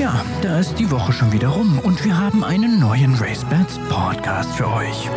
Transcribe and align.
Tja, 0.00 0.24
da 0.40 0.58
ist 0.58 0.78
die 0.78 0.90
Woche 0.90 1.12
schon 1.12 1.30
wieder 1.30 1.48
rum 1.48 1.78
und 1.80 2.02
wir 2.06 2.16
haben 2.16 2.42
einen 2.42 2.80
neuen 2.80 3.14
RaceBets 3.16 3.78
Podcast 3.90 4.50
für 4.52 4.66
euch. 4.66 5.10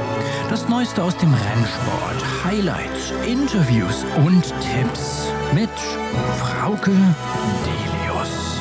Das 0.49 0.67
Neueste 0.67 1.01
aus 1.01 1.15
dem 1.15 1.33
Rennsport, 1.33 2.43
Highlights, 2.43 3.13
Interviews 3.25 4.03
und 4.25 4.43
Tipps 4.43 5.29
mit 5.53 5.69
Frauke 6.37 6.91
Delius. 7.63 8.59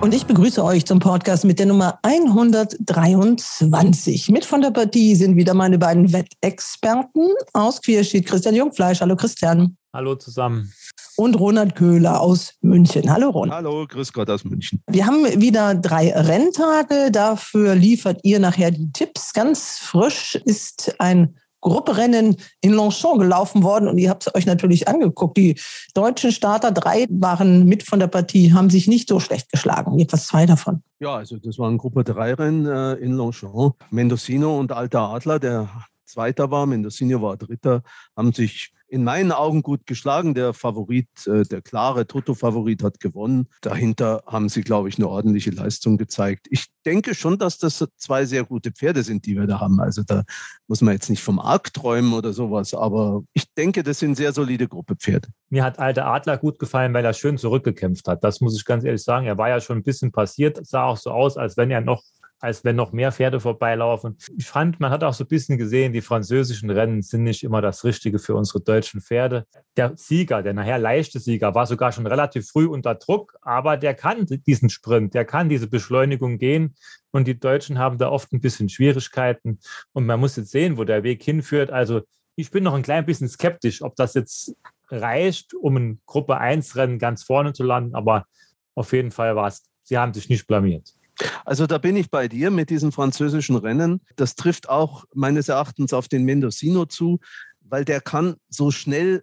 Und 0.00 0.14
ich 0.14 0.24
begrüße 0.24 0.64
euch 0.64 0.86
zum 0.86 0.98
Podcast 0.98 1.44
mit 1.44 1.58
der 1.58 1.66
Nummer 1.66 1.98
123. 2.04 4.30
Mit 4.30 4.46
von 4.46 4.62
der 4.62 4.70
Partie 4.70 5.14
sind 5.14 5.36
wieder 5.36 5.52
meine 5.52 5.76
beiden 5.76 6.10
Wettexperten 6.10 7.34
aus 7.52 7.82
Queerschied, 7.82 8.24
Christian 8.24 8.54
Jungfleisch. 8.54 9.02
Hallo 9.02 9.14
Christian. 9.14 9.76
Hallo 9.92 10.14
zusammen 10.14 10.72
und 11.16 11.34
Ronald 11.34 11.74
Köhler 11.74 12.20
aus 12.20 12.54
München. 12.60 13.10
Hallo 13.10 13.30
Ronald. 13.30 13.64
Hallo, 13.64 13.86
grüß 13.86 14.12
Gott 14.12 14.30
aus 14.30 14.44
München. 14.44 14.82
Wir 14.86 15.06
haben 15.06 15.24
wieder 15.40 15.74
drei 15.74 16.12
Renntage. 16.12 17.10
Dafür 17.10 17.74
liefert 17.74 18.20
ihr 18.22 18.38
nachher 18.38 18.70
die 18.70 18.92
Tipps. 18.92 19.32
Ganz 19.32 19.78
frisch 19.78 20.34
ist 20.44 20.94
ein 20.98 21.36
Grupperennen 21.60 22.36
in 22.60 22.72
Longchamp 22.72 23.18
gelaufen 23.18 23.62
worden 23.64 23.88
und 23.88 23.98
ihr 23.98 24.08
habt 24.10 24.26
es 24.26 24.34
euch 24.34 24.46
natürlich 24.46 24.86
angeguckt. 24.86 25.36
Die 25.36 25.58
deutschen 25.94 26.30
Starter, 26.30 26.70
drei 26.70 27.06
waren 27.10 27.64
mit 27.64 27.82
von 27.82 27.98
der 27.98 28.06
Partie, 28.06 28.52
haben 28.52 28.70
sich 28.70 28.86
nicht 28.86 29.08
so 29.08 29.18
schlecht 29.18 29.50
geschlagen. 29.50 29.98
Jedenfalls 29.98 30.26
zwei 30.26 30.46
davon. 30.46 30.82
Ja, 31.00 31.16
also 31.16 31.38
das 31.38 31.58
waren 31.58 31.76
Gruppe 31.76 32.04
3 32.04 32.34
Rennen 32.34 32.66
äh, 32.66 32.92
in 32.94 33.12
Longchamp. 33.12 33.74
Mendocino 33.90 34.58
und 34.58 34.70
Alter 34.70 35.08
Adler, 35.08 35.40
der 35.40 35.68
Zweiter 36.04 36.50
war, 36.52 36.66
Mendocino 36.66 37.20
war 37.20 37.36
Dritter, 37.36 37.82
haben 38.16 38.32
sich 38.32 38.72
in 38.88 39.04
meinen 39.04 39.32
Augen 39.32 39.62
gut 39.62 39.86
geschlagen. 39.86 40.34
Der 40.34 40.54
Favorit, 40.54 41.08
äh, 41.26 41.42
der 41.42 41.62
klare 41.62 42.06
Toto-Favorit 42.06 42.82
hat 42.82 43.00
gewonnen. 43.00 43.48
Dahinter 43.60 44.22
haben 44.26 44.48
sie, 44.48 44.62
glaube 44.62 44.88
ich, 44.88 44.96
eine 44.96 45.08
ordentliche 45.08 45.50
Leistung 45.50 45.96
gezeigt. 45.98 46.46
Ich 46.50 46.66
denke 46.84 47.14
schon, 47.14 47.38
dass 47.38 47.58
das 47.58 47.84
zwei 47.96 48.24
sehr 48.24 48.44
gute 48.44 48.70
Pferde 48.70 49.02
sind, 49.02 49.26
die 49.26 49.36
wir 49.36 49.46
da 49.46 49.60
haben. 49.60 49.80
Also 49.80 50.02
da 50.02 50.22
muss 50.68 50.80
man 50.80 50.94
jetzt 50.94 51.10
nicht 51.10 51.22
vom 51.22 51.38
Arc 51.38 51.72
träumen 51.72 52.12
oder 52.12 52.32
sowas, 52.32 52.74
aber 52.74 53.22
ich 53.32 53.52
denke, 53.54 53.82
das 53.82 53.98
sind 53.98 54.16
sehr 54.16 54.32
solide 54.32 54.68
Gruppe 54.68 54.96
Pferde. 54.96 55.28
Mir 55.50 55.64
hat 55.64 55.78
Alter 55.78 56.06
Adler 56.06 56.38
gut 56.38 56.58
gefallen, 56.58 56.94
weil 56.94 57.04
er 57.04 57.12
schön 57.12 57.38
zurückgekämpft 57.38 58.06
hat. 58.08 58.22
Das 58.22 58.40
muss 58.40 58.56
ich 58.56 58.64
ganz 58.64 58.84
ehrlich 58.84 59.02
sagen. 59.02 59.26
Er 59.26 59.38
war 59.38 59.48
ja 59.48 59.60
schon 59.60 59.78
ein 59.78 59.82
bisschen 59.82 60.12
passiert, 60.12 60.64
sah 60.66 60.84
auch 60.84 60.96
so 60.96 61.10
aus, 61.10 61.36
als 61.36 61.56
wenn 61.56 61.70
er 61.70 61.80
noch 61.80 62.02
als 62.40 62.64
wenn 62.64 62.76
noch 62.76 62.92
mehr 62.92 63.12
Pferde 63.12 63.40
vorbeilaufen. 63.40 64.18
Ich 64.36 64.46
fand, 64.46 64.78
man 64.78 64.90
hat 64.90 65.02
auch 65.02 65.14
so 65.14 65.24
ein 65.24 65.28
bisschen 65.28 65.58
gesehen, 65.58 65.92
die 65.92 66.02
französischen 66.02 66.70
Rennen 66.70 67.02
sind 67.02 67.22
nicht 67.22 67.42
immer 67.42 67.62
das 67.62 67.84
Richtige 67.84 68.18
für 68.18 68.34
unsere 68.34 68.60
deutschen 68.60 69.00
Pferde. 69.00 69.46
Der 69.76 69.92
Sieger, 69.96 70.42
der 70.42 70.52
nachher 70.52 70.78
leichte 70.78 71.18
Sieger, 71.18 71.54
war 71.54 71.66
sogar 71.66 71.92
schon 71.92 72.06
relativ 72.06 72.48
früh 72.48 72.66
unter 72.66 72.94
Druck, 72.94 73.36
aber 73.40 73.76
der 73.76 73.94
kann 73.94 74.26
diesen 74.46 74.68
Sprint, 74.68 75.14
der 75.14 75.24
kann 75.24 75.48
diese 75.48 75.66
Beschleunigung 75.66 76.38
gehen. 76.38 76.74
Und 77.10 77.26
die 77.26 77.38
Deutschen 77.38 77.78
haben 77.78 77.96
da 77.96 78.10
oft 78.10 78.32
ein 78.32 78.40
bisschen 78.40 78.68
Schwierigkeiten. 78.68 79.58
Und 79.92 80.04
man 80.04 80.20
muss 80.20 80.36
jetzt 80.36 80.50
sehen, 80.50 80.76
wo 80.76 80.84
der 80.84 81.02
Weg 81.02 81.22
hinführt. 81.22 81.70
Also 81.70 82.02
ich 82.34 82.50
bin 82.50 82.64
noch 82.64 82.74
ein 82.74 82.82
klein 82.82 83.06
bisschen 83.06 83.28
skeptisch, 83.28 83.80
ob 83.80 83.96
das 83.96 84.12
jetzt 84.12 84.54
reicht, 84.88 85.54
um 85.54 85.76
ein 85.76 86.00
Gruppe 86.04 86.36
1 86.36 86.76
Rennen 86.76 86.98
ganz 86.98 87.22
vorne 87.22 87.54
zu 87.54 87.62
landen. 87.64 87.94
Aber 87.94 88.26
auf 88.74 88.92
jeden 88.92 89.10
Fall 89.10 89.34
war 89.34 89.48
es, 89.48 89.62
sie 89.82 89.96
haben 89.96 90.12
sich 90.12 90.28
nicht 90.28 90.46
blamiert. 90.46 90.92
Also 91.44 91.66
da 91.66 91.78
bin 91.78 91.96
ich 91.96 92.10
bei 92.10 92.28
dir 92.28 92.50
mit 92.50 92.70
diesen 92.70 92.92
französischen 92.92 93.56
Rennen. 93.56 94.00
Das 94.16 94.34
trifft 94.34 94.68
auch 94.68 95.04
meines 95.14 95.48
Erachtens 95.48 95.92
auf 95.92 96.08
den 96.08 96.24
Mendocino 96.24 96.86
zu, 96.86 97.20
weil 97.60 97.84
der 97.84 98.00
kann 98.00 98.36
so 98.48 98.70
schnell 98.70 99.22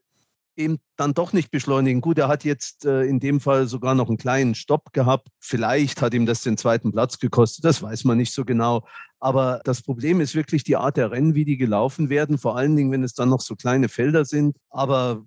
eben 0.56 0.80
dann 0.98 1.14
doch 1.14 1.34
nicht 1.34 1.52
beschleunigen. 1.52 2.02
Gut, 2.02 2.18
er 2.18 2.28
hat 2.28 2.44
jetzt 2.44 2.86
äh, 2.86 3.04
in 3.04 3.20
dem 3.20 3.40
Fall 3.40 3.68
sogar 3.68 3.96
noch 3.96 4.08
einen 4.08 4.18
kleinen 4.18 4.56
Stopp 4.56 4.94
gehabt. 4.94 5.28
Vielleicht 5.40 6.02
hat 6.02 6.14
ihm 6.14 6.26
das 6.26 6.42
den 6.42 6.58
zweiten 6.58 6.92
Platz 6.92 7.18
gekostet, 7.18 7.66
das 7.66 7.82
weiß 7.82 8.04
man 8.04 8.18
nicht 8.18 8.34
so 8.34 8.46
genau. 8.46 8.86
Aber 9.20 9.62
das 9.64 9.82
Problem 9.82 10.20
ist 10.22 10.36
wirklich 10.36 10.64
die 10.64 10.76
Art 10.76 10.98
der 10.98 11.12
Rennen, 11.12 11.34
wie 11.34 11.46
die 11.46 11.58
gelaufen 11.58 12.10
werden, 12.10 12.38
vor 12.38 12.58
allen 12.58 12.76
Dingen, 12.76 12.92
wenn 12.92 13.04
es 13.04 13.14
dann 13.14 13.30
noch 13.30 13.42
so 13.42 13.56
kleine 13.56 13.90
Felder 13.90 14.26
sind. 14.26 14.58
Aber 14.70 15.24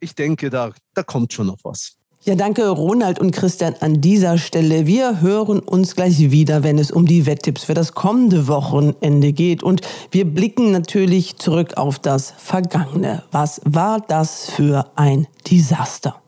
ich 0.00 0.14
denke, 0.14 0.50
da, 0.50 0.72
da 0.94 1.02
kommt 1.02 1.32
schon 1.32 1.46
noch 1.46 1.58
was. 1.64 1.99
Ja, 2.22 2.34
danke 2.34 2.68
Ronald 2.68 3.18
und 3.18 3.30
Christian 3.30 3.76
an 3.80 4.02
dieser 4.02 4.36
Stelle. 4.36 4.86
Wir 4.86 5.22
hören 5.22 5.58
uns 5.58 5.96
gleich 5.96 6.30
wieder, 6.30 6.62
wenn 6.62 6.78
es 6.78 6.90
um 6.90 7.06
die 7.06 7.24
Wetttipps 7.24 7.64
für 7.64 7.72
das 7.72 7.94
kommende 7.94 8.46
Wochenende 8.46 9.32
geht. 9.32 9.62
Und 9.62 9.80
wir 10.10 10.26
blicken 10.26 10.70
natürlich 10.70 11.38
zurück 11.38 11.78
auf 11.78 11.98
das 11.98 12.34
Vergangene. 12.36 13.22
Was 13.32 13.62
war 13.64 14.02
das 14.06 14.50
für 14.50 14.90
ein 14.96 15.28
Desaster? 15.50 16.20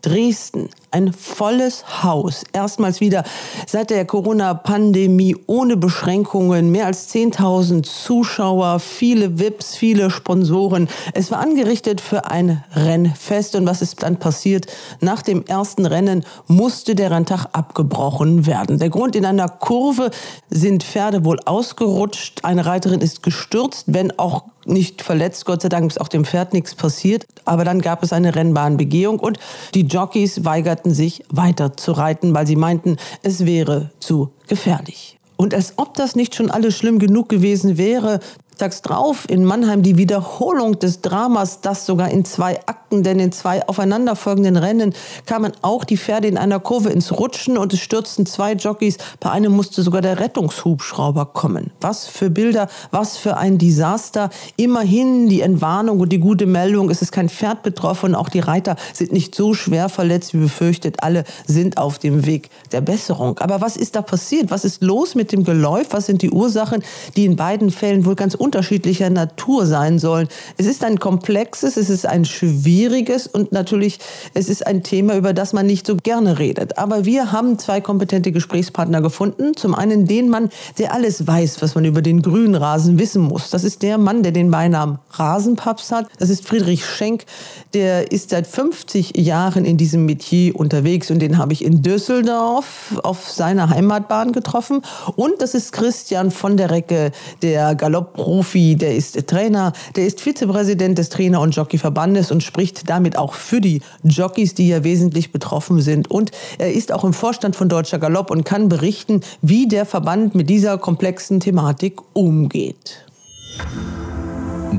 Dresden, 0.00 0.70
ein 0.90 1.12
volles 1.12 2.02
Haus. 2.02 2.44
Erstmals 2.52 3.00
wieder 3.00 3.24
seit 3.66 3.90
der 3.90 4.04
Corona-Pandemie 4.04 5.36
ohne 5.46 5.76
Beschränkungen. 5.76 6.70
Mehr 6.70 6.86
als 6.86 7.12
10.000 7.14 7.82
Zuschauer, 7.82 8.80
viele 8.80 9.38
VIPs, 9.38 9.76
viele 9.76 10.10
Sponsoren. 10.10 10.88
Es 11.14 11.30
war 11.30 11.40
angerichtet 11.40 12.00
für 12.00 12.26
ein 12.26 12.64
Rennfest. 12.72 13.54
Und 13.54 13.66
was 13.66 13.82
ist 13.82 14.02
dann 14.02 14.18
passiert? 14.18 14.66
Nach 15.00 15.22
dem 15.22 15.44
ersten 15.44 15.86
Rennen 15.86 16.24
musste 16.46 16.94
der 16.94 17.10
Renntag 17.10 17.46
abgebrochen 17.52 18.46
werden. 18.46 18.78
Der 18.78 18.90
Grund 18.90 19.16
in 19.16 19.26
einer 19.26 19.48
Kurve 19.48 20.10
sind 20.50 20.84
Pferde 20.84 21.24
wohl 21.24 21.40
ausgerutscht. 21.44 22.44
Eine 22.44 22.66
Reiterin 22.66 23.00
ist 23.00 23.22
gestürzt, 23.22 23.84
wenn 23.86 24.18
auch 24.18 24.44
nicht 24.68 25.02
verletzt. 25.02 25.44
Gott 25.44 25.62
sei 25.62 25.68
Dank 25.68 25.90
ist 25.90 26.00
auch 26.00 26.08
dem 26.08 26.24
Pferd 26.24 26.52
nichts 26.52 26.74
passiert. 26.74 27.26
Aber 27.44 27.64
dann 27.64 27.80
gab 27.80 28.02
es 28.02 28.12
eine 28.12 28.34
Rennbahnbegehung 28.34 29.18
und 29.18 29.38
die 29.74 29.86
Jockeys 29.86 30.44
weigerten 30.44 30.77
sich 30.84 31.24
weiter 31.30 31.76
zu 31.76 31.92
reiten, 31.92 32.34
weil 32.34 32.46
sie 32.46 32.56
meinten, 32.56 32.96
es 33.22 33.46
wäre 33.46 33.90
zu 34.00 34.30
gefährlich. 34.46 35.18
Und 35.36 35.54
als 35.54 35.74
ob 35.76 35.94
das 35.94 36.16
nicht 36.16 36.34
schon 36.34 36.50
alles 36.50 36.76
schlimm 36.76 36.98
genug 36.98 37.28
gewesen 37.28 37.78
wäre, 37.78 38.20
Tags 38.58 38.82
drauf 38.82 39.24
in 39.28 39.44
Mannheim 39.44 39.82
die 39.82 39.96
Wiederholung 39.96 40.78
des 40.80 41.00
Dramas, 41.00 41.60
das 41.60 41.86
sogar 41.86 42.10
in 42.10 42.24
zwei 42.24 42.58
Akten, 42.66 43.04
denn 43.04 43.20
in 43.20 43.30
zwei 43.30 43.66
aufeinanderfolgenden 43.68 44.56
Rennen 44.56 44.94
kamen 45.26 45.52
auch 45.62 45.84
die 45.84 45.96
Pferde 45.96 46.26
in 46.26 46.36
einer 46.36 46.58
Kurve 46.58 46.90
ins 46.90 47.12
Rutschen 47.12 47.56
und 47.56 47.72
es 47.72 47.78
stürzten 47.78 48.26
zwei 48.26 48.54
Jockeys. 48.54 48.98
Bei 49.20 49.30
einem 49.30 49.52
musste 49.52 49.82
sogar 49.82 50.02
der 50.02 50.18
Rettungshubschrauber 50.18 51.26
kommen. 51.26 51.70
Was 51.80 52.06
für 52.06 52.30
Bilder, 52.30 52.68
was 52.90 53.16
für 53.16 53.36
ein 53.36 53.58
Desaster. 53.58 54.30
Immerhin 54.56 55.28
die 55.28 55.40
Entwarnung 55.40 56.00
und 56.00 56.10
die 56.10 56.18
gute 56.18 56.46
Meldung, 56.46 56.90
es 56.90 57.00
ist 57.00 57.12
kein 57.12 57.28
Pferd 57.28 57.62
betroffen, 57.62 58.16
auch 58.16 58.28
die 58.28 58.40
Reiter 58.40 58.74
sind 58.92 59.12
nicht 59.12 59.36
so 59.36 59.54
schwer 59.54 59.88
verletzt 59.88 60.34
wie 60.34 60.38
befürchtet. 60.38 60.96
Alle 61.04 61.22
sind 61.46 61.78
auf 61.78 62.00
dem 62.00 62.26
Weg 62.26 62.50
der 62.72 62.80
Besserung. 62.80 63.38
Aber 63.38 63.60
was 63.60 63.76
ist 63.76 63.94
da 63.94 64.02
passiert? 64.02 64.50
Was 64.50 64.64
ist 64.64 64.82
los 64.82 65.14
mit 65.14 65.30
dem 65.30 65.44
Geläuf? 65.44 65.86
Was 65.90 66.06
sind 66.06 66.22
die 66.22 66.30
Ursachen, 66.30 66.82
die 67.16 67.24
in 67.24 67.36
beiden 67.36 67.70
Fällen 67.70 68.04
wohl 68.04 68.16
ganz 68.16 68.34
unterschiedlicher 68.48 69.10
Natur 69.10 69.66
sein 69.66 69.98
sollen. 69.98 70.26
Es 70.56 70.64
ist 70.64 70.82
ein 70.82 70.98
komplexes, 70.98 71.76
es 71.76 71.90
ist 71.90 72.06
ein 72.06 72.24
schwieriges 72.24 73.26
und 73.26 73.52
natürlich 73.52 73.98
es 74.32 74.48
ist 74.48 74.66
ein 74.66 74.82
Thema, 74.82 75.16
über 75.16 75.34
das 75.34 75.52
man 75.52 75.66
nicht 75.66 75.86
so 75.86 75.96
gerne 75.96 76.38
redet. 76.38 76.78
Aber 76.78 77.04
wir 77.04 77.30
haben 77.30 77.58
zwei 77.58 77.82
kompetente 77.82 78.32
Gesprächspartner 78.32 79.02
gefunden. 79.02 79.54
Zum 79.54 79.74
einen 79.74 80.06
den 80.06 80.30
Mann, 80.30 80.48
der 80.78 80.94
alles 80.94 81.26
weiß, 81.26 81.60
was 81.60 81.74
man 81.74 81.84
über 81.84 82.00
den 82.00 82.22
grünen 82.22 82.54
Rasen 82.54 82.98
wissen 82.98 83.20
muss. 83.20 83.50
Das 83.50 83.64
ist 83.64 83.82
der 83.82 83.98
Mann, 83.98 84.22
der 84.22 84.32
den 84.32 84.50
Beinamen 84.50 84.98
Rasenpaps 85.10 85.92
hat. 85.92 86.06
Das 86.18 86.30
ist 86.30 86.46
Friedrich 86.46 86.86
Schenk. 86.86 87.26
Der 87.74 88.10
ist 88.10 88.30
seit 88.30 88.46
50 88.46 89.14
Jahren 89.18 89.66
in 89.66 89.76
diesem 89.76 90.06
Metier 90.06 90.56
unterwegs 90.56 91.10
und 91.10 91.18
den 91.18 91.36
habe 91.36 91.52
ich 91.52 91.62
in 91.62 91.82
Düsseldorf 91.82 92.98
auf 93.02 93.30
seiner 93.30 93.68
Heimatbahn 93.68 94.32
getroffen. 94.32 94.80
Und 95.16 95.42
das 95.42 95.52
ist 95.52 95.72
Christian 95.72 96.30
von 96.30 96.56
der 96.56 96.70
Recke, 96.70 97.12
der 97.42 97.74
Galopp-Pro 97.74 98.37
Profi, 98.38 98.76
der 98.76 98.94
ist 98.94 99.26
Trainer, 99.26 99.72
der 99.96 100.06
ist 100.06 100.20
Vizepräsident 100.20 100.96
des 100.96 101.08
Trainer- 101.08 101.40
und 101.40 101.56
Jockeyverbandes 101.56 102.30
und 102.30 102.44
spricht 102.44 102.88
damit 102.88 103.18
auch 103.18 103.34
für 103.34 103.60
die 103.60 103.82
Jockeys, 104.04 104.54
die 104.54 104.68
ja 104.68 104.84
wesentlich 104.84 105.32
betroffen 105.32 105.80
sind. 105.80 106.08
Und 106.08 106.30
er 106.56 106.72
ist 106.72 106.92
auch 106.92 107.02
im 107.02 107.12
Vorstand 107.12 107.56
von 107.56 107.68
Deutscher 107.68 107.98
Galopp 107.98 108.30
und 108.30 108.44
kann 108.44 108.68
berichten, 108.68 109.22
wie 109.42 109.66
der 109.66 109.86
Verband 109.86 110.36
mit 110.36 110.48
dieser 110.48 110.78
komplexen 110.78 111.40
Thematik 111.40 111.98
umgeht. 112.12 113.04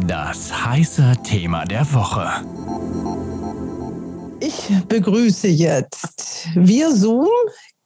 Das 0.07 0.65
heiße 0.65 1.15
Thema 1.25 1.65
der 1.65 1.85
Woche. 1.93 2.29
Ich 4.39 4.69
begrüße 4.87 5.49
jetzt 5.49 6.47
via 6.55 6.91
Zoom 6.91 7.27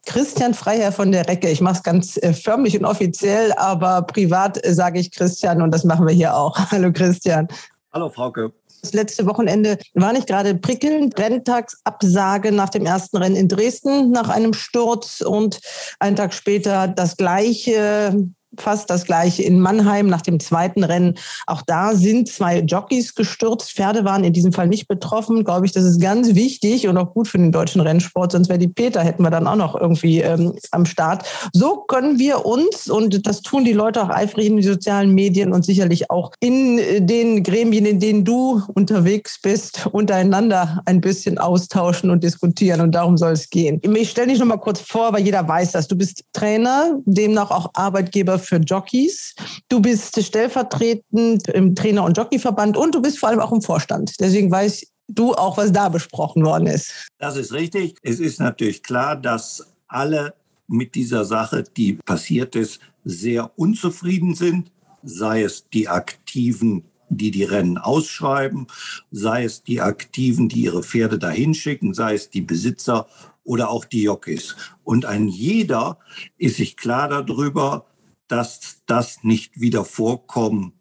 Christian 0.06 0.54
Freiherr 0.54 0.92
von 0.92 1.12
der 1.12 1.28
Recke. 1.28 1.50
Ich 1.50 1.62
mache 1.62 1.78
es 1.78 1.84
ganz 1.84 2.18
äh, 2.18 2.34
förmlich 2.34 2.78
und 2.78 2.86
offiziell, 2.86 3.54
aber 3.54 4.02
privat 4.04 4.64
äh, 4.66 4.74
sage 4.74 5.00
ich 5.00 5.12
Christian 5.12 5.62
und 5.62 5.72
das 5.72 5.84
machen 5.84 6.06
wir 6.06 6.14
hier 6.14 6.36
auch. 6.36 6.58
Hallo 6.72 6.92
Christian. 6.92 7.48
Hallo 7.92 8.10
Frauke. 8.10 8.52
Das 8.82 8.92
letzte 8.92 9.26
Wochenende 9.26 9.78
war 9.94 10.12
nicht 10.12 10.28
gerade 10.28 10.56
prickelnd. 10.56 11.18
Renntagsabsage 11.18 12.52
nach 12.52 12.70
dem 12.70 12.86
ersten 12.86 13.16
Rennen 13.16 13.38
in 13.38 13.48
Dresden 13.48 14.12
nach 14.12 14.28
einem 14.28 14.54
Sturz 14.54 15.22
und 15.22 15.62
einen 16.00 16.18
Tag 16.18 16.34
später 16.34 16.90
das 16.90 17.16
gleiche 17.16 18.28
fast 18.58 18.90
das 18.90 19.06
gleiche 19.06 19.44
in 19.44 19.60
Mannheim 19.60 20.08
nach 20.08 20.22
dem 20.22 20.40
zweiten 20.40 20.84
Rennen. 20.84 21.16
Auch 21.48 21.62
da 21.62 21.96
sind 21.96 22.28
zwei 22.28 22.60
Jockeys 22.60 23.16
gestürzt. 23.16 23.72
Pferde 23.72 24.06
waren 24.06 24.24
in 24.24 24.34
diesem 24.34 24.54
Fall 24.54 24.68
nicht 24.68 24.88
betroffen. 24.88 25.44
Glaube 25.44 25.66
ich, 25.66 25.72
das 25.72 25.84
ist 25.84 26.02
ganz 26.02 26.36
wichtig 26.36 26.88
und 26.88 26.98
auch 26.98 27.14
gut 27.14 27.28
für 27.28 27.38
den 27.38 27.52
deutschen 27.52 27.82
Rennsport. 27.82 28.32
Sonst 28.32 28.50
wäre 28.50 28.60
die 28.60 28.68
Peter, 28.68 29.02
hätten 29.02 29.24
wir 29.24 29.30
dann 29.30 29.48
auch 29.48 29.56
noch 29.56 29.80
irgendwie 29.80 30.22
ähm, 30.22 30.54
am 30.72 30.86
Start. 30.86 31.26
So 31.52 31.78
können 31.88 32.20
wir 32.20 32.46
uns, 32.46 32.90
und 32.90 33.26
das 33.26 33.42
tun 33.42 33.66
die 33.66 33.74
Leute 33.74 34.04
auch 34.04 34.10
eifrig 34.10 34.48
in 34.48 34.58
den 34.58 34.64
sozialen 34.64 35.14
Medien 35.14 35.54
und 35.54 35.66
sicherlich 35.66 36.10
auch 36.10 36.32
in 36.40 37.06
den 37.06 37.44
Gremien, 37.44 37.86
in 37.86 38.00
denen 38.00 38.26
du 38.26 38.62
unterwegs 38.74 39.40
bist, 39.42 39.88
untereinander 39.92 40.82
ein 40.86 41.02
bisschen 41.02 41.38
austauschen 41.38 42.10
und 42.10 42.24
diskutieren. 42.24 42.82
Und 42.82 42.94
darum 42.94 43.18
soll 43.18 43.34
es 43.34 43.50
gehen. 43.50 43.82
Ich 43.96 44.10
stelle 44.10 44.28
dich 44.28 44.40
noch 44.40 44.46
mal 44.46 44.58
kurz 44.58 44.82
vor, 44.82 45.14
weil 45.14 45.24
jeder 45.24 45.48
weiß 45.48 45.72
das. 45.72 45.88
Du 45.88 45.96
bist 45.96 46.24
Trainer, 46.34 47.00
demnach 47.06 47.52
auch 47.52 47.72
Arbeitgeber 47.74 48.40
für 48.44 48.58
Jockeys. 48.58 49.36
Du 49.70 49.82
bist 49.82 50.22
stellvertretend 50.22 51.48
im 51.50 51.76
Trainer- 51.76 52.04
und 52.04 52.18
Jockeyverband 52.18 52.78
und 52.78 52.94
du 52.96 53.02
bist 53.02 53.20
vor 53.20 53.30
allem 53.30 53.40
auch 53.40 53.52
im 53.52 53.62
Vorstand. 53.62 54.14
Deswegen 54.20 54.52
weiß 54.52 54.86
du 55.08 55.34
auch, 55.34 55.58
was 55.58 55.72
da 55.72 55.90
besprochen 55.90 56.44
worden 56.46 56.68
ist. 56.68 56.94
Das 57.18 57.36
ist 57.36 57.54
richtig. 57.54 57.96
Es 58.02 58.20
ist 58.20 58.40
natürlich 58.40 58.84
klar, 58.84 59.16
dass 59.16 59.68
alle 59.88 60.34
mit 60.68 60.96
dieser 60.96 61.26
Sache, 61.26 61.64
die 61.64 61.94
passiert 61.94 62.56
ist, 62.56 62.80
sehr 63.04 63.52
unzufrieden 63.58 64.34
sind, 64.34 64.72
sei 65.04 65.44
es 65.44 65.68
die 65.70 65.90
Aktiven, 65.90 66.86
die 67.10 67.32
die 67.32 67.44
Rennen 67.44 67.78
ausschreiben, 67.78 68.68
sei 69.12 69.44
es 69.44 69.64
die 69.64 69.82
Aktiven, 69.82 70.50
die 70.50 70.64
ihre 70.64 70.84
Pferde 70.84 71.20
dahin 71.20 71.54
schicken, 71.54 71.94
sei 71.94 72.16
es 72.16 72.30
die 72.30 72.42
Besitzer 72.42 73.08
oder 73.44 73.70
auch 73.70 73.86
die 73.86 74.04
Jockeys. 74.04 74.56
Und 74.84 75.06
ein 75.06 75.28
jeder 75.28 76.00
ist 76.38 76.58
sich 76.58 76.78
klar 76.78 77.10
darüber, 77.10 77.86
dass 78.28 78.82
das 78.86 79.24
nicht 79.24 79.60
wieder 79.60 79.86
vorkommen 79.86 80.80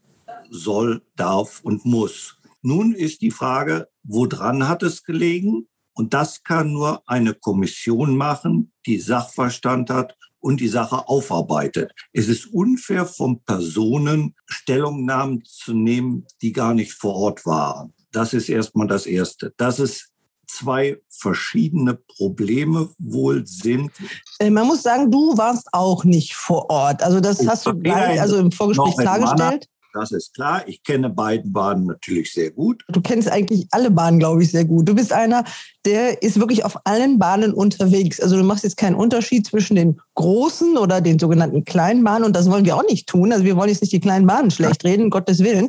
soll, 0.51 1.03
darf 1.17 1.61
und 1.63 1.85
muss. 1.85 2.39
Nun 2.63 2.95
ist 2.95 3.23
die 3.23 3.31
Frage, 3.31 3.89
woran 4.03 4.69
hat 4.69 4.83
es 4.83 5.03
gelegen? 5.03 5.69
Und 5.95 6.15
das 6.15 6.43
kann 6.43 6.73
nur 6.73 7.03
eine 7.07 7.35
Kommission 7.35 8.17
machen, 8.17 8.73
die 8.87 8.99
Sachverstand 8.99 9.91
hat 9.91 10.17
und 10.39 10.61
die 10.61 10.69
Sache 10.69 11.09
aufarbeitet. 11.09 11.93
Es 12.13 12.29
ist 12.29 12.47
unfair, 12.47 13.07
von 13.07 13.43
Personen 13.45 14.35
Stellungnahmen 14.47 15.45
zu 15.45 15.75
nehmen, 15.75 16.27
die 16.41 16.53
gar 16.53 16.75
nicht 16.75 16.93
vor 16.93 17.15
Ort 17.15 17.47
waren. 17.47 17.93
Das 18.11 18.35
ist 18.35 18.49
erstmal 18.49 18.87
das 18.87 19.07
Erste. 19.07 19.55
Das 19.57 19.79
ist 19.79 20.12
zwei 20.53 20.99
verschiedene 21.09 21.95
Probleme 21.95 22.89
wohl 22.99 23.47
sind. 23.47 23.91
Äh, 24.39 24.51
man 24.51 24.67
muss 24.67 24.83
sagen, 24.83 25.11
du 25.11 25.37
warst 25.37 25.69
auch 25.73 26.05
nicht 26.05 26.35
vor 26.35 26.69
Ort. 26.71 27.03
Also 27.03 27.21
das 27.21 27.41
ich 27.41 27.49
hast 27.49 27.67
du 27.67 27.75
gleich, 27.75 28.21
also 28.21 28.37
im 28.37 28.53
Vorgespräch 28.53 28.97
klargestellt. 28.97 29.69
Das 29.95 30.11
ist 30.11 30.33
klar. 30.35 30.67
Ich 30.67 30.83
kenne 30.83 31.11
beiden 31.11 31.53
Bahnen 31.53 31.87
natürlich 31.87 32.33
sehr 32.33 32.51
gut. 32.51 32.83
Du 32.89 33.03
kennst 33.03 33.31
eigentlich 33.31 33.67
alle 33.73 33.91
Bahnen, 33.91 34.19
glaube 34.19 34.43
ich, 34.43 34.51
sehr 34.51 34.65
gut. 34.65 34.89
Du 34.89 34.95
bist 34.95 35.13
einer, 35.13 35.45
der 35.85 36.23
ist 36.23 36.41
wirklich 36.41 36.65
auf 36.65 36.79
allen 36.85 37.19
Bahnen 37.19 37.53
unterwegs. 37.53 38.19
Also 38.19 38.37
du 38.37 38.43
machst 38.43 38.65
jetzt 38.65 38.79
keinen 38.79 38.97
Unterschied 38.97 39.47
zwischen 39.47 39.77
den 39.77 40.01
großen 40.15 40.79
oder 40.79 41.03
den 41.03 41.19
sogenannten 41.19 41.65
kleinen 41.65 42.03
Bahnen. 42.05 42.25
Und 42.25 42.35
das 42.35 42.51
wollen 42.51 42.65
wir 42.65 42.77
auch 42.77 42.87
nicht 42.89 43.07
tun. 43.07 43.33
Also 43.33 43.45
wir 43.45 43.57
wollen 43.57 43.69
jetzt 43.69 43.83
nicht 43.83 43.93
die 43.93 44.01
kleinen 44.01 44.27
Bahnen 44.27 44.51
schlecht 44.51 44.83
reden, 44.85 45.11
Gottes 45.11 45.41
Willen. 45.41 45.69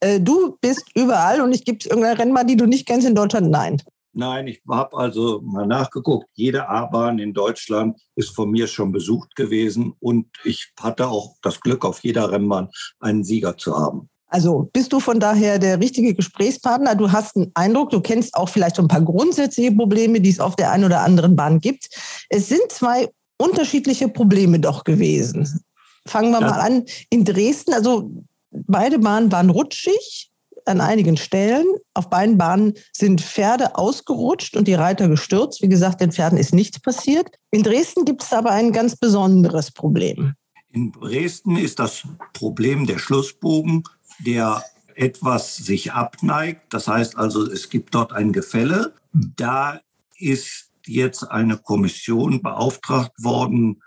Äh, 0.00 0.20
du 0.20 0.58
bist 0.60 0.84
überall 0.94 1.40
und 1.40 1.54
ich 1.54 1.64
gibt 1.64 1.84
es 1.84 1.90
irgendeine 1.90 2.18
Rennbahn, 2.18 2.46
die 2.46 2.56
du 2.56 2.66
nicht 2.66 2.86
kennst 2.86 3.06
in 3.06 3.14
Deutschland? 3.14 3.50
Nein. 3.50 3.80
Nein, 4.18 4.46
ich 4.46 4.62
habe 4.66 4.96
also 4.96 5.42
mal 5.42 5.66
nachgeguckt. 5.66 6.26
Jede 6.32 6.70
A-Bahn 6.70 7.18
in 7.18 7.34
Deutschland 7.34 8.00
ist 8.14 8.34
von 8.34 8.50
mir 8.50 8.66
schon 8.66 8.90
besucht 8.90 9.36
gewesen 9.36 9.92
und 10.00 10.26
ich 10.42 10.72
hatte 10.80 11.08
auch 11.08 11.36
das 11.42 11.60
Glück, 11.60 11.84
auf 11.84 12.02
jeder 12.02 12.32
Rennbahn 12.32 12.70
einen 12.98 13.24
Sieger 13.24 13.58
zu 13.58 13.76
haben. 13.76 14.08
Also 14.28 14.70
bist 14.72 14.94
du 14.94 15.00
von 15.00 15.20
daher 15.20 15.58
der 15.58 15.80
richtige 15.80 16.14
Gesprächspartner? 16.14 16.94
Du 16.94 17.12
hast 17.12 17.36
einen 17.36 17.52
Eindruck, 17.54 17.90
du 17.90 18.00
kennst 18.00 18.34
auch 18.34 18.48
vielleicht 18.48 18.76
so 18.76 18.82
ein 18.82 18.88
paar 18.88 19.02
grundsätzliche 19.02 19.72
Probleme, 19.72 20.18
die 20.22 20.30
es 20.30 20.40
auf 20.40 20.56
der 20.56 20.70
einen 20.70 20.84
oder 20.84 21.02
anderen 21.02 21.36
Bahn 21.36 21.60
gibt. 21.60 21.88
Es 22.30 22.48
sind 22.48 22.62
zwei 22.70 23.10
unterschiedliche 23.36 24.08
Probleme 24.08 24.58
doch 24.58 24.84
gewesen. 24.84 25.62
Fangen 26.06 26.30
wir 26.30 26.40
ja. 26.40 26.48
mal 26.48 26.60
an. 26.60 26.84
In 27.10 27.26
Dresden, 27.26 27.74
also 27.74 28.10
beide 28.50 28.98
Bahnen 28.98 29.30
waren 29.30 29.50
rutschig 29.50 30.30
an 30.66 30.80
einigen 30.80 31.16
Stellen. 31.16 31.66
Auf 31.94 32.10
beiden 32.10 32.38
Bahnen 32.38 32.74
sind 32.92 33.20
Pferde 33.20 33.76
ausgerutscht 33.76 34.56
und 34.56 34.68
die 34.68 34.74
Reiter 34.74 35.08
gestürzt. 35.08 35.62
Wie 35.62 35.68
gesagt, 35.68 36.00
den 36.00 36.12
Pferden 36.12 36.38
ist 36.38 36.54
nichts 36.54 36.80
passiert. 36.80 37.28
In 37.50 37.62
Dresden 37.62 38.04
gibt 38.04 38.22
es 38.22 38.32
aber 38.32 38.50
ein 38.50 38.72
ganz 38.72 38.96
besonderes 38.96 39.70
Problem. 39.70 40.34
In 40.72 40.92
Dresden 40.92 41.56
ist 41.56 41.78
das 41.78 42.02
Problem 42.32 42.86
der 42.86 42.98
Schlussbogen, 42.98 43.84
der 44.18 44.62
etwas 44.94 45.56
sich 45.56 45.92
abneigt. 45.92 46.72
Das 46.72 46.88
heißt 46.88 47.16
also, 47.16 47.50
es 47.50 47.68
gibt 47.68 47.94
dort 47.94 48.12
ein 48.12 48.32
Gefälle. 48.32 48.94
Da 49.12 49.80
ist 50.18 50.70
jetzt 50.86 51.24
eine 51.24 51.58
Kommission 51.58 52.42
beauftragt 52.42 53.12
worden, 53.22 53.82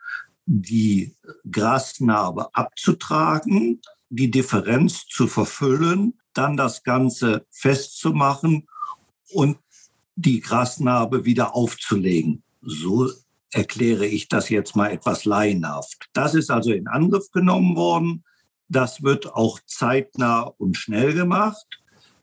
die 0.45 1.15
Grasnarbe 1.49 2.53
abzutragen, 2.53 3.81
die 4.09 4.31
Differenz 4.31 5.05
zu 5.07 5.27
verfüllen 5.27 6.19
dann 6.39 6.55
das 6.55 6.83
Ganze 6.83 7.45
festzumachen 7.51 8.65
und 9.33 9.57
die 10.15 10.39
Grasnarbe 10.39 11.25
wieder 11.25 11.53
aufzulegen. 11.53 12.43
So 12.61 13.11
erkläre 13.51 14.05
ich 14.05 14.29
das 14.29 14.47
jetzt 14.47 14.73
mal 14.73 14.89
etwas 14.89 15.25
laienhaft. 15.25 16.07
Das 16.13 16.35
ist 16.35 16.49
also 16.49 16.71
in 16.71 16.87
Angriff 16.87 17.29
genommen 17.31 17.75
worden. 17.75 18.23
Das 18.69 19.03
wird 19.03 19.33
auch 19.33 19.59
zeitnah 19.65 20.43
und 20.43 20.77
schnell 20.77 21.13
gemacht. 21.13 21.67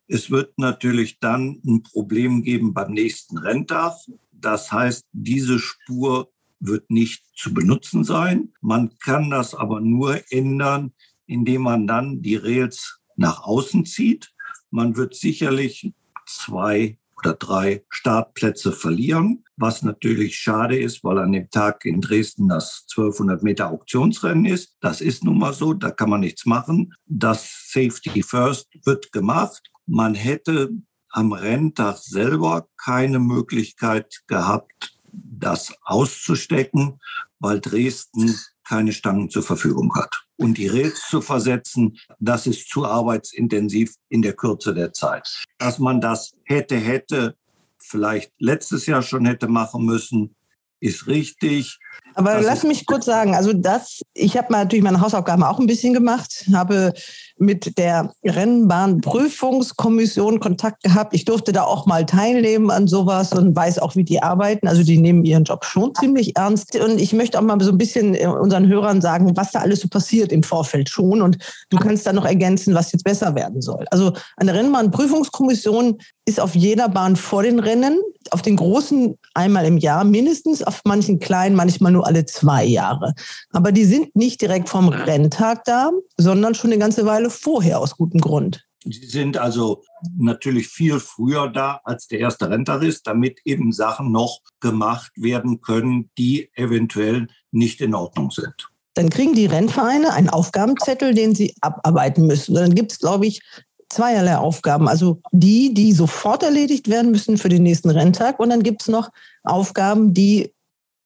Es 0.09 0.31
wird 0.31 0.59
natürlich 0.59 1.19
dann 1.19 1.61
ein 1.67 1.83
Problem 1.83 2.43
geben 2.43 2.73
beim 2.73 2.93
nächsten 2.93 3.37
Renntag. 3.37 3.93
Das 4.33 4.73
heißt, 4.73 5.05
diese 5.13 5.59
Spur 5.59 6.31
wird 6.59 6.91
nicht 6.91 7.23
zu 7.37 7.53
benutzen 7.53 8.03
sein. 8.03 8.55
Man 8.63 8.97
kann 8.99 9.29
das 9.29 9.55
aber 9.55 9.81
nur 9.81 10.23
ändern, 10.31 10.95
indem 11.27 11.63
man 11.63 11.87
dann 11.87 12.23
die 12.23 12.37
Rails 12.37 13.01
nach 13.17 13.43
außen 13.43 13.85
zieht. 13.85 14.33
Man 14.71 14.97
wird 14.97 15.15
sicherlich 15.15 15.93
zwei 16.27 16.99
oder 17.17 17.35
drei 17.35 17.85
Startplätze 17.89 18.73
verlieren, 18.73 19.45
was 19.57 19.83
natürlich 19.83 20.39
schade 20.39 20.79
ist, 20.79 21.03
weil 21.03 21.19
an 21.19 21.33
dem 21.33 21.51
Tag 21.51 21.85
in 21.85 22.01
Dresden 22.01 22.49
das 22.49 22.87
1200 22.91 23.43
Meter 23.43 23.71
Auktionsrennen 23.71 24.45
ist. 24.45 24.77
Das 24.81 25.01
ist 25.01 25.25
nun 25.25 25.39
mal 25.39 25.55
so, 25.55 25.73
da 25.73 25.91
kann 25.91 26.11
man 26.11 26.21
nichts 26.21 26.45
machen. 26.45 26.95
Das 27.07 27.71
Safety 27.73 28.23
First 28.23 28.69
wird 28.85 29.13
gemacht. 29.13 29.71
Man 29.87 30.15
hätte 30.15 30.71
am 31.11 31.33
Renntag 31.33 31.97
selber 31.97 32.69
keine 32.77 33.19
Möglichkeit 33.19 34.23
gehabt, 34.27 34.99
das 35.11 35.73
auszustecken, 35.83 37.01
weil 37.39 37.61
Dresden 37.61 38.35
keine 38.65 38.93
Stangen 38.93 39.31
zur 39.31 39.43
Verfügung 39.43 39.95
hat. 39.95 40.26
Und 40.37 40.59
die 40.59 40.69
Rails 40.69 41.03
zu 41.09 41.23
versetzen, 41.23 41.99
das 42.19 42.47
ist 42.47 42.69
zu 42.69 42.85
arbeitsintensiv 42.85 43.95
in 44.09 44.23
der 44.23 44.35
Kürze 44.35 44.75
der 44.75 44.93
Zeit. 44.93 45.29
Dass 45.59 45.79
man 45.79 46.01
das 46.01 46.35
hätte, 46.45 46.77
hätte, 46.77 47.37
vielleicht 47.79 48.33
letztes 48.39 48.87
Jahr 48.87 49.03
schon 49.03 49.25
hätte 49.25 49.49
machen 49.49 49.85
müssen, 49.85 50.35
ist 50.81 51.07
richtig. 51.07 51.79
Aber 52.15 52.35
das 52.35 52.45
lass 52.45 52.63
mich 52.63 52.87
kurz 52.87 53.07
sagen, 53.07 53.35
also 53.35 53.53
das, 53.53 54.03
ich 54.15 54.37
habe 54.37 54.53
natürlich 54.53 54.85
meine 54.85 55.01
Hausaufgaben 55.01 55.43
auch 55.43 55.59
ein 55.59 55.67
bisschen 55.67 55.95
gemacht, 55.95 56.47
habe 56.53 56.93
mit 57.39 57.79
der 57.79 58.13
Rennbahnprüfungskommission 58.25 60.41
Kontakt 60.41 60.83
gehabt. 60.83 61.15
Ich 61.15 61.27
durfte 61.27 61.53
da 61.53 61.65
auch 61.65 61.87
mal 61.87 62.07
teilnehmen 62.07 62.71
an 62.71 62.89
sowas 62.89 63.33
und 63.33 63.55
weiß 63.55 63.79
auch, 63.79 63.95
wie 63.95 64.05
die 64.05 64.23
arbeiten. 64.23 64.69
Also 64.69 64.83
die 64.83 64.99
nehmen 64.99 65.25
ihren 65.25 65.45
Job 65.45 65.65
schon 65.65 65.95
ziemlich 65.95 66.37
ernst. 66.37 66.75
Und 66.77 67.01
ich 67.01 67.13
möchte 67.13 67.39
auch 67.39 67.43
mal 67.43 67.61
so 67.61 67.73
ein 67.73 67.79
bisschen 67.79 68.15
äh, 68.15 68.27
unseren 68.27 68.69
Hörern 68.69 69.01
sagen, 69.01 69.37
was 69.37 69.53
da 69.53 69.61
alles 69.61 69.81
so 69.81 69.89
passiert 69.89 70.33
im 70.33 70.43
Vorfeld 70.43 70.89
schon. 70.89 71.21
Und 71.21 71.39
du 71.69 71.77
kannst 71.77 72.07
da 72.07 72.13
noch 72.13 72.25
ergänzen, 72.25 72.75
was 72.75 72.93
jetzt 72.93 73.05
besser 73.05 73.35
werden 73.35 73.61
soll. 73.61 73.85
Also 73.91 74.13
eine 74.37 74.55
Rennbahnprüfungskommission 74.55 75.99
ist 76.27 76.41
auf 76.41 76.55
jeder 76.55 76.89
Bahn 76.89 77.17
vor 77.17 77.45
den 77.45 77.61
Rennen, 77.61 78.01
auf 78.31 78.43
den 78.43 78.57
großen 78.57 79.17
einmal 79.35 79.65
im 79.65 79.79
Jahr 79.79 80.05
mindestens, 80.05 80.63
auf 80.63 80.83
manchen 80.85 81.21
kleinen 81.21 81.55
manchmal 81.55 81.93
nur 81.93 82.07
alle 82.07 82.27
zwei 82.27 82.65
Jahre. 82.65 83.15
Aber 83.53 83.71
die 83.71 83.85
sind 83.85 84.15
nicht 84.17 84.43
direkt 84.43 84.69
vom 84.69 84.89
Renntag 84.89 85.65
da, 85.65 85.91
sondern 86.17 86.55
schon 86.55 86.73
eine 86.73 86.81
ganze 86.81 87.07
Weile 87.07 87.31
vorher 87.31 87.79
aus 87.79 87.97
gutem 87.97 88.21
Grund. 88.21 88.67
Sie 88.85 89.07
sind 89.07 89.37
also 89.37 89.83
natürlich 90.17 90.69
viel 90.69 91.01
früher 91.01 91.49
da 91.49 91.81
als 91.85 92.07
der 92.09 92.21
erste 92.21 92.51
Renntag 92.51 92.83
ist, 92.83 93.07
damit 93.07 93.41
eben 93.45 93.73
Sachen 93.73 94.13
noch 94.13 94.41
gemacht 94.61 95.13
werden 95.17 95.61
können, 95.61 96.11
die 96.19 96.51
eventuell 96.55 97.29
nicht 97.51 97.81
in 97.81 97.95
Ordnung 97.95 98.31
sind. 98.31 98.69
Dann 98.95 99.11
kriegen 99.11 99.35
die 99.35 99.47
Rennvereine 99.47 100.13
einen 100.13 100.31
Aufgabenzettel, 100.31 101.15
den 101.15 101.35
sie 101.35 101.55
abarbeiten 101.61 102.27
müssen. 102.27 102.55
dann 102.55 102.75
gibt 102.75 102.93
es, 102.93 102.99
glaube 102.99 103.27
ich, 103.27 103.41
zweierlei 103.89 104.37
Aufgaben. 104.37 104.89
Also 104.89 105.21
die, 105.33 105.75
die 105.75 105.93
sofort 105.93 106.43
erledigt 106.43 106.89
werden 106.89 107.11
müssen 107.11 107.39
für 107.39 107.49
den 107.49 107.63
nächsten 107.63 107.91
Renntag. 107.91 108.41
Und 108.41 108.51
dann 108.51 108.63
gibt 108.63 108.83
es 108.83 108.89
noch 108.89 109.11
Aufgaben, 109.45 110.15
die 110.15 110.53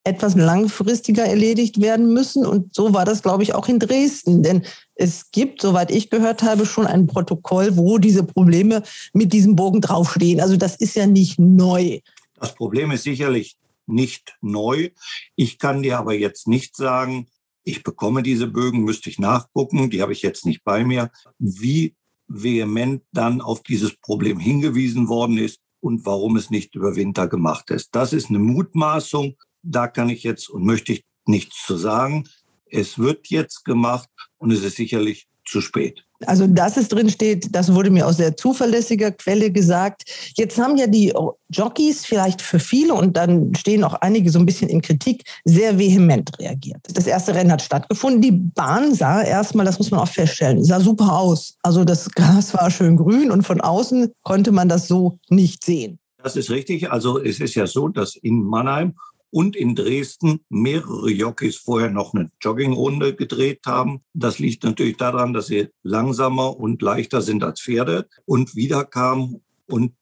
etwas 0.05 0.35
langfristiger 0.35 1.25
erledigt 1.25 1.81
werden 1.81 2.13
müssen. 2.13 2.47
Und 2.47 2.75
so 2.75 2.95
war 2.95 3.05
das, 3.05 3.23
glaube 3.23 3.43
ich, 3.43 3.55
auch 3.55 3.69
in 3.69 3.79
Dresden. 3.79 4.43
Denn 4.43 4.65
es 4.95 5.31
gibt, 5.31 5.61
soweit 5.61 5.91
ich 5.91 6.11
gehört 6.11 6.43
habe, 6.43 6.65
schon 6.65 6.87
ein 6.87 7.07
Protokoll, 7.07 7.77
wo 7.77 7.99
diese 7.99 8.25
Probleme 8.25 8.83
mit 9.13 9.33
diesem 9.33 9.57
Bogen 9.57 9.81
draufstehen. 9.81 10.41
Also 10.41 10.57
das 10.57 10.77
ist 10.77 10.97
ja 10.97 11.07
nicht 11.07 11.39
neu. 11.39 12.01
Das 12.35 12.55
Problem 12.55 12.91
ist 12.91 13.03
sicherlich 13.03 13.59
nicht 13.87 14.37
neu. 14.41 14.91
Ich 15.37 15.59
kann 15.59 15.83
dir 15.83 15.99
aber 15.99 16.15
jetzt 16.15 16.49
nicht 16.49 16.77
sagen, 16.77 17.27
ich 17.63 17.83
bekomme 17.83 18.23
diese 18.23 18.47
Bögen, 18.47 18.85
müsste 18.85 19.11
ich 19.11 19.19
nachgucken, 19.19 19.91
die 19.91 20.01
habe 20.01 20.13
ich 20.13 20.23
jetzt 20.23 20.47
nicht 20.47 20.65
bei 20.65 20.83
mir, 20.83 21.11
wie 21.39 21.95
vehement 22.31 23.03
dann 23.13 23.41
auf 23.41 23.63
dieses 23.63 23.97
Problem 23.97 24.39
hingewiesen 24.39 25.09
worden 25.09 25.37
ist 25.37 25.59
und 25.81 26.07
warum 26.07 26.37
es 26.37 26.51
nicht 26.51 26.75
über 26.75 26.97
Winter 26.97 27.29
gemacht 27.29 27.71
ist. 27.71 27.95
Das 27.95 28.13
ist 28.13 28.31
eine 28.31 28.39
Mutmaßung, 28.39 29.37
da 29.63 29.89
kann 29.89 30.09
ich 30.09 30.23
jetzt 30.23 30.49
und 30.49 30.65
möchte 30.65 30.93
ich 30.93 31.05
nichts 31.27 31.65
zu 31.67 31.77
sagen. 31.77 32.29
Es 32.67 32.99
wird 32.99 33.29
jetzt 33.29 33.65
gemacht 33.65 34.09
und 34.39 34.53
es 34.53 34.63
ist 34.63 34.77
sicherlich 34.77 35.29
zu 35.45 35.61
spät. 35.61 36.07
Also, 36.27 36.47
dass 36.47 36.77
es 36.77 36.89
drin 36.89 37.09
steht, 37.09 37.55
das 37.55 37.73
wurde 37.75 37.91
mir 37.91 38.07
aus 38.07 38.19
sehr 38.19 38.37
zuverlässiger 38.37 39.11
Quelle 39.11 39.50
gesagt. 39.50 40.03
Jetzt 40.37 40.59
haben 40.59 40.77
ja 40.77 40.87
die 40.87 41.15
Jockeys 41.49 42.05
vielleicht 42.05 42.43
für 42.43 42.59
viele 42.59 42.95
und 42.95 43.17
dann 43.17 43.55
stehen 43.55 43.85
auch 43.85 43.95
einige 43.95 44.31
so 44.31 44.39
ein 44.39 44.47
bisschen 44.47 44.69
in 44.69 44.83
Kritik 44.83 45.25
sehr 45.45 45.79
vehement 45.79 46.31
reagiert. 46.39 46.81
Das 46.93 47.07
erste 47.07 47.35
Rennen 47.35 47.50
hat 47.50 47.62
stattgefunden. 47.62 48.21
Die 48.21 48.33
Bahn 48.33 48.95
sah 48.95 49.23
erstmal, 49.23 49.65
das 49.65 49.79
muss 49.79 49.91
man 49.91 50.00
auch 50.00 50.09
feststellen, 50.09 50.62
sah 50.62 50.81
super 50.81 51.19
aus. 51.19 51.57
Also 51.62 51.85
das 51.85 52.11
Gras 52.15 52.53
war 52.55 52.71
schön 52.71 52.97
grün 52.97 53.31
und 53.31 53.43
von 53.43 53.61
außen 53.61 54.12
konnte 54.23 54.53
man 54.53 54.69
das 54.69 54.89
so 54.89 55.19
nicht 55.31 55.65
sehen. 55.65 55.99
Das 56.23 56.37
ist 56.37 56.50
richtig. 56.50 56.91
Also 56.91 57.19
es 57.19 57.41
ist 57.41 57.55
ja 57.55 57.67
so, 57.67 57.89
dass 57.89 58.15
in 58.17 58.43
Mannheim 58.43 58.95
und 59.31 59.57
in 59.57 59.75
Dresden 59.75 60.41
mehrere 60.49 61.11
Jockeys 61.11 61.57
vorher 61.57 61.91
noch 61.91 62.15
eine 62.15 62.31
Joggingrunde 62.41 63.15
gedreht 63.15 63.61
haben. 63.67 64.03
Das 64.13 64.39
liegt 64.39 64.65
natürlich 64.65 64.97
daran, 64.97 65.33
dass 65.33 65.47
sie 65.47 65.69
langsamer 65.83 66.57
und 66.57 66.83
leichter 66.83 67.23
sind 67.23 67.45
als 67.45 67.61
Pferde 67.61 68.09
und 68.25 68.57
wiederkamen 68.57 69.43
und 69.67 69.95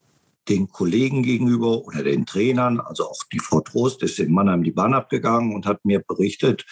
den 0.49 0.69
Kollegen 0.69 1.23
gegenüber 1.23 1.85
oder 1.85 2.03
den 2.03 2.25
Trainern, 2.25 2.81
also 2.81 3.05
auch 3.05 3.23
die 3.33 3.39
Frau 3.39 3.61
Trost 3.61 4.03
ist 4.03 4.19
in 4.19 4.33
Mannheim 4.33 4.63
die 4.63 4.73
Bahn 4.73 4.95
abgegangen 4.95 5.55
und 5.55 5.67
hat 5.67 5.85
mir 5.85 6.01
berichtet, 6.01 6.65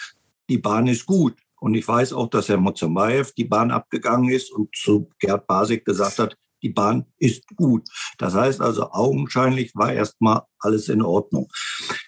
die 0.49 0.57
Bahn 0.57 0.87
ist 0.87 1.05
gut. 1.05 1.35
Und 1.59 1.75
ich 1.75 1.87
weiß 1.87 2.13
auch, 2.13 2.29
dass 2.29 2.49
Herr 2.49 2.57
Mozamaev 2.57 3.33
die 3.33 3.45
Bahn 3.45 3.71
abgegangen 3.71 4.29
ist 4.29 4.51
und 4.51 4.75
zu 4.75 5.09
Gerd 5.19 5.47
Basik 5.47 5.85
gesagt 5.85 6.19
hat, 6.19 6.35
die 6.61 6.69
Bahn 6.69 7.05
ist 7.17 7.47
gut. 7.55 7.87
Das 8.17 8.33
heißt 8.33 8.61
also, 8.61 8.91
augenscheinlich 8.91 9.75
war 9.75 9.93
erstmal 9.93 10.41
alles 10.59 10.89
in 10.89 11.01
Ordnung. 11.01 11.51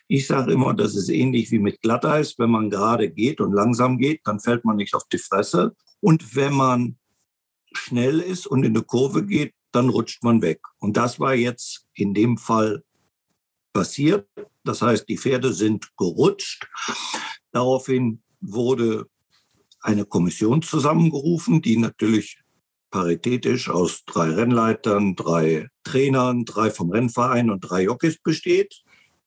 Ich 0.08 0.28
sage 0.28 0.52
immer, 0.52 0.74
das 0.74 0.96
ist 0.96 1.10
ähnlich 1.10 1.52
wie 1.52 1.60
mit 1.60 1.82
Glatteis. 1.82 2.36
Wenn 2.38 2.50
man 2.50 2.70
gerade 2.70 3.10
geht 3.12 3.42
und 3.42 3.54
langsam 3.54 3.98
geht, 3.98 4.22
dann 4.26 4.40
fällt 4.40 4.66
man 4.66 4.78
nicht 4.78 4.96
auf 4.96 5.08
die 5.12 5.20
Fresse. 5.20 5.76
Und 6.02 6.36
wenn 6.36 6.54
man 6.54 6.98
schnell 7.74 8.20
ist 8.20 8.48
und 8.48 8.64
in 8.64 8.76
eine 8.76 8.84
Kurve 8.84 9.26
geht, 9.26 9.54
dann 9.72 9.90
rutscht 9.90 10.24
man 10.24 10.42
weg. 10.42 10.62
Und 10.80 10.98
das 10.98 11.20
war 11.20 11.36
jetzt 11.36 11.86
in 11.94 12.14
dem 12.14 12.38
Fall 12.38 12.84
passiert. 13.74 14.28
Das 14.64 14.82
heißt, 14.82 15.08
die 15.08 15.18
Pferde 15.18 15.54
sind 15.54 15.96
gerutscht. 15.96 16.68
Daraufhin 17.52 18.22
wurde 18.42 19.08
eine 19.82 20.06
Kommission 20.06 20.62
zusammengerufen, 20.62 21.62
die 21.62 21.78
natürlich 21.78 22.40
paritätisch 22.90 23.70
aus 23.70 24.04
drei 24.06 24.32
Rennleitern, 24.32 25.16
drei 25.16 25.68
Trainern, 25.84 26.46
drei 26.46 26.70
vom 26.72 26.92
Rennverein 26.92 27.50
und 27.50 27.62
drei 27.62 27.84
Jockeys 27.84 28.18
besteht. 28.22 28.82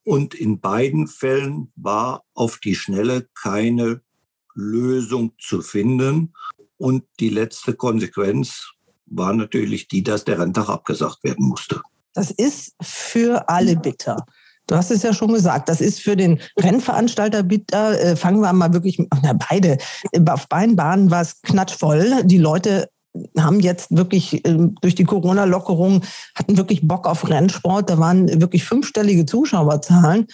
Und 0.04 0.35
in 0.35 0.61
beiden 0.61 1.07
Fällen 1.07 1.73
war 1.76 2.25
auf 2.35 2.59
die 2.59 2.75
Schnelle 2.75 3.28
keine 3.40 4.00
Lösung 4.54 5.33
zu 5.38 5.62
finden. 5.62 6.35
Und 6.76 7.04
die 7.21 7.28
letzte 7.28 7.75
Konsequenz 7.75 8.73
war 9.07 9.33
natürlich 9.33 9.88
die, 9.88 10.02
dass 10.02 10.25
der 10.25 10.40
Renntag 10.40 10.69
abgesagt 10.69 11.23
werden 11.23 11.47
musste. 11.47 11.81
Das 12.14 12.31
ist 12.31 12.75
für 12.83 13.49
alle 13.49 13.76
bitter. 13.76 14.26
Du 14.66 14.76
hast 14.76 14.90
es 14.90 15.02
ja 15.02 15.12
schon 15.12 15.33
gesagt, 15.33 15.69
das 15.69 15.81
ist 15.81 16.00
für 16.00 16.16
den 16.16 16.40
Rennveranstalter 16.59 17.42
bitter. 17.42 18.00
Äh, 18.00 18.16
fangen 18.16 18.40
wir 18.40 18.52
mal 18.52 18.73
wirklich, 18.73 18.99
na 19.23 19.33
beide, 19.33 19.78
auf 20.28 20.49
beiden 20.49 20.76
Bahnen 20.76 21.11
war 21.11 21.23
es 21.23 21.40
knatschvoll. 21.42 22.23
Die 22.25 22.38
Leute 22.38 22.88
haben 23.38 23.61
jetzt 23.61 23.95
wirklich 23.97 24.47
ähm, 24.47 24.75
durch 24.81 24.95
die 24.95 25.04
Corona-Lockerung, 25.04 26.02
hatten 26.35 26.57
wirklich 26.57 26.87
Bock 26.87 27.07
auf 27.07 27.28
Rennsport. 27.28 27.90
Da 27.90 27.99
waren 27.99 28.40
wirklich 28.40 28.64
fünfstellige 28.64 29.26
Zuschauerzahlen. 29.26 30.26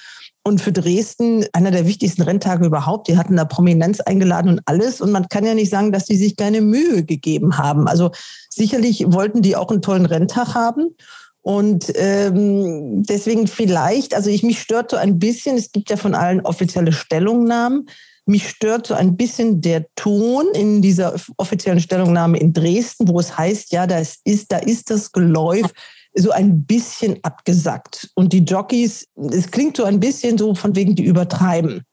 Und 0.45 0.63
für 0.63 0.73
Dresden 0.73 1.45
einer 1.53 1.71
der 1.71 1.87
wichtigsten 1.87 2.23
Renntage 2.23 2.65
überhaupt. 2.65 3.09
Die 3.09 3.19
hatten 3.19 3.37
da 3.37 3.45
Prominenz 3.45 4.01
eingeladen 4.01 4.53
und 4.53 4.61
alles. 4.65 5.01
Und 5.01 5.11
man 5.11 5.29
kann 5.29 5.45
ja 5.45 5.55
nicht 5.55 5.71
sagen, 5.71 5.93
dass 5.93 6.07
die 6.07 6.17
sich 6.17 6.37
keine 6.37 6.63
Mühe 6.63 7.05
gegeben 7.05 7.59
haben. 7.59 7.87
Also 7.87 8.13
sicherlich 8.49 9.05
wollten 9.13 9.43
die 9.43 9.57
auch 9.57 9.71
einen 9.71 9.83
tollen 9.83 10.07
Renntag 10.07 10.55
haben. 10.55 10.95
Und 11.43 11.93
ähm, 11.97 13.03
deswegen 13.05 13.47
vielleicht, 13.47 14.15
also 14.15 14.31
ich 14.31 14.43
mich 14.43 14.61
stört 14.61 14.91
so 14.91 14.97
ein 14.97 15.19
bisschen, 15.19 15.57
es 15.57 15.73
gibt 15.73 15.91
ja 15.91 15.97
von 15.97 16.15
allen 16.15 16.41
offizielle 16.41 16.93
Stellungnahmen. 16.93 17.89
Mich 18.29 18.47
stört 18.47 18.87
so 18.87 18.93
ein 18.93 19.17
bisschen 19.17 19.63
der 19.63 19.87
Ton 19.95 20.49
in 20.53 20.83
dieser 20.83 21.15
offiziellen 21.39 21.81
Stellungnahme 21.81 22.39
in 22.39 22.53
Dresden, 22.53 23.09
wo 23.09 23.19
es 23.19 23.39
heißt, 23.39 23.73
ja, 23.73 23.87
da 23.87 23.99
ist, 23.99 24.53
da 24.53 24.59
ist 24.59 24.91
das 24.91 25.13
Geläuf 25.13 25.73
so 26.15 26.31
ein 26.31 26.65
bisschen 26.65 27.19
abgesackt. 27.23 28.11
Und 28.15 28.35
die 28.35 28.45
Jockeys, 28.45 29.09
es 29.31 29.51
klingt 29.51 29.79
so 29.79 29.85
ein 29.85 29.99
bisschen 29.99 30.37
so 30.37 30.55
von 30.55 30.77
wegen, 30.77 30.95
die 30.95 31.05
übertreiben. 31.05 31.85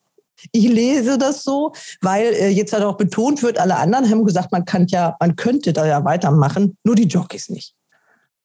Ich 0.51 0.67
lese 0.67 1.17
das 1.17 1.41
so, 1.43 1.71
weil 2.01 2.33
äh, 2.33 2.49
jetzt 2.49 2.73
halt 2.73 2.83
auch 2.83 2.97
betont 2.97 3.41
wird, 3.41 3.57
alle 3.57 3.77
anderen 3.77 4.09
haben 4.09 4.25
gesagt, 4.25 4.51
man 4.51 4.65
kann 4.65 4.87
ja, 4.87 5.15
man 5.21 5.37
könnte 5.37 5.71
da 5.71 5.87
ja 5.87 6.03
weitermachen, 6.03 6.77
nur 6.83 6.95
die 6.95 7.07
Jockeys 7.07 7.47
nicht. 7.47 7.73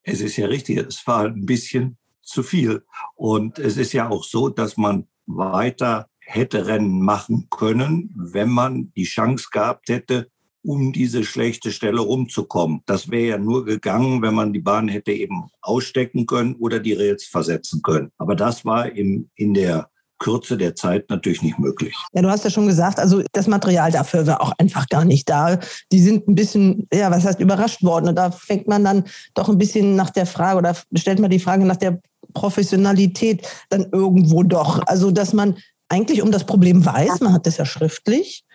Es 0.03 0.21
ist 0.21 0.37
ja 0.37 0.47
richtig, 0.47 0.77
es 0.77 1.05
war 1.05 1.25
ein 1.25 1.45
bisschen 1.45 1.97
zu 2.21 2.41
viel. 2.41 2.83
Und 3.15 3.59
es 3.59 3.75
ist 3.75 3.91
ja 3.91 4.09
auch 4.09 4.23
so, 4.23 4.47
dass 4.47 4.77
man 4.77 5.07
weiter 5.25 6.07
hätte 6.21 6.67
Rennen 6.67 7.01
machen 7.01 7.47
können, 7.49 8.13
wenn 8.15 8.49
man 8.49 8.91
die 8.95 9.03
Chance 9.03 9.47
gehabt 9.51 9.89
hätte, 9.89 10.29
um 10.63 10.93
diese 10.93 11.23
schlechte 11.23 11.71
Stelle 11.71 12.01
rumzukommen. 12.01 12.81
Das 12.85 13.09
wäre 13.09 13.29
ja 13.29 13.37
nur 13.37 13.65
gegangen, 13.65 14.21
wenn 14.21 14.35
man 14.35 14.53
die 14.53 14.59
Bahn 14.59 14.87
hätte 14.87 15.11
eben 15.11 15.49
ausstecken 15.61 16.25
können 16.25 16.55
oder 16.55 16.79
die 16.79 16.93
Rails 16.93 17.25
versetzen 17.25 17.81
können. 17.81 18.11
Aber 18.17 18.35
das 18.35 18.63
war 18.63 18.91
im, 18.91 19.29
in 19.35 19.53
der 19.53 19.89
Kürze 20.19 20.55
der 20.55 20.75
Zeit 20.75 21.09
natürlich 21.09 21.41
nicht 21.41 21.57
möglich. 21.57 21.95
Ja, 22.13 22.21
du 22.21 22.29
hast 22.29 22.43
ja 22.43 22.51
schon 22.51 22.67
gesagt, 22.67 22.99
also 22.99 23.23
das 23.31 23.47
Material 23.47 23.91
dafür 23.91 24.27
war 24.27 24.39
auch 24.41 24.53
einfach 24.59 24.87
gar 24.87 25.03
nicht 25.03 25.27
da. 25.27 25.59
Die 25.91 25.99
sind 25.99 26.27
ein 26.27 26.35
bisschen, 26.35 26.87
ja, 26.93 27.09
was 27.09 27.25
heißt 27.25 27.39
überrascht 27.39 27.81
worden. 27.81 28.09
Und 28.09 28.15
da 28.15 28.29
fängt 28.29 28.67
man 28.67 28.83
dann 28.83 29.05
doch 29.33 29.49
ein 29.49 29.57
bisschen 29.57 29.95
nach 29.95 30.11
der 30.11 30.27
Frage 30.27 30.59
oder 30.59 30.75
stellt 30.93 31.19
man 31.19 31.31
die 31.31 31.39
Frage 31.39 31.65
nach 31.65 31.77
der 31.77 31.99
Professionalität 32.33 33.47
dann 33.69 33.87
irgendwo 33.91 34.43
doch. 34.43 34.81
Also, 34.85 35.09
dass 35.09 35.33
man 35.33 35.57
eigentlich 35.91 36.21
um 36.21 36.31
das 36.31 36.45
Problem 36.45 36.85
weiß, 36.85 37.19
man 37.19 37.33
hat 37.33 37.45
das 37.45 37.57
ja 37.57 37.65
schriftlich. 37.65 38.45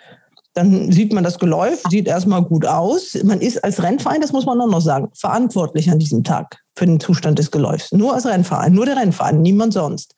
Dann 0.54 0.90
sieht 0.90 1.12
man 1.12 1.22
das 1.22 1.38
Geläuf, 1.38 1.82
sieht 1.90 2.08
erstmal 2.08 2.42
gut 2.42 2.64
aus. 2.64 3.14
Man 3.24 3.42
ist 3.42 3.62
als 3.62 3.82
Rennverein, 3.82 4.22
das 4.22 4.32
muss 4.32 4.46
man 4.46 4.58
auch 4.58 4.66
noch 4.66 4.80
sagen, 4.80 5.10
verantwortlich 5.14 5.90
an 5.90 5.98
diesem 5.98 6.24
Tag 6.24 6.62
für 6.74 6.86
den 6.86 6.98
Zustand 6.98 7.38
des 7.38 7.50
Geläufs. 7.50 7.92
Nur 7.92 8.14
als 8.14 8.24
Rennverein, 8.24 8.72
nur 8.72 8.86
der 8.86 8.96
Rennverein, 8.96 9.42
niemand 9.42 9.74
sonst. 9.74 10.14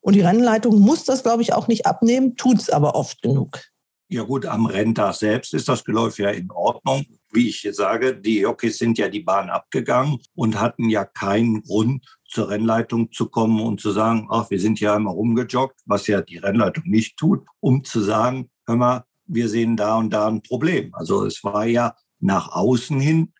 Und 0.00 0.14
die 0.14 0.20
Rennleitung 0.20 0.78
muss 0.78 1.04
das, 1.04 1.22
glaube 1.22 1.42
ich, 1.42 1.54
auch 1.54 1.68
nicht 1.68 1.86
abnehmen, 1.86 2.36
tut 2.36 2.60
es 2.60 2.70
aber 2.70 2.94
oft 2.94 3.22
genug. 3.22 3.60
Ja 4.10 4.22
gut, 4.22 4.46
am 4.46 4.66
Renntag 4.66 5.14
selbst 5.14 5.52
ist 5.54 5.68
das 5.68 5.84
Geläuf 5.84 6.18
ja 6.18 6.30
in 6.30 6.50
Ordnung. 6.50 7.04
Wie 7.30 7.48
ich 7.48 7.66
sage, 7.72 8.14
die 8.14 8.40
Jockeys 8.40 8.78
sind 8.78 8.96
ja 8.96 9.08
die 9.08 9.20
Bahn 9.20 9.50
abgegangen 9.50 10.18
und 10.34 10.60
hatten 10.60 10.88
ja 10.88 11.04
keinen 11.04 11.62
Grund, 11.62 12.04
zur 12.28 12.50
Rennleitung 12.50 13.10
zu 13.10 13.28
kommen 13.28 13.60
und 13.60 13.80
zu 13.80 13.90
sagen, 13.90 14.28
ach, 14.30 14.50
wir 14.50 14.60
sind 14.60 14.80
ja 14.80 14.94
einmal 14.94 15.14
rumgejoggt, 15.14 15.80
was 15.86 16.06
ja 16.06 16.20
die 16.20 16.38
Rennleitung 16.38 16.84
nicht 16.86 17.16
tut, 17.16 17.46
um 17.60 17.84
zu 17.84 18.00
sagen, 18.00 18.50
hör 18.66 18.76
mal, 18.76 19.04
wir 19.26 19.48
sehen 19.48 19.76
da 19.76 19.96
und 19.96 20.10
da 20.10 20.28
ein 20.28 20.42
Problem. 20.42 20.94
Also 20.94 21.24
es 21.24 21.42
war 21.42 21.66
ja 21.66 21.94
nach 22.20 22.52
außen 22.52 23.00
hin 23.00 23.32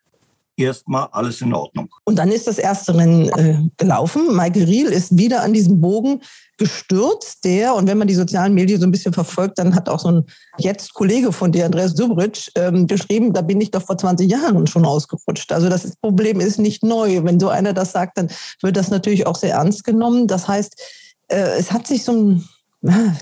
erstmal 0.59 1.07
alles 1.11 1.41
in 1.41 1.53
Ordnung. 1.53 1.89
Und 2.05 2.17
dann 2.17 2.31
ist 2.31 2.47
das 2.47 2.57
erste 2.57 2.95
Rennen 2.95 3.29
äh, 3.29 3.57
gelaufen. 3.77 4.35
Maike 4.35 4.67
Riel 4.67 4.87
ist 4.87 5.17
wieder 5.17 5.43
an 5.43 5.53
diesem 5.53 5.81
Bogen 5.81 6.21
gestürzt, 6.57 7.45
der, 7.45 7.73
und 7.73 7.87
wenn 7.87 7.97
man 7.97 8.07
die 8.07 8.13
sozialen 8.13 8.53
Medien 8.53 8.79
so 8.79 8.85
ein 8.85 8.91
bisschen 8.91 9.13
verfolgt, 9.13 9.57
dann 9.57 9.73
hat 9.73 9.89
auch 9.89 9.99
so 9.99 10.11
ein 10.11 10.25
jetzt 10.57 10.93
Kollege 10.93 11.31
von 11.31 11.51
dir, 11.51 11.65
Andreas 11.65 11.93
Subric, 11.93 12.51
ähm, 12.55 12.85
geschrieben, 12.85 13.33
da 13.33 13.41
bin 13.41 13.61
ich 13.61 13.71
doch 13.71 13.81
vor 13.81 13.97
20 13.97 14.29
Jahren 14.29 14.67
schon 14.67 14.85
ausgerutscht. 14.85 15.51
Also 15.51 15.69
das 15.69 15.95
Problem 16.01 16.39
ist 16.39 16.59
nicht 16.59 16.83
neu. 16.83 17.23
Wenn 17.23 17.39
so 17.39 17.47
einer 17.47 17.73
das 17.73 17.93
sagt, 17.93 18.17
dann 18.17 18.29
wird 18.61 18.75
das 18.75 18.91
natürlich 18.91 19.25
auch 19.25 19.37
sehr 19.37 19.53
ernst 19.53 19.85
genommen. 19.85 20.27
Das 20.27 20.47
heißt, 20.47 20.75
äh, 21.29 21.57
es 21.57 21.71
hat 21.71 21.87
sich 21.87 22.03
so 22.03 22.11
ein, 22.11 22.49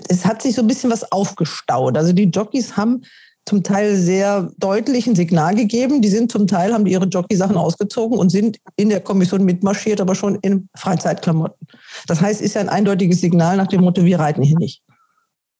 es 0.08 0.26
hat 0.26 0.42
sich 0.42 0.56
so 0.56 0.62
ein 0.62 0.66
bisschen 0.66 0.90
was 0.90 1.10
aufgestaut. 1.10 1.96
Also 1.96 2.12
die 2.12 2.24
Jockeys 2.24 2.76
haben 2.76 3.02
zum 3.48 3.62
Teil 3.62 3.96
sehr 3.96 4.52
deutlich 4.58 5.06
ein 5.06 5.16
Signal 5.16 5.54
gegeben. 5.54 6.02
Die 6.02 6.10
sind 6.10 6.30
zum 6.30 6.46
Teil, 6.46 6.74
haben 6.74 6.86
ihre 6.86 7.06
Jockey-Sachen 7.06 7.56
ausgezogen 7.56 8.18
und 8.18 8.30
sind 8.30 8.58
in 8.76 8.90
der 8.90 9.00
Kommission 9.00 9.44
mitmarschiert, 9.44 10.00
aber 10.00 10.14
schon 10.14 10.36
in 10.42 10.68
Freizeitklamotten. 10.76 11.66
Das 12.06 12.20
heißt, 12.20 12.42
ist 12.42 12.54
ja 12.54 12.60
ein 12.60 12.68
eindeutiges 12.68 13.20
Signal 13.20 13.56
nach 13.56 13.66
dem 13.66 13.80
Motto, 13.80 14.04
wir 14.04 14.20
reiten 14.20 14.42
hier 14.42 14.58
nicht. 14.58 14.82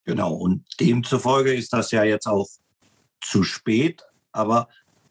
Genau, 0.05 0.35
und 0.35 0.65
demzufolge 0.79 1.55
ist 1.55 1.73
das 1.73 1.91
ja 1.91 2.05
jetzt 2.05 2.27
auch 2.27 2.47
zu 3.23 3.43
spät, 3.43 4.03
aber 4.33 4.69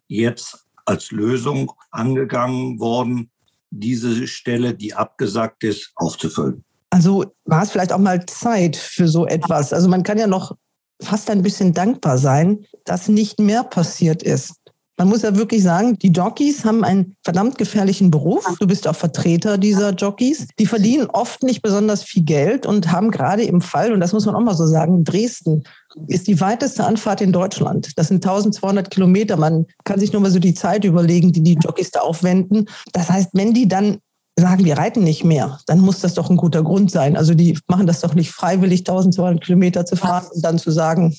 jetzt 0.07 0.65
als 0.86 1.12
Lösung 1.12 1.72
angegangen 1.91 2.79
worden, 2.79 3.29
diese 3.72 4.27
Stelle, 4.27 4.74
die 4.74 4.93
abgesagt 4.93 5.63
ist, 5.63 5.91
aufzufüllen. 5.96 6.63
Also 6.91 7.25
war 7.46 7.63
es 7.63 7.72
vielleicht 7.72 7.91
auch 7.91 8.00
mal 8.00 8.25
Zeit 8.27 8.75
für 8.75 9.07
so 9.07 9.25
etwas. 9.27 9.74
Also 9.74 9.89
man 9.89 10.03
kann 10.03 10.17
ja 10.17 10.27
noch 10.27 10.55
fast 11.01 11.30
ein 11.30 11.44
bisschen 11.44 11.74
dankbar 11.74 12.18
sein, 12.18 12.66
dass 12.86 13.08
nicht 13.08 13.39
mehr 13.39 13.63
passiert 13.63 14.24
ist. 14.24 14.56
Man 15.00 15.10
muss 15.10 15.22
ja 15.22 15.36
wirklich 15.36 15.62
sagen, 15.62 16.00
die 16.00 16.08
Jockeys 16.08 16.66
haben 16.66 16.84
einen 16.84 17.16
verdammt 17.24 17.60
gefährlichen 17.60 18.10
Beruf. 18.10 18.44
Du 18.60 18.66
bist 18.66 18.88
auch 18.88 18.96
Vertreter 18.96 19.60
dieser 19.60 19.94
Jockeys. 19.94 20.48
Die 20.58 20.66
verdienen 20.66 21.06
oft 21.06 21.44
nicht 21.44 21.62
besonders 21.62 22.01
viel 22.01 22.24
Geld 22.24 22.66
und 22.66 22.92
haben 22.92 23.12
gerade 23.12 23.44
im 23.44 23.62
Fall, 23.62 23.94
und 23.94 24.00
das 24.00 24.12
muss 24.12 24.25
man 24.25 24.34
auch 24.34 24.42
mal 24.42 24.56
so 24.56 24.66
sagen, 24.66 25.04
Dresden 25.04 25.63
ist 26.08 26.27
die 26.27 26.42
weiteste 26.42 26.84
Anfahrt 26.84 27.22
in 27.22 27.32
Deutschland. 27.32 27.92
Das 27.96 28.08
sind 28.08 28.25
1200 28.25 28.89
Kilometer. 28.89 29.38
Man 29.38 29.68
kann 29.84 30.00
sich 30.00 30.13
nur 30.13 30.22
mal 30.24 30.32
so 30.32 30.39
die 30.39 30.56
Zeit 30.56 30.84
überlegen, 30.84 31.32
die 31.32 31.44
die 31.44 31.60
Jockeys 31.62 31.92
da 31.92 32.00
aufwenden. 32.00 32.66
Das 32.92 33.08
heißt, 33.08 33.30
wenn 33.34 33.54
die 33.54 33.68
dann 33.68 34.00
sagen, 34.39 34.65
wir 34.65 34.77
reiten 34.77 35.03
nicht 35.03 35.24
mehr, 35.24 35.60
dann 35.65 35.79
muss 35.79 36.00
das 36.00 36.13
doch 36.13 36.29
ein 36.29 36.38
guter 36.38 36.63
Grund 36.63 36.91
sein. 36.91 37.17
Also 37.17 37.34
die 37.34 37.58
machen 37.67 37.88
das 37.88 38.01
doch 38.01 38.13
nicht 38.13 38.32
freiwillig, 38.32 38.82
1200 38.82 39.44
Kilometer 39.44 39.86
zu 39.86 39.96
fahren 39.96 40.27
und 40.34 40.44
dann 40.44 40.60
zu 40.60 40.72
sagen, 40.72 41.17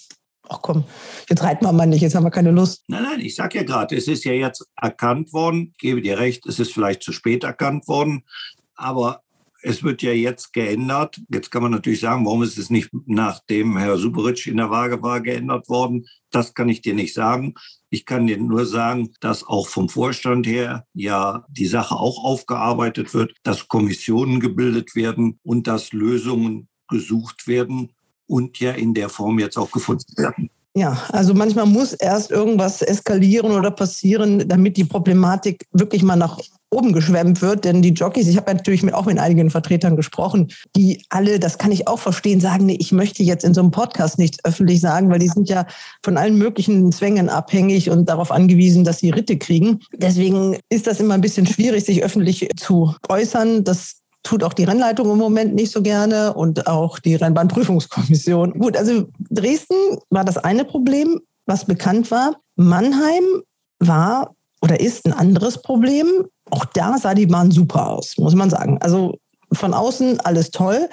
ach 0.49 0.61
komm, 0.63 0.85
jetzt 1.29 1.43
reiten 1.43 1.65
wir 1.65 1.73
mal 1.73 1.87
nicht, 1.87 2.03
jetzt 2.03 2.15
haben 2.15 2.25
wir 2.25 2.31
keine 2.31 2.51
Lust. 2.51 2.85
Nein, 2.89 3.03
nein, 3.03 3.21
ich 3.21 3.35
sage 3.35 3.59
ja 3.59 3.65
gerade, 3.65 3.97
es 3.97 4.09
ist 4.09 4.25
ja 4.25 4.33
jetzt 4.33 4.67
erkannt 4.81 5.33
worden, 5.33 5.73
ich 5.73 5.79
gebe 5.79 6.01
dir 6.01 6.19
recht, 6.19 6.47
es 6.47 6.59
ist 6.59 6.73
vielleicht 6.73 7.03
zu 7.03 7.13
spät 7.13 7.45
erkannt 7.45 7.89
worden, 7.89 8.23
aber 8.75 9.23
es 9.63 9.83
wird 9.83 10.03
ja 10.03 10.13
jetzt 10.13 10.53
geändert. 10.53 11.21
Jetzt 11.29 11.51
kann 11.51 11.63
man 11.63 11.73
natürlich 11.73 12.01
sagen, 12.01 12.25
warum 12.25 12.43
ist 12.43 12.59
es 12.59 12.71
nicht 12.71 12.91
nachdem 13.07 13.77
Herr 13.77 13.99
Superitsch 13.99 14.47
in 14.47 14.57
der 14.57 14.71
Waage 14.71 15.03
war 15.03 15.21
geändert 15.21 15.69
worden? 15.69 16.07
Das 16.31 16.55
kann 16.55 16.69
ich 16.69 16.83
dir 16.83 16.95
nicht 16.95 17.15
sagen. 17.15 17.55
Ich 17.91 18.05
kann 18.07 18.27
dir 18.27 18.39
nur 18.39 18.67
sagen, 18.67 19.11
dass 19.21 19.45
auch 19.45 19.67
vom 19.67 19.89
Vorstand 19.89 20.47
her 20.47 20.87
ja 20.93 21.45
die 21.49 21.67
Sache 21.67 21.97
auch 21.97 22.25
aufgearbeitet 22.25 23.15
wird, 23.15 23.33
dass 23.43 23.69
Kommissionen 23.69 24.41
gebildet 24.41 24.95
werden 24.95 25.39
und 25.43 25.67
dass 25.67 25.93
Lösungen 25.93 26.69
gesucht 26.89 27.47
werden 27.47 27.93
und 28.27 28.61
ja 28.61 28.73
in 28.73 28.95
der 28.95 29.09
Form 29.09 29.39
jetzt 29.39 29.57
auch 29.57 29.71
gefunden 29.71 30.13
werden. 30.17 30.51
Ja, 30.75 31.03
also 31.09 31.35
manchmal 31.35 31.67
muss 31.67 31.93
erst 31.93 32.31
irgendwas 32.31 32.83
eskalieren 32.83 33.53
oder 33.53 33.71
passieren, 33.71 34.49
damit 34.49 34.77
die 34.77 34.85
Problematik 34.85 35.67
wirklich 35.73 36.03
mal 36.03 36.15
nach 36.15 36.39
oben 36.71 36.93
geschwemmt 36.93 37.43
wird. 37.43 37.65
Denn 37.65 37.83
die 37.83 37.93
Jockeys, 37.93 38.29
ich 38.29 38.37
habe 38.37 38.53
natürlich 38.53 38.83
mit, 38.83 38.95
auch 38.95 39.07
mit 39.07 39.19
einigen 39.19 39.51
Vertretern 39.51 39.97
gesprochen, 39.97 40.49
die 40.77 41.05
alle, 41.09 41.39
das 41.39 41.59
kann 41.59 41.73
ich 41.73 41.89
auch 41.89 41.99
verstehen, 41.99 42.41
sagen, 42.41 42.67
nee, 42.67 42.77
ich 42.79 42.93
möchte 42.93 43.23
jetzt 43.23 43.45
in 43.45 43.55
so 43.55 43.61
einem 43.61 43.71
Podcast 43.71 44.19
nichts 44.19 44.39
öffentlich 44.45 44.81
sagen, 44.81 45.11
weil 45.11 45.19
die 45.19 45.29
sind 45.29 45.49
ja 45.49 45.67
von 46.03 46.17
allen 46.17 46.37
möglichen 46.37 46.93
Zwängen 46.93 47.29
abhängig 47.29 47.91
und 47.91 48.09
darauf 48.09 48.31
angewiesen, 48.31 48.85
dass 48.85 48.99
sie 48.99 49.11
Ritte 49.11 49.39
kriegen. 49.39 49.81
Deswegen 49.95 50.59
ist 50.69 50.87
das 50.87 51.01
immer 51.01 51.15
ein 51.15 51.21
bisschen 51.21 51.47
schwierig, 51.47 51.85
sich 51.85 52.03
öffentlich 52.03 52.49
zu 52.57 52.95
äußern. 53.09 53.65
Das 53.65 53.97
tut 54.23 54.45
auch 54.45 54.53
die 54.53 54.65
Rennleitung 54.65 55.11
im 55.11 55.19
Moment 55.19 55.55
nicht 55.55 55.73
so 55.73 55.83
gerne 55.83 56.35
und 56.35 56.67
auch 56.67 56.99
die 56.99 57.15
Rennbahnprüfungskommission. 57.15 58.59
Gut, 58.59 58.77
also 58.77 59.07
Dresden 59.31 59.99
war 60.11 60.25
das 60.25 60.37
eine 60.37 60.65
Problem, 60.65 61.21
was 61.47 61.65
bekannt 61.65 62.11
war. 62.11 62.37
Mannheim 62.57 63.25
war 63.79 64.35
oder 64.61 64.81
ist 64.81 65.07
ein 65.07 65.13
anderes 65.13 65.63
Problem. 65.63 66.07
Auch 66.51 66.65
da 66.67 66.99
sah 66.99 67.15
die 67.15 67.27
Bahn 67.27 67.51
super 67.51 67.89
aus, 67.89 68.17
muss 68.19 68.35
man 68.35 68.51
sagen. 68.51 68.79
Also 68.81 69.19
von 69.53 69.75
außen 69.75 70.21
alles 70.21 70.51
toll. 70.51 70.89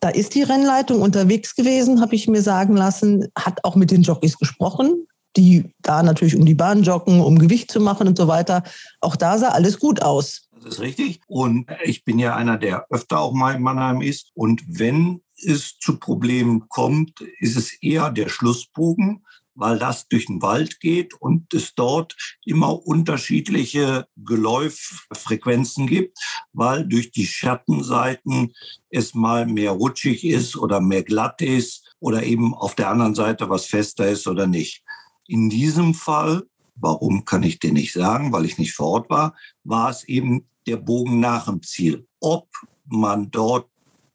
Da 0.00 0.08
ist 0.08 0.34
die 0.34 0.42
Rennleitung 0.42 1.00
unterwegs 1.02 1.54
gewesen, 1.54 2.00
habe 2.00 2.14
ich 2.14 2.28
mir 2.28 2.42
sagen 2.42 2.76
lassen, 2.76 3.28
hat 3.36 3.64
auch 3.64 3.76
mit 3.76 3.90
den 3.90 4.02
Jockeys 4.02 4.38
gesprochen, 4.38 5.06
die 5.36 5.72
da 5.82 6.02
natürlich 6.02 6.36
um 6.36 6.44
die 6.44 6.54
Bahn 6.54 6.82
joggen, 6.82 7.20
um 7.20 7.38
Gewicht 7.38 7.70
zu 7.70 7.80
machen 7.80 8.08
und 8.08 8.18
so 8.18 8.26
weiter. 8.26 8.62
Auch 9.00 9.16
da 9.16 9.38
sah 9.38 9.50
alles 9.50 9.78
gut 9.78 10.02
aus. 10.02 10.48
Das 10.62 10.74
ist 10.74 10.80
richtig. 10.80 11.20
Und 11.26 11.70
ich 11.84 12.04
bin 12.04 12.18
ja 12.18 12.36
einer, 12.36 12.58
der 12.58 12.86
öfter 12.90 13.20
auch 13.20 13.32
mal 13.32 13.54
in 13.54 13.62
Mannheim 13.62 14.02
ist. 14.02 14.30
Und 14.34 14.62
wenn 14.66 15.22
es 15.36 15.78
zu 15.78 15.98
Problemen 15.98 16.68
kommt, 16.68 17.20
ist 17.38 17.56
es 17.56 17.72
eher 17.80 18.10
der 18.10 18.28
Schlussbogen, 18.28 19.24
weil 19.54 19.78
das 19.78 20.08
durch 20.08 20.26
den 20.26 20.42
Wald 20.42 20.80
geht 20.80 21.14
und 21.14 21.52
es 21.54 21.74
dort 21.74 22.16
immer 22.44 22.86
unterschiedliche 22.86 24.06
Geläuffrequenzen 24.16 25.86
gibt, 25.86 26.18
weil 26.52 26.86
durch 26.86 27.10
die 27.10 27.26
Schattenseiten 27.26 28.52
es 28.90 29.14
mal 29.14 29.46
mehr 29.46 29.72
rutschig 29.72 30.24
ist 30.24 30.56
oder 30.56 30.80
mehr 30.80 31.02
glatt 31.02 31.42
ist 31.42 31.94
oder 32.00 32.22
eben 32.22 32.54
auf 32.54 32.74
der 32.74 32.88
anderen 32.88 33.14
Seite 33.14 33.50
was 33.50 33.66
fester 33.66 34.08
ist 34.08 34.26
oder 34.26 34.46
nicht. 34.46 34.82
In 35.26 35.50
diesem 35.50 35.94
Fall 35.94 36.44
Warum 36.80 37.24
kann 37.24 37.42
ich 37.42 37.58
dir 37.58 37.72
nicht 37.72 37.92
sagen, 37.92 38.32
weil 38.32 38.46
ich 38.46 38.58
nicht 38.58 38.72
vor 38.72 38.88
Ort 38.88 39.10
war, 39.10 39.34
war 39.64 39.90
es 39.90 40.04
eben 40.04 40.48
der 40.66 40.78
Bogen 40.78 41.20
nach 41.20 41.44
dem 41.44 41.62
Ziel. 41.62 42.06
Ob 42.20 42.48
man 42.86 43.30
dort 43.30 43.68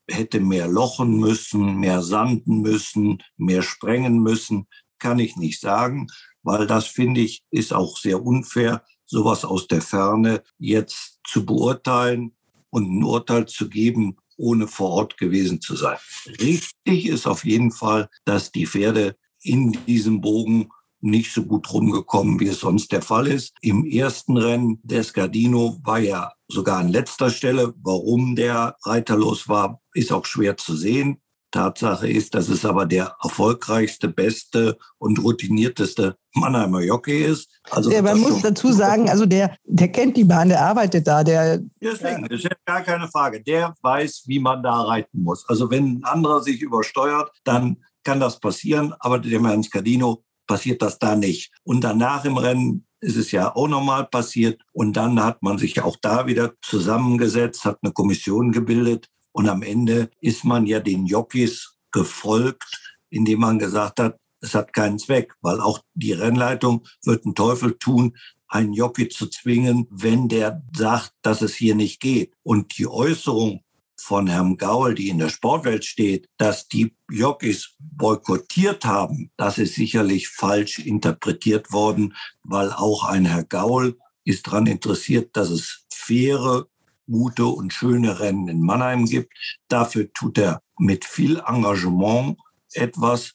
hätte 0.10 0.40
mehr 0.40 0.68
lochen 0.68 1.20
müssen, 1.20 1.78
mehr 1.80 2.02
sanden 2.02 2.62
müssen, 2.62 3.22
mehr 3.38 3.62
sprengen 3.62 4.20
müssen, 4.20 4.68
kann 5.00 5.20
ich 5.20 5.36
nicht 5.36 5.60
sagen, 5.60 6.08
weil 6.44 6.68
das 6.68 6.88
finde 6.88 7.22
ich 7.22 7.44
ist 7.52 7.74
auch 7.74 7.98
sehr 7.98 8.24
unfair, 8.24 8.84
sowas 9.06 9.46
aus 9.46 9.68
der 9.68 9.82
Ferne 9.82 10.44
jetzt 10.58 11.20
zu 11.26 11.46
beurteilen 11.46 12.36
und 12.70 12.90
ein 12.90 13.04
Urteil 13.04 13.46
zu 13.48 13.70
geben, 13.70 14.18
ohne 14.38 14.68
vor 14.68 14.92
Ort 14.92 15.18
gewesen 15.18 15.62
zu 15.62 15.76
sein. 15.76 15.98
Richtig 16.40 17.08
ist 17.08 17.28
auf 17.28 17.46
jeden 17.46 17.72
Fall, 17.72 18.10
dass 18.26 18.52
die 18.52 18.68
Pferde 18.68 19.16
in 19.42 19.78
diesem 19.86 20.22
Bogen 20.22 20.70
nicht 21.02 21.32
so 21.32 21.44
gut 21.44 21.72
rumgekommen, 21.72 22.40
wie 22.40 22.48
es 22.48 22.60
sonst 22.60 22.92
der 22.92 23.02
Fall 23.02 23.28
ist. 23.28 23.54
Im 23.62 23.86
ersten 23.86 24.38
Rennen 24.38 24.80
des 24.84 25.14
Gardino 25.14 25.80
war 25.84 26.00
ja 26.00 26.34
sogar 26.48 26.80
an 26.80 26.90
letzter 26.90 27.30
Stelle. 27.30 27.74
Warum 27.84 28.36
der 28.36 28.76
Reiter 28.84 29.16
los 29.16 29.48
war, 29.48 29.82
ist 29.94 30.12
auch 30.12 30.26
schwer 30.26 30.58
zu 30.58 30.76
sehen. 30.76 31.22
Tatsache 31.56 32.10
ist, 32.10 32.36
dass 32.36 32.50
es 32.50 32.66
aber 32.66 32.86
der 32.86 33.16
erfolgreichste, 33.24 34.10
beste 34.10 34.78
und 34.98 35.24
routinierteste 35.24 36.18
Mannheimer 36.34 36.82
Jockey 36.82 37.24
ist. 37.24 37.50
Also 37.72 37.92
ja, 37.92 38.02
man 38.02 38.20
muss 38.20 38.42
dazu 38.42 38.74
sagen, 38.74 39.10
also 39.10 39.26
der, 39.26 39.56
der 39.64 39.88
kennt 39.88 40.18
die 40.18 40.26
Bahn, 40.26 40.50
der 40.50 40.62
arbeitet 40.62 41.08
da. 41.08 41.24
Der, 41.24 41.60
Deswegen, 41.82 42.24
das 42.24 42.40
ist 42.40 42.44
ja 42.44 42.52
gar 42.66 42.82
keine 42.82 43.08
Frage. 43.08 43.42
Der 43.42 43.74
weiß, 43.82 44.24
wie 44.26 44.40
man 44.40 44.62
da 44.64 44.82
reiten 44.82 45.24
muss. 45.24 45.48
Also 45.48 45.72
wenn 45.72 46.00
ein 46.00 46.04
anderer 46.04 46.42
sich 46.44 46.62
übersteuert, 46.62 47.32
dann 47.46 47.78
kann 48.04 48.20
das 48.20 48.40
passieren. 48.42 48.94
Aber 49.00 49.20
dem 49.20 49.46
Herrn 49.46 49.64
Scardino 49.64 50.24
passiert 50.48 50.82
das 50.82 51.00
da 51.00 51.16
nicht. 51.16 51.54
Und 51.64 51.86
danach 51.86 52.26
im 52.26 52.36
Rennen 52.36 52.86
ist 53.00 53.16
es 53.16 53.32
ja 53.32 53.56
auch 53.56 53.70
nochmal 53.70 54.06
passiert. 54.08 54.62
Und 54.74 54.98
dann 54.98 55.24
hat 55.24 55.42
man 55.42 55.58
sich 55.58 55.82
auch 55.82 55.96
da 56.02 56.28
wieder 56.28 56.52
zusammengesetzt, 56.62 57.64
hat 57.64 57.78
eine 57.82 57.94
Kommission 57.94 58.52
gebildet. 58.52 59.08
Und 59.36 59.50
am 59.50 59.64
Ende 59.64 60.10
ist 60.22 60.46
man 60.46 60.66
ja 60.66 60.80
den 60.80 61.06
Jockeys 61.06 61.76
gefolgt, 61.92 62.96
indem 63.10 63.42
man 63.42 63.60
gesagt 63.60 64.00
hat, 64.00 64.18
es 64.40 64.56
hat 64.56 64.72
keinen 64.72 64.98
Zweck, 64.98 65.34
weil 65.42 65.60
auch 65.60 65.82
die 65.94 66.14
Rennleitung 66.14 66.88
wird 67.04 67.26
einen 67.26 67.36
Teufel 67.36 67.78
tun, 67.78 68.16
einen 68.48 68.72
Jockey 68.72 69.10
zu 69.10 69.28
zwingen, 69.28 69.88
wenn 69.90 70.30
der 70.30 70.64
sagt, 70.74 71.12
dass 71.22 71.42
es 71.42 71.54
hier 71.54 71.76
nicht 71.76 72.00
geht. 72.00 72.32
Und 72.44 72.78
die 72.78 72.88
Äußerung 72.88 73.62
von 73.98 74.28
Herrn 74.28 74.56
Gaul, 74.56 74.96
die 74.96 75.10
in 75.10 75.18
der 75.18 75.30
Sportwelt 75.30 75.84
steht, 75.84 76.30
dass 76.38 76.70
die 76.70 76.96
Jockeys 77.12 77.76
boykottiert 77.78 78.86
haben, 78.86 79.32
das 79.36 79.58
ist 79.58 79.76
sicherlich 79.76 80.30
falsch 80.30 80.80
interpretiert 80.80 81.74
worden, 81.74 82.16
weil 82.44 82.72
auch 82.72 83.04
ein 83.04 83.26
Herr 83.26 83.44
Gaul 83.44 83.98
ist 84.24 84.48
daran 84.48 84.68
interessiert, 84.68 85.36
dass 85.36 85.50
es 85.50 85.86
faire, 85.90 86.68
gute 87.10 87.46
und 87.46 87.74
schöne 87.74 88.20
Rennen 88.20 88.48
in 88.48 88.62
Mannheim 88.62 89.06
gibt. 89.06 89.34
Dafür 89.68 90.12
tut 90.14 90.38
er 90.38 90.62
mit 90.78 91.06
viel 91.06 91.42
Engagement 91.46 92.38
etwas 92.74 93.34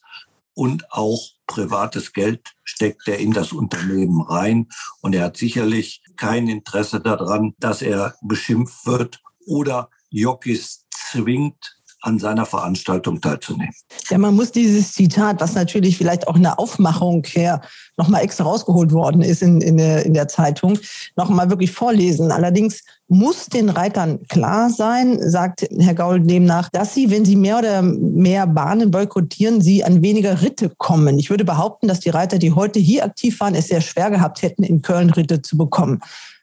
und 0.55 0.93
auch 0.93 1.21
privates 1.47 2.13
Geld 2.13 2.55
steckt 2.65 3.09
er 3.09 3.19
in 3.19 3.33
das 3.33 3.53
Unternehmen 3.53 4.21
rein. 4.21 4.69
Und 5.01 5.15
er 5.15 5.25
hat 5.25 5.37
sicherlich 5.37 6.03
kein 6.17 6.49
Interesse 6.49 7.01
daran, 7.01 7.55
dass 7.59 7.83
er 7.83 8.15
beschimpft 8.23 8.87
wird 8.87 9.23
oder 9.47 9.91
Jockeys 10.11 10.87
zwingt, 10.91 11.80
an 12.03 12.19
seiner 12.19 12.47
Veranstaltung 12.47 13.21
teilzunehmen. 13.21 13.75
Ja, 14.09 14.19
man 14.19 14.35
muss 14.35 14.53
dieses 14.53 14.93
Zitat, 14.93 15.41
was 15.41 15.55
natürlich 15.55 15.97
vielleicht 15.99 16.27
auch 16.29 16.37
in 16.37 16.43
der 16.43 16.59
Aufmachung 16.59 17.25
her 17.27 17.61
nochmal 17.97 18.23
extra 18.23 18.45
rausgeholt 18.45 18.93
worden 18.93 19.21
ist 19.21 19.43
in, 19.43 19.61
in, 19.61 19.77
der, 19.77 20.07
in 20.07 20.15
der 20.15 20.29
Zeitung, 20.29 20.79
nochmal 21.17 21.51
wirklich 21.51 21.71
vorlesen. 21.71 22.33
Allerdings 22.33 22.83
muss 23.09 23.47
den 23.47 23.69
Reitern 23.69 24.27
klar 24.29 24.71
sein, 24.71 25.19
sagt 25.21 25.67
Herr 25.79 25.95
Gaul 25.95 26.21
demnach, 26.21 26.71
dass 26.71 26.95
sie, 26.95 27.11
wenn 27.11 27.25
sie 27.25 27.37
mehr 27.37 27.59
oder 27.59 27.83
mehr 27.83 28.47
Bahnen 28.47 28.91
boykottieren, 28.91 29.61
sie 29.61 29.85
an 29.85 30.01
weniger 30.01 30.41
Ritte 30.43 30.71
kommen. 30.79 31.19
Ich 31.19 31.29
würde 31.29 31.45
behaupten, 31.45 31.89
dass 31.89 32.01
die 32.01 32.11
Reiter, 32.11 32.39
die 32.39 32.53
heute 32.53 32.79
hier 32.79 33.05
aktiv 33.05 33.39
waren, 33.41 33.55
es 33.55 33.69
sehr 33.69 33.81
schwer 33.81 34.11
gehabt 34.11 34.43
hätten, 34.43 34.63
in 34.63 34.81
Köln 34.81 35.11
Ritte 35.11 35.43
zu 35.43 35.59
bekommen. 35.59 36.01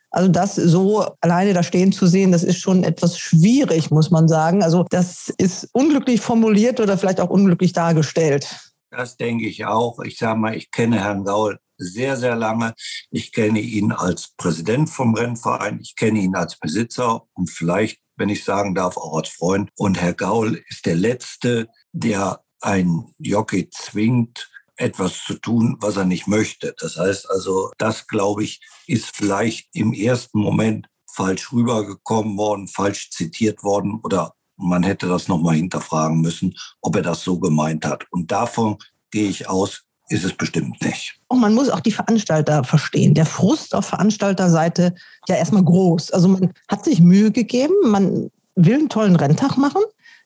Also 0.09 0.29
das 0.29 0.55
so 0.55 1.05
alleine 1.21 1.53
da 1.53 1.63
stehen 1.63 1.91
zu 1.91 2.07
sehen, 2.07 2.31
das 2.31 2.43
ist 2.43 2.59
schon 2.59 2.83
etwas 2.83 3.19
schwierig, 3.19 3.91
muss 3.91 4.09
man 4.09 4.27
sagen. 4.27 4.63
Also 4.63 4.85
das 4.89 5.33
ist 5.37 5.69
unglücklich 5.73 6.21
formuliert 6.21 6.79
oder 6.79 6.97
vielleicht 6.97 7.19
auch 7.19 7.29
unglücklich 7.29 7.73
dargestellt. 7.73 8.47
Das 8.89 9.17
denke 9.17 9.47
ich 9.47 9.65
auch. 9.65 9.99
Ich 9.99 10.17
sage 10.17 10.39
mal, 10.39 10.55
ich 10.55 10.71
kenne 10.71 11.03
Herrn 11.03 11.25
Gaul 11.25 11.59
sehr, 11.77 12.17
sehr 12.17 12.35
lange. 12.35 12.73
Ich 13.11 13.31
kenne 13.31 13.59
ihn 13.59 13.91
als 13.91 14.33
Präsident 14.37 14.89
vom 14.89 15.13
Rennverein. 15.13 15.79
Ich 15.81 15.95
kenne 15.95 16.19
ihn 16.19 16.35
als 16.35 16.57
Besitzer 16.57 17.23
und 17.33 17.49
vielleicht, 17.49 17.99
wenn 18.15 18.29
ich 18.29 18.43
sagen 18.43 18.75
darf, 18.75 18.97
auch 18.97 19.17
als 19.17 19.29
Freund. 19.29 19.69
Und 19.75 20.01
Herr 20.01 20.13
Gaul 20.13 20.63
ist 20.69 20.85
der 20.85 20.95
Letzte, 20.95 21.67
der 21.91 22.41
ein 22.61 23.05
Jockey 23.19 23.69
zwingt, 23.69 24.49
etwas 24.77 25.23
zu 25.25 25.33
tun, 25.35 25.77
was 25.79 25.97
er 25.97 26.05
nicht 26.05 26.27
möchte. 26.27 26.73
Das 26.79 26.97
heißt 26.97 27.29
also, 27.29 27.71
das, 27.77 28.07
glaube 28.07 28.43
ich, 28.43 28.61
ist 28.85 29.15
vielleicht 29.15 29.67
im 29.73 29.93
ersten 29.93 30.39
Moment 30.39 30.87
falsch 31.11 31.51
rübergekommen 31.51 32.37
worden, 32.37 32.67
falsch 32.67 33.09
zitiert 33.11 33.63
worden 33.63 33.99
oder 34.03 34.33
man 34.55 34.83
hätte 34.83 35.07
das 35.07 35.27
nochmal 35.27 35.55
hinterfragen 35.55 36.21
müssen, 36.21 36.55
ob 36.81 36.95
er 36.95 37.01
das 37.03 37.23
so 37.23 37.39
gemeint 37.39 37.85
hat. 37.85 38.05
Und 38.11 38.31
davon 38.31 38.77
gehe 39.11 39.29
ich 39.29 39.47
aus, 39.47 39.83
ist 40.09 40.23
es 40.23 40.33
bestimmt 40.33 40.81
nicht. 40.81 41.19
Und 41.27 41.41
man 41.41 41.53
muss 41.53 41.69
auch 41.69 41.79
die 41.79 41.91
Veranstalter 41.91 42.63
verstehen. 42.63 43.13
Der 43.13 43.25
Frust 43.25 43.75
auf 43.75 43.85
Veranstalterseite 43.85 44.95
ja 45.27 45.35
erstmal 45.35 45.63
groß. 45.63 46.11
Also 46.11 46.27
man 46.27 46.53
hat 46.69 46.85
sich 46.85 47.01
Mühe 47.01 47.31
gegeben, 47.31 47.73
man 47.83 48.31
will 48.55 48.75
einen 48.75 48.89
tollen 48.89 49.15
Renntag 49.15 49.57
machen. 49.57 49.81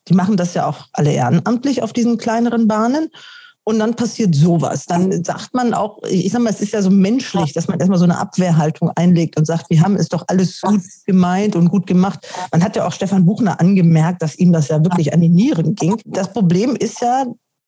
Die 0.08 0.14
machen 0.14 0.36
das 0.36 0.54
ja 0.54 0.66
auch 0.66 0.86
alle 0.92 1.12
ehrenamtlich 1.12 1.82
auf 1.82 1.92
diesen 1.92 2.18
kleineren 2.18 2.68
Bahnen. 2.68 3.10
Und 3.64 3.78
dann 3.78 3.94
passiert 3.94 4.34
sowas. 4.34 4.86
Dann 4.86 5.22
sagt 5.22 5.54
man 5.54 5.72
auch, 5.72 6.02
ich 6.08 6.32
sag 6.32 6.42
mal, 6.42 6.50
es 6.50 6.60
ist 6.60 6.72
ja 6.72 6.82
so 6.82 6.90
menschlich, 6.90 7.52
dass 7.52 7.68
man 7.68 7.78
erstmal 7.78 7.98
so 7.98 8.04
eine 8.04 8.18
Abwehrhaltung 8.18 8.90
einlegt 8.96 9.38
und 9.38 9.46
sagt, 9.46 9.70
wir 9.70 9.80
haben 9.80 9.94
es 9.94 10.08
doch 10.08 10.24
alles 10.26 10.60
gut 10.60 10.82
gemeint 11.06 11.54
und 11.54 11.68
gut 11.68 11.86
gemacht. 11.86 12.26
Man 12.50 12.64
hat 12.64 12.74
ja 12.74 12.86
auch 12.86 12.92
Stefan 12.92 13.24
Buchner 13.24 13.60
angemerkt, 13.60 14.20
dass 14.20 14.36
ihm 14.36 14.52
das 14.52 14.68
ja 14.68 14.82
wirklich 14.82 15.12
an 15.12 15.20
die 15.20 15.28
Nieren 15.28 15.76
ging. 15.76 15.96
Das 16.04 16.32
Problem 16.32 16.74
ist 16.74 17.00
ja, 17.00 17.26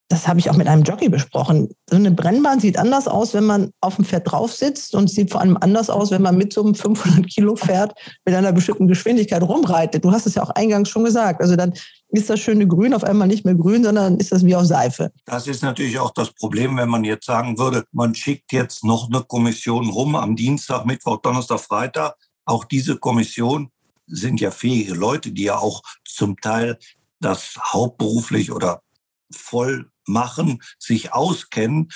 das 0.08 0.28
habe 0.28 0.38
ich 0.38 0.50
auch 0.50 0.56
mit 0.56 0.68
einem 0.68 0.82
Jockey 0.82 1.08
besprochen. 1.08 1.70
So 1.88 1.96
eine 1.96 2.10
Brennbahn 2.10 2.60
sieht 2.60 2.78
anders 2.78 3.08
aus, 3.08 3.32
wenn 3.32 3.44
man 3.44 3.70
auf 3.80 3.96
dem 3.96 4.04
Pferd 4.04 4.30
drauf 4.30 4.52
sitzt 4.52 4.94
und 4.94 5.08
sieht 5.08 5.32
vor 5.32 5.40
allem 5.40 5.56
anders 5.58 5.88
aus, 5.88 6.10
wenn 6.10 6.22
man 6.22 6.36
mit 6.36 6.52
so 6.52 6.62
einem 6.62 6.74
500 6.74 7.26
Kilo 7.26 7.56
Pferd 7.56 7.94
mit 8.24 8.34
einer 8.34 8.52
bestimmten 8.52 8.86
Geschwindigkeit 8.86 9.42
rumreitet. 9.42 10.04
Du 10.04 10.12
hast 10.12 10.26
es 10.26 10.34
ja 10.34 10.42
auch 10.42 10.50
eingangs 10.50 10.90
schon 10.90 11.04
gesagt. 11.04 11.40
Also 11.40 11.56
dann 11.56 11.72
ist 12.08 12.28
das 12.28 12.38
schöne 12.38 12.68
Grün 12.68 12.92
auf 12.92 13.02
einmal 13.02 13.26
nicht 13.26 13.44
mehr 13.44 13.54
grün, 13.54 13.82
sondern 13.82 14.18
ist 14.18 14.30
das 14.30 14.44
wie 14.44 14.54
auf 14.54 14.66
Seife. 14.66 15.10
Das 15.24 15.46
ist 15.46 15.62
natürlich 15.62 15.98
auch 15.98 16.10
das 16.10 16.32
Problem, 16.32 16.76
wenn 16.76 16.88
man 16.88 17.04
jetzt 17.04 17.26
sagen 17.26 17.58
würde, 17.58 17.84
man 17.92 18.14
schickt 18.14 18.52
jetzt 18.52 18.84
noch 18.84 19.08
eine 19.08 19.22
Kommission 19.22 19.88
rum 19.88 20.16
am 20.16 20.36
Dienstag, 20.36 20.84
Mittwoch, 20.84 21.22
Donnerstag, 21.22 21.60
Freitag. 21.60 22.14
Auch 22.44 22.64
diese 22.64 22.98
Kommission 22.98 23.70
sind 24.06 24.40
ja 24.40 24.50
fähige 24.50 24.92
Leute, 24.92 25.32
die 25.32 25.44
ja 25.44 25.56
auch 25.56 25.82
zum 26.04 26.36
Teil 26.36 26.78
das 27.20 27.54
hauptberuflich 27.72 28.52
oder 28.52 28.82
voll 29.32 29.90
machen, 30.08 30.62
sich 30.78 31.12
auskennen. 31.12 31.90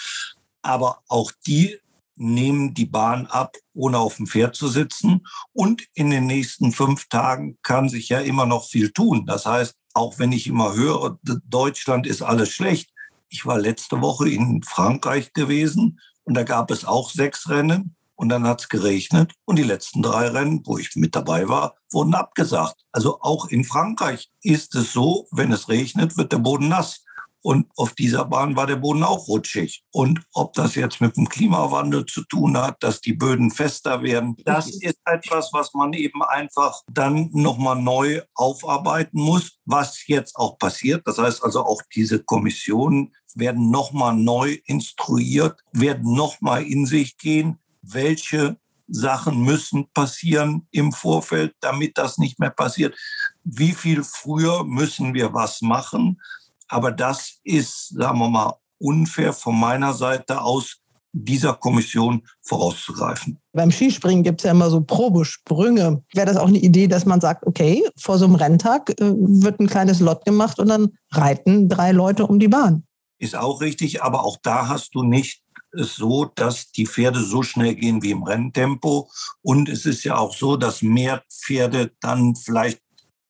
Aber 0.62 1.03
auch 1.09 1.33
die 1.47 1.79
nehmen 2.16 2.75
die 2.75 2.87
Bahn 2.87 3.27
ab, 3.27 3.57
ohne 3.75 3.99
auf 3.99 4.16
dem 4.16 4.27
Pferd 4.27 4.57
zu 4.57 4.68
sitzen. 4.68 5.27
Und 5.53 5.87
in 5.94 6.11
den 6.11 6.27
nächsten 6.27 6.73
fünf 6.73 7.09
Tagen 7.09 7.59
kann 7.62 7.88
sich 7.88 8.09
ja 8.09 8.21
immer 8.21 8.47
noch 8.47 8.68
viel 8.68 8.90
tun. 8.90 9.25
Das 9.27 9.47
heißt, 9.47 9.75
auch 9.94 10.18
wenn 10.18 10.33
ich 10.33 10.47
immer 10.47 10.75
höre, 10.75 11.18
Deutschland 11.23 12.07
ist 12.07 12.23
alles 12.23 12.51
schlecht. 12.51 12.90
Ich 13.29 13.47
war 13.47 13.59
letzte 13.59 14.01
Woche 14.01 14.29
in 14.29 14.62
Frankreich 14.62 15.33
gewesen 15.33 16.01
und 16.25 16.35
da 16.35 16.42
gab 16.42 16.71
es 16.71 16.85
auch 16.85 17.11
sechs 17.11 17.49
Rennen 17.49 17.94
und 18.14 18.31
dann 18.31 18.47
hat 18.47 18.62
es 18.62 18.68
geregnet 18.68 19.33
und 19.44 19.57
die 19.57 19.64
letzten 19.64 20.03
drei 20.03 20.29
Rennen, 20.29 20.62
wo 20.64 20.79
ich 20.79 20.97
mit 20.97 21.14
dabei 21.14 21.49
war, 21.49 21.77
wurden 21.90 22.14
abgesagt. 22.14 22.77
Also 22.90 23.21
auch 23.21 23.47
in 23.47 23.64
Frankreich 23.64 24.31
ist 24.42 24.75
es 24.75 24.92
so, 24.92 25.27
wenn 25.31 25.53
es 25.53 25.68
regnet, 25.68 26.16
wird 26.16 26.33
der 26.33 26.38
Boden 26.38 26.68
nass. 26.68 27.05
Und 27.40 27.66
auf 27.77 27.94
dieser 27.94 28.24
Bahn 28.24 28.57
war 28.57 28.66
der 28.66 28.77
Boden 28.77 29.05
auch 29.05 29.29
rutschig. 29.29 29.85
Und 29.92 30.20
ob 30.33 30.55
das 30.55 30.74
jetzt 30.74 31.01
mit 31.01 31.16
dem 31.16 31.29
Klimawandel 31.29 32.05
zu 32.05 32.24
tun 32.24 32.59
hat, 32.59 32.83
dass 32.83 33.01
die 33.01 33.12
Böden 33.12 33.51
fester 33.51 34.03
werden, 34.03 34.37
das 34.44 34.68
ist 34.68 34.98
etwas, 35.05 35.51
was 35.53 35.72
man 35.74 35.92
eben 35.92 36.22
einfach 36.22 36.83
dann 36.90 37.31
nochmal 37.33 37.81
neu 37.81 38.22
aufarbeiten 38.35 39.20
muss, 39.20 39.59
was 39.64 40.07
jetzt 40.07 40.37
auch 40.37 40.59
passiert. 40.59 41.07
Das 41.07 41.18
heißt 41.18 41.44
also 41.44 41.64
auch 41.64 41.83
diese 41.94 42.22
Kommissionen 42.22 43.14
werden 43.35 43.70
nochmal 43.70 44.16
neu 44.16 44.59
instruiert, 44.64 45.61
werden 45.72 46.14
nochmal 46.14 46.64
in 46.64 46.87
sich 46.87 47.18
gehen, 47.18 47.59
welche 47.83 48.59
Sachen 48.88 49.42
müssen 49.42 49.88
passieren 49.92 50.66
im 50.70 50.92
Vorfeld, 50.92 51.55
damit 51.61 51.98
das 51.98 52.18
nicht 52.18 52.38
mehr 52.40 52.51
passiert. 52.51 52.96
Wie 53.44 53.72
viel 53.72 54.03
früher 54.03 54.64
müssen 54.64 55.14
wir 55.14 55.35
was 55.35 55.61
machen? 55.61 56.20
Aber 56.68 56.92
das 56.92 57.38
ist, 57.44 57.88
sagen 57.88 58.18
wir 58.18 58.28
mal, 58.28 58.54
unfair 58.78 59.33
von 59.33 59.59
meiner 59.59 59.94
Seite 59.94 60.40
aus, 60.40 60.78
dieser 61.12 61.54
Kommission 61.54 62.22
vorauszugreifen. 62.42 63.40
Beim 63.52 63.70
Skispringen 63.70 64.22
gibt 64.22 64.40
es 64.40 64.44
ja 64.44 64.50
immer 64.50 64.70
so 64.70 64.83
Probesprünge. 64.83 66.02
Wäre 66.12 66.26
das 66.26 66.37
auch 66.37 66.48
eine 66.48 66.59
Idee, 66.59 66.87
dass 66.87 67.07
man 67.07 67.20
sagt, 67.20 67.46
okay, 67.46 67.83
vor 67.96 68.18
so 68.18 68.26
einem 68.26 68.35
Renntag 68.35 68.90
äh, 68.90 68.94
wird 69.00 69.59
ein 69.59 69.66
kleines 69.66 70.00
Lot 70.00 70.24
gemacht 70.24 70.59
und 70.59 70.68
dann 70.68 70.98
reiten 71.11 71.68
drei 71.68 71.92
Leute 71.92 72.26
um 72.26 72.38
die 72.38 72.48
Bahn? 72.48 72.85
Ist 73.18 73.35
auch 73.35 73.61
richtig, 73.61 74.02
aber 74.02 74.24
auch 74.24 74.37
da 74.42 74.68
hast 74.68 74.94
du 74.94 75.02
nicht 75.02 75.42
es 75.72 75.96
so, 75.96 76.24
dass 76.24 76.70
die 76.72 76.87
Pferde 76.87 77.22
so 77.22 77.42
schnell 77.42 77.74
gehen 77.74 78.02
wie 78.02 78.11
im 78.11 78.22
Renntempo. 78.22 79.11
Und 79.42 79.68
es 79.68 79.87
ist 79.87 80.04
ja 80.04 80.16
auch 80.16 80.35
so, 80.35 80.57
dass 80.57 80.83
mehr 80.83 81.22
Pferde 81.31 81.92
dann 82.00 82.37
vielleicht 82.37 82.81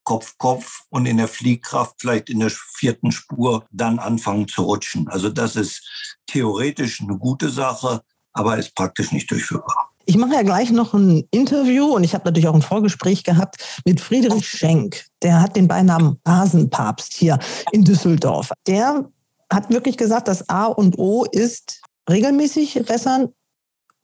Kopf-Kopf 0.09 0.85
und 0.89 1.05
in 1.05 1.19
der 1.19 1.29
Fliehkraft 1.29 1.97
vielleicht 1.99 2.31
in 2.31 2.41
der 2.41 2.51
vierten 2.51 3.13
Spur 3.13 3.67
dann 3.71 3.99
anfangen 3.99 4.49
zu 4.49 4.63
rutschen. 4.63 5.07
Also 5.09 5.29
das 5.29 5.55
ist 5.55 5.87
theoretisch 6.27 7.03
eine 7.03 7.19
gute 7.19 7.51
Sache, 7.51 8.01
aber 8.33 8.57
ist 8.57 8.75
praktisch 8.75 9.13
nicht 9.13 9.31
durchführbar. 9.31 9.91
Ich 10.07 10.17
mache 10.17 10.33
ja 10.33 10.43
gleich 10.43 10.71
noch 10.71 10.95
ein 10.95 11.25
Interview 11.31 11.95
und 11.95 12.05
ich 12.05 12.15
habe 12.15 12.25
natürlich 12.25 12.49
auch 12.49 12.55
ein 12.55 12.63
Vorgespräch 12.63 13.23
gehabt 13.23 13.83
mit 13.85 14.01
Friedrich 14.01 14.49
Schenk. 14.49 15.05
Der 15.23 15.43
hat 15.43 15.57
den 15.57 15.69
Beinamen 15.69 16.19
Rasenpapst 16.27 17.13
hier 17.13 17.39
in 17.73 17.85
Düsseldorf. 17.85 18.51
Der 18.67 19.11
hat 19.53 19.69
wirklich 19.69 19.99
gesagt, 19.99 20.27
das 20.27 20.49
A 20.49 20.65
und 20.65 20.99
O 20.99 21.27
ist 21.27 21.83
regelmäßig 22.09 22.89
wässern, 22.89 23.29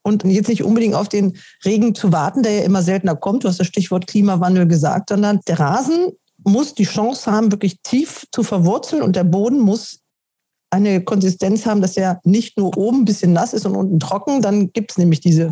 und 0.05 0.25
jetzt 0.25 0.49
nicht 0.49 0.63
unbedingt 0.63 0.95
auf 0.95 1.09
den 1.09 1.37
Regen 1.65 1.95
zu 1.95 2.13
warten, 2.13 2.43
der 2.43 2.53
ja 2.53 2.65
immer 2.65 2.83
seltener 2.83 3.17
kommt. 3.17 3.43
Du 3.43 3.49
hast 3.49 3.59
das 3.59 3.67
Stichwort 3.67 4.07
Klimawandel 4.07 4.69
gesagt, 4.69 5.09
sondern 5.09 5.41
der 5.49 5.59
Rasen 5.59 6.13
muss 6.45 6.75
die 6.75 6.85
Chance 6.85 7.33
haben, 7.33 7.51
wirklich 7.51 7.81
tief 7.83 8.27
zu 8.31 8.43
verwurzeln 8.43 9.03
und 9.03 9.17
der 9.17 9.25
Boden 9.25 9.61
muss 9.61 10.01
eine 10.71 11.03
Konsistenz 11.03 11.65
haben, 11.67 11.81
dass 11.81 11.97
er 11.97 12.21
nicht 12.25 12.59
nur 12.59 12.77
oben 12.77 13.01
ein 13.01 13.05
bisschen 13.05 13.33
nass 13.33 13.55
ist 13.55 13.65
und 13.65 13.77
unten 13.77 13.99
trocken, 13.99 14.43
dann 14.43 14.73
gibt 14.73 14.91
es 14.91 14.99
nämlich 14.99 15.21
diese, 15.21 15.51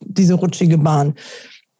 diese 0.00 0.34
rutschige 0.34 0.76
Bahn. 0.76 1.14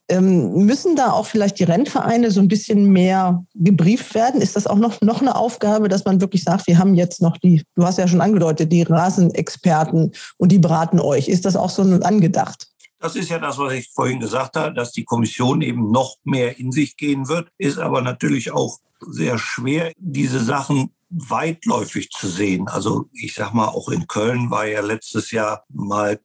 Ähm, 0.09 0.65
müssen 0.65 0.95
da 0.95 1.11
auch 1.11 1.27
vielleicht 1.27 1.59
die 1.59 1.65
Rennvereine 1.65 2.31
so 2.31 2.41
ein 2.41 2.49
bisschen 2.49 2.93
mehr 2.93 3.45
gebrieft 3.55 4.15
werden? 4.15 4.41
Ist 4.41 4.55
das 4.55 4.67
auch 4.67 4.77
noch, 4.77 5.01
noch 5.01 5.21
eine 5.21 5.35
Aufgabe, 5.35 5.89
dass 5.89 6.05
man 6.05 6.21
wirklich 6.21 6.45
sagt, 6.45 6.67
wir 6.69 6.79
haben 6.79 6.95
jetzt 6.95 7.21
noch 7.21 7.37
die, 7.39 7.65
du 7.75 7.85
hast 7.85 7.99
ja 7.99 8.07
schon 8.07 8.21
angedeutet, 8.21 8.71
die 8.71 8.83
Rasenexperten 8.83 10.13
und 10.37 10.53
die 10.53 10.59
beraten 10.59 11.01
euch. 11.01 11.29
Ist 11.29 11.45
das 11.45 11.57
auch 11.57 11.71
so 11.71 11.83
angedacht? 11.83 12.69
Das 13.01 13.17
ist 13.17 13.31
ja 13.31 13.39
das, 13.39 13.59
was 13.59 13.73
ich 13.73 13.91
vorhin 13.93 14.21
gesagt 14.21 14.57
habe, 14.57 14.75
dass 14.75 14.93
die 14.93 15.05
Kommission 15.05 15.61
eben 15.61 15.91
noch 15.91 16.17
mehr 16.25 16.59
in 16.59 16.73
sich 16.73 16.97
gehen 16.97 17.29
wird, 17.29 17.49
ist 17.59 17.79
aber 17.79 18.01
natürlich 18.01 18.53
auch 18.53 18.79
sehr 19.01 19.39
schwer, 19.39 19.93
diese 19.99 20.43
Sachen 20.43 20.91
weitläufig 21.09 22.11
zu 22.11 22.29
sehen. 22.29 22.69
Also 22.69 23.09
ich 23.13 23.35
sag 23.35 23.53
mal, 23.53 23.69
auch 23.69 23.89
in 23.91 24.07
Köln 24.07 24.51
war 24.51 24.67
ja 24.67 24.81
letztes 24.81 25.31
Jahr 25.31 25.65
mal 25.69 26.19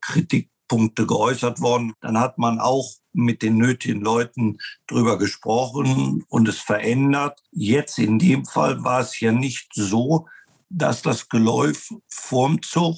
Kritikpunkte 0.71 1.05
geäußert 1.05 1.60
worden. 1.60 1.93
Dann 2.01 2.17
hat 2.17 2.38
man 2.38 2.60
auch 2.60 2.93
mit 3.13 3.41
den 3.41 3.57
nötigen 3.57 4.01
Leuten 4.01 4.57
drüber 4.88 5.17
gesprochen 5.17 6.23
und 6.29 6.47
es 6.47 6.60
verändert. 6.60 7.39
Jetzt 7.51 7.99
in 7.99 8.19
dem 8.19 8.45
Fall 8.45 8.84
war 8.84 9.01
es 9.01 9.19
ja 9.19 9.31
nicht 9.34 9.71
so, 9.73 10.27
dass 10.69 11.01
das 11.01 11.27
Geläuf 11.27 11.89
vorm 12.07 12.62
Zug 12.62 12.95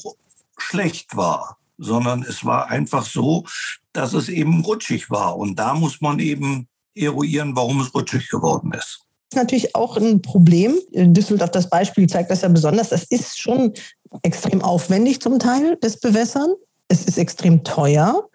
schlecht 0.57 1.17
war, 1.17 1.57
sondern 1.79 2.21
es 2.21 2.45
war 2.45 2.69
einfach 2.69 3.05
so, 3.05 3.45
dass 3.91 4.13
es 4.13 4.29
eben 4.29 4.63
rutschig 4.63 5.09
war. 5.09 5.37
Und 5.37 5.57
da 5.57 5.73
muss 5.73 5.99
man 5.99 6.19
eben 6.19 6.67
eruieren, 6.93 7.55
warum 7.55 7.81
es 7.81 7.93
rutschig 7.93 8.29
geworden 8.29 8.71
ist 8.73 8.99
ist 9.33 9.37
natürlich 9.37 9.75
auch 9.75 9.97
ein 9.97 10.21
Problem. 10.21 10.77
Düsseldorf, 10.91 11.49
das 11.49 11.67
Beispiel 11.67 12.05
zeigt 12.05 12.29
das 12.29 12.41
ja 12.41 12.49
besonders. 12.49 12.89
Das 12.89 13.03
ist 13.05 13.41
schon 13.41 13.73
extrem 14.21 14.61
aufwendig 14.61 15.21
zum 15.21 15.39
Teil, 15.39 15.75
das 15.81 15.99
Bewässern. 15.99 16.53
Es 16.93 17.05
ist 17.05 17.17
extrem 17.17 17.63
teuer. 17.63 18.29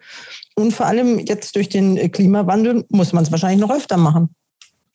Und 0.55 0.73
vor 0.73 0.85
allem 0.85 1.17
jetzt 1.19 1.55
durch 1.55 1.69
den 1.69 2.11
Klimawandel 2.11 2.85
muss 2.89 3.13
man 3.13 3.23
es 3.23 3.31
wahrscheinlich 3.31 3.61
noch 3.65 3.73
öfter 3.73 3.95
machen. 3.95 4.35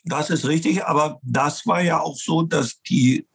Das 0.05 0.29
ist 0.29 0.47
richtig, 0.47 0.85
aber 0.85 1.19
das 1.23 1.67
war 1.67 1.81
ja 1.81 1.99
auch 1.99 2.17
so, 2.19 2.43
dass 2.43 2.83
die, 2.83 3.27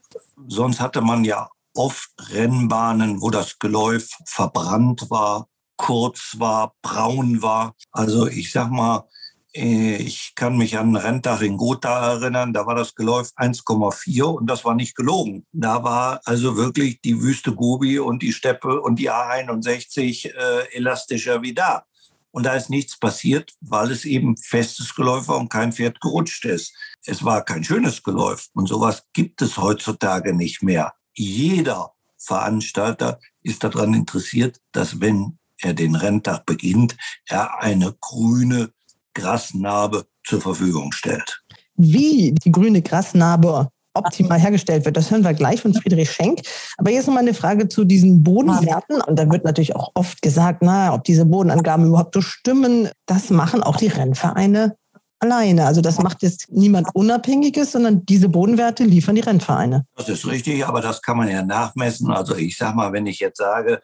sonst 0.48 0.80
hatte 0.80 1.02
man 1.02 1.24
ja 1.24 1.50
oft 1.74 2.12
Rennbahnen, 2.32 3.22
wo 3.22 3.32
das 3.32 3.58
Geläuf 3.58 4.08
verbrannt 4.26 5.10
war, 5.10 5.48
kurz 5.78 6.36
war, 6.38 6.76
braun 6.84 7.42
war. 7.42 7.74
Also 7.92 8.28
ich 8.28 8.52
sag 8.52 8.70
mal, 8.70 9.00
äh, 9.00 9.19
ich 9.52 10.34
kann 10.36 10.58
mich 10.58 10.78
an 10.78 10.88
einen 10.88 10.96
Renntag 10.96 11.42
in 11.42 11.58
Gotha 11.58 12.14
erinnern, 12.14 12.54
da 12.54 12.68
war 12.68 12.76
das 12.76 12.94
Geläuf 12.94 13.32
1,4 13.36 14.24
und 14.24 14.48
das 14.48 14.64
war 14.64 14.76
nicht 14.76 14.96
gelogen. 14.96 15.46
Da 15.52 15.84
war 15.84 16.22
also 16.26 16.56
wirklich 16.56 17.02
die 17.02 17.20
Wüste 17.20 17.54
Gobi 17.56 18.00
und 18.00 18.22
die 18.22 18.34
Steppe 18.34 18.80
und 18.82 19.00
die 19.00 19.10
A61 19.10 20.34
äh, 20.34 20.76
elastischer 20.76 21.42
wie 21.42 21.54
da. 21.54 21.86
Und 22.32 22.46
da 22.46 22.54
ist 22.54 22.70
nichts 22.70 23.00
passiert, 23.00 23.54
weil 23.60 23.90
es 23.90 24.06
eben 24.06 24.38
festes 24.38 24.94
Geläuf 24.94 25.28
war 25.28 25.40
und 25.40 25.50
kein 25.50 25.74
Pferd 25.74 26.00
gerutscht 26.00 26.46
ist. 26.46 26.76
Es 27.04 27.24
war 27.24 27.44
kein 27.44 27.64
schönes 27.64 28.04
Geläuf 28.04 28.50
und 28.54 28.68
sowas 28.68 29.08
gibt 29.14 29.42
es 29.42 29.58
heutzutage 29.58 30.34
nicht 30.34 30.62
mehr. 30.62 30.94
Jeder 31.16 31.94
Veranstalter 32.18 33.20
ist 33.42 33.64
daran 33.64 33.96
interessiert, 33.96 34.60
dass 34.74 35.02
wenn 35.02 35.40
er 35.58 35.74
den 35.74 35.96
Renntag 35.96 36.46
beginnt, 36.46 36.96
er 37.26 37.62
eine 37.62 37.96
grüne 38.00 38.72
Grasnarbe 39.20 40.06
zur 40.26 40.42
Verfügung 40.42 40.92
stellt. 40.92 41.42
Wie 41.76 42.34
die 42.34 42.52
grüne 42.52 42.82
Grasnarbe 42.82 43.70
optimal 43.94 44.40
hergestellt 44.40 44.86
wird. 44.86 44.98
Das 44.98 45.12
hören 45.12 45.24
wir 45.24 45.34
gleich 45.34 45.62
von 45.62 45.74
Friedrich 45.74 46.12
Schenk. 46.12 46.42
Aber 46.78 46.92
jetzt 46.92 47.08
nochmal 47.08 47.24
eine 47.24 47.34
Frage 47.34 47.68
zu 47.68 47.84
diesen 47.86 48.24
Bodenwerten. 48.24 49.02
Und 49.02 49.18
da 49.18 49.30
wird 49.30 49.46
natürlich 49.46 49.76
auch 49.76 49.92
oft 49.96 50.22
gesagt, 50.22 50.62
na, 50.62 50.94
ob 50.94 51.04
diese 51.04 51.26
Bodenangaben 51.26 51.88
überhaupt 51.88 52.14
so 52.14 52.22
stimmen. 52.22 52.90
Das 53.06 53.30
machen 53.30 53.64
auch 53.64 53.78
die 53.78 53.88
Rennvereine 53.88 54.76
alleine. 55.20 55.66
Also 55.66 55.82
das 55.82 56.00
macht 56.00 56.22
jetzt 56.24 56.50
niemand 56.50 56.96
Unabhängiges, 56.96 57.74
sondern 57.74 58.06
diese 58.06 58.30
Bodenwerte 58.30 58.86
liefern 58.86 59.16
die 59.16 59.22
Rennvereine. 59.22 59.86
Das 59.96 60.08
ist 60.08 60.26
richtig, 60.26 60.66
aber 60.66 60.82
das 60.82 61.02
kann 61.02 61.18
man 61.18 61.30
ja 61.30 61.44
nachmessen. 61.44 62.10
Also 62.10 62.36
ich 62.36 62.58
sage 62.58 62.76
mal, 62.76 62.94
wenn 62.94 63.06
ich 63.06 63.20
jetzt 63.20 63.38
sage, 63.38 63.82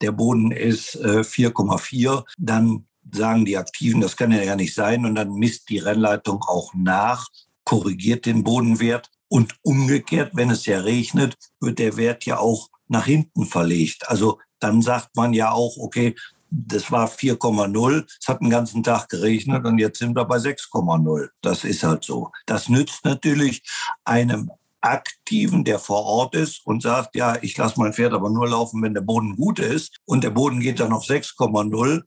der 0.00 0.12
Boden 0.12 0.50
ist 0.50 0.94
äh, 0.96 1.20
4,4, 1.20 2.24
dann 2.38 2.86
sagen 3.12 3.44
die 3.44 3.56
Aktiven, 3.56 4.00
das 4.00 4.16
kann 4.16 4.32
ja 4.32 4.44
gar 4.44 4.56
nicht 4.56 4.74
sein. 4.74 5.04
Und 5.04 5.14
dann 5.14 5.32
misst 5.34 5.68
die 5.68 5.78
Rennleitung 5.78 6.42
auch 6.42 6.72
nach, 6.74 7.28
korrigiert 7.64 8.26
den 8.26 8.44
Bodenwert. 8.44 9.10
Und 9.28 9.56
umgekehrt, 9.62 10.30
wenn 10.34 10.50
es 10.50 10.64
ja 10.66 10.80
regnet, 10.80 11.36
wird 11.60 11.78
der 11.78 11.96
Wert 11.96 12.24
ja 12.24 12.38
auch 12.38 12.68
nach 12.88 13.04
hinten 13.04 13.44
verlegt. 13.44 14.08
Also 14.08 14.38
dann 14.58 14.82
sagt 14.82 15.14
man 15.16 15.34
ja 15.34 15.52
auch, 15.52 15.76
okay, 15.76 16.14
das 16.50 16.90
war 16.90 17.08
4,0, 17.08 18.06
es 18.20 18.26
hat 18.26 18.40
den 18.40 18.50
ganzen 18.50 18.82
Tag 18.82 19.08
geregnet 19.08 19.66
und 19.66 19.78
jetzt 19.78 19.98
sind 19.98 20.16
wir 20.16 20.24
bei 20.24 20.36
6,0. 20.38 21.28
Das 21.42 21.64
ist 21.64 21.82
halt 21.82 22.04
so. 22.04 22.30
Das 22.46 22.68
nützt 22.68 23.04
natürlich 23.04 23.62
einem 24.04 24.50
Aktiven, 24.80 25.64
der 25.64 25.78
vor 25.78 26.04
Ort 26.04 26.34
ist 26.34 26.64
und 26.66 26.82
sagt, 26.82 27.16
ja, 27.16 27.36
ich 27.42 27.56
lasse 27.56 27.80
mein 27.80 27.92
Pferd 27.92 28.14
aber 28.14 28.30
nur 28.30 28.48
laufen, 28.48 28.82
wenn 28.82 28.94
der 28.94 29.00
Boden 29.00 29.36
gut 29.36 29.58
ist 29.58 29.98
und 30.04 30.24
der 30.24 30.30
Boden 30.30 30.60
geht 30.60 30.80
dann 30.80 30.92
auf 30.92 31.04
6,0, 31.04 32.02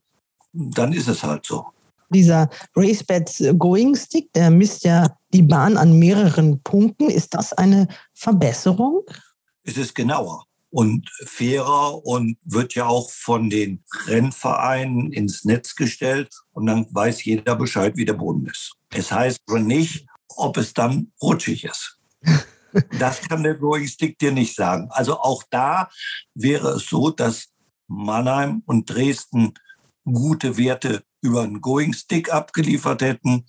dann 0.52 0.92
ist 0.92 1.08
es 1.08 1.22
halt 1.22 1.46
so. 1.46 1.66
Dieser 2.10 2.50
RaceBets 2.76 3.44
Going 3.58 3.96
Stick, 3.96 4.32
der 4.34 4.50
misst 4.50 4.84
ja 4.84 5.16
die 5.32 5.42
Bahn 5.42 5.76
an 5.76 5.98
mehreren 5.98 6.60
Punkten. 6.62 7.08
Ist 7.08 7.34
das 7.34 7.52
eine 7.54 7.88
Verbesserung? 8.12 9.02
Es 9.64 9.78
ist 9.78 9.94
genauer 9.94 10.44
und 10.70 11.08
fairer 11.26 12.04
und 12.04 12.36
wird 12.44 12.74
ja 12.74 12.86
auch 12.86 13.10
von 13.10 13.50
den 13.50 13.84
Rennvereinen 14.06 15.12
ins 15.12 15.44
Netz 15.44 15.74
gestellt 15.74 16.30
und 16.52 16.66
dann 16.66 16.86
weiß 16.90 17.24
jeder 17.24 17.56
Bescheid, 17.56 17.96
wie 17.96 18.06
der 18.06 18.14
Boden 18.14 18.46
ist. 18.46 18.74
Es 18.90 19.12
heißt 19.12 19.40
nicht, 19.48 20.06
ob 20.28 20.56
es 20.56 20.74
dann 20.74 21.12
rutschig 21.20 21.64
ist. 21.64 21.98
Das 22.98 23.20
kann 23.20 23.42
der 23.42 23.56
Going 23.56 23.86
Stick 23.86 24.18
dir 24.18 24.32
nicht 24.32 24.56
sagen. 24.56 24.88
Also 24.92 25.18
auch 25.20 25.42
da 25.50 25.90
wäre 26.34 26.70
es 26.70 26.86
so, 26.86 27.10
dass 27.10 27.48
Mannheim 27.86 28.62
und 28.64 28.88
Dresden 28.88 29.52
gute 30.04 30.56
Werte 30.56 31.04
über 31.20 31.42
einen 31.42 31.60
Going 31.60 31.92
Stick 31.92 32.32
abgeliefert 32.32 33.02
hätten. 33.02 33.46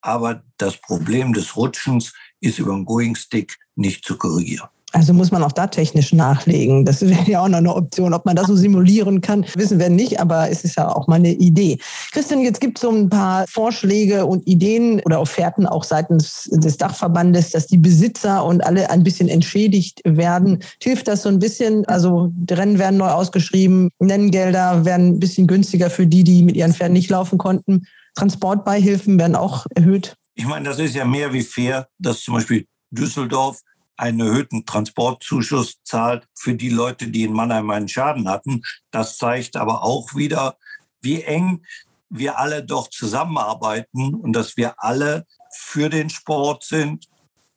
Aber 0.00 0.44
das 0.58 0.76
Problem 0.76 1.32
des 1.32 1.56
Rutschens 1.56 2.12
ist 2.40 2.58
über 2.58 2.74
einen 2.74 2.84
Going 2.84 3.16
Stick 3.16 3.58
nicht 3.74 4.04
zu 4.04 4.18
korrigieren. 4.18 4.68
Also 4.94 5.12
muss 5.12 5.32
man 5.32 5.42
auch 5.42 5.50
da 5.50 5.66
technisch 5.66 6.12
nachlegen. 6.12 6.84
Das 6.84 7.02
wäre 7.02 7.28
ja 7.28 7.40
auch 7.42 7.48
noch 7.48 7.58
eine 7.58 7.74
Option. 7.74 8.14
Ob 8.14 8.24
man 8.26 8.36
das 8.36 8.46
so 8.46 8.54
simulieren 8.54 9.20
kann, 9.20 9.44
wissen 9.56 9.80
wir 9.80 9.90
nicht, 9.90 10.20
aber 10.20 10.50
es 10.50 10.62
ist 10.62 10.76
ja 10.76 10.88
auch 10.88 11.08
mal 11.08 11.16
eine 11.16 11.32
Idee. 11.32 11.78
Christian, 12.12 12.42
jetzt 12.42 12.60
gibt 12.60 12.78
es 12.78 12.82
so 12.82 12.90
ein 12.90 13.08
paar 13.08 13.44
Vorschläge 13.48 14.24
und 14.24 14.46
Ideen 14.46 15.00
oder 15.04 15.20
Offerten 15.20 15.66
auch 15.66 15.82
seitens 15.82 16.48
des 16.52 16.76
Dachverbandes, 16.76 17.50
dass 17.50 17.66
die 17.66 17.76
Besitzer 17.76 18.44
und 18.44 18.64
alle 18.64 18.88
ein 18.88 19.02
bisschen 19.02 19.28
entschädigt 19.28 20.00
werden. 20.04 20.62
Hilft 20.80 21.08
das 21.08 21.22
so 21.22 21.28
ein 21.28 21.40
bisschen? 21.40 21.84
Also 21.86 22.32
Rennen 22.48 22.78
werden 22.78 22.98
neu 22.98 23.08
ausgeschrieben, 23.08 23.90
Nenngelder 23.98 24.84
werden 24.84 25.08
ein 25.08 25.18
bisschen 25.18 25.48
günstiger 25.48 25.90
für 25.90 26.06
die, 26.06 26.22
die 26.22 26.44
mit 26.44 26.54
ihren 26.54 26.72
Pferden 26.72 26.92
nicht 26.92 27.10
laufen 27.10 27.36
konnten. 27.36 27.88
Transportbeihilfen 28.14 29.18
werden 29.18 29.34
auch 29.34 29.66
erhöht. 29.74 30.14
Ich 30.36 30.46
meine, 30.46 30.68
das 30.68 30.78
ist 30.78 30.94
ja 30.94 31.04
mehr 31.04 31.32
wie 31.32 31.42
fair, 31.42 31.88
dass 31.98 32.20
zum 32.20 32.34
Beispiel 32.34 32.66
Düsseldorf 32.92 33.60
einen 33.96 34.20
erhöhten 34.20 34.66
Transportzuschuss 34.66 35.82
zahlt 35.84 36.26
für 36.34 36.54
die 36.54 36.70
Leute, 36.70 37.08
die 37.08 37.24
in 37.24 37.32
Mannheim 37.32 37.70
einen 37.70 37.88
Schaden 37.88 38.28
hatten. 38.28 38.62
Das 38.90 39.18
zeigt 39.18 39.56
aber 39.56 39.82
auch 39.82 40.14
wieder, 40.14 40.56
wie 41.00 41.22
eng 41.22 41.64
wir 42.08 42.38
alle 42.38 42.64
doch 42.64 42.88
zusammenarbeiten 42.88 44.14
und 44.14 44.32
dass 44.32 44.56
wir 44.56 44.74
alle 44.82 45.26
für 45.52 45.88
den 45.88 46.10
Sport 46.10 46.64
sind, 46.64 47.08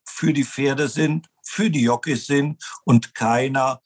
für 0.06 0.34
die 0.34 0.46
Pferde 0.46 0.88
sind, 0.88 1.28
für 1.44 1.70
die 1.70 1.82
Jockeys 1.82 2.26
sind 2.26 2.64
und 2.84 3.14
keiner 3.16 3.82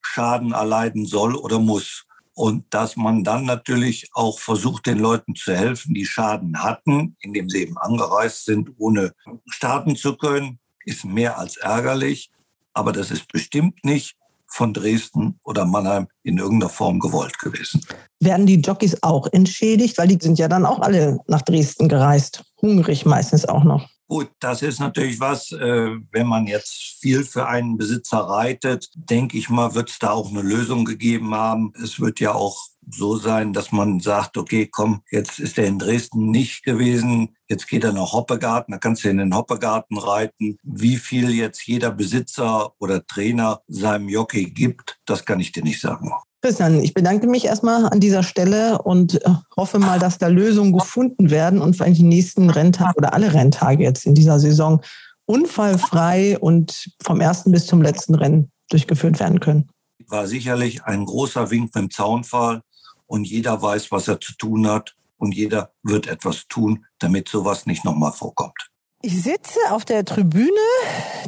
Schaden 0.00 0.52
erleiden 0.52 1.06
soll 1.06 1.36
oder 1.36 1.58
muss. 1.58 2.04
Und 2.34 2.72
dass 2.72 2.96
man 2.96 3.24
dann 3.24 3.44
natürlich 3.46 4.08
auch 4.14 4.38
versucht, 4.38 4.86
den 4.86 4.98
Leuten 4.98 5.34
zu 5.34 5.54
helfen, 5.54 5.92
die 5.92 6.06
Schaden 6.06 6.62
hatten, 6.62 7.16
indem 7.20 7.50
sie 7.50 7.62
eben 7.62 7.76
angereist 7.78 8.44
sind, 8.44 8.70
ohne 8.78 9.12
starten 9.50 9.96
zu 9.96 10.16
können 10.16 10.60
ist 10.88 11.04
mehr 11.04 11.38
als 11.38 11.56
ärgerlich, 11.56 12.30
aber 12.72 12.92
das 12.92 13.10
ist 13.10 13.28
bestimmt 13.28 13.84
nicht 13.84 14.16
von 14.46 14.72
Dresden 14.72 15.38
oder 15.44 15.66
Mannheim 15.66 16.08
in 16.22 16.38
irgendeiner 16.38 16.70
Form 16.70 16.98
gewollt 17.00 17.38
gewesen. 17.38 17.84
Werden 18.18 18.46
die 18.46 18.60
Jockeys 18.60 18.96
auch 19.02 19.26
entschädigt? 19.32 19.98
Weil 19.98 20.08
die 20.08 20.18
sind 20.20 20.38
ja 20.38 20.48
dann 20.48 20.64
auch 20.64 20.80
alle 20.80 21.18
nach 21.26 21.42
Dresden 21.42 21.88
gereist. 21.88 22.44
Hungrig 22.60 23.04
meistens 23.04 23.44
auch 23.44 23.64
noch. 23.64 23.88
Gut, 24.10 24.30
das 24.40 24.62
ist 24.62 24.80
natürlich 24.80 25.20
was, 25.20 25.52
äh, 25.52 25.96
wenn 26.12 26.26
man 26.26 26.46
jetzt 26.46 26.96
viel 26.98 27.24
für 27.24 27.46
einen 27.46 27.76
Besitzer 27.76 28.20
reitet, 28.20 28.88
denke 28.94 29.36
ich 29.36 29.50
mal, 29.50 29.74
wird 29.74 29.90
es 29.90 29.98
da 29.98 30.12
auch 30.12 30.30
eine 30.30 30.40
Lösung 30.40 30.86
gegeben 30.86 31.34
haben. 31.34 31.74
Es 31.82 32.00
wird 32.00 32.18
ja 32.18 32.32
auch 32.32 32.58
so 32.90 33.16
sein, 33.16 33.52
dass 33.52 33.70
man 33.70 34.00
sagt, 34.00 34.38
okay, 34.38 34.66
komm, 34.66 35.02
jetzt 35.10 35.38
ist 35.38 35.58
er 35.58 35.66
in 35.66 35.78
Dresden 35.78 36.30
nicht 36.30 36.64
gewesen, 36.64 37.36
jetzt 37.48 37.68
geht 37.68 37.84
er 37.84 37.92
nach 37.92 38.14
Hoppegarten, 38.14 38.72
da 38.72 38.78
kannst 38.78 39.04
du 39.04 39.10
in 39.10 39.18
den 39.18 39.34
Hoppegarten 39.34 39.98
reiten. 39.98 40.56
Wie 40.62 40.96
viel 40.96 41.28
jetzt 41.30 41.66
jeder 41.66 41.90
Besitzer 41.90 42.72
oder 42.78 43.06
Trainer 43.06 43.60
seinem 43.66 44.08
Jockey 44.08 44.46
gibt, 44.50 44.98
das 45.04 45.26
kann 45.26 45.38
ich 45.38 45.52
dir 45.52 45.62
nicht 45.62 45.82
sagen. 45.82 46.10
Christian, 46.40 46.80
ich 46.80 46.94
bedanke 46.94 47.26
mich 47.26 47.46
erstmal 47.46 47.86
an 47.86 47.98
dieser 47.98 48.22
Stelle 48.22 48.80
und 48.82 49.14
äh, 49.24 49.30
hoffe 49.56 49.80
mal, 49.80 49.98
dass 49.98 50.18
da 50.18 50.28
Lösungen 50.28 50.72
gefunden 50.72 51.30
werden 51.30 51.60
und 51.60 51.74
allem 51.74 51.94
die 51.94 52.04
nächsten 52.04 52.48
Renntage 52.48 52.94
oder 52.96 53.12
alle 53.12 53.34
Renntage 53.34 53.82
jetzt 53.82 54.06
in 54.06 54.14
dieser 54.14 54.38
Saison 54.38 54.80
unfallfrei 55.24 56.38
und 56.38 56.90
vom 57.02 57.20
ersten 57.20 57.50
bis 57.50 57.66
zum 57.66 57.82
letzten 57.82 58.14
Rennen 58.14 58.52
durchgeführt 58.70 59.18
werden 59.18 59.40
können. 59.40 59.68
War 60.06 60.26
sicherlich 60.26 60.84
ein 60.84 61.04
großer 61.04 61.50
Wink 61.50 61.74
mit 61.74 61.74
dem 61.74 61.90
Zaunfall 61.90 62.62
und 63.06 63.26
jeder 63.26 63.60
weiß, 63.60 63.90
was 63.90 64.06
er 64.06 64.20
zu 64.20 64.34
tun 64.36 64.68
hat 64.68 64.94
und 65.16 65.34
jeder 65.34 65.72
wird 65.82 66.06
etwas 66.06 66.46
tun, 66.48 66.86
damit 67.00 67.28
sowas 67.28 67.66
nicht 67.66 67.84
nochmal 67.84 68.12
vorkommt. 68.12 68.70
Ich 69.00 69.22
sitze 69.22 69.60
auf 69.70 69.84
der 69.84 70.04
Tribüne 70.04 70.50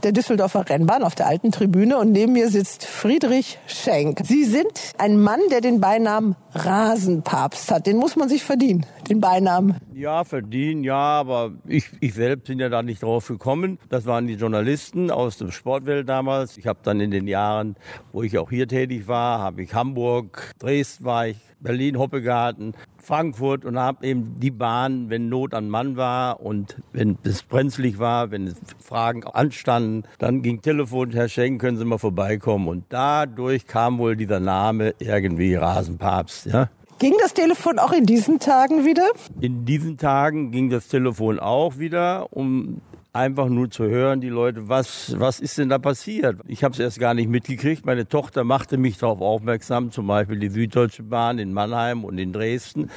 der 0.02 0.10
Düsseldorfer 0.10 0.68
Rennbahn, 0.68 1.04
auf 1.04 1.14
der 1.14 1.28
alten 1.28 1.52
Tribüne 1.52 1.98
und 1.98 2.10
neben 2.10 2.32
mir 2.32 2.48
sitzt 2.48 2.84
Friedrich 2.84 3.60
Schenk. 3.68 4.22
Sie 4.24 4.42
sind 4.42 4.72
ein 4.98 5.20
Mann, 5.20 5.38
der 5.52 5.60
den 5.60 5.80
Beinamen 5.80 6.34
Rasenpapst 6.52 7.70
hat. 7.70 7.86
Den 7.86 7.98
muss 7.98 8.16
man 8.16 8.28
sich 8.28 8.42
verdienen, 8.42 8.86
den 9.08 9.20
Beinamen. 9.20 9.76
Ja, 9.94 10.24
verdienen, 10.24 10.82
ja, 10.82 10.96
aber 10.96 11.52
ich, 11.64 11.84
ich 12.00 12.12
selbst 12.14 12.48
bin 12.48 12.58
ja 12.58 12.70
da 12.70 12.82
nicht 12.82 13.04
drauf 13.04 13.28
gekommen. 13.28 13.78
Das 13.88 14.04
waren 14.04 14.26
die 14.26 14.34
Journalisten 14.34 15.12
aus 15.12 15.38
der 15.38 15.52
Sportwelt 15.52 16.08
damals. 16.08 16.56
Ich 16.56 16.66
habe 16.66 16.80
dann 16.82 16.98
in 16.98 17.12
den 17.12 17.28
Jahren, 17.28 17.76
wo 18.10 18.24
ich 18.24 18.36
auch 18.38 18.50
hier 18.50 18.66
tätig 18.66 19.06
war, 19.06 19.38
habe 19.38 19.62
ich 19.62 19.74
Hamburg, 19.74 20.54
Dresden 20.58 21.04
war 21.04 21.28
ich, 21.28 21.36
Berlin, 21.60 21.98
Hoppegarten, 21.98 22.74
Frankfurt 23.02 23.64
und 23.64 23.78
habe 23.78 24.06
eben 24.06 24.36
die 24.38 24.50
Bahn, 24.50 25.10
wenn 25.10 25.28
Not 25.28 25.54
an 25.54 25.68
Mann 25.68 25.96
war 25.96 26.40
und 26.40 26.76
wenn 26.92 27.18
es 27.24 27.42
brenzlig 27.42 27.98
war, 27.98 28.30
wenn 28.30 28.54
Fragen 28.78 29.24
anstanden, 29.24 30.04
dann 30.18 30.42
ging 30.42 30.62
Telefon, 30.62 31.10
Herr 31.12 31.28
Schenk, 31.28 31.60
können 31.60 31.78
Sie 31.78 31.84
mal 31.84 31.98
vorbeikommen. 31.98 32.68
Und 32.68 32.84
dadurch 32.88 33.66
kam 33.66 33.98
wohl 33.98 34.16
dieser 34.16 34.40
Name 34.40 34.94
irgendwie 34.98 35.54
Rasenpapst. 35.54 36.46
Ja? 36.46 36.68
Ging 36.98 37.14
das 37.22 37.32
Telefon 37.32 37.78
auch 37.78 37.92
in 37.92 38.04
diesen 38.04 38.40
Tagen 38.40 38.84
wieder? 38.84 39.08
In 39.40 39.64
diesen 39.64 39.96
Tagen 39.96 40.50
ging 40.50 40.68
das 40.68 40.88
Telefon 40.88 41.38
auch 41.38 41.78
wieder. 41.78 42.26
Um 42.30 42.82
einfach 43.12 43.48
nur 43.48 43.70
zu 43.70 43.84
hören, 43.84 44.20
die 44.20 44.28
Leute, 44.28 44.68
was, 44.68 45.18
was 45.18 45.40
ist 45.40 45.58
denn 45.58 45.68
da 45.68 45.78
passiert? 45.78 46.40
Ich 46.46 46.62
habe 46.62 46.72
es 46.72 46.78
erst 46.78 47.00
gar 47.00 47.14
nicht 47.14 47.28
mitgekriegt. 47.28 47.84
Meine 47.84 48.06
Tochter 48.06 48.44
machte 48.44 48.78
mich 48.78 48.98
darauf 48.98 49.20
aufmerksam, 49.20 49.90
zum 49.90 50.06
Beispiel 50.06 50.38
die 50.38 50.50
Süddeutsche 50.50 51.02
Bahn 51.02 51.38
in 51.38 51.52
Mannheim 51.52 52.04
und 52.04 52.18
in 52.18 52.32
Dresden. 52.32 52.90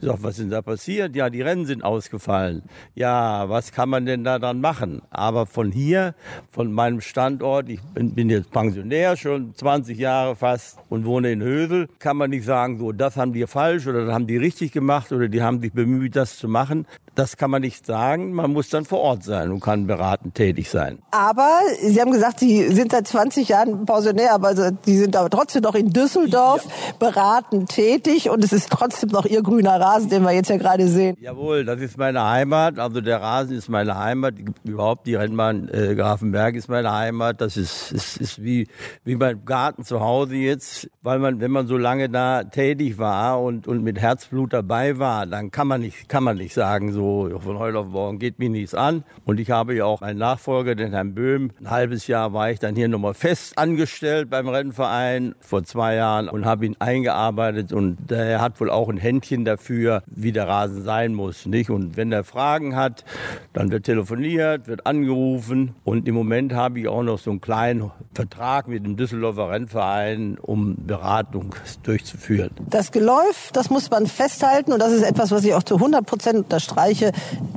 Ich 0.00 0.10
sag, 0.10 0.22
was 0.22 0.32
ist 0.32 0.40
denn 0.40 0.50
da 0.50 0.60
passiert? 0.60 1.16
Ja, 1.16 1.30
die 1.30 1.40
Rennen 1.40 1.64
sind 1.64 1.82
ausgefallen. 1.82 2.62
Ja, 2.94 3.48
was 3.48 3.72
kann 3.72 3.88
man 3.88 4.04
denn 4.04 4.22
da 4.22 4.38
dann 4.38 4.60
machen? 4.60 5.00
Aber 5.08 5.46
von 5.46 5.72
hier, 5.72 6.14
von 6.50 6.70
meinem 6.72 7.00
Standort, 7.00 7.70
ich 7.70 7.80
bin, 7.94 8.14
bin 8.14 8.28
jetzt 8.28 8.50
Pensionär, 8.50 9.16
schon 9.16 9.54
20 9.54 9.98
Jahre 9.98 10.36
fast 10.36 10.78
und 10.90 11.06
wohne 11.06 11.32
in 11.32 11.42
Hösel, 11.42 11.88
kann 12.00 12.18
man 12.18 12.30
nicht 12.30 12.44
sagen, 12.44 12.78
so, 12.78 12.92
das 12.92 13.16
haben 13.16 13.32
die 13.32 13.46
falsch 13.46 13.86
oder 13.86 14.04
das 14.04 14.14
haben 14.14 14.26
die 14.26 14.36
richtig 14.36 14.72
gemacht 14.72 15.10
oder 15.10 15.28
die 15.28 15.42
haben 15.42 15.60
sich 15.60 15.72
bemüht, 15.72 16.16
das 16.16 16.36
zu 16.36 16.48
machen. 16.48 16.86
Das 17.14 17.36
kann 17.36 17.50
man 17.50 17.62
nicht 17.62 17.86
sagen. 17.86 18.32
Man 18.32 18.52
muss 18.52 18.70
dann 18.70 18.84
vor 18.84 19.00
Ort 19.00 19.22
sein 19.22 19.52
und 19.52 19.60
kann 19.60 19.86
beratend 19.86 20.34
tätig 20.34 20.68
sein. 20.68 20.98
Aber 21.12 21.60
Sie 21.80 22.00
haben 22.00 22.10
gesagt, 22.10 22.40
Sie 22.40 22.68
sind 22.68 22.90
seit 22.90 23.06
20 23.06 23.48
Jahren 23.48 23.86
Pensionär, 23.86 24.32
aber 24.34 24.54
Sie 24.82 24.98
sind 24.98 25.14
aber 25.14 25.30
trotzdem 25.30 25.62
noch 25.62 25.76
in 25.76 25.90
Düsseldorf 25.90 26.64
ja. 26.64 26.70
beratend 26.98 27.70
tätig 27.70 28.30
und 28.30 28.42
es 28.42 28.52
ist 28.52 28.68
trotzdem 28.70 29.10
noch 29.10 29.26
Ihr 29.26 29.42
grüner 29.42 29.80
Rasen, 29.80 30.10
den 30.10 30.22
wir 30.22 30.32
jetzt 30.32 30.50
ja 30.50 30.56
gerade 30.56 30.88
sehen. 30.88 31.16
Jawohl, 31.20 31.64
das 31.64 31.80
ist 31.80 31.96
meine 31.98 32.24
Heimat. 32.24 32.80
Also 32.80 33.00
der 33.00 33.22
Rasen 33.22 33.56
ist 33.56 33.68
meine 33.68 33.96
Heimat. 33.96 34.34
Überhaupt 34.64 35.06
die 35.06 35.14
Rennbahn 35.14 35.68
äh, 35.68 35.94
Grafenberg 35.94 36.56
ist 36.56 36.68
meine 36.68 36.92
Heimat. 36.92 37.40
Das 37.40 37.56
ist, 37.56 37.92
ist, 37.92 38.16
ist 38.16 38.42
wie, 38.42 38.66
wie 39.04 39.14
mein 39.14 39.44
Garten 39.44 39.84
zu 39.84 40.00
Hause 40.00 40.34
jetzt, 40.34 40.90
weil 41.02 41.20
man, 41.20 41.40
wenn 41.40 41.52
man 41.52 41.68
so 41.68 41.76
lange 41.76 42.08
da 42.08 42.42
tätig 42.42 42.98
war 42.98 43.40
und, 43.40 43.68
und 43.68 43.84
mit 43.84 44.00
Herzblut 44.00 44.52
dabei 44.52 44.98
war, 44.98 45.26
dann 45.26 45.52
kann 45.52 45.68
man 45.68 45.80
nicht, 45.80 46.08
kann 46.08 46.24
man 46.24 46.38
nicht 46.38 46.54
sagen, 46.54 46.92
so 46.92 47.03
von 47.04 47.58
heute 47.58 47.78
auf 47.78 47.88
morgen 47.88 48.18
geht 48.18 48.38
mir 48.38 48.48
nichts 48.48 48.74
an. 48.74 49.04
Und 49.24 49.38
ich 49.38 49.50
habe 49.50 49.74
ja 49.74 49.84
auch 49.84 50.02
einen 50.02 50.18
Nachfolger, 50.18 50.74
den 50.74 50.92
Herrn 50.92 51.14
Böhm. 51.14 51.50
Ein 51.60 51.70
halbes 51.70 52.06
Jahr 52.06 52.32
war 52.32 52.50
ich 52.50 52.58
dann 52.58 52.74
hier 52.76 52.88
nochmal 52.88 53.14
fest 53.14 53.58
angestellt 53.58 54.30
beim 54.30 54.48
Rennverein 54.48 55.34
vor 55.40 55.64
zwei 55.64 55.96
Jahren 55.96 56.28
und 56.28 56.46
habe 56.46 56.66
ihn 56.66 56.76
eingearbeitet 56.78 57.72
und 57.72 58.10
er 58.10 58.40
hat 58.40 58.60
wohl 58.60 58.70
auch 58.70 58.88
ein 58.88 58.96
Händchen 58.96 59.44
dafür, 59.44 60.02
wie 60.06 60.32
der 60.32 60.48
Rasen 60.48 60.82
sein 60.82 61.14
muss, 61.14 61.46
nicht? 61.46 61.70
Und 61.70 61.96
wenn 61.96 62.10
er 62.12 62.24
Fragen 62.24 62.74
hat, 62.76 63.04
dann 63.52 63.70
wird 63.70 63.84
telefoniert, 63.84 64.66
wird 64.66 64.86
angerufen 64.86 65.74
und 65.84 66.08
im 66.08 66.14
Moment 66.14 66.54
habe 66.54 66.80
ich 66.80 66.88
auch 66.88 67.02
noch 67.02 67.18
so 67.18 67.30
einen 67.30 67.40
kleinen 67.40 67.90
Vertrag 68.14 68.68
mit 68.68 68.84
dem 68.84 68.96
Düsseldorfer 68.96 69.50
Rennverein, 69.50 70.38
um 70.40 70.76
Beratung 70.86 71.54
durchzuführen. 71.82 72.50
Das 72.70 72.92
Geläuf, 72.92 73.50
das 73.52 73.70
muss 73.70 73.90
man 73.90 74.06
festhalten 74.06 74.72
und 74.72 74.80
das 74.80 74.92
ist 74.92 75.02
etwas, 75.02 75.30
was 75.30 75.44
ich 75.44 75.54
auch 75.54 75.62
zu 75.62 75.76
100 75.76 76.06
Prozent 76.06 76.36
unterstreiche 76.36 76.93
Bereiche, 76.94 77.12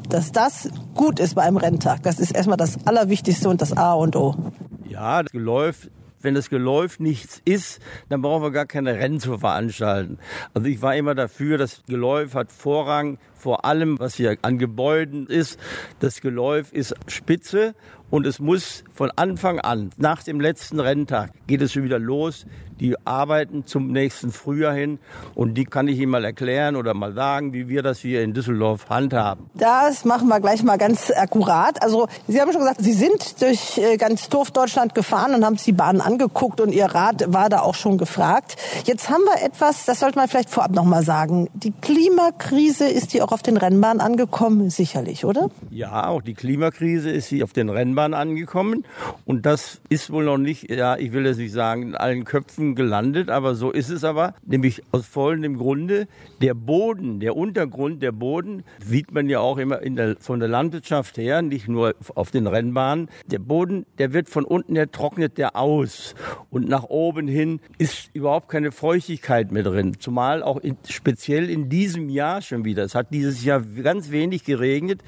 dass 0.10 0.32
das 0.32 0.70
gut 0.96 1.20
ist 1.20 1.36
bei 1.36 1.44
einem 1.44 1.58
Renntag. 1.58 2.04
Das 2.04 2.20
ist 2.20 2.32
erstmal 2.32 2.58
das 2.58 2.86
Allerwichtigste 2.86 3.50
und 3.50 3.62
das 3.62 3.76
A 3.76 3.94
und 3.94 4.16
O. 4.16 4.36
Ja, 4.88 5.24
das 5.24 5.32
Geläuf 5.32 5.90
wenn 6.20 6.34
das 6.34 6.50
Geläuf 6.50 7.00
nichts 7.00 7.44
ist, 7.46 7.80
dann 8.10 8.24
brauchen 8.24 8.42
wir 8.42 8.52
gar 8.52 8.66
keine 8.66 8.96
Rennen 8.96 9.20
zu 9.20 9.38
veranstalten. 9.38 10.18
Also 10.54 10.68
ich 10.68 10.82
war 10.82 10.96
immer 10.96 11.14
dafür, 11.14 11.60
das 11.60 11.84
Geläuf 11.88 12.34
hat 12.34 12.52
Vorrang 12.52 13.20
vor 13.36 13.66
allem, 13.66 14.00
was 14.00 14.16
hier 14.16 14.36
an 14.42 14.58
Gebäuden 14.58 15.28
ist. 15.28 15.60
Das 16.00 16.20
Geläuf 16.20 16.74
ist 16.74 16.96
spitze 17.06 17.76
und 18.10 18.26
es 18.26 18.40
muss 18.40 18.84
von 18.94 19.12
Anfang 19.16 19.60
an, 19.60 19.90
nach 19.98 20.24
dem 20.24 20.40
letzten 20.40 20.80
Renntag, 20.80 21.32
geht 21.46 21.62
es 21.62 21.74
schon 21.74 21.84
wieder 21.84 22.00
los. 22.00 22.46
Die 22.80 22.96
arbeiten 23.06 23.66
zum 23.66 23.92
nächsten 23.92 24.32
Frühjahr 24.32 24.74
hin 24.74 25.00
und 25.34 25.56
die 25.56 25.66
kann 25.66 25.88
ich 25.88 25.98
Ihnen 25.98 26.12
mal 26.12 26.24
erklären 26.24 26.76
oder 26.76 26.94
mal 26.94 27.12
sagen, 27.14 27.52
wie 27.52 27.70
wir 27.70 27.82
das 27.82 28.00
hier 28.00 28.22
in 28.22 28.36
Düsseldorf 28.36 28.88
handhaben. 28.88 29.50
Das 29.56 30.06
machen 30.06 30.28
wir 30.28 30.40
gleich 30.40 30.62
mal 30.62 30.78
ganz 30.78 31.12
akkurat. 31.12 31.82
Also 31.82 32.08
Sie 32.28 32.40
haben 32.40 32.52
schon 32.52 32.62
gesagt, 32.62 32.82
Sie 32.82 32.94
sind 32.94 33.42
durch 33.42 33.80
äh, 33.80 33.98
ganz 33.98 34.30
Dorfdeutschland 34.30 34.94
gefahren 34.94 35.34
und 35.34 35.44
haben 35.44 35.58
sich 35.58 35.66
die 35.66 35.72
Bahn 35.72 36.02
angeguckt 36.02 36.62
und 36.62 36.72
Ihr 36.72 36.86
Rat 36.86 37.34
war 37.34 37.50
da 37.50 37.62
auch 37.62 37.74
schon 37.74 37.98
gefragt. 37.98 38.58
Jetzt 38.86 39.10
haben 39.10 39.24
wir 39.24 39.44
etwas, 39.44 39.86
das 39.86 40.00
sollte 40.00 40.20
man 40.20 40.28
vielleicht 40.28 40.52
vorab 40.52 40.72
noch 40.72 40.86
mal 40.86 41.04
sagen. 41.04 41.50
Die 41.56 41.72
Klimakrise 41.72 42.88
ist 42.88 43.14
die 43.14 43.24
auch 43.24 43.32
auf 43.32 43.42
den 43.42 43.58
Rennbahnen 43.58 44.02
angekommen, 44.02 44.70
sicherlich, 44.70 45.26
oder? 45.26 45.50
Ja, 45.72 46.08
auch 46.08 46.22
die 46.22 46.36
Klimakrise 46.36 47.10
ist 47.10 47.30
sie 47.30 47.42
auf 47.42 47.54
den 47.54 47.70
Rennbahnen 47.70 47.97
angekommen. 47.98 48.86
Und 49.26 49.46
das 49.46 49.82
ist 49.90 50.12
wohl 50.12 50.26
noch 50.26 50.38
nicht, 50.38 50.70
ja, 50.70 50.98
ich 50.98 51.12
will 51.12 51.26
es 51.26 51.38
nicht 51.38 51.52
sagen, 51.52 51.84
in 51.84 51.96
allen 51.96 52.26
Köpfen 52.26 52.76
gelandet, 52.76 53.30
aber 53.30 53.56
so 53.56 53.72
ist 53.72 53.90
es 53.90 54.04
aber, 54.04 54.34
nämlich 54.46 54.84
aus 54.92 55.06
folgendem 55.06 55.58
Grunde, 55.58 56.08
der 56.42 56.54
Boden, 56.54 57.20
der 57.20 57.36
Untergrund, 57.36 58.02
der 58.02 58.12
Boden, 58.12 58.64
sieht 58.84 59.12
man 59.12 59.30
ja 59.30 59.40
auch 59.40 59.58
immer 59.58 59.78
der, 59.78 60.16
von 60.20 60.40
der 60.40 60.50
Landwirtschaft 60.50 61.18
her, 61.18 61.42
nicht 61.42 61.68
nur 61.68 61.96
auf 62.16 62.32
den 62.32 62.48
Rennbahnen, 62.48 63.10
der 63.26 63.40
Boden, 63.40 63.86
der 63.98 64.14
wird 64.14 64.30
von 64.30 64.46
unten 64.46 64.76
her 64.76 64.92
trocknet 64.92 65.38
der 65.38 65.56
aus. 65.56 66.16
Und 66.50 66.68
nach 66.68 66.84
oben 66.84 67.28
hin 67.28 67.60
ist 67.78 68.10
überhaupt 68.14 68.50
keine 68.50 68.72
Feuchtigkeit 68.72 69.52
mehr 69.52 69.64
drin, 69.64 69.98
zumal 70.00 70.44
auch 70.44 70.58
in, 70.58 70.78
speziell 70.88 71.50
in 71.50 71.70
diesem 71.70 72.10
Jahr 72.10 72.42
schon 72.42 72.66
wieder. 72.66 72.84
Es 72.84 72.96
hat 72.96 73.14
dieses 73.14 73.44
Jahr 73.44 73.62
ganz 73.62 74.12
wenig 74.12 74.44
geregnet 74.44 75.02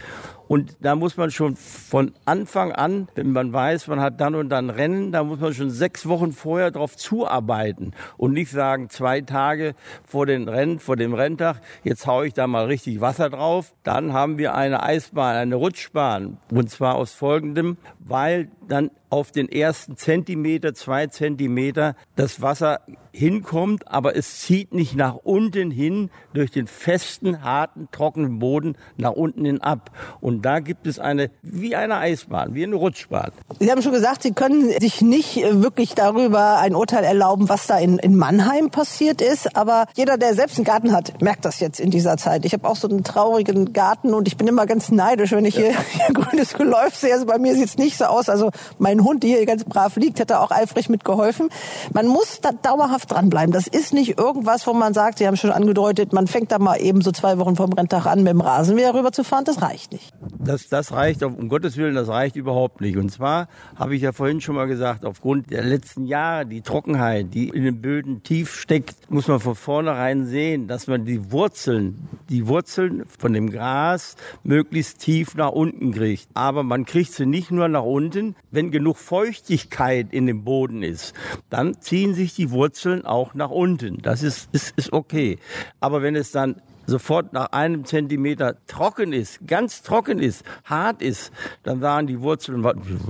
und 0.49 0.77
da 0.81 0.95
muss 0.95 1.15
man 1.15 1.29
schon 1.29 1.55
von 1.55 2.12
Anfang 2.25 2.71
an, 2.71 3.07
wenn 3.13 3.31
man 3.31 3.53
weiß, 3.53 3.85
man 3.85 4.01
hat 4.01 4.19
dann 4.19 4.33
und 4.33 4.49
dann 4.49 4.71
Rennen, 4.71 5.12
da 5.12 5.23
muss 5.23 5.39
man 5.39 5.53
schon 5.53 5.69
sechs 5.69 6.07
Wochen 6.07 6.31
vorher 6.31 6.71
darauf 6.71 6.97
zuarbeiten 6.97 7.93
und 8.17 8.33
nicht 8.33 8.49
sagen, 8.49 8.89
zwei 8.89 9.21
Tage 9.21 9.75
vor 10.03 10.25
den 10.25 10.49
Rennen, 10.49 10.79
vor 10.79 10.95
dem 10.95 11.13
Renntag, 11.13 11.62
jetzt 11.83 12.07
haue 12.07 12.25
ich 12.25 12.33
da 12.33 12.47
mal 12.47 12.65
richtig 12.65 12.99
Wasser 12.99 13.29
drauf. 13.29 13.75
Dann 13.83 14.12
haben 14.12 14.39
wir 14.39 14.55
eine 14.55 14.81
Eisbahn, 14.81 15.35
eine 15.35 15.53
Rutschbahn. 15.53 16.38
Und 16.51 16.71
zwar 16.71 16.95
aus 16.95 17.13
folgendem, 17.13 17.77
weil 17.99 18.49
dann 18.69 18.91
auf 19.10 19.32
den 19.32 19.49
ersten 19.49 19.97
Zentimeter, 19.97 20.73
zwei 20.73 21.08
Zentimeter 21.08 21.95
das 22.15 22.41
Wasser 22.41 22.82
hinkommt, 23.12 23.88
aber 23.88 24.15
es 24.15 24.41
zieht 24.41 24.73
nicht 24.73 24.95
nach 24.95 25.15
unten 25.15 25.71
hin 25.71 26.12
durch 26.34 26.51
den 26.51 26.67
festen, 26.67 27.43
harten, 27.43 27.88
trockenen 27.91 28.39
Boden 28.39 28.77
nach 28.97 29.13
unten 29.13 29.45
hin 29.45 29.62
ab. 29.62 29.89
Und 30.21 30.43
da 30.43 30.60
gibt 30.60 30.86
es 30.86 30.99
eine, 30.99 31.32
wie 31.41 31.75
eine 31.75 31.97
Eisbahn, 31.97 32.53
wie 32.53 32.63
eine 32.63 32.75
Rutschbahn. 32.75 33.32
Sie 33.60 33.71
haben 33.71 33.82
schon 33.82 33.93
gesagt, 33.93 34.21
Sie 34.21 34.34
können 34.34 34.69
sich 34.79 35.01
nicht 35.01 35.38
wirklich 35.38 35.95
darüber 35.95 36.60
ein 36.60 36.75
Urteil 36.75 37.03
erlauben, 37.03 37.49
was 37.49 37.65
da 37.65 37.79
in, 37.79 37.97
in 37.97 38.15
Mannheim 38.15 38.69
passiert 38.69 39.21
ist. 39.21 39.58
Aber 39.58 39.88
jeder, 39.95 40.17
der 40.17 40.36
selbst 40.36 40.58
einen 40.58 40.65
Garten 40.65 40.93
hat, 40.93 41.19
merkt 41.21 41.45
das 41.45 41.60
jetzt 41.60 41.79
in 41.79 41.89
dieser 41.89 42.17
Zeit. 42.17 42.45
Ich 42.45 42.53
habe 42.53 42.67
auch 42.67 42.75
so 42.75 42.88
einen 42.88 43.03
traurigen 43.03 43.73
Garten 43.73 44.13
und 44.13 44.27
ich 44.27 44.38
bin 44.38 44.47
immer 44.47 44.67
ganz 44.67 44.91
neidisch, 44.91 45.32
wenn 45.32 45.45
ich 45.45 45.55
ja. 45.55 45.63
hier, 45.63 45.71
hier 46.05 46.13
grünes 46.13 46.53
Geläuf 46.53 46.95
sehe. 46.95 47.13
Also 47.13 47.25
bei 47.25 47.39
mir 47.39 47.55
sieht 47.55 47.65
es 47.65 47.77
nicht 47.77 47.97
so 47.97 48.05
aus. 48.05 48.29
Also 48.29 48.51
mein 48.77 49.03
Hund, 49.03 49.23
der 49.23 49.29
hier 49.37 49.45
ganz 49.45 49.63
brav 49.63 49.95
liegt, 49.95 50.19
hätte 50.19 50.39
auch 50.39 50.51
eifrig 50.51 50.89
mitgeholfen. 50.89 51.49
Man 51.93 52.07
muss 52.07 52.39
da 52.41 52.51
dauerhaft 52.51 53.11
dranbleiben. 53.11 53.51
Das 53.51 53.67
ist 53.67 53.93
nicht 53.93 54.17
irgendwas, 54.17 54.65
wo 54.67 54.73
man 54.73 54.93
sagt, 54.93 55.19
Sie 55.19 55.27
haben 55.27 55.37
schon 55.37 55.51
angedeutet, 55.51 56.13
man 56.13 56.27
fängt 56.27 56.51
da 56.51 56.59
mal 56.59 56.75
eben 56.81 57.01
so 57.01 57.11
zwei 57.11 57.37
Wochen 57.37 57.55
vom 57.55 57.73
Renntag 57.73 58.05
an, 58.05 58.23
mit 58.23 58.33
dem 58.33 58.41
Rasenmäher 58.41 58.93
rüberzufahren. 58.93 59.45
Das 59.45 59.61
reicht 59.61 59.91
nicht. 59.91 60.13
Das, 60.41 60.69
das 60.69 60.93
reicht, 60.93 61.21
um 61.21 61.49
Gottes 61.49 61.75
Willen, 61.75 61.95
das 61.95 62.08
reicht 62.08 62.38
überhaupt 62.38 62.80
nicht. 62.80 62.95
Und 62.95 63.12
zwar 63.12 63.49
habe 63.75 63.93
ich 63.93 64.02
ja 64.02 64.13
vorhin 64.13 64.39
schon 64.39 64.56
mal 64.56 64.67
gesagt, 64.67 65.04
aufgrund 65.04 65.52
der 65.52 65.65
letzten 65.65 66.06
Jahre, 66.06 66.45
die 66.45 66.62
Trockenheit, 66.62 67.34
die 67.34 67.49
in 67.49 67.65
den 67.65 67.82
Böden 67.82 68.23
tief 68.23 68.56
steckt, 68.56 69.12
muss 69.12 69.28
man 69.28 69.41
von 69.41 69.56
vornherein 69.56 70.25
sehen, 70.25 70.69
dass 70.69 70.88
man 70.88 71.04
die 71.04 71.34
Wurzeln, 71.34 72.08
die 72.30 72.47
Wurzeln 72.47 73.04
von 73.06 73.34
dem 73.34 73.52
Gras 73.52 74.15
möglichst 74.43 74.99
tief 74.99 75.36
nach 75.36 75.52
unten 75.52 75.91
kriegt. 75.91 76.30
Aber 76.36 76.63
man 76.63 76.86
kriegt 76.86 77.12
sie 77.12 77.25
nicht 77.25 77.52
nur 77.52 77.67
nach 77.67 77.84
unten, 77.84 78.36
wenn 78.49 78.71
genug 78.71 78.95
Feuchtigkeit 78.95 80.13
in 80.13 80.25
dem 80.25 80.45
Boden 80.45 80.84
ist, 80.84 81.13
dann 81.49 81.82
ziehen 81.82 82.13
sich 82.13 82.34
die 82.34 82.52
Wurzeln 82.52 83.04
auch 83.04 83.34
nach 83.34 83.49
unten. 83.49 84.02
Das 84.02 84.23
ist, 84.23 84.47
ist, 84.54 84.73
ist 84.78 84.93
okay. 84.93 85.38
Aber 85.82 86.02
wenn 86.02 86.15
es 86.15 86.32
dann 86.32 86.62
sofort 86.89 87.34
nach 87.34 87.52
einem 87.52 87.86
Zentimeter 87.86 88.56
trocken 88.67 89.13
ist, 89.13 89.47
ganz 89.47 89.82
trocken 89.82 90.19
ist, 90.19 90.43
hart 90.65 91.02
ist, 91.02 91.32
dann 91.63 91.80
sagen 91.80 92.08
die 92.08 92.21
Wurzeln, 92.21 92.65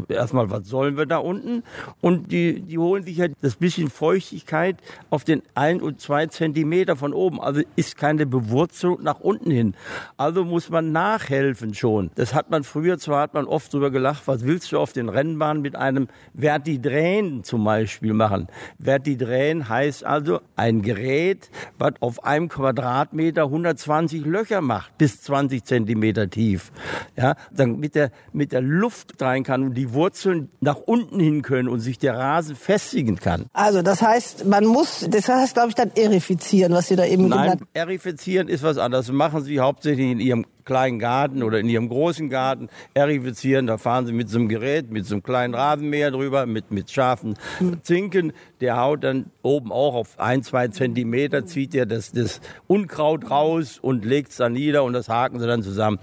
erstmal, 0.08 0.50
was 0.50 0.68
sollen 0.68 0.98
wir 0.98 1.06
da 1.06 1.18
unten? 1.18 1.64
Und 2.02 2.32
die, 2.32 2.62
die 2.62 2.78
holen 2.78 3.04
sich 3.04 3.20
halt 3.20 3.34
das 3.42 3.56
bisschen 3.56 3.90
Feuchtigkeit 3.90 4.78
auf 5.10 5.24
den 5.24 5.42
ein 5.56 5.82
und 5.82 6.02
zwei 6.02 6.28
Zentimeter 6.28 6.96
von 6.96 7.14
oben. 7.14 7.40
Also 7.42 7.62
ist 7.76 7.98
keine 7.98 8.26
Bewurzelung 8.26 9.04
nach 9.04 9.20
unten 9.20 9.52
hin. 9.52 9.76
Also 10.18 10.46
muss 10.46 10.70
man 10.70 10.92
nachhelfen 10.92 11.74
schon. 11.74 12.12
Das 12.16 12.34
hat 12.34 12.50
man 12.50 12.64
früher, 12.64 12.98
zwar 12.98 13.22
hat 13.22 13.34
man 13.34 13.46
oft 13.46 13.74
drüber 13.74 13.92
gelacht, 13.92 14.24
was 14.28 14.46
willst 14.46 14.72
du 14.72 14.80
auf 14.80 14.94
den 14.94 15.10
Rennbahnen 15.10 15.62
mit 15.62 15.76
einem 15.76 16.08
Vertidrän 16.36 17.44
zum 17.44 17.64
Beispiel 17.64 18.14
machen? 18.14 18.48
Vertidrän 18.80 19.68
heißt 19.70 20.06
also 20.06 20.42
ein 20.56 20.82
Gerät, 20.82 21.50
was 21.78 21.94
auf 22.00 22.24
einem 22.24 22.50
Quadratmeter 22.50 23.44
100 23.44 23.69
120 23.70 24.26
Löcher 24.26 24.62
macht, 24.62 24.98
bis 24.98 25.22
20 25.22 25.64
Zentimeter 25.64 26.30
tief, 26.30 26.72
ja, 27.16 27.36
dann 27.52 27.80
mit 27.80 27.96
der, 27.96 28.12
mit 28.34 28.52
der 28.52 28.62
Luft 28.62 29.22
rein 29.22 29.44
kann 29.44 29.64
und 29.64 29.74
die 29.76 29.94
Wurzeln 29.94 30.50
nach 30.60 30.78
unten 30.78 31.20
hin 31.20 31.42
können 31.42 31.70
und 31.70 31.80
sich 31.80 31.98
der 31.98 32.18
Rasen 32.18 32.56
festigen 32.56 33.18
kann. 33.18 33.46
Also 33.54 33.82
das 33.82 34.02
heißt, 34.02 34.46
man 34.46 34.66
muss, 34.66 35.06
das 35.10 35.28
heißt, 35.30 35.54
glaube 35.54 35.70
ich, 35.70 35.76
dann 35.76 35.92
erifizieren, 35.96 36.74
was 36.74 36.88
Sie 36.88 36.96
da 36.96 37.06
eben 37.06 37.28
Nein, 37.28 37.44
genannt 37.44 37.62
erifizieren 37.74 38.48
ist 38.48 38.64
was 38.64 38.78
anderes. 38.78 39.08
Das 39.08 39.16
machen 39.16 39.44
Sie 39.44 39.60
hauptsächlich 39.60 40.12
in 40.12 40.20
Ihrem 40.20 40.46
kleinen 40.70 41.00
Garten 41.00 41.42
oder 41.42 41.60
in 41.60 41.68
ihrem 41.68 41.90
großen 41.90 42.30
Garten 42.30 42.70
erifizieren. 42.94 43.66
Da 43.66 43.80
fahren 43.80 44.06
sie 44.06 44.14
mit 44.14 44.30
so 44.30 44.38
einem 44.38 44.50
Gerät, 44.50 44.92
mit 44.92 45.04
so 45.04 45.16
einem 45.16 45.24
kleinen 45.24 45.56
Rasenmäher 45.56 46.12
drüber, 46.12 46.46
mit, 46.46 46.70
mit 46.70 46.92
scharfen 46.92 47.34
Zinken. 47.82 48.34
Der 48.62 48.78
haut 48.78 49.04
dann 49.04 49.32
oben 49.42 49.72
auch 49.72 49.96
auf 49.96 50.20
ein, 50.20 50.44
zwei 50.44 50.68
Zentimeter, 50.68 51.48
zieht 51.48 51.74
er 51.74 51.88
das, 51.88 52.12
das 52.12 52.40
Unkraut 52.68 53.32
raus 53.32 53.80
und 53.82 54.06
legt 54.06 54.30
es 54.30 54.38
dann 54.38 54.54
nieder 54.54 54.84
und 54.84 54.94
das 54.94 55.10
haken 55.10 55.40
sie 55.40 55.48
dann 55.48 55.64
zusammen. 55.64 55.98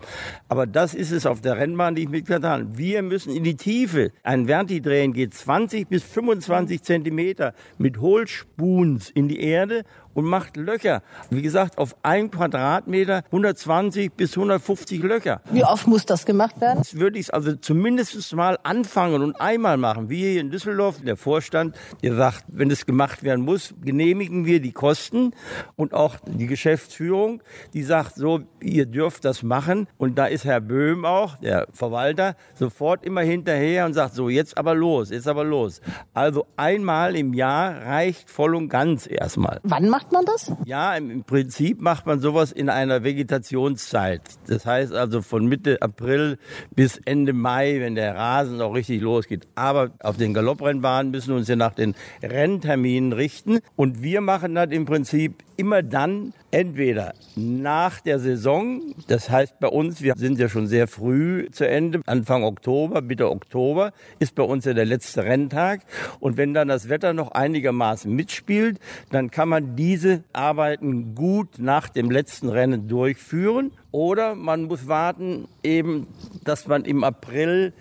Aber 0.48 0.66
das 0.66 0.94
ist 0.94 1.12
es 1.12 1.26
auf 1.26 1.40
der 1.40 1.58
Rennbahn, 1.58 1.94
die 1.94 2.02
ich 2.02 2.08
mitgetan 2.08 2.66
habe. 2.66 2.76
Wir 2.76 3.02
müssen 3.02 3.32
in 3.36 3.44
die 3.44 3.54
Tiefe. 3.54 4.10
Ein 4.24 4.46
Verti 4.46 4.80
drehen 4.80 5.12
geht 5.12 5.32
20 5.32 5.86
bis 5.86 6.02
25 6.02 6.82
Zentimeter 6.82 7.54
mit 7.78 8.00
Hohlspuns 8.00 9.10
in 9.10 9.28
die 9.28 9.38
Erde 9.38 9.84
und 10.16 10.24
macht 10.24 10.56
Löcher. 10.56 11.02
Wie 11.28 11.42
gesagt, 11.42 11.76
auf 11.76 11.94
ein 12.02 12.30
Quadratmeter 12.30 13.22
120 13.26 14.12
bis 14.12 14.34
150 14.34 15.02
Löcher. 15.02 15.42
Wie 15.50 15.62
oft 15.62 15.86
muss 15.86 16.06
das 16.06 16.24
gemacht 16.24 16.58
werden? 16.60 16.78
Das 16.78 16.94
würde 16.94 17.18
ich 17.18 17.32
also 17.32 17.54
zumindest 17.54 18.34
mal 18.34 18.58
anfangen 18.62 19.22
und 19.22 19.38
einmal 19.38 19.76
machen. 19.76 20.08
Wie 20.08 20.30
hier 20.32 20.40
in 20.40 20.50
Düsseldorf, 20.50 21.02
der 21.02 21.16
Vorstand, 21.16 21.76
der 22.02 22.14
sagt, 22.14 22.44
wenn 22.48 22.70
es 22.70 22.86
gemacht 22.86 23.24
werden 23.24 23.44
muss, 23.44 23.74
genehmigen 23.84 24.46
wir 24.46 24.60
die 24.60 24.72
Kosten 24.72 25.32
und 25.76 25.92
auch 25.92 26.16
die 26.26 26.46
Geschäftsführung, 26.46 27.42
die 27.74 27.82
sagt 27.82 28.14
so, 28.14 28.40
ihr 28.62 28.86
dürft 28.86 29.26
das 29.26 29.42
machen. 29.42 29.86
Und 29.98 30.16
da 30.16 30.26
ist 30.26 30.46
Herr 30.46 30.62
Böhm 30.62 31.04
auch, 31.04 31.36
der 31.36 31.66
Verwalter, 31.72 32.36
sofort 32.54 33.04
immer 33.04 33.20
hinterher 33.20 33.84
und 33.84 33.92
sagt 33.92 34.14
so, 34.14 34.30
jetzt 34.30 34.56
aber 34.56 34.74
los, 34.74 35.10
jetzt 35.10 35.28
aber 35.28 35.44
los. 35.44 35.82
Also 36.14 36.46
einmal 36.56 37.16
im 37.16 37.34
Jahr 37.34 37.82
reicht 37.82 38.30
voll 38.30 38.54
und 38.54 38.70
ganz 38.70 39.06
erstmal. 39.06 39.60
Wann 39.62 39.90
macht 39.90 40.05
man 40.12 40.24
das? 40.24 40.52
Ja, 40.64 40.94
im 40.94 41.24
Prinzip 41.24 41.80
macht 41.80 42.06
man 42.06 42.20
sowas 42.20 42.52
in 42.52 42.68
einer 42.68 43.04
Vegetationszeit. 43.04 44.22
Das 44.46 44.66
heißt 44.66 44.92
also 44.92 45.22
von 45.22 45.46
Mitte 45.46 45.82
April 45.82 46.38
bis 46.74 46.98
Ende 47.04 47.32
Mai, 47.32 47.80
wenn 47.80 47.94
der 47.94 48.14
Rasen 48.14 48.60
auch 48.60 48.74
richtig 48.74 49.00
losgeht. 49.00 49.46
Aber 49.54 49.90
auf 50.00 50.16
den 50.16 50.34
Galopprennbahnen 50.34 51.10
müssen 51.10 51.28
wir 51.30 51.36
uns 51.36 51.48
ja 51.48 51.56
nach 51.56 51.74
den 51.74 51.94
Rennterminen 52.22 53.12
richten. 53.12 53.60
Und 53.76 54.02
wir 54.02 54.20
machen 54.20 54.54
das 54.54 54.70
im 54.70 54.84
Prinzip 54.84 55.42
immer 55.56 55.82
dann, 55.82 56.32
entweder 56.56 57.12
nach 57.34 58.00
der 58.00 58.18
Saison, 58.18 58.80
das 59.08 59.28
heißt 59.28 59.60
bei 59.60 59.68
uns, 59.68 60.00
wir 60.00 60.14
sind 60.16 60.38
ja 60.38 60.48
schon 60.48 60.66
sehr 60.68 60.88
früh 60.88 61.50
zu 61.50 61.68
Ende, 61.68 62.00
Anfang 62.06 62.44
Oktober, 62.44 63.02
Mitte 63.02 63.30
Oktober 63.30 63.92
ist 64.20 64.34
bei 64.34 64.42
uns 64.42 64.64
ja 64.64 64.72
der 64.72 64.86
letzte 64.86 65.24
Renntag. 65.24 65.82
Und 66.18 66.38
wenn 66.38 66.54
dann 66.54 66.68
das 66.68 66.88
Wetter 66.88 67.12
noch 67.12 67.32
einigermaßen 67.32 68.10
mitspielt, 68.10 68.78
dann 69.10 69.30
kann 69.30 69.50
man 69.50 69.76
diese 69.76 70.24
Arbeiten 70.32 71.14
gut 71.14 71.58
nach 71.58 71.90
dem 71.90 72.10
letzten 72.10 72.48
Rennen 72.48 72.88
durchführen. 72.88 73.72
Oder 73.90 74.34
man 74.34 74.62
muss 74.62 74.88
warten, 74.88 75.48
eben, 75.62 76.06
dass 76.42 76.66
man 76.66 76.86
im 76.86 77.04
April 77.04 77.74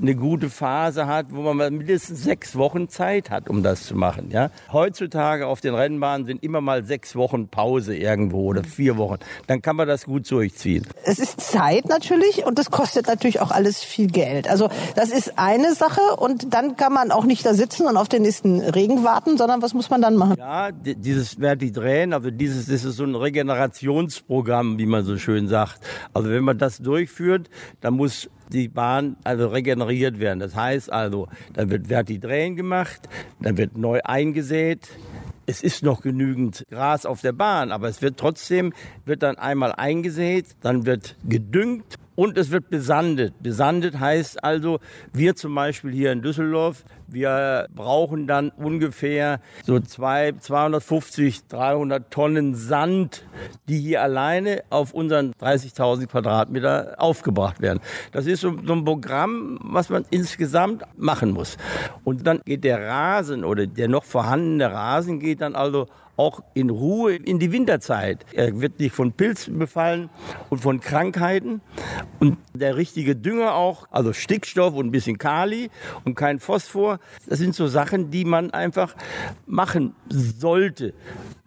eine 0.00 0.14
gute 0.14 0.50
Phase 0.50 1.06
hat, 1.06 1.26
wo 1.30 1.42
man 1.52 1.76
mindestens 1.76 2.24
sechs 2.24 2.56
Wochen 2.56 2.88
Zeit 2.88 3.30
hat, 3.30 3.48
um 3.48 3.62
das 3.62 3.84
zu 3.84 3.94
machen. 3.94 4.30
Ja? 4.30 4.50
Heutzutage 4.72 5.46
auf 5.46 5.60
den 5.60 5.74
Rennbahnen 5.74 6.26
sind 6.26 6.42
immer 6.42 6.60
mal 6.60 6.84
sechs 6.84 7.14
Wochen 7.16 7.48
Pause 7.48 7.96
irgendwo 7.96 8.44
oder 8.44 8.64
vier 8.64 8.96
Wochen. 8.96 9.18
Dann 9.46 9.62
kann 9.62 9.76
man 9.76 9.86
das 9.88 10.04
gut 10.04 10.30
durchziehen. 10.30 10.86
Es 11.04 11.18
ist 11.18 11.40
Zeit 11.40 11.88
natürlich 11.88 12.44
und 12.44 12.58
das 12.58 12.70
kostet 12.70 13.06
natürlich 13.06 13.40
auch 13.40 13.50
alles 13.50 13.82
viel 13.82 14.08
Geld. 14.08 14.48
Also 14.48 14.68
das 14.94 15.10
ist 15.10 15.38
eine 15.38 15.74
Sache 15.74 16.00
und 16.16 16.52
dann 16.54 16.76
kann 16.76 16.92
man 16.92 17.10
auch 17.10 17.24
nicht 17.24 17.44
da 17.44 17.54
sitzen 17.54 17.86
und 17.86 17.96
auf 17.96 18.08
den 18.08 18.22
nächsten 18.22 18.60
Regen 18.60 19.04
warten, 19.04 19.36
sondern 19.36 19.62
was 19.62 19.74
muss 19.74 19.90
man 19.90 20.02
dann 20.02 20.16
machen? 20.16 20.36
Ja, 20.38 20.70
dieses 20.72 21.34
Vertidrän, 21.34 22.12
also 22.12 22.30
dieses, 22.30 22.66
das 22.66 22.84
ist 22.84 22.96
so 22.96 23.04
ein 23.04 23.14
Regenerationsprogramm, 23.14 24.78
wie 24.78 24.86
man 24.86 25.04
so 25.04 25.18
schön 25.18 25.48
sagt. 25.48 25.80
Also 26.14 26.30
wenn 26.30 26.44
man 26.44 26.58
das 26.58 26.78
durchführt, 26.78 27.50
dann 27.80 27.94
muss 27.94 28.28
die 28.52 28.68
Bahn 28.68 29.16
also 29.24 29.48
regeneriert 29.48 30.20
werden. 30.20 30.40
Das 30.40 30.54
heißt 30.54 30.92
also, 30.92 31.28
dann 31.54 31.70
wird 31.70 31.88
Vertidrehen 31.88 32.56
gemacht, 32.56 33.08
dann 33.40 33.56
wird 33.56 33.76
neu 33.76 34.00
eingesät. 34.04 34.88
Es 35.46 35.62
ist 35.62 35.82
noch 35.82 36.02
genügend 36.02 36.64
Gras 36.70 37.06
auf 37.06 37.22
der 37.22 37.32
Bahn, 37.32 37.72
aber 37.72 37.88
es 37.88 38.02
wird 38.02 38.18
trotzdem, 38.18 38.72
wird 39.04 39.22
dann 39.22 39.36
einmal 39.36 39.72
eingesät, 39.72 40.46
dann 40.60 40.86
wird 40.86 41.16
gedüngt 41.28 41.98
und 42.20 42.36
es 42.36 42.50
wird 42.50 42.68
besandet. 42.68 43.32
Besandet 43.42 43.98
heißt 43.98 44.44
also, 44.44 44.78
wir 45.10 45.36
zum 45.36 45.54
Beispiel 45.54 45.90
hier 45.90 46.12
in 46.12 46.20
Düsseldorf, 46.20 46.84
wir 47.06 47.66
brauchen 47.74 48.26
dann 48.26 48.50
ungefähr 48.50 49.40
so 49.64 49.80
zwei, 49.80 50.32
250, 50.38 51.46
300 51.46 52.10
Tonnen 52.10 52.54
Sand, 52.54 53.24
die 53.70 53.78
hier 53.78 54.02
alleine 54.02 54.64
auf 54.68 54.92
unseren 54.92 55.32
30.000 55.32 56.08
Quadratmeter 56.08 56.96
aufgebracht 56.98 57.62
werden. 57.62 57.80
Das 58.12 58.26
ist 58.26 58.42
so, 58.42 58.54
so 58.66 58.74
ein 58.74 58.84
Programm, 58.84 59.58
was 59.62 59.88
man 59.88 60.04
insgesamt 60.10 60.82
machen 60.98 61.30
muss. 61.30 61.56
Und 62.04 62.26
dann 62.26 62.42
geht 62.44 62.64
der 62.64 62.86
Rasen 62.86 63.44
oder 63.44 63.66
der 63.66 63.88
noch 63.88 64.04
vorhandene 64.04 64.70
Rasen 64.70 65.20
geht 65.20 65.40
dann 65.40 65.54
also 65.54 65.88
auch 66.20 66.42
in 66.52 66.68
Ruhe 66.68 67.16
in 67.16 67.38
die 67.38 67.50
Winterzeit. 67.50 68.26
Er 68.34 68.60
wird 68.60 68.78
nicht 68.78 68.94
von 68.94 69.12
Pilzen 69.12 69.58
befallen 69.58 70.10
und 70.50 70.58
von 70.58 70.80
Krankheiten. 70.80 71.62
Und 72.18 72.36
der 72.52 72.76
richtige 72.76 73.16
Dünger 73.16 73.54
auch, 73.54 73.86
also 73.90 74.12
Stickstoff 74.12 74.74
und 74.74 74.88
ein 74.88 74.90
bisschen 74.90 75.16
Kali 75.16 75.70
und 76.04 76.16
kein 76.16 76.38
Phosphor. 76.38 77.00
Das 77.26 77.38
sind 77.38 77.54
so 77.54 77.68
Sachen, 77.68 78.10
die 78.10 78.26
man 78.26 78.50
einfach 78.50 78.94
machen 79.46 79.94
sollte. 80.10 80.92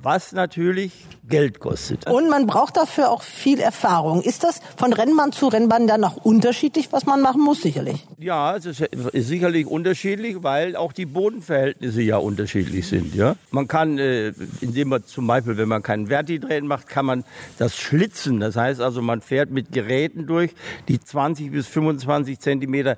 Was 0.03 0.33
natürlich 0.33 0.91
Geld 1.29 1.61
kostet. 1.61 2.05
Und 2.07 2.29
man 2.29 2.45
braucht 2.45 2.75
dafür 2.75 3.09
auch 3.09 3.21
viel 3.21 3.61
Erfahrung. 3.61 4.21
Ist 4.21 4.43
das 4.43 4.59
von 4.75 4.91
Rennbahn 4.91 5.31
zu 5.31 5.47
Rennbahn 5.47 5.87
dann 5.87 6.03
auch 6.03 6.17
unterschiedlich, 6.17 6.89
was 6.91 7.05
man 7.05 7.21
machen 7.21 7.41
muss, 7.41 7.61
sicherlich? 7.61 8.05
Ja, 8.17 8.57
es 8.57 8.65
ist 8.65 8.83
sicherlich 9.13 9.65
unterschiedlich, 9.65 10.43
weil 10.43 10.75
auch 10.75 10.91
die 10.91 11.05
Bodenverhältnisse 11.05 12.01
ja 12.01 12.17
unterschiedlich 12.17 12.85
sind. 12.87 13.15
Ja? 13.15 13.37
Man 13.51 13.69
kann, 13.69 13.97
äh, 13.97 14.33
indem 14.59 14.89
man 14.89 15.05
zum 15.05 15.25
Beispiel, 15.25 15.55
wenn 15.55 15.69
man 15.69 15.81
keinen 15.81 16.07
Vertidrehen 16.07 16.67
macht, 16.67 16.87
kann 16.87 17.05
man 17.05 17.23
das 17.57 17.77
schlitzen. 17.77 18.41
Das 18.41 18.57
heißt 18.57 18.81
also, 18.81 19.01
man 19.01 19.21
fährt 19.21 19.49
mit 19.49 19.71
Geräten 19.71 20.27
durch, 20.27 20.51
die 20.89 20.99
20 20.99 21.51
bis 21.51 21.67
25 21.67 22.39
Zentimeter 22.39 22.97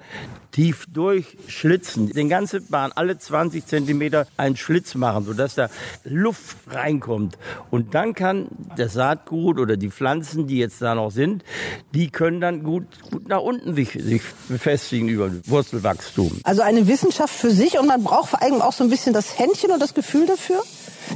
tief 0.51 0.85
durchschlitzen. 0.91 2.09
Den 2.11 2.29
ganze 2.29 2.61
Bahn, 2.61 2.91
alle 2.95 3.19
20 3.19 3.67
Zentimeter 3.67 4.25
einen 4.37 4.55
Schlitz 4.55 4.95
machen, 4.95 5.25
sodass 5.25 5.55
da 5.55 5.69
Luft 6.05 6.57
reinkommt. 6.95 7.37
Und 7.71 7.93
dann 7.95 8.13
kann 8.13 8.47
das 8.75 8.93
Saatgut 8.93 9.59
oder 9.59 9.77
die 9.77 9.89
Pflanzen, 9.89 10.47
die 10.47 10.57
jetzt 10.57 10.81
da 10.81 10.95
noch 10.95 11.11
sind, 11.11 11.43
die 11.93 12.09
können 12.09 12.41
dann 12.41 12.63
gut, 12.63 12.85
gut 13.11 13.27
nach 13.27 13.41
unten 13.41 13.75
sich, 13.75 13.91
sich 13.91 14.21
befestigen 14.47 15.09
über 15.09 15.31
Wurzelwachstum. 15.45 16.39
Also 16.43 16.61
eine 16.61 16.87
Wissenschaft 16.87 17.33
für 17.33 17.51
sich 17.51 17.77
und 17.79 17.87
man 17.87 18.03
braucht 18.03 18.29
vor 18.29 18.41
allem 18.41 18.61
auch 18.61 18.73
so 18.73 18.83
ein 18.83 18.89
bisschen 18.89 19.13
das 19.13 19.37
Händchen 19.37 19.71
und 19.71 19.81
das 19.81 19.93
Gefühl 19.93 20.25
dafür? 20.25 20.61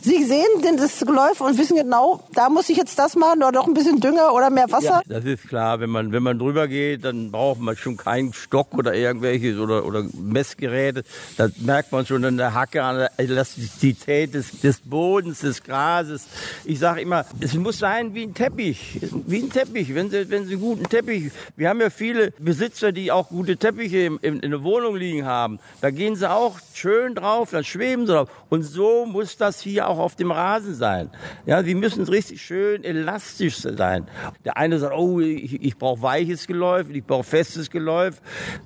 Sie 0.01 0.23
sehen 0.23 0.61
denn 0.63 0.77
das 0.77 0.99
Geläuf 0.99 1.41
und 1.41 1.57
wissen 1.57 1.75
genau, 1.75 2.23
da 2.33 2.49
muss 2.49 2.69
ich 2.69 2.77
jetzt 2.77 2.97
das 2.99 3.15
machen 3.15 3.43
oder 3.43 3.51
noch 3.51 3.67
ein 3.67 3.73
bisschen 3.73 3.99
Dünger 3.99 4.33
oder 4.33 4.49
mehr 4.49 4.71
Wasser? 4.71 5.01
Ja, 5.07 5.19
das 5.19 5.25
ist 5.25 5.47
klar. 5.47 5.79
Wenn 5.79 5.89
man, 5.89 6.11
wenn 6.11 6.23
man 6.23 6.39
drüber 6.39 6.67
geht, 6.67 7.05
dann 7.05 7.31
braucht 7.31 7.59
man 7.59 7.75
schon 7.75 7.97
keinen 7.97 8.33
Stock 8.33 8.73
oder 8.73 8.93
irgendwelches 8.93 9.57
oder, 9.57 9.85
oder 9.85 10.03
Messgeräte. 10.13 11.03
Das 11.37 11.57
merkt 11.57 11.91
man 11.91 12.05
schon 12.05 12.23
an 12.25 12.37
der 12.37 12.53
Hacke, 12.53 12.83
an 12.83 12.97
der 12.97 13.11
Elastizität 13.17 14.33
des, 14.33 14.59
des 14.61 14.79
Bodens, 14.79 15.39
des 15.39 15.63
Grases. 15.63 16.27
Ich 16.65 16.79
sage 16.79 17.01
immer, 17.01 17.25
es 17.39 17.53
muss 17.53 17.79
sein 17.79 18.13
wie 18.13 18.23
ein 18.23 18.33
Teppich. 18.33 18.99
Wie 19.25 19.39
ein 19.39 19.49
Teppich. 19.49 19.93
Wenn 19.93 20.09
Sie, 20.09 20.29
wenn 20.29 20.45
Sie 20.45 20.53
einen 20.53 20.61
guten 20.61 20.89
Teppich, 20.89 21.31
wir 21.55 21.69
haben 21.69 21.81
ja 21.81 21.89
viele 21.89 22.31
Besitzer, 22.39 22.91
die 22.91 23.11
auch 23.11 23.29
gute 23.29 23.57
Teppiche 23.57 23.97
in, 23.97 24.17
in, 24.17 24.39
in 24.39 24.51
der 24.51 24.63
Wohnung 24.63 24.95
liegen 24.95 25.25
haben. 25.25 25.59
Da 25.81 25.91
gehen 25.91 26.15
sie 26.15 26.29
auch 26.29 26.59
schön 26.73 27.15
drauf, 27.15 27.51
dann 27.51 27.63
schweben 27.63 28.05
sie 28.05 28.13
drauf. 28.13 28.29
Und 28.49 28.63
so 28.63 29.05
muss 29.05 29.37
das 29.37 29.61
hier 29.61 29.78
auch 29.87 29.99
auf 29.99 30.15
dem 30.15 30.31
Rasen 30.31 30.75
sein. 30.75 31.09
Ja, 31.45 31.63
sie 31.63 31.75
müssen 31.75 32.03
richtig 32.03 32.41
schön 32.41 32.83
elastisch 32.83 33.57
sein. 33.57 34.07
Der 34.45 34.57
eine 34.57 34.79
sagt, 34.79 34.95
oh, 34.95 35.19
ich, 35.19 35.61
ich 35.61 35.77
brauche 35.77 36.01
weiches 36.01 36.47
Geläuf, 36.47 36.89
ich 36.89 37.03
brauche 37.03 37.23
festes 37.23 37.69
Geläuf. 37.69 38.21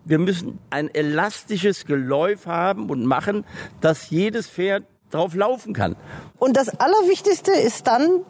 Wir 0.06 0.20
müssen 0.20 0.60
ein 0.70 0.94
elastisches 0.94 1.86
Geläuf 1.86 2.46
haben 2.46 2.90
und 2.90 3.06
machen, 3.06 3.46
dass 3.82 4.10
jedes 4.10 4.48
Pferd 4.48 4.86
drauf 5.12 5.36
laufen 5.36 5.74
kann. 5.74 5.96
Und 6.38 6.58
das 6.58 6.70
Allerwichtigste 6.80 7.52
ist 7.52 7.88
dann 7.88 8.22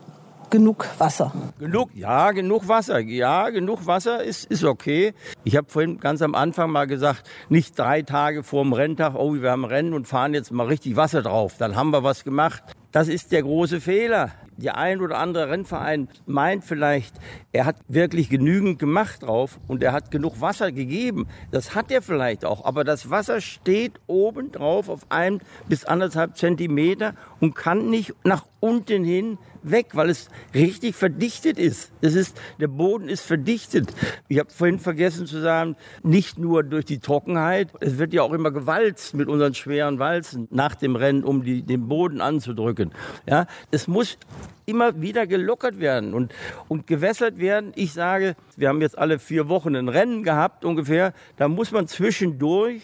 genug 0.50 0.88
Wasser. 0.98 1.32
Genug, 1.60 1.90
ja, 1.94 2.32
genug 2.32 2.68
Wasser. 2.68 3.00
Ja, 3.00 3.50
genug 3.50 3.86
Wasser 3.86 4.24
ist, 4.24 4.46
ist 4.46 4.64
okay. 4.64 5.14
Ich 5.44 5.56
habe 5.56 5.70
vorhin 5.70 6.00
ganz 6.00 6.22
am 6.22 6.36
Anfang 6.36 6.72
mal 6.72 6.88
gesagt, 6.88 7.30
nicht 7.50 7.78
drei 7.78 8.02
Tage 8.02 8.44
vor 8.44 8.64
dem 8.64 8.74
Renntag, 8.74 9.16
oh, 9.16 9.34
wir 9.34 9.52
haben 9.52 9.66
Rennen 9.66 9.94
und 9.94 10.08
fahren 10.08 10.34
jetzt 10.34 10.52
mal 10.52 10.68
richtig 10.68 10.96
Wasser 10.96 11.22
drauf. 11.22 11.56
Dann 11.58 11.76
haben 11.76 11.92
wir 11.92 12.04
was 12.04 12.24
gemacht. 12.24 12.64
Das 12.92 13.08
ist 13.08 13.32
der 13.32 13.42
große 13.42 13.82
Fehler. 13.82 14.32
Der 14.58 14.78
ein 14.78 15.02
oder 15.02 15.18
andere 15.18 15.50
Rennverein 15.50 16.10
meint 16.28 16.64
vielleicht, 16.64 17.16
er 17.52 17.66
hat 17.66 17.78
wirklich 17.88 18.30
genügend 18.30 18.78
gemacht 18.78 19.24
drauf 19.24 19.60
und 19.68 19.82
er 19.82 19.94
hat 19.94 20.12
genug 20.12 20.42
Wasser 20.42 20.72
gegeben. 20.72 21.28
Das 21.50 21.74
hat 21.74 21.92
er 21.92 22.04
vielleicht 22.04 22.46
auch, 22.46 22.64
aber 22.64 22.84
das 22.84 23.10
Wasser 23.10 23.42
steht 23.42 23.94
oben 24.06 24.52
drauf 24.52 24.90
auf 24.90 25.08
ein 25.10 25.42
bis 25.68 25.86
anderthalb 25.86 26.38
Zentimeter 26.38 27.16
und 27.40 27.56
kann 27.56 27.90
nicht 27.90 28.14
nach 28.24 28.46
unten 28.60 29.04
hin 29.04 29.40
weg, 29.64 29.90
weil 29.94 30.10
es 30.10 30.30
richtig 30.54 30.96
verdichtet 30.96 31.58
ist. 31.58 31.92
Es 32.02 32.16
ist 32.16 32.40
der 32.60 32.68
Boden 32.68 33.10
ist 33.10 33.22
verdichtet. 33.22 33.94
Ich 34.28 34.40
habe 34.40 34.50
vorhin 34.50 34.80
vergessen 34.80 35.26
zu 35.26 35.42
sagen, 35.42 35.76
nicht 36.04 36.38
nur 36.38 36.64
durch 36.64 36.86
die 36.86 37.00
Trockenheit, 37.00 37.70
es 37.80 37.98
wird 37.98 38.14
ja 38.14 38.22
auch 38.22 38.34
immer 38.34 38.52
gewalzt 38.52 39.14
mit 39.14 39.28
unseren 39.28 39.54
schweren 39.54 40.00
Walzen 40.00 40.48
nach 40.52 40.76
dem 40.76 40.96
Rennen, 40.96 41.24
um 41.24 41.44
die, 41.44 41.62
den 41.64 41.88
Boden 41.88 42.22
anzudrücken. 42.22 42.92
Ja, 43.28 43.48
es 43.72 43.88
muss 43.88 44.18
immer 44.66 45.02
wieder 45.02 45.28
gelockert 45.28 45.80
werden 45.80 46.14
und, 46.14 46.34
und 46.68 46.88
gewässert 46.88 47.40
werden. 47.40 47.72
Ich 47.76 47.94
sage, 47.94 48.36
wir 48.56 48.70
haben 48.70 48.82
jetzt 48.82 48.98
alle 48.98 49.20
vier 49.20 49.50
Wochen 49.50 49.76
ein 49.76 49.90
Rennen 49.90 50.24
gehabt 50.24 50.66
ungefähr. 50.66 51.14
Da 51.38 51.48
muss 51.48 51.72
man 51.72 51.88
zwischendurch, 51.88 52.82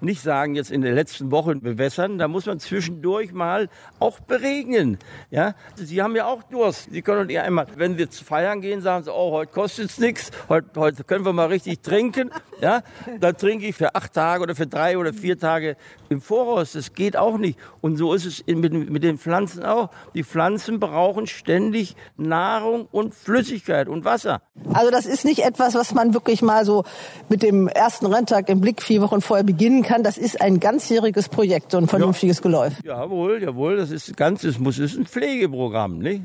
nicht 0.00 0.22
sagen 0.22 0.54
jetzt 0.54 0.70
in 0.70 0.82
den 0.82 0.94
letzten 0.94 1.30
Wochen 1.30 1.60
bewässern, 1.60 2.18
da 2.18 2.28
muss 2.28 2.46
man 2.46 2.58
zwischendurch 2.60 3.32
mal 3.32 3.68
auch 3.98 4.20
beregnen. 4.20 4.98
Ja, 5.30 5.54
Sie 5.74 6.02
haben 6.02 6.16
ja 6.16 6.26
auch 6.26 6.42
Durst. 6.44 6.88
Sie 6.90 7.02
können 7.02 7.28
ja 7.30 7.42
einmal, 7.42 7.66
wenn 7.76 7.98
wir 7.98 8.10
zu 8.10 8.24
feiern 8.24 8.60
gehen, 8.60 8.80
sagen 8.80 9.04
Sie, 9.04 9.12
oh, 9.12 9.32
heute 9.32 9.52
kostet 9.52 9.90
es 9.90 9.98
nichts, 9.98 10.30
heute, 10.48 10.68
heute 10.80 11.04
können 11.04 11.24
wir 11.24 11.32
mal 11.32 11.46
richtig 11.46 11.80
trinken. 11.80 12.30
Ja, 12.60 12.82
dann 13.20 13.36
trinke 13.36 13.66
ich 13.66 13.76
für 13.76 13.94
acht 13.94 14.12
Tage 14.12 14.42
oder 14.42 14.54
für 14.54 14.66
drei 14.66 14.98
oder 14.98 15.12
vier 15.12 15.38
Tage 15.38 15.76
im 16.08 16.20
Voraus. 16.20 16.72
Das 16.72 16.92
geht 16.92 17.16
auch 17.16 17.38
nicht. 17.38 17.58
Und 17.80 17.96
so 17.96 18.14
ist 18.14 18.24
es 18.24 18.46
mit, 18.46 18.72
mit 18.72 19.02
den 19.02 19.18
Pflanzen 19.18 19.64
auch. 19.64 19.90
Die 20.14 20.24
Pflanzen 20.24 20.80
brauchen 20.80 21.17
ständig 21.26 21.96
Nahrung 22.16 22.88
und 22.90 23.14
Flüssigkeit 23.14 23.88
und 23.88 24.04
Wasser. 24.04 24.42
Also 24.72 24.90
das 24.90 25.06
ist 25.06 25.24
nicht 25.24 25.40
etwas, 25.40 25.74
was 25.74 25.94
man 25.94 26.14
wirklich 26.14 26.42
mal 26.42 26.64
so 26.64 26.84
mit 27.28 27.42
dem 27.42 27.68
ersten 27.68 28.06
Renntag 28.06 28.48
im 28.48 28.60
Blick 28.60 28.82
vier 28.82 29.00
Wochen 29.02 29.20
vorher 29.20 29.44
beginnen 29.44 29.82
kann. 29.82 30.02
Das 30.02 30.18
ist 30.18 30.40
ein 30.40 30.60
ganzjähriges 30.60 31.28
Projekt, 31.28 31.72
so 31.72 31.78
ein 31.78 31.88
vernünftiges 31.88 32.38
ja. 32.38 32.42
Geläuf. 32.42 32.72
Jawohl, 32.84 33.42
jawohl. 33.42 33.76
Das 33.76 33.90
ist 33.90 34.16
ganz, 34.16 34.44
es 34.44 34.58
muss, 34.58 34.78
ist 34.78 34.96
ein 34.96 35.06
Pflegeprogramm. 35.06 35.98
Nicht? 35.98 36.22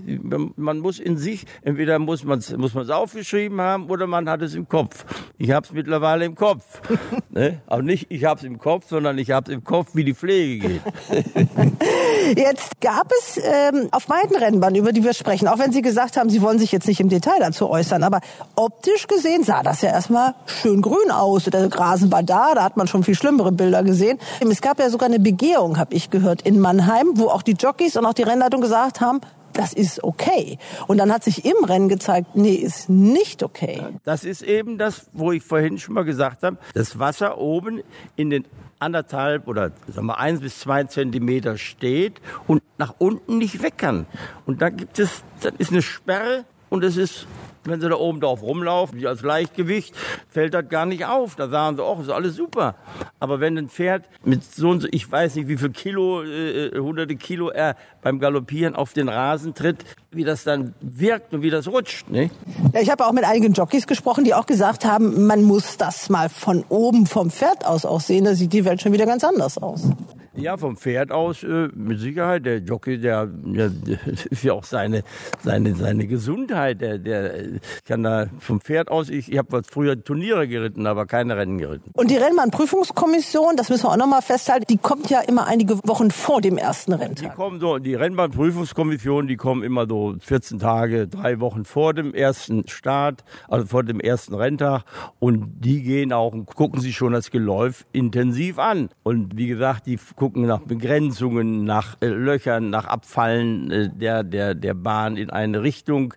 Man 0.58 0.80
muss 0.80 1.00
in 1.00 1.18
sich, 1.18 1.46
entweder 1.62 2.00
muss 2.00 2.24
man 2.24 2.40
es 2.40 2.56
muss 2.58 2.90
aufgeschrieben 2.90 3.62
haben 3.62 3.90
oder 3.90 4.08
man 4.08 4.30
hat 4.30 4.42
es 4.42 4.56
im 4.56 4.68
Kopf. 4.68 5.06
Ich 5.38 5.52
habe 5.52 5.66
es 5.66 5.72
mittlerweile 5.72 6.26
im 6.26 6.36
Kopf. 6.36 6.82
ne? 7.30 7.62
Aber 7.68 7.82
nicht, 7.82 8.08
ich 8.10 8.26
habe 8.26 8.40
es 8.40 8.44
im 8.44 8.58
Kopf, 8.58 8.88
sondern 8.88 9.18
ich 9.18 9.32
habe 9.32 9.52
es 9.52 9.56
im 9.56 9.64
Kopf, 9.64 9.90
wie 9.94 10.04
die 10.04 10.14
Pflege 10.14 10.68
geht. 10.68 10.82
Jetzt 12.38 12.80
gab 12.82 13.12
es 13.12 13.40
ähm, 13.44 13.90
auf 13.92 14.08
beiden 14.08 14.36
Rennbahnen, 14.36 14.76
über 14.84 14.92
die 14.92 15.06
wir 15.06 15.14
sprechen, 15.14 15.48
auch 15.48 15.60
wenn 15.60 15.72
Sie 15.72 15.82
gesagt 15.82 16.18
haben, 16.18 16.30
Sie 16.30 16.42
wollen 16.42 16.60
sich 16.60 16.74
jetzt 16.74 16.90
nicht 16.90 17.00
im 17.00 17.08
Detail 17.08 17.40
dazu 17.40 17.70
äußern, 17.70 18.04
aber 18.04 18.20
optisch 18.56 19.08
gesehen 19.08 19.46
sah 19.46 19.64
das 19.64 19.82
ja 19.82 19.90
erstmal 19.90 20.36
schön 20.46 20.82
grün 20.82 21.10
aus. 21.10 21.46
Der 21.46 21.70
Grasen 21.70 22.12
war 22.12 22.22
da, 22.22 22.54
da 22.54 22.66
hat 22.66 22.76
man 22.76 22.88
schon 22.88 23.02
viel 23.02 23.16
schlimmere 23.16 23.54
Bilder 23.54 23.82
gesehen. 23.84 24.20
Es 24.42 24.60
gab 24.60 24.80
ja 24.80 24.90
sogar 24.90 25.08
eine 25.08 25.22
Begehung, 25.22 25.78
habe 25.78 25.96
ich 25.96 26.10
gehört, 26.10 26.42
in 26.42 26.60
Mannheim, 26.60 27.12
wo 27.14 27.30
auch 27.30 27.44
die 27.44 27.54
Jockeys 27.54 27.96
und 27.96 28.06
auch 28.06 28.14
die 28.14 28.24
Rennleitung 28.24 28.60
gesagt 28.60 29.00
haben, 29.00 29.22
das 29.54 29.72
ist 29.72 30.04
okay. 30.04 30.58
Und 30.88 30.98
dann 30.98 31.14
hat 31.14 31.24
sich 31.24 31.46
im 31.46 31.64
Rennen 31.64 31.88
gezeigt, 31.88 32.36
nee, 32.36 32.56
ist 32.56 32.90
nicht 32.90 33.42
okay. 33.42 33.82
Das 34.04 34.26
ist 34.26 34.42
eben 34.42 34.78
das, 34.78 35.08
wo 35.14 35.32
ich 35.32 35.44
vorhin 35.44 35.78
schon 35.78 35.96
mal 35.96 36.04
gesagt 36.04 36.44
habe, 36.44 36.58
das 36.74 37.00
Wasser 37.00 37.38
oben 37.38 37.82
in 38.18 38.30
den 38.30 38.46
anderthalb 38.80 39.48
oder 39.48 39.72
sagen 39.88 40.08
wir 40.08 40.18
eins 40.18 40.42
bis 40.42 40.60
zwei 40.60 40.84
Zentimeter 40.84 41.58
steht 41.58 42.22
und 42.48 42.62
nach 42.78 42.96
unten 42.98 43.38
nicht 43.38 43.62
weg 43.62 43.78
kann. 43.78 44.06
Und 44.46 44.62
da 44.62 44.70
gibt 44.70 45.00
es, 45.00 45.24
das 45.42 45.54
ist 45.58 45.72
eine 45.72 45.82
Sperre 45.82 46.46
und 46.70 46.84
es 46.84 46.98
ist 46.98 47.28
wenn 47.66 47.80
sie 47.80 47.90
da 47.90 47.96
oben 47.96 48.20
drauf 48.20 48.42
rumlaufen, 48.42 49.00
die 49.00 49.08
als 49.08 49.22
Leichtgewicht, 49.22 49.96
fällt 50.28 50.54
das 50.54 50.68
gar 50.70 50.86
nicht 50.86 51.06
auf. 51.06 51.36
Da 51.36 51.48
sagen 51.50 51.78
sie, 51.78 51.84
oh, 51.84 52.00
ist 52.02 52.10
alles 52.10 52.36
super. 52.36 52.76
Aber 53.20 53.40
wenn 53.40 53.58
ein 53.58 53.70
Pferd 53.70 54.10
mit 54.24 54.44
so 54.44 54.70
und 54.70 54.82
so, 54.82 54.88
ich 54.92 55.10
weiß 55.10 55.36
nicht, 55.36 55.48
wie 55.48 55.58
viel 55.58 55.72
Kilo, 55.72 56.24
äh, 56.24 56.72
hunderte 56.78 57.16
Kilo 57.16 57.50
er 57.50 57.76
beim 58.02 58.20
Galoppieren 58.20 58.76
auf 58.76 58.94
den 58.94 59.10
Rasen 59.10 59.54
tritt, 59.54 59.86
wie 60.16 60.24
das 60.24 60.44
dann 60.44 60.74
wirkt 60.82 61.34
und 61.34 61.42
wie 61.42 61.50
das 61.50 61.68
rutscht. 61.68 62.10
Ne? 62.10 62.30
Ja, 62.74 62.82
ich 62.82 62.90
habe 62.90 63.06
auch 63.06 63.12
mit 63.12 63.24
einigen 63.24 63.54
Jockeys 63.54 63.88
gesprochen, 63.88 64.24
die 64.24 64.34
auch 64.34 64.46
gesagt 64.46 64.86
haben, 64.86 65.26
man 65.26 65.44
muss 65.44 65.78
das 65.78 66.10
mal 66.10 66.30
von 66.30 66.64
oben 66.70 67.06
vom 67.06 67.32
Pferd 67.32 67.66
aus 67.66 67.86
auch 67.86 68.02
sehen. 68.02 68.26
Da 68.26 68.36
sieht 68.36 68.54
die 68.54 68.66
Welt 68.66 68.82
schon 68.82 68.94
wieder 68.94 69.06
ganz 69.06 69.24
anders 69.24 69.58
aus. 69.58 69.90
Ja, 70.36 70.58
vom 70.58 70.78
Pferd 70.78 71.12
aus 71.12 71.44
äh, 71.44 71.70
mit 71.76 72.00
Sicherheit. 72.00 72.46
Der 72.46 72.58
Jockey, 72.58 73.00
der, 73.00 73.28
der, 73.28 73.72
ist 74.32 74.44
ja 74.44 74.54
auch 74.54 74.64
seine, 74.64 75.04
seine, 75.44 75.76
seine 75.76 76.08
Gesundheit. 76.08 76.82
Der, 76.82 76.98
der 76.98 77.60
kann 77.86 78.02
da 78.02 78.28
vom 78.40 78.60
Pferd 78.60 78.90
aus, 78.90 79.10
ich, 79.10 79.32
ich 79.32 79.38
habe 79.38 79.62
früher 79.64 80.04
Turniere 80.04 80.48
geritten, 80.48 80.88
aber 80.88 81.06
keine 81.06 81.38
Rennen 81.38 81.60
geritten. 81.60 81.92
Und 81.94 82.10
die 82.10 82.18
Rennbahnprüfungskommission, 82.18 83.58
das 83.58 83.70
müssen 83.70 83.84
wir 83.84 83.92
auch 83.92 83.98
nochmal 83.98 84.24
festhalten, 84.24 84.66
die 84.70 84.78
kommt 84.78 85.10
ja 85.12 85.20
immer 85.20 85.46
einige 85.46 85.78
Wochen 85.88 86.10
vor 86.10 86.42
dem 86.42 86.58
ersten 86.58 86.94
Renntag. 86.94 87.30
Die 87.30 87.36
kommen 87.36 87.60
so, 87.60 87.78
die 87.78 87.94
Rennbahnprüfungskommission, 87.94 89.28
die 89.28 89.38
kommen 89.38 89.62
immer 89.62 89.88
so 89.88 90.03
14 90.20 90.60
Tage, 90.60 91.08
drei 91.08 91.40
Wochen 91.40 91.66
vor 91.66 91.94
dem 91.94 92.14
ersten 92.14 92.68
Start, 92.68 93.24
also 93.48 93.66
vor 93.66 93.84
dem 93.84 94.00
ersten 94.00 94.34
Renntag. 94.34 94.84
Und 95.20 95.60
die 95.60 95.82
gehen 95.82 96.14
auch 96.14 96.34
und 96.34 96.46
gucken 96.48 96.82
sich 96.82 96.96
schon 96.96 97.14
das 97.14 97.32
Geläuf 97.32 97.86
intensiv 97.92 98.60
an. 98.60 98.90
Und 99.04 99.38
wie 99.38 99.48
gesagt, 99.48 99.88
die 99.88 100.00
gucken 100.16 100.46
nach 100.46 100.62
Begrenzungen, 100.62 101.64
nach 101.64 101.98
äh, 102.02 102.08
Löchern, 102.08 102.70
nach 102.70 102.86
Abfallen 102.86 103.72
äh, 103.72 103.90
der, 103.94 104.24
der, 104.24 104.56
der 104.56 104.74
Bahn 104.74 105.18
in 105.18 105.30
eine 105.30 105.64
Richtung 105.64 106.14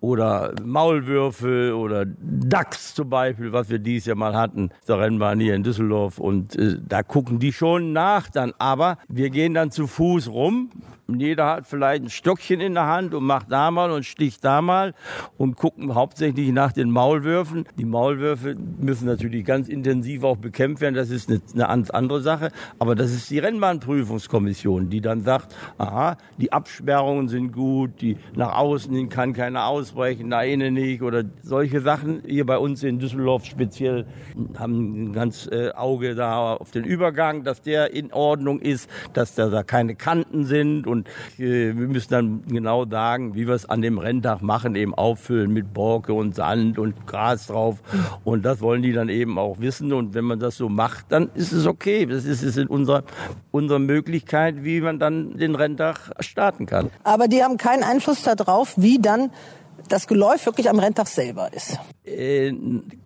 oder 0.00 0.54
Maulwürfe 0.64 1.76
oder 1.76 2.06
Dachs 2.06 2.94
zum 2.94 3.10
Beispiel, 3.10 3.52
was 3.52 3.68
wir 3.68 3.78
dieses 3.78 4.06
Jahr 4.06 4.16
mal 4.16 4.34
hatten, 4.34 4.70
der 4.88 4.98
Rennbahn 4.98 5.40
hier 5.40 5.54
in 5.54 5.62
Düsseldorf 5.62 6.18
und 6.18 6.56
äh, 6.56 6.76
da 6.86 7.02
gucken 7.02 7.38
die 7.38 7.52
schon 7.52 7.92
nach 7.92 8.28
dann, 8.30 8.52
aber 8.58 8.98
wir 9.08 9.30
gehen 9.30 9.54
dann 9.54 9.70
zu 9.70 9.86
Fuß 9.86 10.28
rum 10.28 10.70
jeder 11.18 11.46
hat 11.46 11.66
vielleicht 11.66 12.04
ein 12.04 12.10
Stockchen 12.10 12.60
in 12.60 12.74
der 12.74 12.86
Hand 12.86 13.14
und 13.14 13.24
macht 13.24 13.50
da 13.50 13.70
mal 13.70 13.90
und 13.90 14.04
sticht 14.04 14.44
da 14.44 14.60
mal 14.60 14.94
und 15.38 15.56
gucken 15.56 15.94
hauptsächlich 15.94 16.52
nach 16.52 16.72
den 16.72 16.90
Maulwürfen. 16.90 17.64
Die 17.78 17.84
Maulwürfe 17.84 18.54
müssen 18.78 19.06
natürlich 19.06 19.44
ganz 19.44 19.68
intensiv 19.68 20.24
auch 20.24 20.36
bekämpft 20.36 20.82
werden. 20.82 20.94
Das 20.94 21.10
ist 21.10 21.28
eine, 21.28 21.40
eine 21.54 21.66
ganz 21.66 21.90
andere 21.90 22.20
Sache. 22.20 22.50
Aber 22.78 22.94
das 22.94 23.12
ist 23.12 23.30
die 23.30 23.38
Rennbahnprüfungskommission, 23.38 24.90
die 24.90 25.00
dann 25.00 25.22
sagt, 25.22 25.56
aha, 25.78 26.16
die 26.38 26.52
Absperrungen 26.52 27.28
sind 27.28 27.52
gut, 27.52 28.00
die 28.00 28.16
nach 28.34 28.56
außen 28.56 28.94
hin 28.94 29.08
kann 29.08 29.32
keiner 29.32 29.66
ausbrechen, 29.66 30.28
nach 30.28 30.42
innen 30.42 30.74
nicht 30.74 31.02
oder 31.02 31.24
solche 31.42 31.80
Sachen. 31.80 32.22
Hier 32.26 32.44
bei 32.44 32.58
uns 32.58 32.82
in 32.82 32.98
Düsseldorf 32.98 33.46
speziell 33.46 34.06
haben 34.58 35.04
ein 35.04 35.12
ganz 35.12 35.48
äh, 35.50 35.70
Auge 35.70 36.14
da 36.14 36.54
auf 36.54 36.70
den 36.70 36.84
Übergang, 36.84 37.44
dass 37.44 37.62
der 37.62 37.94
in 37.94 38.12
Ordnung 38.12 38.60
ist, 38.60 38.90
dass 39.12 39.34
da, 39.34 39.48
da 39.48 39.62
keine 39.62 39.94
Kanten 39.94 40.44
sind 40.44 40.86
und 40.86 40.99
und 41.00 41.08
äh, 41.38 41.76
wir 41.76 41.88
müssen 41.88 42.10
dann 42.10 42.42
genau 42.46 42.86
sagen, 42.86 43.34
wie 43.34 43.46
wir 43.46 43.54
es 43.54 43.68
an 43.68 43.82
dem 43.82 43.98
Renntag 43.98 44.42
machen, 44.42 44.74
eben 44.76 44.94
auffüllen 44.94 45.52
mit 45.52 45.72
Borke 45.72 46.12
und 46.12 46.34
Sand 46.34 46.78
und 46.78 47.06
Gras 47.06 47.46
drauf. 47.46 47.82
Und 48.24 48.44
das 48.44 48.60
wollen 48.60 48.82
die 48.82 48.92
dann 48.92 49.08
eben 49.08 49.38
auch 49.38 49.60
wissen. 49.60 49.92
Und 49.92 50.14
wenn 50.14 50.24
man 50.24 50.38
das 50.38 50.56
so 50.56 50.68
macht, 50.68 51.06
dann 51.08 51.30
ist 51.34 51.52
es 51.52 51.66
okay. 51.66 52.06
Das 52.06 52.24
ist 52.24 52.42
es 52.42 52.56
in 52.56 52.66
unserer, 52.66 53.04
unserer 53.50 53.78
Möglichkeit, 53.78 54.64
wie 54.64 54.80
man 54.80 54.98
dann 54.98 55.36
den 55.36 55.54
Renntag 55.54 56.10
starten 56.20 56.66
kann. 56.66 56.90
Aber 57.04 57.28
die 57.28 57.42
haben 57.42 57.56
keinen 57.56 57.82
Einfluss 57.82 58.22
darauf, 58.22 58.74
wie 58.76 58.98
dann 58.98 59.30
das 59.88 60.06
Geläuf 60.06 60.46
wirklich 60.46 60.68
am 60.68 60.78
Renntag 60.78 61.08
selber 61.08 61.52
ist. 61.52 61.78
Äh, 62.04 62.52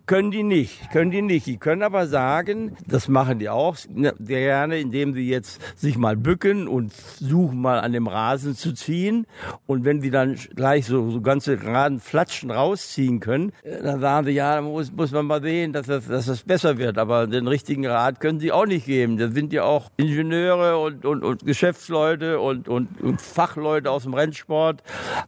können 0.05 0.31
die 0.31 0.43
nicht, 0.43 0.91
können 0.91 1.11
die 1.11 1.21
nicht. 1.21 1.47
Die 1.47 1.57
können 1.57 1.81
aber 1.81 2.07
sagen, 2.07 2.77
das 2.87 3.07
machen 3.07 3.39
die 3.39 3.49
auch 3.49 3.75
ne, 3.89 4.13
gerne, 4.19 4.79
indem 4.79 5.13
sie 5.13 5.27
jetzt 5.27 5.59
sich 5.77 5.97
mal 5.97 6.15
bücken 6.15 6.67
und 6.67 6.93
suchen 6.93 7.59
mal 7.59 7.79
an 7.79 7.93
dem 7.93 8.07
Rasen 8.07 8.55
zu 8.55 8.73
ziehen. 8.73 9.25
Und 9.65 9.85
wenn 9.85 10.01
die 10.01 10.11
dann 10.11 10.35
gleich 10.55 10.85
so, 10.85 11.09
so 11.09 11.21
ganze 11.21 11.57
geraden 11.57 11.99
Flatschen 11.99 12.51
rausziehen 12.51 13.19
können, 13.19 13.51
äh, 13.63 13.81
dann 13.81 13.99
sagen 13.99 14.27
sie, 14.27 14.33
ja, 14.33 14.61
muss, 14.61 14.91
muss 14.91 15.11
man 15.11 15.25
mal 15.25 15.41
sehen, 15.41 15.73
dass 15.73 15.87
das, 15.87 16.07
dass 16.07 16.27
das 16.27 16.43
besser 16.43 16.77
wird. 16.77 16.97
Aber 16.97 17.27
den 17.27 17.47
richtigen 17.47 17.85
Rat 17.85 18.19
können 18.19 18.39
sie 18.39 18.51
auch 18.51 18.65
nicht 18.65 18.85
geben. 18.85 19.17
Da 19.17 19.29
sind 19.29 19.53
ja 19.53 19.63
auch 19.63 19.89
Ingenieure 19.97 20.77
und, 20.77 21.05
und, 21.05 21.23
und 21.23 21.45
Geschäftsleute 21.45 22.39
und, 22.39 22.67
und, 22.67 23.01
und 23.01 23.21
Fachleute 23.21 23.89
aus 23.89 24.03
dem 24.03 24.13
Rennsport. 24.13 24.83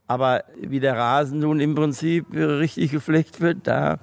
Aber 0.05 0.43
wie 0.59 0.80
der 0.80 0.95
Rasen 0.95 1.39
nun 1.39 1.59
im 1.59 1.73
Prinzip 1.73 2.28
richtig 2.34 2.91
gepflegt 2.91 3.41
wird, 3.41 3.65
da 3.65 3.99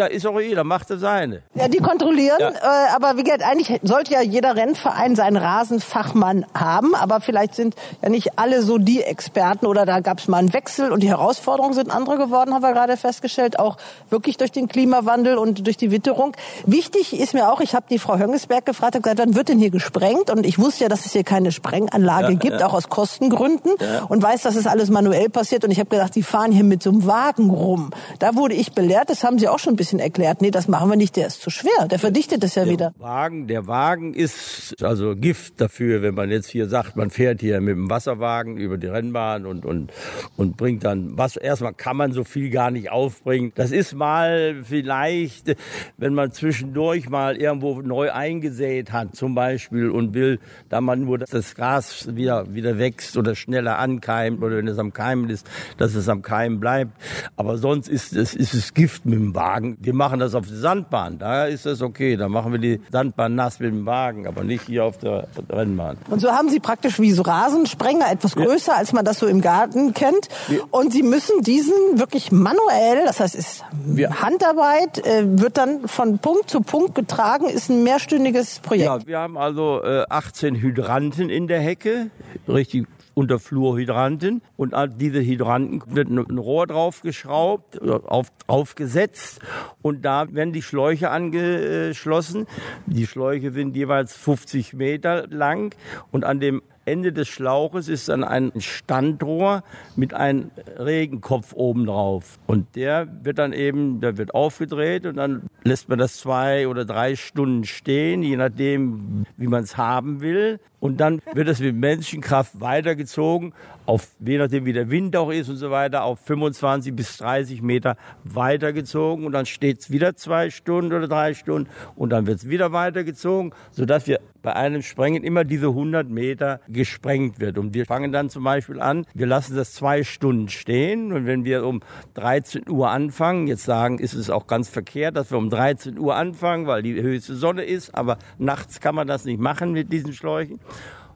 ja, 0.00 0.06
ist 0.06 0.26
auch 0.26 0.40
jeder, 0.40 0.64
macht 0.64 0.88
das 0.88 1.00
seine. 1.00 1.42
Ja, 1.54 1.68
die 1.68 1.78
kontrollieren, 1.78 2.38
ja. 2.40 2.48
äh, 2.48 2.94
aber 2.96 3.18
wie 3.18 3.22
gesagt, 3.22 3.42
eigentlich 3.42 3.80
sollte 3.82 4.14
ja 4.14 4.22
jeder 4.22 4.56
Rennverein 4.56 5.14
seinen 5.14 5.36
Rasenfachmann 5.36 6.46
haben, 6.54 6.94
aber 6.94 7.20
vielleicht 7.20 7.54
sind 7.54 7.74
ja 8.02 8.08
nicht 8.08 8.38
alle 8.38 8.62
so 8.62 8.78
die 8.78 9.02
Experten 9.02 9.66
oder 9.66 9.84
da 9.84 10.00
gab 10.00 10.18
es 10.18 10.26
mal 10.26 10.38
einen 10.38 10.54
Wechsel 10.54 10.90
und 10.90 11.02
die 11.02 11.10
Herausforderungen 11.10 11.74
sind 11.74 11.94
andere 11.94 12.16
geworden, 12.16 12.54
haben 12.54 12.62
wir 12.62 12.72
gerade 12.72 12.96
festgestellt, 12.96 13.58
auch 13.58 13.76
wirklich 14.08 14.38
durch 14.38 14.52
den 14.52 14.68
Klimawandel 14.68 15.36
und 15.36 15.66
durch 15.66 15.76
die 15.76 15.90
Witterung. 15.90 16.34
Wichtig 16.64 17.20
ist 17.20 17.34
mir 17.34 17.52
auch, 17.52 17.60
ich 17.60 17.74
habe 17.74 17.84
die 17.90 17.98
Frau 17.98 18.16
Höngesberg 18.16 18.64
gefragt, 18.64 18.94
habe 18.94 19.02
gesagt, 19.02 19.18
wann 19.18 19.34
wird 19.34 19.50
denn 19.50 19.58
hier 19.58 19.70
gesprengt? 19.70 20.30
Und 20.30 20.46
ich 20.46 20.58
wusste 20.58 20.84
ja, 20.84 20.88
dass 20.88 21.04
es 21.04 21.12
hier 21.12 21.24
keine 21.24 21.52
Sprenganlage 21.52 22.32
ja, 22.32 22.38
gibt, 22.38 22.60
ja. 22.60 22.66
auch 22.66 22.72
aus 22.72 22.88
Kostengründen 22.88 23.72
und 24.08 24.22
weiß, 24.22 24.40
dass 24.42 24.56
es 24.56 24.66
alles 24.66 24.88
manuell 24.88 25.28
passiert 25.28 25.62
und 25.64 25.70
ich 25.70 25.78
habe 25.78 25.90
gedacht, 25.90 26.14
die 26.14 26.22
fahren 26.22 26.52
hier 26.52 26.64
mit 26.64 26.82
so 26.82 26.88
einem 26.88 27.06
Wagen 27.06 27.50
rum. 27.50 27.90
Da 28.18 28.34
wurde 28.34 28.54
ich 28.54 28.72
belehrt, 28.72 29.10
das 29.10 29.24
haben 29.24 29.38
sie 29.38 29.46
auch 29.46 29.58
schon 29.58 29.74
ein 29.74 29.76
bisschen 29.76 29.89
bisschen 29.90 30.00
erklärt, 30.00 30.40
nee, 30.40 30.50
das 30.50 30.68
machen 30.68 30.88
wir 30.88 30.96
nicht, 30.96 31.16
der 31.16 31.26
ist 31.26 31.42
zu 31.42 31.50
schwer, 31.50 31.88
der 31.88 31.98
verdichtet 31.98 32.44
es 32.44 32.54
ja 32.54 32.64
der 32.64 32.72
wieder. 32.72 32.94
Wagen, 32.98 33.48
der 33.48 33.66
Wagen 33.66 34.14
ist 34.14 34.76
also 34.82 35.16
Gift 35.16 35.60
dafür, 35.60 36.02
wenn 36.02 36.14
man 36.14 36.30
jetzt 36.30 36.48
hier 36.48 36.68
sagt, 36.68 36.96
man 36.96 37.10
fährt 37.10 37.40
hier 37.40 37.60
mit 37.60 37.74
dem 37.74 37.90
Wasserwagen 37.90 38.56
über 38.56 38.78
die 38.78 38.86
Rennbahn 38.86 39.46
und, 39.46 39.66
und, 39.66 39.92
und 40.36 40.56
bringt 40.56 40.84
dann 40.84 41.18
was. 41.18 41.36
Erstmal 41.36 41.74
kann 41.74 41.96
man 41.96 42.12
so 42.12 42.22
viel 42.22 42.50
gar 42.50 42.70
nicht 42.70 42.90
aufbringen. 42.90 43.52
Das 43.56 43.72
ist 43.72 43.94
mal 43.94 44.62
vielleicht, 44.62 45.56
wenn 45.96 46.14
man 46.14 46.32
zwischendurch 46.32 47.08
mal 47.08 47.36
irgendwo 47.36 47.82
neu 47.82 48.12
eingesät 48.12 48.92
hat, 48.92 49.16
zum 49.16 49.34
Beispiel, 49.34 49.90
und 49.90 50.14
will, 50.14 50.38
da 50.68 50.80
man 50.80 51.04
nur, 51.04 51.18
dass 51.18 51.30
das 51.30 51.54
Gras 51.54 52.14
wieder, 52.14 52.54
wieder 52.54 52.78
wächst 52.78 53.16
oder 53.16 53.34
schneller 53.34 53.78
ankeimt 53.78 54.42
oder 54.42 54.58
wenn 54.58 54.68
es 54.68 54.78
am 54.78 54.92
Keimen 54.92 55.30
ist, 55.30 55.48
dass 55.78 55.94
es 55.94 56.08
am 56.08 56.22
Keimen 56.22 56.60
bleibt. 56.60 56.92
Aber 57.36 57.58
sonst 57.58 57.88
ist 57.88 58.14
es, 58.14 58.34
ist 58.34 58.54
es 58.54 58.72
Gift 58.74 59.04
mit 59.04 59.18
dem 59.18 59.34
Wagen. 59.34 59.79
Wir 59.82 59.94
machen 59.94 60.20
das 60.20 60.34
auf 60.34 60.46
der 60.46 60.58
Sandbahn. 60.58 61.18
Da 61.18 61.46
ist 61.46 61.64
das 61.64 61.80
okay. 61.80 62.18
Da 62.18 62.28
machen 62.28 62.52
wir 62.52 62.58
die 62.58 62.82
Sandbahn 62.92 63.34
nass 63.34 63.60
mit 63.60 63.72
dem 63.72 63.86
Wagen, 63.86 64.26
aber 64.26 64.44
nicht 64.44 64.66
hier 64.66 64.84
auf 64.84 64.98
der 64.98 65.26
Rennbahn. 65.48 65.96
Und 66.10 66.20
so 66.20 66.30
haben 66.32 66.50
Sie 66.50 66.60
praktisch 66.60 67.00
wie 67.00 67.12
so 67.12 67.22
Rasensprenger, 67.22 68.12
etwas 68.12 68.36
größer, 68.36 68.72
ja. 68.72 68.78
als 68.78 68.92
man 68.92 69.06
das 69.06 69.18
so 69.18 69.26
im 69.26 69.40
Garten 69.40 69.94
kennt. 69.94 70.28
Ja. 70.48 70.58
Und 70.70 70.92
Sie 70.92 71.02
müssen 71.02 71.40
diesen 71.40 71.72
wirklich 71.94 72.30
manuell, 72.30 73.06
das 73.06 73.20
heißt, 73.20 73.34
ist 73.34 73.64
ja. 73.96 74.20
Handarbeit, 74.20 74.98
äh, 75.06 75.22
wird 75.40 75.56
dann 75.56 75.88
von 75.88 76.18
Punkt 76.18 76.50
zu 76.50 76.60
Punkt 76.60 76.94
getragen, 76.94 77.46
ist 77.46 77.70
ein 77.70 77.82
mehrstündiges 77.82 78.58
Projekt. 78.58 78.84
Ja, 78.84 79.06
wir 79.06 79.18
haben 79.18 79.38
also 79.38 79.82
äh, 79.82 80.04
18 80.10 80.56
Hydranten 80.56 81.30
in 81.30 81.48
der 81.48 81.60
Hecke, 81.60 82.10
richtig 82.46 82.86
unter 83.14 83.38
Fluorhydranten. 83.38 84.42
Und 84.56 84.74
an 84.74 84.98
diese 84.98 85.20
Hydranten 85.20 85.82
wird 85.94 86.08
ein 86.08 86.38
Rohr 86.38 86.66
draufgeschraubt, 86.66 87.80
auf, 87.82 88.28
aufgesetzt 88.46 89.40
und 89.82 90.04
da 90.04 90.32
werden 90.32 90.52
die 90.52 90.62
Schläuche 90.62 91.10
angeschlossen. 91.10 92.46
Die 92.86 93.06
Schläuche 93.06 93.52
sind 93.52 93.76
jeweils 93.76 94.16
50 94.16 94.74
Meter 94.74 95.26
lang 95.28 95.74
und 96.10 96.24
an 96.24 96.40
dem 96.40 96.62
Ende 96.90 97.12
des 97.12 97.28
Schlauches 97.28 97.88
ist 97.88 98.08
dann 98.08 98.24
ein 98.24 98.52
Standrohr 98.58 99.62
mit 99.94 100.12
einem 100.12 100.50
Regenkopf 100.76 101.52
oben 101.54 101.86
drauf. 101.86 102.38
Und 102.46 102.74
der 102.74 103.06
wird 103.22 103.38
dann 103.38 103.52
eben, 103.52 104.00
der 104.00 104.18
wird 104.18 104.34
aufgedreht 104.34 105.06
und 105.06 105.16
dann 105.16 105.42
lässt 105.62 105.88
man 105.88 105.98
das 105.98 106.16
zwei 106.16 106.66
oder 106.66 106.84
drei 106.84 107.14
Stunden 107.14 107.64
stehen, 107.64 108.22
je 108.22 108.36
nachdem, 108.36 109.24
wie 109.36 109.46
man 109.46 109.62
es 109.62 109.76
haben 109.76 110.20
will. 110.20 110.58
Und 110.80 110.98
dann 110.98 111.20
wird 111.34 111.46
es 111.46 111.60
mit 111.60 111.76
Menschenkraft 111.76 112.60
weitergezogen, 112.60 113.52
auf, 113.84 114.08
je 114.18 114.38
nachdem 114.38 114.64
wie 114.64 114.72
der 114.72 114.90
Wind 114.90 115.14
auch 115.14 115.30
ist 115.30 115.48
und 115.48 115.56
so 115.56 115.70
weiter, 115.70 116.04
auf 116.04 116.18
25 116.20 116.96
bis 116.96 117.18
30 117.18 117.60
Meter 117.60 117.96
weitergezogen. 118.24 119.26
Und 119.26 119.32
dann 119.32 119.46
steht 119.46 119.80
es 119.80 119.90
wieder 119.90 120.16
zwei 120.16 120.50
Stunden 120.50 120.92
oder 120.92 121.06
drei 121.06 121.34
Stunden 121.34 121.68
und 121.96 122.10
dann 122.10 122.26
wird 122.26 122.38
es 122.38 122.48
wieder 122.48 122.72
weitergezogen, 122.72 123.52
sodass 123.70 124.06
wir 124.06 124.20
bei 124.42 124.54
einem 124.54 124.82
Sprengen 124.82 125.24
immer 125.24 125.44
diese 125.44 125.68
100 125.68 126.08
Meter 126.08 126.60
gesprengt 126.68 127.40
wird. 127.40 127.58
Und 127.58 127.74
wir 127.74 127.86
fangen 127.86 128.12
dann 128.12 128.30
zum 128.30 128.44
Beispiel 128.44 128.80
an, 128.80 129.06
wir 129.14 129.26
lassen 129.26 129.56
das 129.56 129.74
zwei 129.74 130.02
Stunden 130.04 130.48
stehen. 130.48 131.12
Und 131.12 131.26
wenn 131.26 131.44
wir 131.44 131.66
um 131.66 131.80
13 132.14 132.68
Uhr 132.68 132.90
anfangen, 132.90 133.46
jetzt 133.46 133.64
sagen, 133.64 133.98
ist 133.98 134.14
es 134.14 134.30
auch 134.30 134.46
ganz 134.46 134.68
verkehrt, 134.68 135.16
dass 135.16 135.30
wir 135.30 135.38
um 135.38 135.50
13 135.50 135.98
Uhr 135.98 136.16
anfangen, 136.16 136.66
weil 136.66 136.82
die 136.82 137.00
höchste 137.00 137.34
Sonne 137.34 137.64
ist, 137.64 137.94
aber 137.94 138.18
nachts 138.38 138.80
kann 138.80 138.94
man 138.94 139.06
das 139.06 139.24
nicht 139.24 139.40
machen 139.40 139.72
mit 139.72 139.92
diesen 139.92 140.12
Schläuchen 140.12 140.60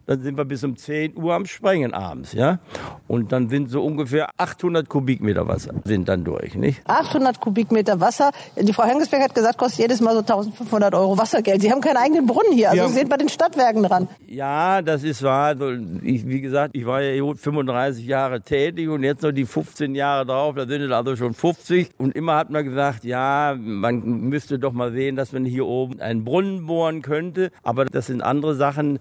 dann 0.06 0.22
sind 0.22 0.36
wir 0.36 0.44
bis 0.44 0.64
um 0.64 0.76
10 0.76 1.16
Uhr 1.16 1.34
am 1.34 1.46
Sprengen 1.46 1.94
abends, 1.94 2.32
ja. 2.32 2.58
Und 3.08 3.32
dann 3.32 3.48
sind 3.48 3.70
so 3.70 3.82
ungefähr 3.82 4.30
800 4.36 4.88
Kubikmeter 4.88 5.46
Wasser 5.48 5.72
sind 5.84 6.08
dann 6.08 6.24
durch, 6.24 6.54
nicht? 6.54 6.80
800 6.86 7.40
Kubikmeter 7.40 8.00
Wasser. 8.00 8.30
Die 8.60 8.72
Frau 8.72 8.84
Hengesberg 8.84 9.22
hat 9.22 9.34
gesagt, 9.34 9.58
kostet 9.58 9.80
jedes 9.80 10.00
Mal 10.00 10.12
so 10.12 10.20
1500 10.20 10.94
Euro 10.94 11.16
Wassergeld. 11.18 11.62
Sie 11.62 11.70
haben 11.70 11.80
keinen 11.80 11.96
eigenen 11.96 12.26
Brunnen 12.26 12.52
hier, 12.52 12.70
also 12.70 12.82
ja. 12.82 12.88
Sie 12.88 12.94
sind 12.94 13.08
bei 13.08 13.16
den 13.16 13.28
Stadtwerken 13.28 13.82
dran. 13.82 14.08
Ja, 14.26 14.82
das 14.82 15.02
ist 15.02 15.22
wahr. 15.22 15.54
Ich, 16.02 16.26
wie 16.26 16.40
gesagt, 16.40 16.74
ich 16.74 16.86
war 16.86 17.02
ja 17.02 17.34
35 17.34 18.06
Jahre 18.06 18.40
tätig 18.40 18.88
und 18.88 19.02
jetzt 19.02 19.22
noch 19.22 19.32
die 19.32 19.46
15 19.46 19.94
Jahre 19.94 20.26
drauf, 20.26 20.54
da 20.54 20.66
sind 20.66 20.82
es 20.82 20.90
also 20.90 21.16
schon 21.16 21.34
50. 21.34 21.90
Und 21.98 22.14
immer 22.14 22.36
hat 22.36 22.50
man 22.50 22.64
gesagt, 22.64 23.04
ja, 23.04 23.54
man 23.58 24.00
müsste 24.28 24.58
doch 24.58 24.72
mal 24.72 24.92
sehen, 24.92 25.16
dass 25.16 25.32
man 25.32 25.44
hier 25.44 25.66
oben 25.66 26.00
einen 26.00 26.24
Brunnen 26.24 26.66
bohren 26.66 27.02
könnte. 27.02 27.50
Aber 27.62 27.84
das 27.84 28.06
sind 28.06 28.22
andere 28.22 28.54
Sachen. 28.54 28.98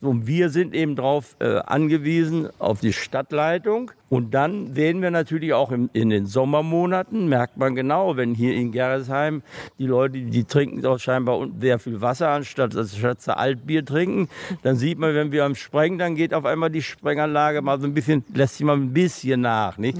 So 0.00 0.10
wir 0.32 0.48
sind 0.48 0.74
eben 0.74 0.96
darauf 0.96 1.36
äh, 1.40 1.58
angewiesen, 1.58 2.48
auf 2.58 2.80
die 2.80 2.94
Stadtleitung. 2.94 3.90
Und 4.12 4.34
dann 4.34 4.74
sehen 4.74 5.00
wir 5.00 5.10
natürlich 5.10 5.54
auch 5.54 5.72
im, 5.72 5.88
in 5.94 6.10
den 6.10 6.26
Sommermonaten, 6.26 7.30
merkt 7.30 7.56
man 7.56 7.74
genau, 7.74 8.14
wenn 8.18 8.34
hier 8.34 8.52
in 8.52 8.70
Gerresheim 8.70 9.40
die 9.78 9.86
Leute, 9.86 10.18
die 10.18 10.44
trinken 10.44 10.84
auch 10.84 10.98
scheinbar 10.98 11.48
sehr 11.58 11.78
viel 11.78 12.02
Wasser, 12.02 12.28
anstatt 12.28 12.74
dass 12.74 12.92
sie 12.92 13.36
Altbier 13.38 13.86
trinken, 13.86 14.28
dann 14.64 14.76
sieht 14.76 14.98
man, 14.98 15.14
wenn 15.14 15.32
wir 15.32 15.46
am 15.46 15.54
Sprengen, 15.54 15.98
dann 15.98 16.14
geht 16.14 16.34
auf 16.34 16.44
einmal 16.44 16.68
die 16.68 16.82
Sprenganlage 16.82 17.62
mal 17.62 17.80
so 17.80 17.86
ein 17.86 17.94
bisschen, 17.94 18.22
lässt 18.34 18.58
sich 18.58 18.66
mal 18.66 18.76
ein 18.76 18.92
bisschen 18.92 19.40
nach. 19.40 19.78
Nicht? 19.78 19.96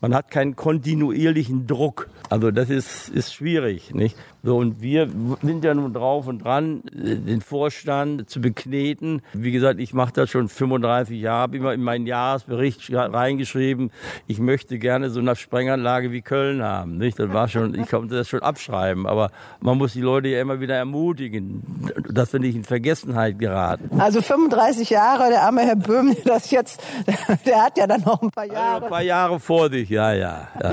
Man 0.00 0.14
hat 0.14 0.30
keinen 0.30 0.56
kontinuierlichen 0.56 1.66
Druck. 1.66 2.08
Also 2.30 2.50
das 2.50 2.70
ist, 2.70 3.10
ist 3.10 3.34
schwierig. 3.34 3.92
Nicht? 3.92 4.16
So, 4.42 4.56
und 4.56 4.80
wir 4.80 5.08
sind 5.42 5.62
ja 5.62 5.74
nun 5.74 5.92
drauf 5.92 6.26
und 6.26 6.42
dran, 6.42 6.82
den 6.92 7.42
Vorstand 7.42 8.30
zu 8.30 8.40
bekneten. 8.40 9.20
Wie 9.34 9.52
gesagt, 9.52 9.78
ich 9.78 9.92
mache 9.92 10.14
das 10.14 10.30
schon 10.30 10.48
35 10.48 11.20
Jahre, 11.20 11.42
habe 11.42 11.56
immer 11.58 11.74
in 11.74 11.82
meinen 11.82 12.06
Jahresbericht 12.06 12.90
reingeschrieben, 12.90 13.41
ich 13.42 14.38
möchte 14.38 14.78
gerne 14.78 15.10
so 15.10 15.20
eine 15.20 15.36
Sprenganlage 15.36 16.12
wie 16.12 16.22
Köln 16.22 16.62
haben. 16.62 16.98
Nicht? 16.98 17.18
Das 17.18 17.32
war 17.32 17.48
schon, 17.48 17.74
ich 17.74 17.88
konnte 17.88 18.16
das 18.16 18.28
schon 18.28 18.42
abschreiben, 18.42 19.06
aber 19.06 19.30
man 19.60 19.78
muss 19.78 19.92
die 19.92 20.00
Leute 20.00 20.28
ja 20.28 20.40
immer 20.40 20.60
wieder 20.60 20.76
ermutigen, 20.76 21.62
dass 22.08 22.32
wir 22.32 22.40
nicht 22.40 22.56
in 22.56 22.64
Vergessenheit 22.64 23.38
geraten. 23.38 24.00
Also 24.00 24.22
35 24.22 24.90
Jahre, 24.90 25.28
der 25.30 25.42
arme 25.42 25.62
Herr 25.62 25.76
Böhm, 25.76 26.16
das 26.24 26.50
jetzt, 26.50 26.80
der 27.46 27.64
hat 27.64 27.78
ja 27.78 27.86
dann 27.86 28.02
noch 28.02 28.22
ein 28.22 28.30
paar 28.30 28.46
Jahre. 28.46 28.74
Also 28.74 28.84
ein 28.86 28.90
paar 28.90 29.02
Jahre 29.02 29.40
vor 29.40 29.70
sich, 29.70 29.88
ja, 29.88 30.12
ja. 30.12 30.48
ja. 30.62 30.72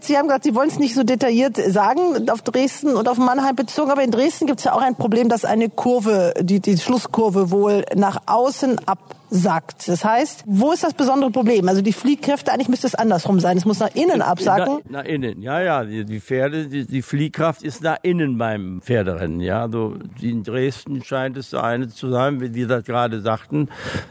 Sie 0.00 0.16
haben 0.16 0.28
gesagt, 0.28 0.44
Sie 0.44 0.54
wollen 0.54 0.68
es 0.68 0.78
nicht 0.78 0.94
so 0.94 1.02
detailliert 1.02 1.56
sagen 1.56 2.28
auf 2.30 2.42
Dresden 2.42 2.94
und 2.94 3.08
auf 3.08 3.18
Mannheim 3.18 3.56
bezogen, 3.56 3.90
aber 3.90 4.02
in 4.02 4.10
Dresden 4.10 4.46
gibt 4.46 4.60
es 4.60 4.64
ja 4.64 4.72
auch 4.72 4.82
ein 4.82 4.94
Problem, 4.94 5.28
dass 5.28 5.44
eine 5.44 5.68
Kurve, 5.68 6.34
die, 6.40 6.60
die 6.60 6.76
Schlusskurve 6.76 7.50
wohl 7.50 7.84
nach 7.94 8.22
außen 8.26 8.80
ab 8.86 8.98
sagt. 9.30 9.88
Das 9.88 10.04
heißt, 10.04 10.44
wo 10.46 10.72
ist 10.72 10.84
das 10.84 10.94
besondere 10.94 11.30
Problem? 11.30 11.68
Also 11.68 11.82
die 11.82 11.92
Fliehkräfte, 11.92 12.52
eigentlich 12.52 12.68
müsste 12.68 12.86
es 12.86 12.94
andersrum 12.94 13.40
sein. 13.40 13.56
Es 13.56 13.64
muss 13.64 13.80
nach 13.80 13.94
innen 13.94 14.22
absacken. 14.22 14.78
Nach, 14.88 15.02
nach 15.02 15.04
innen, 15.04 15.42
ja, 15.42 15.60
ja. 15.60 15.84
Die, 15.84 16.04
die 16.04 16.20
Pferde, 16.20 16.66
die, 16.66 16.86
die, 16.86 17.02
Fliehkraft 17.02 17.62
ist 17.62 17.82
nach 17.82 17.98
innen 18.02 18.38
beim 18.38 18.80
Pferderennen. 18.82 19.40
Ja, 19.40 19.62
also 19.62 19.96
in 20.20 20.42
Dresden 20.42 21.02
scheint 21.02 21.36
es 21.36 21.54
eine 21.54 21.88
zu 21.88 22.10
sein, 22.10 22.40
wie 22.40 22.50
die 22.50 22.66
das 22.66 22.84
gerade 22.84 23.20
sagten, 23.20 23.68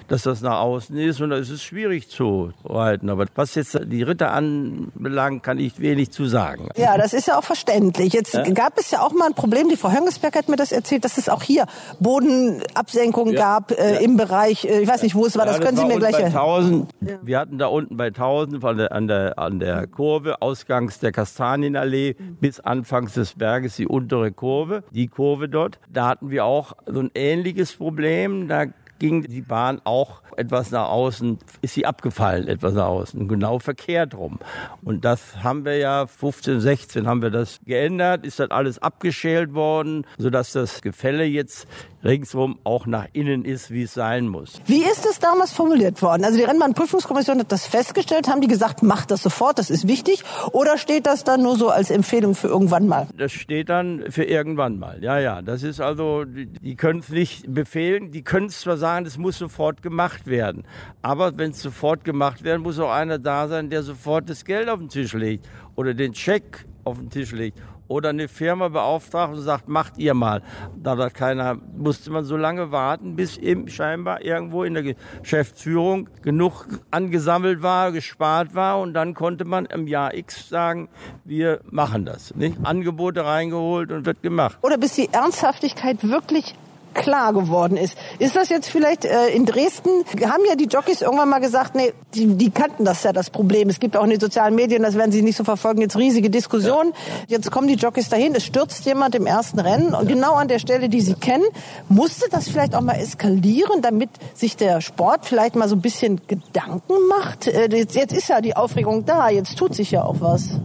dass 0.07 0.23
das 0.23 0.41
nach 0.41 0.59
außen 0.59 0.97
ist 0.97 1.21
und 1.21 1.29
da 1.29 1.37
ist 1.37 1.49
es 1.49 1.63
schwierig 1.63 2.09
zu 2.09 2.51
reiten. 2.63 3.09
Aber 3.09 3.25
was 3.35 3.55
jetzt 3.55 3.79
die 3.85 4.03
Ritter 4.03 4.31
anbelangt, 4.31 5.43
kann 5.43 5.59
ich 5.59 5.79
wenig 5.79 6.11
zu 6.11 6.25
sagen. 6.25 6.69
Ja, 6.75 6.97
das 6.97 7.13
ist 7.13 7.27
ja 7.27 7.37
auch 7.37 7.43
verständlich. 7.43 8.13
Jetzt 8.13 8.33
ja? 8.33 8.43
gab 8.51 8.77
es 8.77 8.91
ja 8.91 9.01
auch 9.01 9.13
mal 9.13 9.27
ein 9.27 9.33
Problem, 9.33 9.69
die 9.69 9.77
Frau 9.77 9.91
Höngesberg 9.91 10.35
hat 10.35 10.49
mir 10.49 10.55
das 10.57 10.71
erzählt, 10.71 11.05
dass 11.05 11.17
es 11.17 11.29
auch 11.29 11.43
hier 11.43 11.65
Bodenabsenkung 11.99 13.33
ja. 13.33 13.39
gab 13.39 13.71
äh, 13.71 13.93
ja. 13.93 13.99
im 13.99 14.17
Bereich, 14.17 14.65
äh, 14.65 14.81
ich 14.81 14.87
weiß 14.87 15.03
nicht, 15.03 15.04
nicht, 15.05 15.15
wo 15.15 15.25
es 15.25 15.37
war. 15.37 15.45
Das 15.45 15.57
ja, 15.57 15.63
können 15.63 15.77
das 15.77 15.85
Sie 15.87 15.93
mir 15.93 15.99
gleich 15.99 16.19
erklären. 16.19 16.87
Ja. 17.01 17.19
Wir 17.21 17.39
hatten 17.39 17.57
da 17.57 17.67
unten 17.67 17.95
bei 17.95 18.07
1000 18.07 18.61
von 18.61 18.77
der, 18.77 18.91
an, 18.91 19.07
der, 19.07 19.39
an 19.39 19.59
der 19.59 19.87
Kurve, 19.87 20.41
ausgangs 20.41 20.99
der 20.99 21.11
Kastanienallee 21.11 22.15
bis 22.41 22.59
anfangs 22.59 23.13
des 23.13 23.35
Berges, 23.35 23.77
die 23.77 23.87
untere 23.87 24.31
Kurve, 24.31 24.83
die 24.91 25.07
Kurve 25.07 25.47
dort. 25.47 25.79
Da 25.89 26.07
hatten 26.07 26.29
wir 26.29 26.45
auch 26.45 26.73
so 26.85 26.99
ein 26.99 27.11
ähnliches 27.13 27.73
Problem. 27.73 28.47
Da 28.47 28.65
ging 28.99 29.23
die 29.23 29.41
Bahn 29.41 29.81
auch 29.83 30.21
etwas 30.37 30.71
nach 30.71 30.89
außen, 30.89 31.37
ist 31.61 31.73
sie 31.73 31.85
abgefallen 31.85 32.47
etwas 32.47 32.73
nach 32.73 32.87
außen, 32.87 33.27
genau 33.27 33.59
verkehrt 33.59 34.15
rum. 34.15 34.39
Und 34.83 35.05
das 35.05 35.43
haben 35.43 35.65
wir 35.65 35.77
ja 35.77 36.07
15, 36.07 36.59
16 36.59 37.07
haben 37.07 37.21
wir 37.21 37.29
das 37.29 37.59
geändert, 37.65 38.25
ist 38.25 38.39
dann 38.39 38.51
alles 38.51 38.79
abgeschält 38.79 39.53
worden, 39.53 40.05
sodass 40.17 40.53
das 40.53 40.81
Gefälle 40.81 41.25
jetzt 41.25 41.67
ringsrum 42.05 42.59
auch 42.63 42.85
nach 42.85 43.07
innen 43.13 43.43
ist, 43.43 43.71
wie 43.71 43.83
es 43.83 43.93
sein 43.93 44.27
muss. 44.27 44.61
Wie 44.65 44.83
ist 44.83 45.05
es 45.05 45.19
damals 45.19 45.51
formuliert 45.51 46.01
worden? 46.01 46.23
Also 46.23 46.37
die 46.37 46.43
Rennbahnprüfungskommission 46.43 47.39
hat 47.39 47.51
das 47.51 47.65
festgestellt, 47.65 48.27
haben 48.27 48.41
die 48.41 48.47
gesagt, 48.47 48.83
macht 48.83 49.11
das 49.11 49.23
sofort, 49.23 49.59
das 49.59 49.69
ist 49.69 49.87
wichtig, 49.87 50.23
oder 50.51 50.77
steht 50.77 51.05
das 51.07 51.23
dann 51.23 51.41
nur 51.41 51.57
so 51.57 51.69
als 51.69 51.89
Empfehlung 51.89 52.35
für 52.35 52.47
irgendwann 52.47 52.87
mal? 52.87 53.07
Das 53.17 53.31
steht 53.31 53.69
dann 53.69 54.05
für 54.09 54.23
irgendwann 54.23 54.79
mal, 54.79 55.03
ja, 55.03 55.19
ja. 55.19 55.41
Das 55.41 55.63
ist 55.63 55.81
also, 55.81 56.23
die, 56.23 56.45
die 56.45 56.75
können 56.75 56.99
es 56.99 57.09
nicht 57.09 57.53
befehlen, 57.53 58.11
die 58.11 58.23
können 58.23 58.47
es 58.47 58.61
zwar 58.61 58.77
sagen, 58.77 59.05
es 59.05 59.17
muss 59.17 59.37
sofort 59.37 59.81
gemacht 59.81 60.27
werden. 60.27 60.63
Aber 61.01 61.37
wenn 61.37 61.51
es 61.51 61.61
sofort 61.61 62.03
gemacht 62.03 62.43
werden, 62.43 62.61
muss 62.61 62.79
auch 62.79 62.91
einer 62.91 63.17
da 63.17 63.47
sein, 63.47 63.69
der 63.69 63.83
sofort 63.83 64.29
das 64.29 64.45
Geld 64.45 64.69
auf 64.69 64.79
den 64.79 64.89
Tisch 64.89 65.13
legt 65.13 65.47
oder 65.75 65.93
den 65.93 66.13
Scheck 66.13 66.65
auf 66.83 66.99
den 66.99 67.09
Tisch 67.09 67.31
legt 67.31 67.59
oder 67.87 68.09
eine 68.09 68.27
Firma 68.27 68.69
beauftragt 68.69 69.33
und 69.33 69.41
sagt, 69.41 69.67
macht 69.67 69.97
ihr 69.97 70.13
mal. 70.13 70.41
Da 70.75 70.97
hat 70.97 71.13
keiner, 71.13 71.55
musste 71.75 72.11
man 72.11 72.25
so 72.25 72.37
lange 72.37 72.71
warten, 72.71 73.15
bis 73.15 73.37
eben 73.37 73.67
scheinbar 73.67 74.21
irgendwo 74.23 74.63
in 74.63 74.73
der 74.73 74.95
Geschäftsführung 75.21 76.09
genug 76.21 76.67
angesammelt 76.91 77.61
war, 77.61 77.91
gespart 77.91 78.55
war 78.55 78.79
und 78.79 78.93
dann 78.93 79.13
konnte 79.13 79.45
man 79.45 79.65
im 79.65 79.87
Jahr 79.87 80.13
X 80.13 80.49
sagen, 80.49 80.89
wir 81.23 81.59
machen 81.69 82.05
das. 82.05 82.35
Nicht? 82.35 82.57
Angebote 82.63 83.25
reingeholt 83.25 83.91
und 83.91 84.05
wird 84.05 84.21
gemacht. 84.21 84.57
Oder 84.61 84.77
bis 84.77 84.93
die 84.95 85.09
Ernsthaftigkeit 85.11 86.07
wirklich 86.07 86.55
klar 86.95 87.33
geworden 87.33 87.77
ist. 87.77 87.95
Ist 88.17 88.35
das 88.35 88.49
jetzt 88.49 88.69
vielleicht 88.69 89.05
äh, 89.05 89.27
in 89.27 89.45
Dresden, 89.45 89.89
haben 90.25 90.43
ja 90.47 90.55
die 90.55 90.65
Jockeys 90.65 91.01
irgendwann 91.01 91.29
mal 91.29 91.39
gesagt, 91.39 91.75
nee, 91.75 91.93
die, 92.15 92.35
die 92.35 92.49
kannten 92.49 92.85
das 92.85 93.03
ja, 93.03 93.13
das 93.13 93.29
Problem. 93.29 93.69
Es 93.69 93.79
gibt 93.79 93.95
auch 93.95 94.03
in 94.03 94.09
den 94.09 94.19
sozialen 94.19 94.55
Medien, 94.55 94.81
das 94.81 94.95
werden 94.95 95.11
sie 95.11 95.21
nicht 95.21 95.35
so 95.35 95.43
verfolgen, 95.43 95.81
jetzt 95.81 95.97
riesige 95.97 96.29
Diskussionen. 96.31 96.93
Ja. 97.27 97.35
Jetzt 97.37 97.51
kommen 97.51 97.67
die 97.67 97.75
Jockeys 97.75 98.09
dahin, 98.09 98.33
es 98.33 98.45
stürzt 98.45 98.85
jemand 98.85 99.13
im 99.13 99.27
ersten 99.27 99.59
Rennen 99.59 99.93
und 99.93 100.07
genau 100.07 100.33
an 100.33 100.47
der 100.47 100.59
Stelle, 100.59 100.89
die 100.89 101.01
sie 101.01 101.13
kennen, 101.13 101.45
musste 101.89 102.29
das 102.31 102.47
vielleicht 102.47 102.73
auch 102.73 102.81
mal 102.81 102.95
eskalieren, 102.95 103.81
damit 103.81 104.09
sich 104.33 104.57
der 104.57 104.81
Sport 104.81 105.25
vielleicht 105.25 105.55
mal 105.55 105.69
so 105.69 105.75
ein 105.75 105.81
bisschen 105.81 106.21
Gedanken 106.27 106.93
macht? 107.09 107.47
Äh, 107.47 107.67
jetzt, 107.75 107.95
jetzt 107.95 108.13
ist 108.13 108.29
ja 108.29 108.41
die 108.41 108.55
Aufregung 108.55 109.05
da, 109.05 109.29
jetzt 109.29 109.57
tut 109.59 109.75
sich 109.75 109.91
ja 109.91 110.03
auch 110.03 110.21
was. 110.21 110.59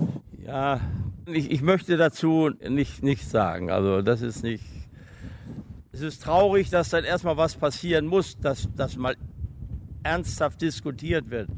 Ja, 0.47 0.81
ich, 1.27 1.51
ich 1.51 1.63
möchte 1.63 1.97
dazu 1.97 2.51
nicht, 2.69 3.03
nicht 3.03 3.29
sagen. 3.29 3.71
Also 3.71 4.03
das 4.03 4.23
ist 4.23 4.43
nicht 4.43 4.65
es 5.93 6.03
ist 6.03 6.23
traurig, 6.23 6.71
dass 6.71 6.91
dann 6.91 7.05
erstmal 7.05 7.37
was 7.37 7.57
passieren 7.57 8.07
muss, 8.07 8.39
dass 8.39 8.69
das 8.77 8.97
mal 8.97 9.17
ernsthaft 10.03 10.61
diskutiert 10.63 11.31
wird. 11.31 11.49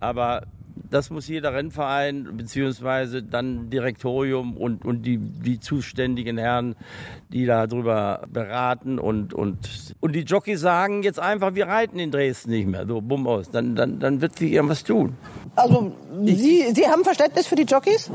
Aber 0.00 0.46
das 0.90 1.10
muss 1.10 1.28
jeder 1.28 1.54
Rennverein 1.54 2.36
beziehungsweise 2.36 3.22
dann 3.22 3.70
Direktorium 3.70 4.56
und, 4.56 4.84
und 4.84 5.02
die, 5.02 5.18
die 5.18 5.58
zuständigen 5.58 6.36
Herren, 6.36 6.76
die 7.30 7.46
darüber 7.46 8.26
beraten 8.28 8.98
und, 8.98 9.34
und, 9.34 9.94
und 10.00 10.14
die 10.14 10.20
Jockeys 10.20 10.60
sagen 10.60 11.02
jetzt 11.02 11.18
einfach, 11.18 11.54
wir 11.54 11.66
reiten 11.66 11.98
in 11.98 12.10
Dresden 12.10 12.50
nicht 12.50 12.68
mehr, 12.68 12.86
so 12.86 13.00
bumm 13.00 13.26
aus. 13.26 13.50
Dann, 13.50 13.74
dann, 13.76 13.98
dann 13.98 14.20
wird 14.20 14.38
sich 14.38 14.52
irgendwas 14.52 14.84
tun. 14.84 15.16
Also 15.56 15.92
Sie, 16.24 16.64
Sie 16.74 16.86
haben 16.86 17.02
Verständnis 17.02 17.46
für 17.46 17.56
die 17.56 17.64
Jockeys? 17.64 18.10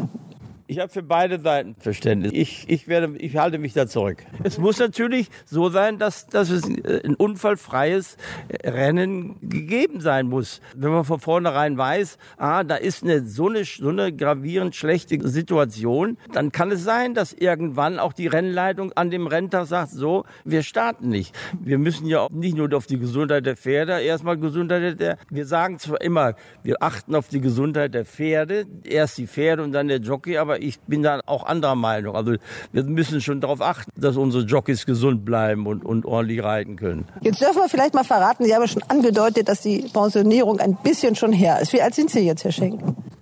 Ich 0.70 0.78
habe 0.78 0.90
für 0.90 1.02
beide 1.02 1.40
Seiten 1.40 1.74
Verständnis. 1.74 2.32
Ich, 2.32 2.66
ich, 2.68 2.88
werde, 2.88 3.18
ich 3.18 3.38
halte 3.38 3.58
mich 3.58 3.74
da 3.74 3.88
zurück. 3.88 4.24
Es 4.44 4.60
muss 4.60 4.78
natürlich 4.78 5.30
so 5.44 5.70
sein, 5.70 5.98
dass, 5.98 6.28
dass 6.28 6.52
es 6.52 6.64
ein 6.64 7.16
unfallfreies 7.16 8.18
Rennen 8.64 9.38
gegeben 9.42 10.00
sein 10.00 10.28
muss. 10.28 10.62
Wenn 10.76 10.92
man 10.92 11.06
von 11.06 11.20
vornherein 11.20 11.76
weiß, 11.76 12.20
ah, 12.38 12.64
da 12.64 12.76
ist 12.76 13.02
eine, 13.02 13.26
so, 13.26 13.50
eine, 13.50 13.64
so 13.64 13.90
eine 13.90 14.14
gravierend 14.14 14.76
schlechte 14.76 15.28
Situation, 15.28 16.20
dann 16.34 16.52
kann 16.52 16.70
es 16.70 16.84
sein, 16.84 17.16
dass 17.16 17.34
irgendwann 17.34 17.98
auch 17.98 18.14
die 18.14 18.28
Rennleitung 18.28 18.94
an 18.94 19.10
dem 19.10 19.26
Renntag 19.26 19.66
sagt, 19.66 19.90
so, 19.90 20.24
wir 20.46 20.62
starten 20.62 21.10
nicht. 21.10 21.36
Wir 21.60 21.80
müssen 21.80 22.06
ja 22.06 22.28
nicht 22.30 22.56
nur 22.56 22.72
auf 22.76 22.86
die 22.86 23.00
Gesundheit 23.00 23.48
der 23.48 23.58
Pferde, 23.58 24.02
erstmal 24.02 24.38
Gesundheit 24.38 25.00
der, 25.00 25.18
wir 25.32 25.48
sagen 25.48 25.80
zwar 25.80 26.00
immer, 26.02 26.36
wir 26.62 26.84
achten 26.84 27.16
auf 27.16 27.28
die 27.28 27.42
Gesundheit 27.42 27.96
der 27.96 28.06
Pferde, 28.06 28.68
erst 28.84 29.18
die 29.18 29.26
Pferde 29.26 29.64
und 29.64 29.72
dann 29.72 29.88
der 29.88 29.98
Jockey, 29.98 30.38
aber 30.38 30.59
ich 30.60 30.80
bin 30.82 31.04
da 31.04 31.20
auch 31.26 31.46
anderer 31.46 31.76
Meinung. 31.76 32.16
Also 32.16 32.36
wir 32.72 32.84
müssen 32.84 33.22
schon 33.22 33.42
darauf 33.42 33.62
achten, 33.62 33.92
dass 34.00 34.18
unsere 34.18 34.44
Jockeys 34.44 34.86
gesund 34.86 35.26
bleiben 35.26 35.68
und, 35.68 35.86
und 35.86 36.06
ordentlich 36.06 36.44
reiten 36.44 36.76
können. 36.76 37.06
Jetzt 37.22 37.42
dürfen 37.42 37.58
wir 37.58 37.70
vielleicht 37.70 37.94
mal 37.94 38.04
verraten, 38.04 38.46
Sie 38.46 38.54
haben 38.54 38.62
ja 38.62 38.68
schon 38.68 38.84
angedeutet, 38.84 39.50
dass 39.50 39.62
die 39.62 39.90
Pensionierung 39.94 40.60
ein 40.60 40.78
bisschen 40.84 41.16
schon 41.16 41.34
her 41.34 41.60
ist. 41.60 41.74
Wie 41.74 41.82
alt 41.82 41.96
sind 41.96 42.10
Sie 42.10 42.22
jetzt, 42.22 42.44
Herr 42.44 42.52
Schenk? 42.52 42.82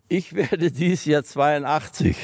Ich 0.09 0.33
werde 0.33 0.71
dieses 0.71 1.05
Jahr 1.05 1.23
82. 1.23 2.15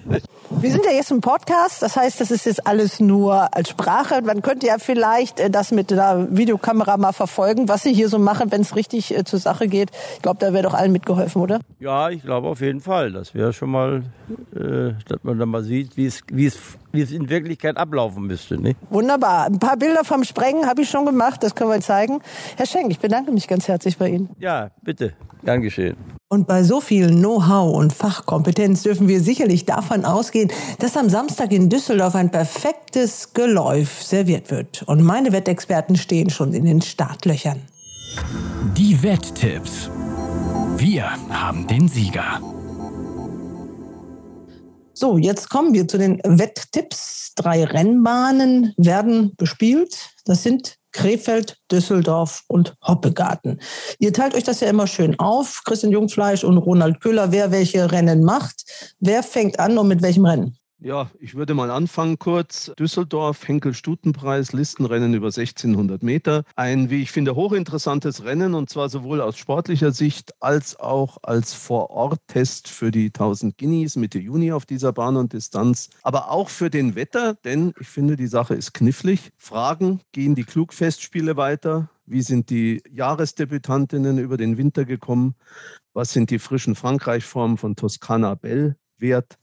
Wir 0.62 0.70
sind 0.70 0.84
ja 0.84 0.92
jetzt 0.92 1.10
im 1.10 1.20
Podcast, 1.20 1.82
das 1.82 1.96
heißt, 1.96 2.20
das 2.20 2.30
ist 2.30 2.46
jetzt 2.46 2.68
alles 2.68 3.00
nur 3.00 3.52
als 3.52 3.70
Sprache. 3.70 4.22
Man 4.22 4.42
könnte 4.42 4.68
ja 4.68 4.78
vielleicht 4.78 5.40
äh, 5.40 5.50
das 5.50 5.72
mit 5.72 5.90
der 5.90 6.28
Videokamera 6.30 6.96
mal 6.98 7.10
verfolgen, 7.10 7.68
was 7.68 7.82
Sie 7.82 7.92
hier 7.92 8.08
so 8.08 8.20
machen, 8.20 8.52
wenn 8.52 8.60
es 8.60 8.76
richtig 8.76 9.12
äh, 9.12 9.24
zur 9.24 9.40
Sache 9.40 9.66
geht. 9.66 9.90
Ich 10.14 10.22
glaube, 10.22 10.38
da 10.38 10.52
wäre 10.52 10.62
doch 10.62 10.74
allen 10.74 10.92
mitgeholfen, 10.92 11.42
oder? 11.42 11.58
Ja, 11.80 12.10
ich 12.10 12.22
glaube 12.22 12.46
auf 12.46 12.60
jeden 12.60 12.80
Fall. 12.80 13.10
Das 13.10 13.34
wäre 13.34 13.52
schon 13.52 13.70
mal, 13.70 14.04
äh, 14.54 14.92
dass 15.08 15.24
man 15.24 15.36
dann 15.36 15.48
mal 15.48 15.64
sieht, 15.64 15.96
wie 15.96 16.06
es, 16.06 16.22
wie 16.92 17.00
es, 17.00 17.10
in 17.10 17.28
Wirklichkeit 17.28 17.76
ablaufen 17.76 18.26
müsste. 18.26 18.58
Nicht? 18.58 18.78
Wunderbar. 18.90 19.46
Ein 19.46 19.58
paar 19.58 19.76
Bilder 19.76 20.04
vom 20.04 20.24
Sprengen 20.24 20.66
habe 20.66 20.82
ich 20.82 20.90
schon 20.90 21.06
gemacht, 21.06 21.42
das 21.42 21.54
können 21.54 21.70
wir 21.70 21.80
zeigen. 21.80 22.20
Herr 22.56 22.66
Schenk, 22.66 22.90
ich 22.90 23.00
bedanke 23.00 23.32
mich 23.32 23.48
ganz 23.48 23.68
herzlich 23.68 23.98
bei 23.98 24.08
Ihnen. 24.08 24.30
Ja, 24.38 24.70
bitte. 24.82 25.14
Gern 25.44 25.62
geschehen. 25.62 25.96
Und 26.28 26.46
bei 26.46 26.62
so 26.62 26.80
viel 26.80 27.08
Know-how 27.08 27.76
und 27.76 27.92
Fachkompetenz 27.92 28.82
dürfen 28.82 29.06
wir 29.08 29.20
sicherlich 29.20 29.66
davon 29.66 30.04
ausgehen, 30.04 30.50
dass 30.78 30.96
am 30.96 31.10
Samstag 31.10 31.52
in 31.52 31.68
Düsseldorf 31.68 32.14
ein 32.14 32.30
perfektes 32.30 33.34
Geläuf 33.34 34.02
serviert 34.02 34.50
wird. 34.50 34.82
Und 34.84 35.02
meine 35.02 35.32
Wettexperten 35.32 35.96
stehen 35.96 36.30
schon 36.30 36.54
in 36.54 36.64
den 36.64 36.80
Startlöchern. 36.80 37.60
Die 38.76 39.02
Wetttipps. 39.02 39.90
Wir 40.76 41.10
haben 41.28 41.66
den 41.66 41.88
Sieger. 41.88 42.40
So, 45.02 45.18
jetzt 45.18 45.50
kommen 45.50 45.74
wir 45.74 45.88
zu 45.88 45.98
den 45.98 46.20
Wetttipps. 46.22 47.32
Drei 47.34 47.64
Rennbahnen 47.64 48.72
werden 48.76 49.34
bespielt. 49.36 50.10
Das 50.26 50.44
sind 50.44 50.76
Krefeld, 50.92 51.58
Düsseldorf 51.72 52.44
und 52.46 52.76
Hoppegarten. 52.86 53.60
Ihr 53.98 54.12
teilt 54.12 54.36
euch 54.36 54.44
das 54.44 54.60
ja 54.60 54.68
immer 54.68 54.86
schön 54.86 55.18
auf, 55.18 55.62
Christian 55.64 55.90
Jungfleisch 55.90 56.44
und 56.44 56.56
Ronald 56.56 57.00
Köhler, 57.00 57.32
wer 57.32 57.50
welche 57.50 57.90
Rennen 57.90 58.22
macht. 58.22 58.94
Wer 59.00 59.24
fängt 59.24 59.58
an 59.58 59.76
und 59.76 59.88
mit 59.88 60.02
welchem 60.02 60.24
Rennen? 60.24 60.56
Ja, 60.84 61.12
ich 61.20 61.36
würde 61.36 61.54
mal 61.54 61.70
anfangen 61.70 62.18
kurz. 62.18 62.72
Düsseldorf, 62.76 63.46
Henkel-Stutenpreis, 63.46 64.52
Listenrennen 64.52 65.14
über 65.14 65.28
1600 65.28 66.02
Meter. 66.02 66.42
Ein, 66.56 66.90
wie 66.90 67.02
ich 67.02 67.12
finde, 67.12 67.36
hochinteressantes 67.36 68.24
Rennen 68.24 68.54
und 68.54 68.68
zwar 68.68 68.88
sowohl 68.88 69.20
aus 69.20 69.38
sportlicher 69.38 69.92
Sicht 69.92 70.32
als 70.42 70.80
auch 70.80 71.18
als 71.22 71.54
Vor-Ort-Test 71.54 72.66
für 72.66 72.90
die 72.90 73.06
1000 73.06 73.56
Guineas 73.58 73.94
Mitte 73.94 74.18
Juni 74.18 74.50
auf 74.50 74.66
dieser 74.66 74.92
Bahn 74.92 75.16
und 75.16 75.32
Distanz. 75.34 75.88
Aber 76.02 76.32
auch 76.32 76.48
für 76.48 76.68
den 76.68 76.96
Wetter, 76.96 77.34
denn 77.44 77.72
ich 77.78 77.86
finde, 77.86 78.16
die 78.16 78.26
Sache 78.26 78.54
ist 78.54 78.74
knifflig. 78.74 79.30
Fragen, 79.36 80.00
gehen 80.10 80.34
die 80.34 80.44
Klugfestspiele 80.44 81.36
weiter? 81.36 81.90
Wie 82.06 82.22
sind 82.22 82.50
die 82.50 82.82
Jahresdebütantinnen 82.90 84.18
über 84.18 84.36
den 84.36 84.56
Winter 84.56 84.84
gekommen? 84.84 85.36
Was 85.92 86.12
sind 86.12 86.30
die 86.30 86.40
frischen 86.40 86.74
Frankreich-Formen 86.74 87.56
von 87.56 87.76
Toskana 87.76 88.34
Bell 88.34 88.74
wert? 88.98 89.38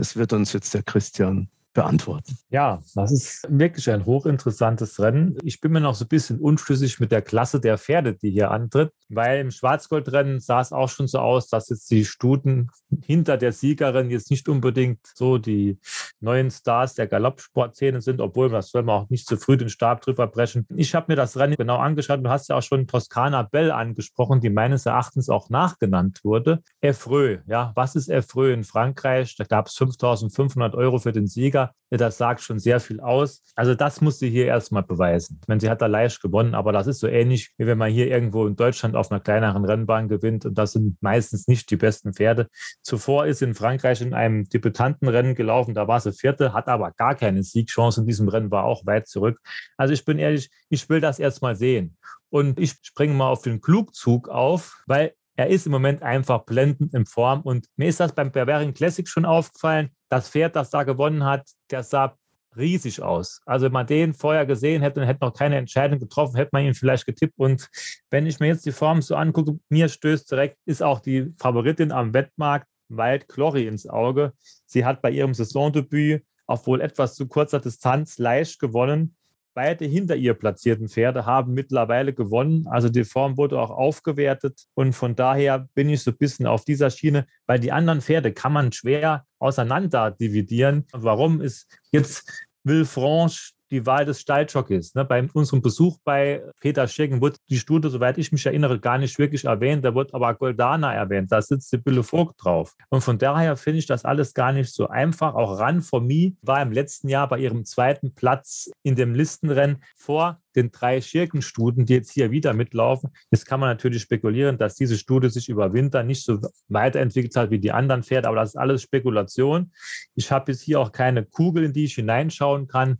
Das 0.00 0.16
wird 0.16 0.32
uns 0.32 0.54
jetzt 0.54 0.72
der 0.72 0.82
Christian 0.82 1.50
beantworten. 1.72 2.36
Ja, 2.50 2.82
das 2.94 3.12
ist 3.12 3.46
wirklich 3.48 3.90
ein 3.90 4.04
hochinteressantes 4.04 5.00
Rennen. 5.00 5.38
Ich 5.42 5.60
bin 5.60 5.72
mir 5.72 5.80
noch 5.80 5.94
so 5.94 6.04
ein 6.04 6.08
bisschen 6.08 6.38
unschlüssig 6.38 6.98
mit 6.98 7.12
der 7.12 7.22
Klasse 7.22 7.60
der 7.60 7.78
Pferde, 7.78 8.14
die 8.14 8.30
hier 8.30 8.50
antritt, 8.50 8.92
weil 9.08 9.40
im 9.40 9.50
Schwarzgoldrennen 9.50 10.40
sah 10.40 10.60
es 10.60 10.72
auch 10.72 10.88
schon 10.88 11.06
so 11.06 11.18
aus, 11.18 11.48
dass 11.48 11.68
jetzt 11.68 11.90
die 11.90 12.04
Stuten 12.04 12.70
hinter 13.04 13.36
der 13.36 13.52
Siegerin 13.52 14.10
jetzt 14.10 14.30
nicht 14.30 14.48
unbedingt 14.48 15.00
so 15.14 15.38
die 15.38 15.78
neuen 16.20 16.50
Stars 16.50 16.94
der 16.94 17.06
Galoppsportszene 17.06 18.00
sind, 18.00 18.20
obwohl 18.20 18.48
das 18.50 18.70
soll 18.70 18.82
man 18.82 19.02
auch 19.02 19.10
nicht 19.10 19.26
zu 19.26 19.36
früh 19.36 19.56
den 19.56 19.68
Stab 19.68 20.00
drüber 20.02 20.26
brechen. 20.26 20.66
Ich 20.74 20.94
habe 20.94 21.06
mir 21.08 21.16
das 21.16 21.36
Rennen 21.36 21.56
genau 21.56 21.76
angeschaut. 21.76 22.24
Du 22.24 22.30
hast 22.30 22.48
ja 22.48 22.56
auch 22.56 22.62
schon 22.62 22.86
Toskana 22.86 23.42
Bell 23.42 23.70
angesprochen, 23.70 24.40
die 24.40 24.50
meines 24.50 24.86
Erachtens 24.86 25.28
auch 25.28 25.50
nachgenannt 25.50 26.20
wurde. 26.24 26.62
Efreux, 26.80 27.40
ja, 27.46 27.72
was 27.74 27.94
ist 27.94 28.08
Efreux 28.08 28.52
in 28.52 28.64
Frankreich? 28.64 29.36
Da 29.36 29.44
gab 29.44 29.68
es 29.68 29.74
5500 29.74 30.74
Euro 30.74 30.98
für 30.98 31.12
den 31.12 31.26
Sieger. 31.26 31.59
Liga. 31.60 31.74
Das 31.90 32.18
sagt 32.18 32.40
schon 32.40 32.60
sehr 32.60 32.78
viel 32.78 33.00
aus. 33.00 33.42
Also 33.56 33.74
das 33.74 34.00
muss 34.00 34.20
sie 34.20 34.30
hier 34.30 34.46
erstmal 34.46 34.84
beweisen. 34.84 35.40
Ich 35.42 35.48
meine, 35.48 35.60
sie 35.60 35.68
hat 35.68 35.82
da 35.82 35.86
leicht 35.86 36.22
gewonnen, 36.22 36.54
aber 36.54 36.70
das 36.70 36.86
ist 36.86 37.00
so 37.00 37.08
ähnlich, 37.08 37.50
wie 37.58 37.66
wenn 37.66 37.78
man 37.78 37.90
hier 37.90 38.06
irgendwo 38.06 38.46
in 38.46 38.54
Deutschland 38.54 38.94
auf 38.94 39.10
einer 39.10 39.18
kleineren 39.18 39.64
Rennbahn 39.64 40.06
gewinnt 40.06 40.46
und 40.46 40.56
das 40.56 40.72
sind 40.72 41.02
meistens 41.02 41.48
nicht 41.48 41.68
die 41.68 41.76
besten 41.76 42.14
Pferde. 42.14 42.46
Zuvor 42.82 43.26
ist 43.26 43.42
in 43.42 43.54
Frankreich 43.54 44.00
in 44.02 44.14
einem 44.14 44.48
Debütantenrennen 44.48 45.34
gelaufen, 45.34 45.74
da 45.74 45.88
war 45.88 45.98
sie 45.98 46.12
Vierte, 46.12 46.52
hat 46.52 46.68
aber 46.68 46.92
gar 46.92 47.16
keine 47.16 47.42
Siegchance 47.42 48.00
in 48.00 48.06
diesem 48.06 48.28
Rennen, 48.28 48.52
war 48.52 48.64
auch 48.64 48.86
weit 48.86 49.08
zurück. 49.08 49.40
Also 49.76 49.92
ich 49.92 50.04
bin 50.04 50.20
ehrlich, 50.20 50.48
ich 50.68 50.88
will 50.88 51.00
das 51.00 51.18
erstmal 51.18 51.56
sehen. 51.56 51.96
Und 52.32 52.60
ich 52.60 52.76
springe 52.82 53.14
mal 53.14 53.28
auf 53.28 53.42
den 53.42 53.60
Klugzug 53.60 54.28
auf, 54.28 54.84
weil 54.86 55.14
er 55.40 55.48
ist 55.48 55.64
im 55.64 55.72
Moment 55.72 56.02
einfach 56.02 56.44
blendend 56.44 56.92
in 56.92 57.06
Form. 57.06 57.40
Und 57.40 57.66
mir 57.76 57.88
ist 57.88 57.98
das 57.98 58.14
beim 58.14 58.30
Bavarian 58.30 58.74
Classic 58.74 59.08
schon 59.08 59.24
aufgefallen. 59.24 59.88
Das 60.10 60.28
Pferd, 60.28 60.54
das 60.54 60.68
da 60.68 60.82
gewonnen 60.82 61.24
hat, 61.24 61.48
der 61.70 61.82
sah 61.82 62.14
riesig 62.58 63.00
aus. 63.00 63.40
Also 63.46 63.64
wenn 63.64 63.72
man 63.72 63.86
den 63.86 64.12
vorher 64.12 64.44
gesehen 64.44 64.82
hätte 64.82 65.00
und 65.00 65.06
hätte 65.06 65.24
noch 65.24 65.32
keine 65.32 65.56
Entscheidung 65.56 65.98
getroffen, 65.98 66.36
hätte 66.36 66.50
man 66.52 66.66
ihn 66.66 66.74
vielleicht 66.74 67.06
getippt. 67.06 67.38
Und 67.38 67.70
wenn 68.10 68.26
ich 68.26 68.38
mir 68.38 68.48
jetzt 68.48 68.66
die 68.66 68.72
Form 68.72 69.00
so 69.00 69.14
angucke, 69.14 69.58
mir 69.70 69.88
stößt 69.88 70.30
direkt, 70.30 70.58
ist 70.66 70.82
auch 70.82 71.00
die 71.00 71.32
Favoritin 71.38 71.90
am 71.90 72.12
Wettmarkt 72.12 72.66
Wild 72.90 73.26
Glory 73.26 73.66
ins 73.66 73.88
Auge. 73.88 74.34
Sie 74.66 74.84
hat 74.84 75.00
bei 75.00 75.10
ihrem 75.10 75.32
Saisondebüt 75.32 76.22
auf 76.46 76.66
wohl 76.66 76.82
etwas 76.82 77.14
zu 77.14 77.26
kurzer 77.28 77.60
Distanz 77.60 78.18
leicht 78.18 78.58
gewonnen. 78.58 79.16
Beide 79.54 79.84
hinter 79.84 80.16
ihr 80.16 80.34
platzierten 80.34 80.88
Pferde 80.88 81.26
haben 81.26 81.54
mittlerweile 81.54 82.12
gewonnen. 82.12 82.66
Also 82.68 82.88
die 82.88 83.04
Form 83.04 83.36
wurde 83.36 83.60
auch 83.60 83.70
aufgewertet. 83.70 84.64
Und 84.74 84.92
von 84.92 85.16
daher 85.16 85.68
bin 85.74 85.88
ich 85.88 86.02
so 86.02 86.12
ein 86.12 86.16
bisschen 86.16 86.46
auf 86.46 86.64
dieser 86.64 86.90
Schiene, 86.90 87.26
weil 87.46 87.58
die 87.58 87.72
anderen 87.72 88.00
Pferde 88.00 88.32
kann 88.32 88.52
man 88.52 88.72
schwer 88.72 89.26
auseinander 89.38 90.12
dividieren. 90.12 90.86
Warum 90.92 91.40
ist 91.40 91.66
jetzt 91.90 92.30
Villefranche 92.64 93.52
die 93.70 93.86
Wahl 93.86 94.04
des 94.04 94.20
Stalljockeys. 94.20 94.94
Ne? 94.94 95.04
Bei 95.04 95.26
unserem 95.32 95.62
Besuch 95.62 95.98
bei 96.04 96.42
Peter 96.60 96.86
Schirgen 96.88 97.20
wird 97.20 97.36
die 97.48 97.58
Studie, 97.58 97.88
soweit 97.88 98.18
ich 98.18 98.32
mich 98.32 98.44
erinnere, 98.46 98.80
gar 98.80 98.98
nicht 98.98 99.18
wirklich 99.18 99.44
erwähnt. 99.44 99.84
Da 99.84 99.94
wird 99.94 100.14
aber 100.14 100.34
Goldana 100.34 100.92
erwähnt. 100.92 101.30
Da 101.32 101.40
sitzt 101.42 101.70
Sibylle 101.70 102.02
Vogt 102.02 102.42
drauf. 102.42 102.74
Und 102.88 103.02
von 103.02 103.18
daher 103.18 103.56
finde 103.56 103.78
ich 103.78 103.86
das 103.86 104.04
alles 104.04 104.34
gar 104.34 104.52
nicht 104.52 104.72
so 104.72 104.88
einfach. 104.88 105.34
Auch 105.34 105.58
Ran 105.58 105.82
for 105.82 106.00
Me 106.00 106.32
war 106.42 106.60
im 106.62 106.72
letzten 106.72 107.08
Jahr 107.08 107.28
bei 107.28 107.38
ihrem 107.38 107.64
zweiten 107.64 108.14
Platz 108.14 108.70
in 108.82 108.96
dem 108.96 109.14
Listenrennen 109.14 109.82
vor 109.96 110.40
den 110.56 110.70
drei 110.70 111.00
Schirkenstuden, 111.00 111.86
die 111.86 111.94
jetzt 111.94 112.12
hier 112.12 112.30
wieder 112.30 112.52
mitlaufen. 112.54 113.10
Jetzt 113.30 113.46
kann 113.46 113.60
man 113.60 113.68
natürlich 113.68 114.02
spekulieren, 114.02 114.58
dass 114.58 114.74
diese 114.74 114.98
Studie 114.98 115.30
sich 115.30 115.48
über 115.48 115.72
Winter 115.72 116.02
nicht 116.02 116.24
so 116.24 116.40
weiterentwickelt 116.68 117.36
hat 117.36 117.50
wie 117.50 117.58
die 117.58 117.72
anderen 117.72 118.02
Pferde, 118.02 118.28
aber 118.28 118.36
das 118.36 118.50
ist 118.50 118.56
alles 118.56 118.82
Spekulation. 118.82 119.72
Ich 120.14 120.30
habe 120.32 120.52
jetzt 120.52 120.62
hier 120.62 120.80
auch 120.80 120.92
keine 120.92 121.24
Kugel, 121.24 121.64
in 121.64 121.72
die 121.72 121.84
ich 121.84 121.94
hineinschauen 121.94 122.66
kann. 122.66 122.98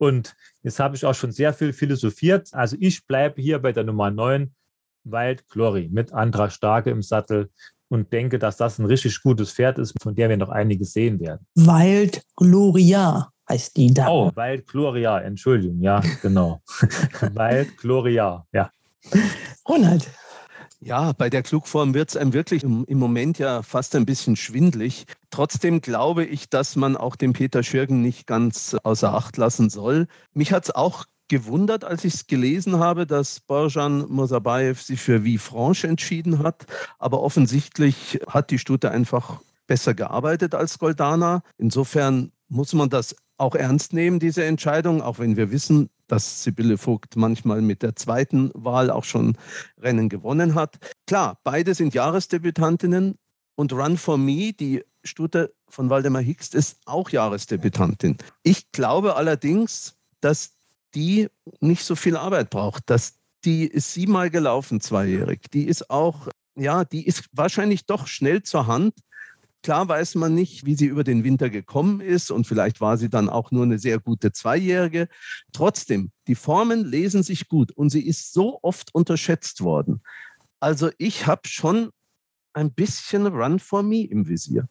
Und 0.00 0.34
jetzt 0.62 0.80
habe 0.80 0.96
ich 0.96 1.04
auch 1.04 1.14
schon 1.14 1.30
sehr 1.30 1.52
viel 1.52 1.74
philosophiert. 1.74 2.48
Also 2.52 2.74
ich 2.80 3.06
bleibe 3.06 3.42
hier 3.42 3.58
bei 3.58 3.70
der 3.72 3.84
Nummer 3.84 4.10
9, 4.10 4.50
Wild 5.04 5.46
Glory, 5.50 5.90
mit 5.92 6.12
Andra 6.14 6.48
Starke 6.48 6.88
im 6.88 7.02
Sattel 7.02 7.50
und 7.88 8.10
denke, 8.10 8.38
dass 8.38 8.56
das 8.56 8.78
ein 8.78 8.86
richtig 8.86 9.22
gutes 9.22 9.52
Pferd 9.52 9.78
ist, 9.78 9.94
von 10.02 10.14
der 10.14 10.30
wir 10.30 10.38
noch 10.38 10.48
einiges 10.48 10.94
sehen 10.94 11.20
werden. 11.20 11.46
Wild 11.54 12.22
Gloria 12.34 13.30
heißt 13.46 13.76
die 13.76 13.92
da. 13.92 14.08
Oh, 14.08 14.30
Wild 14.34 14.66
Gloria, 14.66 15.18
Entschuldigung, 15.20 15.82
ja, 15.82 16.00
genau. 16.22 16.62
Wild 17.20 17.76
Gloria, 17.76 18.46
ja. 18.52 18.70
Ronald. 19.68 20.10
Ja, 20.80 21.12
bei 21.12 21.28
der 21.28 21.42
Klugform 21.42 21.92
wird 21.92 22.08
es 22.08 22.16
einem 22.16 22.32
wirklich 22.32 22.64
im, 22.64 22.86
im, 22.86 22.98
Moment 22.98 23.38
ja 23.38 23.62
fast 23.62 23.94
ein 23.96 24.06
bisschen 24.06 24.36
schwindlig. 24.36 25.04
Trotzdem 25.30 25.80
glaube 25.80 26.24
ich, 26.24 26.48
dass 26.48 26.76
man 26.76 26.96
auch 26.96 27.16
den 27.16 27.32
Peter 27.32 27.62
Schürgen 27.62 28.02
nicht 28.02 28.26
ganz 28.26 28.76
außer 28.82 29.14
Acht 29.14 29.36
lassen 29.36 29.70
soll. 29.70 30.06
Mich 30.34 30.52
hat 30.52 30.64
es 30.64 30.74
auch 30.74 31.06
gewundert, 31.28 31.84
als 31.84 32.04
ich 32.04 32.14
es 32.14 32.26
gelesen 32.26 32.78
habe, 32.80 33.06
dass 33.06 33.40
Borjan 33.40 34.06
Mosabayev 34.08 34.82
sich 34.82 35.00
für 35.00 35.22
Villefranche 35.22 35.86
entschieden 35.86 36.40
hat. 36.40 36.66
Aber 36.98 37.22
offensichtlich 37.22 38.20
hat 38.26 38.50
die 38.50 38.58
Stute 38.58 38.90
einfach 38.90 39.40
besser 39.66 39.94
gearbeitet 39.94 40.54
als 40.54 40.78
Goldana. 40.78 41.42
Insofern 41.56 42.32
muss 42.48 42.74
man 42.74 42.90
das 42.90 43.14
auch 43.38 43.54
ernst 43.54 43.92
nehmen, 43.94 44.18
diese 44.18 44.44
Entscheidung, 44.44 45.00
auch 45.00 45.18
wenn 45.18 45.36
wir 45.36 45.50
wissen, 45.50 45.88
dass 46.08 46.42
Sibylle 46.42 46.76
Vogt 46.76 47.14
manchmal 47.16 47.62
mit 47.62 47.82
der 47.82 47.94
zweiten 47.94 48.50
Wahl 48.54 48.90
auch 48.90 49.04
schon 49.04 49.38
Rennen 49.78 50.08
gewonnen 50.08 50.56
hat. 50.56 50.78
Klar, 51.06 51.38
beide 51.44 51.74
sind 51.74 51.94
Jahresdebütantinnen 51.94 53.14
und 53.54 53.72
Run 53.72 53.96
for 53.96 54.18
Me, 54.18 54.52
die 54.52 54.82
Stute 55.04 55.54
von 55.68 55.90
Waldemar 55.90 56.22
Hickst, 56.22 56.54
ist 56.54 56.78
auch 56.84 57.10
Jahresdebütantin. 57.10 58.18
Ich 58.42 58.72
glaube 58.72 59.16
allerdings, 59.16 59.96
dass 60.20 60.56
die 60.94 61.28
nicht 61.60 61.84
so 61.84 61.96
viel 61.96 62.16
Arbeit 62.16 62.50
braucht, 62.50 62.90
dass 62.90 63.14
die 63.44 63.66
ist 63.66 63.94
siebenmal 63.94 64.30
gelaufen, 64.30 64.80
zweijährig. 64.80 65.50
Die 65.52 65.64
ist 65.64 65.90
auch, 65.90 66.28
ja, 66.56 66.84
die 66.84 67.06
ist 67.06 67.24
wahrscheinlich 67.32 67.86
doch 67.86 68.06
schnell 68.06 68.42
zur 68.42 68.66
Hand 68.66 68.94
Klar 69.62 69.86
weiß 69.88 70.14
man 70.14 70.34
nicht, 70.34 70.64
wie 70.64 70.74
sie 70.74 70.86
über 70.86 71.04
den 71.04 71.22
Winter 71.22 71.50
gekommen 71.50 72.00
ist 72.00 72.30
und 72.30 72.46
vielleicht 72.46 72.80
war 72.80 72.96
sie 72.96 73.10
dann 73.10 73.28
auch 73.28 73.50
nur 73.50 73.64
eine 73.64 73.78
sehr 73.78 73.98
gute 73.98 74.32
Zweijährige. 74.32 75.06
Trotzdem, 75.52 76.12
die 76.28 76.34
Formen 76.34 76.84
lesen 76.84 77.22
sich 77.22 77.46
gut 77.46 77.70
und 77.72 77.90
sie 77.90 78.06
ist 78.06 78.32
so 78.32 78.58
oft 78.62 78.94
unterschätzt 78.94 79.60
worden. 79.60 80.00
Also 80.60 80.90
ich 80.96 81.26
habe 81.26 81.42
schon 81.46 81.90
ein 82.54 82.72
bisschen 82.72 83.26
Run 83.26 83.58
for 83.58 83.82
Me 83.82 84.06
im 84.06 84.28
Visier 84.28 84.66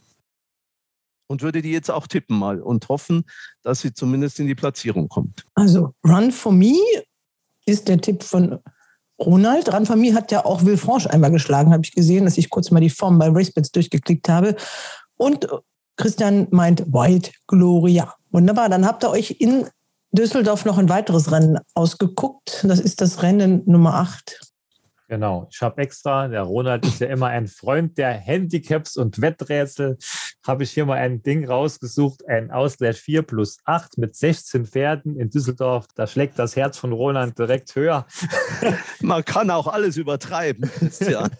und 1.30 1.42
würde 1.42 1.62
die 1.62 1.72
jetzt 1.72 1.90
auch 1.90 2.08
tippen 2.08 2.38
mal 2.38 2.62
und 2.62 2.90
hoffen, 2.90 3.24
dass 3.64 3.82
sie 3.82 3.94
zumindest 3.94 4.40
in 4.40 4.48
die 4.48 4.56
Platzierung 4.56 5.08
kommt. 5.08 5.46
Also 5.54 5.94
Run 6.06 6.32
for 6.32 6.52
Me 6.52 6.76
ist 7.66 7.88
der 7.88 8.02
Tipp 8.02 8.24
von 8.24 8.60
Ronald 9.20 9.72
Ranfamie 9.72 10.14
hat 10.14 10.32
ja 10.32 10.46
auch 10.46 10.62
Villefranche 10.62 11.12
einmal 11.12 11.32
geschlagen, 11.32 11.74
habe 11.74 11.84
ich 11.84 11.94
gesehen, 11.94 12.26
dass 12.26 12.38
ich 12.38 12.50
kurz 12.50 12.72
mal 12.72 12.80
die 12.80 12.90
Form 12.90 13.20
bei 13.20 13.28
RaceBets 13.28 13.72
durchgeklickt 13.72 14.30
habe. 14.30 14.56
Und 15.18 15.48
Christian 15.98 16.48
meint 16.52 16.86
White 16.94 17.32
Gloria. 17.48 18.14
Wunderbar, 18.32 18.70
dann 18.70 18.86
habt 18.86 19.04
ihr 19.04 19.10
euch 19.10 19.32
in 19.40 19.68
Düsseldorf 20.12 20.64
noch 20.64 20.78
ein 20.78 20.90
weiteres 20.90 21.32
Rennen 21.32 21.60
ausgeguckt. 21.74 22.64
Das 22.66 22.80
ist 22.80 23.02
das 23.02 23.22
Rennen 23.22 23.62
Nummer 23.66 23.96
8. 23.96 24.40
Genau, 25.10 25.48
ich 25.52 25.60
habe 25.64 25.82
extra, 25.82 26.28
der 26.28 26.44
Ronald 26.44 26.86
ist 26.86 27.02
ja 27.02 27.08
immer 27.08 27.28
ein 27.28 27.48
Freund 27.48 27.98
der 27.98 28.12
Handicaps 28.12 28.96
und 28.96 29.20
Wetträtsel, 29.20 29.98
habe 30.46 30.62
ich 30.62 30.70
hier 30.70 30.86
mal 30.86 31.00
ein 31.00 31.24
Ding 31.24 31.48
rausgesucht, 31.48 32.28
ein 32.28 32.52
Ausgleich 32.52 32.98
4 33.02 33.24
plus 33.24 33.58
8 33.66 33.98
mit 33.98 34.16
16 34.16 34.68
Pferden 34.68 35.20
in 35.20 35.32
Düsseldorf. 35.32 35.88
Da 35.96 36.06
schlägt 36.06 36.38
das 36.38 36.56
Herz 36.56 36.78
von 36.78 36.94
Ronald 36.94 37.40
direkt 37.40 37.76
höher. 37.76 38.06
Man 39.02 39.26
kann 39.26 39.50
auch 39.50 39.66
alles 39.66 39.98
übertreiben, 39.98 40.70
Christian. 40.70 41.32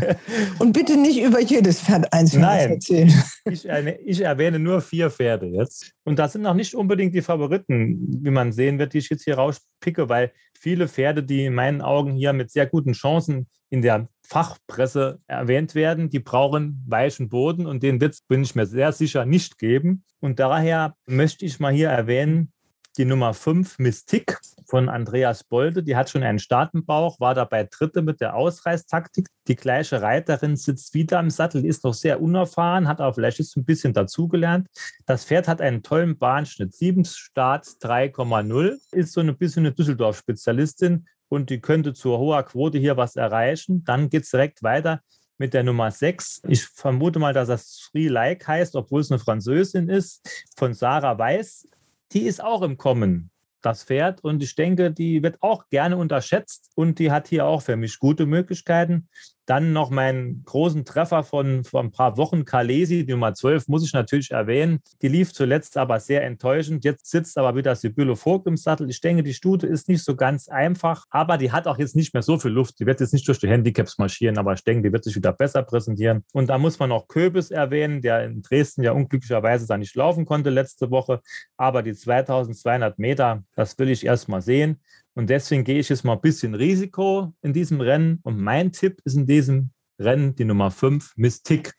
und 0.58 0.72
bitte 0.72 0.96
nicht 0.96 1.20
über 1.20 1.40
jedes 1.40 1.82
Pferd 1.82 2.10
einzeln 2.14 2.44
erzählen. 2.44 3.12
Ich, 3.44 3.66
ich 3.66 4.20
erwähne 4.22 4.58
nur 4.58 4.80
vier 4.80 5.10
Pferde 5.10 5.46
jetzt. 5.46 5.92
Und 6.04 6.18
das 6.18 6.32
sind 6.32 6.42
noch 6.42 6.54
nicht 6.54 6.74
unbedingt 6.74 7.14
die 7.14 7.20
Favoriten, 7.20 7.98
wie 8.22 8.30
man 8.30 8.52
sehen 8.52 8.78
wird, 8.78 8.94
die 8.94 8.98
ich 8.98 9.10
jetzt 9.10 9.24
hier 9.24 9.34
rauspicke, 9.34 10.08
weil 10.08 10.32
viele 10.60 10.88
Pferde, 10.88 11.22
die 11.22 11.46
in 11.46 11.54
meinen 11.54 11.80
Augen 11.80 12.12
hier 12.12 12.32
mit 12.32 12.50
sehr 12.50 12.66
guten 12.66 12.92
Chancen 12.92 13.48
in 13.70 13.82
der 13.82 14.08
Fachpresse 14.22 15.20
erwähnt 15.26 15.74
werden, 15.74 16.10
die 16.10 16.18
brauchen 16.18 16.84
weichen 16.86 17.28
Boden 17.28 17.66
und 17.66 17.82
den 17.82 18.00
Witz 18.00 18.20
bin 18.20 18.42
ich 18.42 18.54
mir 18.54 18.66
sehr 18.66 18.92
sicher 18.92 19.24
nicht 19.24 19.58
geben. 19.58 20.04
Und 20.20 20.38
daher 20.38 20.94
möchte 21.06 21.44
ich 21.44 21.60
mal 21.60 21.72
hier 21.72 21.88
erwähnen, 21.88 22.52
die 22.96 23.04
Nummer 23.04 23.34
5 23.34 23.78
Mystik 23.78 24.38
von 24.66 24.88
Andreas 24.88 25.44
Bolde, 25.44 25.82
die 25.82 25.96
hat 25.96 26.10
schon 26.10 26.22
einen 26.22 26.38
Startenbauch, 26.38 27.20
war 27.20 27.34
dabei 27.34 27.64
Dritte 27.64 28.02
mit 28.02 28.20
der 28.20 28.34
Ausreißtaktik. 28.34 29.28
Die 29.48 29.56
gleiche 29.56 30.02
Reiterin 30.02 30.56
sitzt 30.56 30.94
wieder 30.94 31.18
im 31.20 31.30
Sattel, 31.30 31.64
ist 31.64 31.84
noch 31.84 31.94
sehr 31.94 32.20
unerfahren, 32.20 32.88
hat 32.88 33.00
auch 33.00 33.14
vielleicht 33.14 33.40
ein 33.56 33.64
bisschen 33.64 33.92
dazugelernt. 33.92 34.68
Das 35.06 35.24
Pferd 35.24 35.48
hat 35.48 35.60
einen 35.60 35.82
tollen 35.82 36.18
Bahnschnitt, 36.18 36.74
7 36.74 37.04
Starts 37.04 37.78
3,0, 37.80 38.78
ist 38.92 39.12
so 39.12 39.20
ein 39.20 39.36
bisschen 39.36 39.66
eine 39.66 39.74
Düsseldorf-Spezialistin 39.74 41.06
und 41.28 41.50
die 41.50 41.60
könnte 41.60 41.94
zur 41.94 42.18
hoher 42.18 42.42
Quote 42.42 42.78
hier 42.78 42.96
was 42.96 43.16
erreichen. 43.16 43.84
Dann 43.84 44.10
geht 44.10 44.24
es 44.24 44.30
direkt 44.30 44.62
weiter 44.62 45.00
mit 45.38 45.54
der 45.54 45.62
Nummer 45.62 45.90
6. 45.90 46.42
Ich 46.48 46.66
vermute 46.66 47.18
mal, 47.18 47.32
dass 47.32 47.48
das 47.48 47.88
Free 47.90 48.08
Like 48.08 48.46
heißt, 48.46 48.76
obwohl 48.76 49.00
es 49.00 49.10
eine 49.10 49.18
Französin 49.18 49.88
ist, 49.88 50.46
von 50.56 50.74
Sarah 50.74 51.18
Weiß. 51.18 51.66
Die 52.12 52.22
ist 52.22 52.42
auch 52.42 52.62
im 52.62 52.76
Kommen 52.76 53.30
das 53.62 53.84
Pferd. 53.84 54.22
Und 54.24 54.42
ich 54.42 54.54
denke, 54.54 54.90
die 54.90 55.22
wird 55.22 55.42
auch 55.42 55.68
gerne 55.68 55.96
unterschätzt 55.96 56.70
und 56.74 56.98
die 56.98 57.10
hat 57.10 57.28
hier 57.28 57.46
auch 57.46 57.62
für 57.62 57.76
mich 57.76 57.98
gute 57.98 58.26
Möglichkeiten. 58.26 59.08
Dann 59.46 59.72
noch 59.72 59.90
meinen 59.90 60.42
großen 60.44 60.84
Treffer 60.84 61.22
von 61.22 61.64
vor 61.64 61.82
ein 61.82 61.90
paar 61.90 62.16
Wochen, 62.16 62.44
Kalesi, 62.44 63.04
Nummer 63.08 63.34
12, 63.34 63.68
muss 63.68 63.84
ich 63.84 63.92
natürlich 63.92 64.30
erwähnen. 64.30 64.80
Die 65.02 65.08
lief 65.08 65.32
zuletzt 65.32 65.76
aber 65.76 66.00
sehr 66.00 66.24
enttäuschend. 66.24 66.84
Jetzt 66.84 67.10
sitzt 67.10 67.36
aber 67.38 67.56
wieder 67.56 67.74
Sibylle 67.74 68.16
Vogt 68.16 68.46
im 68.46 68.56
Sattel. 68.56 68.88
Ich 68.90 69.00
denke, 69.00 69.22
die 69.22 69.34
Stute 69.34 69.66
ist 69.66 69.88
nicht 69.88 70.04
so 70.04 70.16
ganz 70.16 70.48
einfach, 70.48 71.04
aber 71.10 71.38
die 71.38 71.52
hat 71.52 71.66
auch 71.66 71.78
jetzt 71.78 71.96
nicht 71.96 72.14
mehr 72.14 72.22
so 72.22 72.38
viel 72.38 72.50
Luft. 72.50 72.78
Die 72.78 72.86
wird 72.86 73.00
jetzt 73.00 73.12
nicht 73.12 73.26
durch 73.26 73.38
die 73.38 73.48
Handicaps 73.48 73.98
marschieren, 73.98 74.38
aber 74.38 74.52
ich 74.52 74.64
denke, 74.64 74.88
die 74.88 74.92
wird 74.92 75.04
sich 75.04 75.16
wieder 75.16 75.32
besser 75.32 75.62
präsentieren. 75.62 76.24
Und 76.32 76.48
da 76.48 76.58
muss 76.58 76.78
man 76.78 76.92
auch 76.92 77.08
Köbis 77.08 77.50
erwähnen, 77.50 78.02
der 78.02 78.24
in 78.24 78.42
Dresden 78.42 78.82
ja 78.82 78.92
unglücklicherweise 78.92 79.66
da 79.66 79.76
nicht 79.76 79.94
laufen 79.94 80.26
konnte 80.26 80.50
letzte 80.50 80.90
Woche. 80.90 81.20
Aber 81.56 81.82
die 81.82 81.94
2200 81.94 82.98
Meter, 82.98 83.44
das 83.56 83.78
will 83.78 83.90
ich 83.90 84.04
erst 84.04 84.28
mal 84.28 84.42
sehen. 84.42 84.80
Und 85.14 85.28
deswegen 85.28 85.64
gehe 85.64 85.78
ich 85.78 85.88
jetzt 85.88 86.04
mal 86.04 86.14
ein 86.14 86.20
bisschen 86.20 86.54
Risiko 86.54 87.32
in 87.42 87.52
diesem 87.52 87.80
Rennen. 87.80 88.20
Und 88.22 88.38
mein 88.38 88.72
Tipp 88.72 89.00
ist 89.04 89.16
in 89.16 89.26
diesem 89.26 89.70
Rennen 89.98 90.34
die 90.34 90.44
Nummer 90.44 90.70
5, 90.70 91.16
Mystik. 91.16 91.74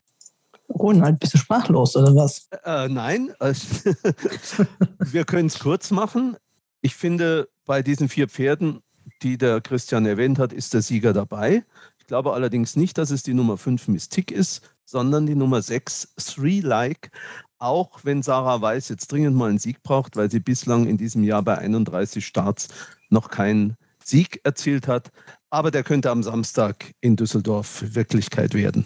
Ronald, 0.70 1.20
bist 1.20 1.34
du 1.34 1.38
sprachlos 1.38 1.96
oder 1.96 2.16
was? 2.16 2.48
Äh, 2.64 2.88
nein, 2.88 3.34
wir 5.00 5.26
können 5.26 5.48
es 5.48 5.60
kurz 5.60 5.92
machen. 5.92 6.38
Ich 6.82 6.96
finde, 6.96 7.50
bei 7.66 7.82
diesen 7.82 8.10
vier 8.10 8.28
Pferden, 8.28 8.82
die 9.22 9.38
der 9.38 9.62
Christian 9.62 10.06
erwähnt 10.06 10.40
hat, 10.40 10.54
ist 10.54 10.74
der 10.74 10.82
Sieger 10.82 11.14
dabei. 11.14 11.66
Ich 12.00 12.08
glaube 12.08 12.34
allerdings 12.34 12.76
nicht, 12.76 12.98
dass 12.98 13.12
es 13.12 13.24
die 13.24 13.34
Nummer 13.34 13.58
5 13.58 13.88
Mystik 13.90 14.32
ist, 14.32 14.62
sondern 14.86 15.26
die 15.26 15.36
Nummer 15.36 15.62
6 15.62 16.16
Three 16.18 16.60
Like. 16.62 17.12
Auch 17.58 18.00
wenn 18.04 18.24
Sarah 18.24 18.62
Weiß 18.62 18.90
jetzt 18.90 19.12
dringend 19.12 19.36
mal 19.36 19.50
einen 19.50 19.60
Sieg 19.60 19.84
braucht, 19.84 20.16
weil 20.16 20.32
sie 20.32 20.40
bislang 20.40 20.88
in 20.88 20.98
diesem 20.98 21.24
Jahr 21.24 21.44
bei 21.44 21.58
31 21.58 22.26
Starts 22.26 22.70
noch 23.12 23.30
keinen 23.30 23.76
Sieg 24.04 24.42
erzielt 24.44 24.88
hat. 24.88 25.12
Aber 25.50 25.72
der 25.72 25.84
könnte 25.84 26.10
am 26.10 26.24
Samstag 26.24 26.94
in 27.02 27.16
Düsseldorf 27.16 27.84
Wirklichkeit 27.94 28.54
werden. 28.54 28.86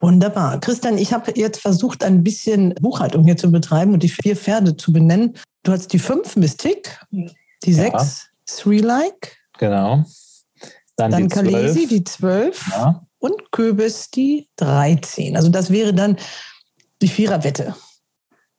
Wunderbar. 0.00 0.60
Christian, 0.60 0.98
ich 0.98 1.12
habe 1.12 1.32
jetzt 1.34 1.60
versucht, 1.60 2.04
ein 2.04 2.22
bisschen 2.22 2.74
Buchhaltung 2.80 3.24
hier 3.24 3.36
zu 3.36 3.50
betreiben 3.50 3.94
und 3.94 4.02
die 4.02 4.08
vier 4.08 4.36
Pferde 4.36 4.76
zu 4.76 4.92
benennen. 4.92 5.34
Du 5.62 5.72
hast 5.72 5.92
die 5.92 5.98
fünf 5.98 6.36
Mystik, 6.36 7.00
Die 7.10 7.72
ja. 7.72 7.90
6, 7.98 8.28
Three 8.46 8.80
Like. 8.80 9.36
Genau. 9.58 10.04
Dann, 10.96 11.10
dann 11.10 11.22
die 11.22 11.28
Kalesi, 11.28 11.86
12. 11.86 11.88
die 11.88 12.04
12. 12.04 12.70
Ja. 12.72 13.06
Und 13.18 13.50
Köbis, 13.50 14.10
die 14.10 14.48
13. 14.56 15.36
Also 15.36 15.48
das 15.48 15.70
wäre 15.70 15.94
dann 15.94 16.16
die 17.00 17.08
Viererwette. 17.08 17.74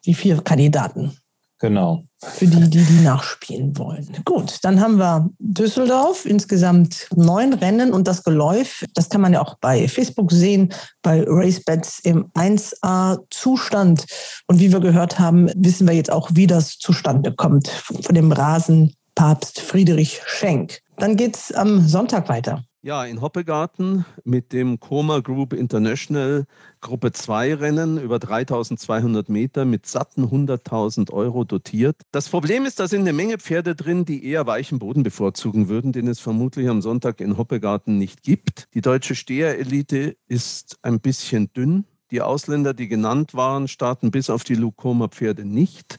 Die 0.06 0.14
vier 0.14 0.42
Kandidaten. 0.42 1.18
Genau. 1.60 2.04
Für 2.22 2.48
die, 2.48 2.70
die, 2.70 2.84
die 2.84 3.02
nachspielen 3.02 3.78
wollen. 3.78 4.08
Gut, 4.26 4.58
dann 4.64 4.82
haben 4.82 4.98
wir 4.98 5.30
Düsseldorf, 5.40 6.26
insgesamt 6.26 7.08
neun 7.16 7.54
Rennen 7.54 7.94
und 7.94 8.08
das 8.08 8.24
Geläuf, 8.24 8.84
das 8.94 9.10
kann 9.10 9.22
man 9.22 9.34
ja 9.34 9.42
auch 9.42 9.56
bei 9.60 9.88
Facebook 9.88 10.32
sehen, 10.32 10.74
bei 11.02 11.24
RaceBets 11.26 12.00
im 12.00 12.32
1A-Zustand. 12.34 14.06
Und 14.48 14.60
wie 14.60 14.72
wir 14.74 14.82
gehört 14.82 15.18
haben, 15.18 15.50
wissen 15.56 15.88
wir 15.88 15.96
jetzt 15.96 16.12
auch, 16.12 16.30
wie 16.34 16.48
das 16.48 16.78
zustande 16.78 17.34
kommt 17.34 17.70
von 17.70 18.14
dem 18.14 18.32
Rasenpapst 18.32 19.62
Friedrich 19.62 20.22
Schenk. 20.26 20.82
Dann 20.98 21.16
geht 21.16 21.38
es 21.38 21.54
am 21.54 21.88
Sonntag 21.88 22.28
weiter. 22.28 22.64
Ja, 22.86 23.04
in 23.04 23.20
Hoppegarten 23.20 24.06
mit 24.26 24.54
dem 24.54 24.80
Koma 24.80 25.22
Group 25.22 25.54
International 25.54 26.46
Gruppe 26.82 27.12
2 27.12 27.56
Rennen 27.56 27.98
über 28.00 28.20
3200 28.20 29.28
Meter 29.28 29.66
mit 29.66 29.88
satten 29.88 30.26
100.000 30.26 31.12
Euro 31.12 31.46
dotiert. 31.46 31.96
Das 32.12 32.30
Problem 32.30 32.64
ist, 32.64 32.80
da 32.80 32.88
sind 32.88 33.02
eine 33.02 33.14
Menge 33.14 33.40
Pferde 33.40 33.74
drin, 33.74 34.06
die 34.06 34.24
eher 34.24 34.46
weichen 34.46 34.78
Boden 34.78 35.02
bevorzugen 35.02 35.68
würden, 35.68 35.94
den 35.94 36.08
es 36.08 36.20
vermutlich 36.20 36.70
am 36.70 36.84
Sonntag 36.84 37.22
in 37.22 37.40
Hoppegarten 37.40 37.98
nicht 37.98 38.22
gibt. 38.22 38.68
Die 38.76 38.82
deutsche 38.82 39.16
Steherelite 39.16 40.16
ist 40.28 40.78
ein 40.84 41.00
bisschen 41.00 41.52
dünn. 41.54 41.86
Die 42.12 42.22
Ausländer, 42.22 42.76
die 42.76 42.88
genannt 42.88 43.34
waren, 43.34 43.68
starten 43.68 44.12
bis 44.12 44.30
auf 44.30 44.44
die 44.44 44.54
Lukoma 44.54 45.08
Pferde 45.08 45.44
nicht. 45.44 45.98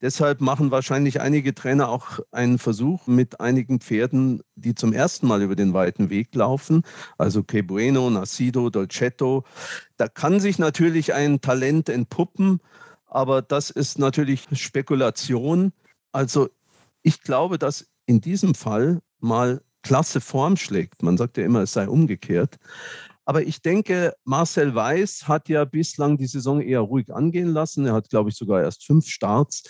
Deshalb 0.00 0.40
machen 0.40 0.70
wahrscheinlich 0.70 1.20
einige 1.20 1.54
Trainer 1.54 1.88
auch 1.88 2.20
einen 2.30 2.58
Versuch 2.58 3.06
mit 3.06 3.40
einigen 3.40 3.80
Pferden, 3.80 4.42
die 4.54 4.74
zum 4.74 4.92
ersten 4.92 5.26
Mal 5.26 5.42
über 5.42 5.56
den 5.56 5.72
weiten 5.72 6.10
Weg 6.10 6.34
laufen. 6.34 6.82
Also 7.18 7.42
Que 7.42 7.62
Bueno, 7.62 8.10
Nacido, 8.10 8.70
Dolcetto. 8.70 9.44
Da 9.96 10.08
kann 10.08 10.40
sich 10.40 10.58
natürlich 10.58 11.14
ein 11.14 11.40
Talent 11.40 11.88
entpuppen, 11.88 12.60
aber 13.06 13.42
das 13.42 13.70
ist 13.70 13.98
natürlich 13.98 14.46
Spekulation. 14.52 15.72
Also 16.12 16.48
ich 17.02 17.22
glaube, 17.22 17.58
dass 17.58 17.88
in 18.06 18.20
diesem 18.20 18.54
Fall 18.54 19.00
mal 19.20 19.62
klasse 19.82 20.20
Form 20.20 20.56
schlägt. 20.56 21.02
Man 21.02 21.16
sagt 21.16 21.36
ja 21.36 21.44
immer, 21.44 21.62
es 21.62 21.72
sei 21.72 21.88
umgekehrt. 21.88 22.58
Aber 23.30 23.44
ich 23.44 23.62
denke, 23.62 24.12
Marcel 24.24 24.74
Weiß 24.74 25.28
hat 25.28 25.48
ja 25.48 25.64
bislang 25.64 26.18
die 26.18 26.26
Saison 26.26 26.60
eher 26.60 26.80
ruhig 26.80 27.14
angehen 27.14 27.52
lassen. 27.52 27.86
Er 27.86 27.92
hat, 27.92 28.10
glaube 28.10 28.30
ich, 28.30 28.34
sogar 28.34 28.60
erst 28.60 28.84
fünf 28.84 29.06
Starts. 29.06 29.62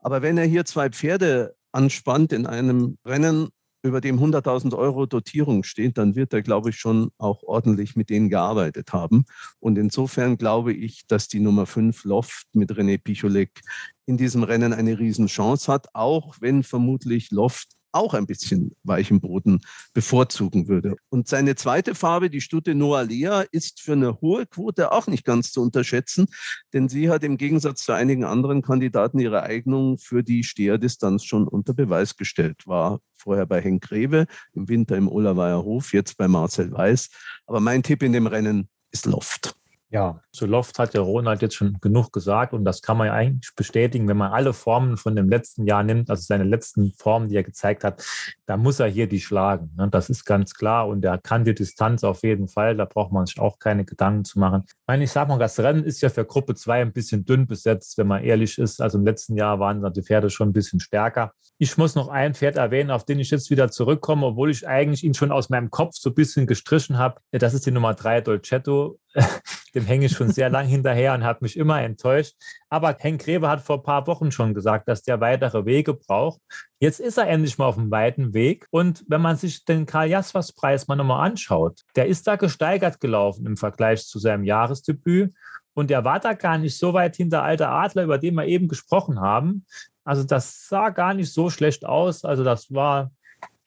Aber 0.00 0.20
wenn 0.20 0.36
er 0.36 0.44
hier 0.44 0.66
zwei 0.66 0.90
Pferde 0.90 1.54
anspannt 1.72 2.34
in 2.34 2.44
einem 2.46 2.98
Rennen, 3.06 3.48
über 3.82 4.02
dem 4.02 4.20
100.000 4.20 4.76
Euro 4.76 5.06
Dotierung 5.06 5.62
steht, 5.62 5.96
dann 5.96 6.16
wird 6.16 6.34
er, 6.34 6.42
glaube 6.42 6.68
ich, 6.68 6.76
schon 6.76 7.10
auch 7.16 7.42
ordentlich 7.44 7.96
mit 7.96 8.10
denen 8.10 8.28
gearbeitet 8.28 8.92
haben. 8.92 9.24
Und 9.58 9.78
insofern 9.78 10.36
glaube 10.36 10.74
ich, 10.74 11.06
dass 11.06 11.28
die 11.28 11.40
Nummer 11.40 11.64
5 11.64 12.04
Loft 12.04 12.46
mit 12.52 12.72
René 12.72 13.02
Picholek 13.02 13.62
in 14.04 14.18
diesem 14.18 14.42
Rennen 14.42 14.74
eine 14.74 14.98
Riesenchance 14.98 15.72
hat, 15.72 15.86
auch 15.94 16.36
wenn 16.40 16.62
vermutlich 16.62 17.30
Loft 17.30 17.70
auch 17.92 18.14
ein 18.14 18.26
bisschen 18.26 18.72
weichen 18.82 19.20
Boden 19.20 19.60
bevorzugen 19.94 20.68
würde. 20.68 20.96
Und 21.08 21.28
seine 21.28 21.54
zweite 21.54 21.94
Farbe, 21.94 22.30
die 22.30 22.40
Stute 22.40 22.74
Noalea, 22.74 23.42
ist 23.52 23.80
für 23.80 23.92
eine 23.92 24.20
hohe 24.20 24.46
Quote 24.46 24.92
auch 24.92 25.06
nicht 25.06 25.24
ganz 25.24 25.52
zu 25.52 25.62
unterschätzen, 25.62 26.26
denn 26.72 26.88
sie 26.88 27.10
hat 27.10 27.22
im 27.24 27.36
Gegensatz 27.36 27.84
zu 27.84 27.92
einigen 27.92 28.24
anderen 28.24 28.62
Kandidaten 28.62 29.18
ihre 29.18 29.42
Eignung 29.42 29.98
für 29.98 30.22
die 30.22 30.44
Steherdistanz 30.44 31.24
schon 31.24 31.46
unter 31.46 31.74
Beweis 31.74 32.16
gestellt. 32.16 32.66
War 32.66 33.00
vorher 33.14 33.46
bei 33.46 33.60
Henk 33.60 33.82
Greve, 33.82 34.26
im 34.52 34.68
Winter 34.68 34.96
im 34.96 35.08
Olerweier 35.08 35.62
Hof, 35.62 35.92
jetzt 35.92 36.16
bei 36.16 36.28
Marcel 36.28 36.72
Weiß. 36.72 37.10
Aber 37.46 37.60
mein 37.60 37.82
Tipp 37.82 38.02
in 38.02 38.12
dem 38.12 38.26
Rennen 38.26 38.68
ist 38.90 39.06
Loft. 39.06 39.54
Ja, 39.92 40.22
zu 40.32 40.46
Loft 40.46 40.78
hat 40.78 40.94
der 40.94 41.02
Ronald 41.02 41.42
jetzt 41.42 41.54
schon 41.54 41.76
genug 41.82 42.14
gesagt 42.14 42.54
und 42.54 42.64
das 42.64 42.80
kann 42.80 42.96
man 42.96 43.08
ja 43.08 43.12
eigentlich 43.12 43.54
bestätigen, 43.54 44.08
wenn 44.08 44.16
man 44.16 44.32
alle 44.32 44.54
Formen 44.54 44.96
von 44.96 45.14
dem 45.14 45.28
letzten 45.28 45.66
Jahr 45.66 45.82
nimmt, 45.82 46.08
also 46.08 46.22
seine 46.22 46.44
letzten 46.44 46.94
Formen, 46.96 47.28
die 47.28 47.36
er 47.36 47.42
gezeigt 47.42 47.84
hat, 47.84 48.02
da 48.46 48.56
muss 48.56 48.80
er 48.80 48.86
hier 48.86 49.06
die 49.06 49.20
schlagen. 49.20 49.70
Ne? 49.76 49.88
Das 49.90 50.08
ist 50.08 50.24
ganz 50.24 50.54
klar 50.54 50.88
und 50.88 51.04
er 51.04 51.18
kann 51.18 51.44
die 51.44 51.54
Distanz 51.54 52.04
auf 52.04 52.22
jeden 52.22 52.48
Fall, 52.48 52.74
da 52.74 52.86
braucht 52.86 53.12
man 53.12 53.26
sich 53.26 53.38
auch 53.38 53.58
keine 53.58 53.84
Gedanken 53.84 54.24
zu 54.24 54.38
machen. 54.38 54.62
Ich 54.66 54.72
meine, 54.86 55.04
ich 55.04 55.10
sage 55.10 55.28
mal, 55.28 55.38
das 55.38 55.60
Rennen 55.60 55.84
ist 55.84 56.00
ja 56.00 56.08
für 56.08 56.24
Gruppe 56.24 56.54
2 56.54 56.80
ein 56.80 56.92
bisschen 56.94 57.26
dünn 57.26 57.46
besetzt, 57.46 57.98
wenn 57.98 58.06
man 58.06 58.24
ehrlich 58.24 58.56
ist. 58.56 58.80
Also 58.80 58.96
im 58.96 59.04
letzten 59.04 59.36
Jahr 59.36 59.60
waren 59.60 59.92
die 59.92 60.02
Pferde 60.02 60.30
schon 60.30 60.48
ein 60.48 60.52
bisschen 60.54 60.80
stärker. 60.80 61.34
Ich 61.58 61.76
muss 61.76 61.94
noch 61.94 62.08
ein 62.08 62.34
Pferd 62.34 62.56
erwähnen, 62.56 62.90
auf 62.90 63.04
den 63.04 63.20
ich 63.20 63.30
jetzt 63.30 63.50
wieder 63.50 63.70
zurückkomme, 63.70 64.26
obwohl 64.26 64.50
ich 64.50 64.66
eigentlich 64.66 65.04
ihn 65.04 65.12
schon 65.12 65.30
aus 65.30 65.50
meinem 65.50 65.70
Kopf 65.70 65.96
so 65.96 66.10
ein 66.10 66.14
bisschen 66.14 66.46
gestrichen 66.46 66.96
habe. 66.96 67.20
Das 67.30 67.52
ist 67.52 67.66
die 67.66 67.70
Nummer 67.70 67.92
3, 67.92 68.22
Dolcetto. 68.22 68.98
Dem 69.74 69.84
hänge 69.84 70.06
ich 70.06 70.12
schon 70.12 70.30
sehr 70.30 70.50
lang 70.50 70.66
hinterher 70.66 71.14
und 71.14 71.24
habe 71.24 71.40
mich 71.42 71.56
immer 71.56 71.80
enttäuscht. 71.82 72.34
Aber 72.68 72.96
Henk 72.98 73.22
Grebe 73.24 73.48
hat 73.48 73.62
vor 73.62 73.78
ein 73.78 73.82
paar 73.82 74.06
Wochen 74.06 74.30
schon 74.30 74.54
gesagt, 74.54 74.88
dass 74.88 75.02
der 75.02 75.20
weitere 75.20 75.64
Wege 75.64 75.94
braucht. 75.94 76.40
Jetzt 76.78 77.00
ist 77.00 77.18
er 77.18 77.28
endlich 77.28 77.58
mal 77.58 77.66
auf 77.66 77.76
dem 77.76 77.90
weiten 77.90 78.34
Weg. 78.34 78.66
Und 78.70 79.04
wenn 79.08 79.20
man 79.20 79.36
sich 79.36 79.64
den 79.64 79.86
Karl 79.86 80.08
Jaswas 80.08 80.52
Preis 80.52 80.88
mal 80.88 80.96
nochmal 80.96 81.26
anschaut, 81.28 81.82
der 81.96 82.06
ist 82.06 82.26
da 82.26 82.36
gesteigert 82.36 83.00
gelaufen 83.00 83.46
im 83.46 83.56
Vergleich 83.56 84.06
zu 84.06 84.18
seinem 84.18 84.44
Jahresdebüt. 84.44 85.34
Und 85.74 85.90
der 85.90 86.04
war 86.04 86.20
da 86.20 86.34
gar 86.34 86.58
nicht 86.58 86.76
so 86.76 86.92
weit 86.92 87.16
hinter 87.16 87.42
Alter 87.42 87.70
Adler, 87.70 88.04
über 88.04 88.18
den 88.18 88.34
wir 88.34 88.46
eben 88.46 88.68
gesprochen 88.68 89.20
haben. 89.20 89.64
Also 90.04 90.24
das 90.24 90.68
sah 90.68 90.90
gar 90.90 91.14
nicht 91.14 91.32
so 91.32 91.50
schlecht 91.50 91.84
aus. 91.84 92.24
Also 92.24 92.44
das 92.44 92.72
war 92.72 93.10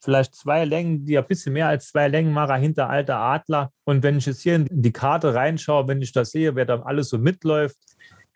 vielleicht 0.06 0.36
zwei 0.36 0.64
Längen, 0.64 1.06
die 1.06 1.18
ein 1.18 1.26
bisschen 1.26 1.54
mehr 1.54 1.68
als 1.68 1.90
zwei 1.90 2.08
Längenmacher 2.08 2.56
hinter 2.56 2.90
alter 2.90 3.18
Adler. 3.18 3.72
Und 3.84 4.04
wenn 4.04 4.18
ich 4.18 4.26
jetzt 4.26 4.42
hier 4.42 4.56
in 4.56 4.68
die 4.70 4.94
Karte 4.94 5.34
reinschaue, 5.34 5.88
wenn 5.88 6.02
ich 6.02 6.14
das 6.14 6.32
sehe, 6.32 6.56
wer 6.56 6.66
da 6.66 6.82
alles 6.84 7.10
so 7.10 7.18
mitläuft, 7.18 7.78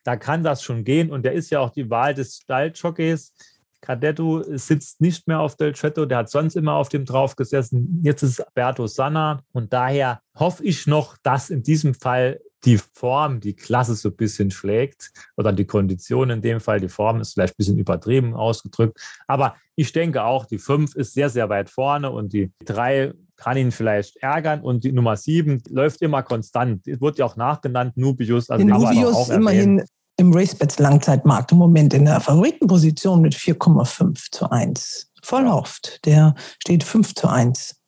da 0.04 0.18
kann 0.18 0.44
das 0.44 0.64
schon 0.64 0.84
gehen. 0.84 1.12
Und 1.12 1.24
der 1.24 1.34
ist 1.34 1.50
ja 1.50 1.60
auch 1.60 1.70
die 1.70 1.90
Wahl 1.90 2.14
des 2.14 2.38
Stalljockeys. 2.38 3.34
Cadetto 3.82 4.44
sitzt 4.58 5.00
nicht 5.00 5.28
mehr 5.28 5.40
auf 5.40 5.56
Del 5.56 5.74
Cetto, 5.74 6.06
der 6.06 6.20
hat 6.20 6.30
sonst 6.30 6.56
immer 6.56 6.74
auf 6.74 6.90
dem 6.90 7.06
drauf 7.06 7.36
gesessen. 7.36 8.02
Jetzt 8.04 8.24
ist 8.24 8.44
Berto 8.54 8.88
Sanna 8.88 9.42
und 9.54 9.72
daher 9.72 10.22
hoffe 10.36 10.64
ich 10.66 10.86
noch, 10.86 11.16
dass 11.24 11.50
in 11.50 11.64
diesem 11.64 11.94
Fall 11.94 12.42
die 12.66 12.80
Form, 12.94 13.40
die 13.40 13.56
Klasse 13.56 13.96
so 13.96 14.10
ein 14.10 14.16
bisschen 14.16 14.52
schlägt 14.52 15.12
oder 15.38 15.54
die 15.54 15.66
Kondition 15.66 16.30
in 16.30 16.42
dem 16.42 16.60
Fall, 16.60 16.80
die 16.80 16.90
Form 16.90 17.22
ist 17.22 17.34
vielleicht 17.34 17.54
ein 17.54 17.58
bisschen 17.58 17.78
übertrieben 17.78 18.34
ausgedrückt. 18.34 19.00
Aber 19.28 19.56
ich 19.76 19.92
denke 19.92 20.24
auch, 20.24 20.46
die 20.46 20.58
5 20.58 20.96
ist 20.96 21.14
sehr, 21.14 21.30
sehr 21.30 21.50
weit 21.50 21.70
vorne 21.70 22.12
und 22.12 22.34
die 22.34 22.52
3 22.66 23.14
kann 23.38 23.56
ihn 23.56 23.72
vielleicht 23.72 24.18
ärgern 24.18 24.62
und 24.62 24.84
die 24.84 24.92
Nummer 24.92 25.16
7 25.16 25.64
läuft 25.70 26.02
immer 26.02 26.24
konstant. 26.24 26.86
Wird 26.86 27.18
ja 27.18 27.26
auch 27.26 27.38
nachgenannt, 27.38 27.96
Nubius. 27.96 28.50
Also 28.50 28.66
Nubius 28.66 29.30
immerhin 29.30 29.84
im 30.18 30.34
RaceBets 30.34 30.80
Langzeitmarkt 30.80 31.54
im 31.54 31.60
Moment 31.60 31.94
in 31.94 32.04
der 32.04 32.20
Favoritenposition 32.20 33.22
mit 33.22 33.34
4,5 33.36 34.32
zu 34.32 34.52
1. 34.52 35.12
Vollhauft, 35.24 36.06
der 36.06 36.36
steht 36.62 36.84
5 36.84 37.16
zu 37.16 37.30
1. 37.30 37.79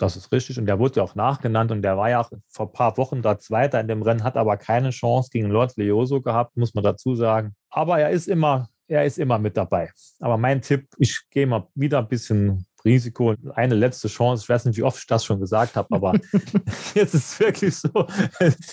Das 0.00 0.16
ist 0.16 0.32
richtig. 0.32 0.58
Und 0.58 0.64
der 0.64 0.78
wurde 0.78 0.96
ja 0.96 1.02
auch 1.02 1.14
nachgenannt 1.14 1.70
und 1.70 1.82
der 1.82 1.98
war 1.98 2.08
ja 2.08 2.20
auch 2.20 2.30
vor 2.48 2.66
ein 2.66 2.72
paar 2.72 2.96
Wochen 2.96 3.20
da 3.20 3.38
Zweiter 3.38 3.78
in 3.80 3.86
dem 3.86 4.00
Rennen, 4.00 4.24
hat 4.24 4.38
aber 4.38 4.56
keine 4.56 4.90
Chance 4.90 5.28
gegen 5.30 5.50
Lord 5.50 5.76
Leoso 5.76 6.22
gehabt, 6.22 6.56
muss 6.56 6.72
man 6.72 6.82
dazu 6.82 7.14
sagen. 7.14 7.54
Aber 7.68 7.98
er 7.98 8.08
ist 8.08 8.26
immer, 8.26 8.70
er 8.88 9.04
ist 9.04 9.18
immer 9.18 9.38
mit 9.38 9.58
dabei. 9.58 9.90
Aber 10.18 10.38
mein 10.38 10.62
Tipp, 10.62 10.88
ich 10.96 11.20
gehe 11.30 11.46
mal 11.46 11.66
wieder 11.74 11.98
ein 11.98 12.08
bisschen 12.08 12.64
Risiko. 12.82 13.34
Eine 13.54 13.74
letzte 13.74 14.08
Chance. 14.08 14.42
Ich 14.42 14.48
weiß 14.48 14.64
nicht, 14.64 14.78
wie 14.78 14.82
oft 14.84 14.98
ich 14.98 15.06
das 15.06 15.22
schon 15.22 15.38
gesagt 15.38 15.76
habe, 15.76 15.94
aber 15.94 16.14
jetzt 16.94 17.14
ist 17.14 17.32
es 17.32 17.40
wirklich 17.40 17.76
so. 17.76 17.90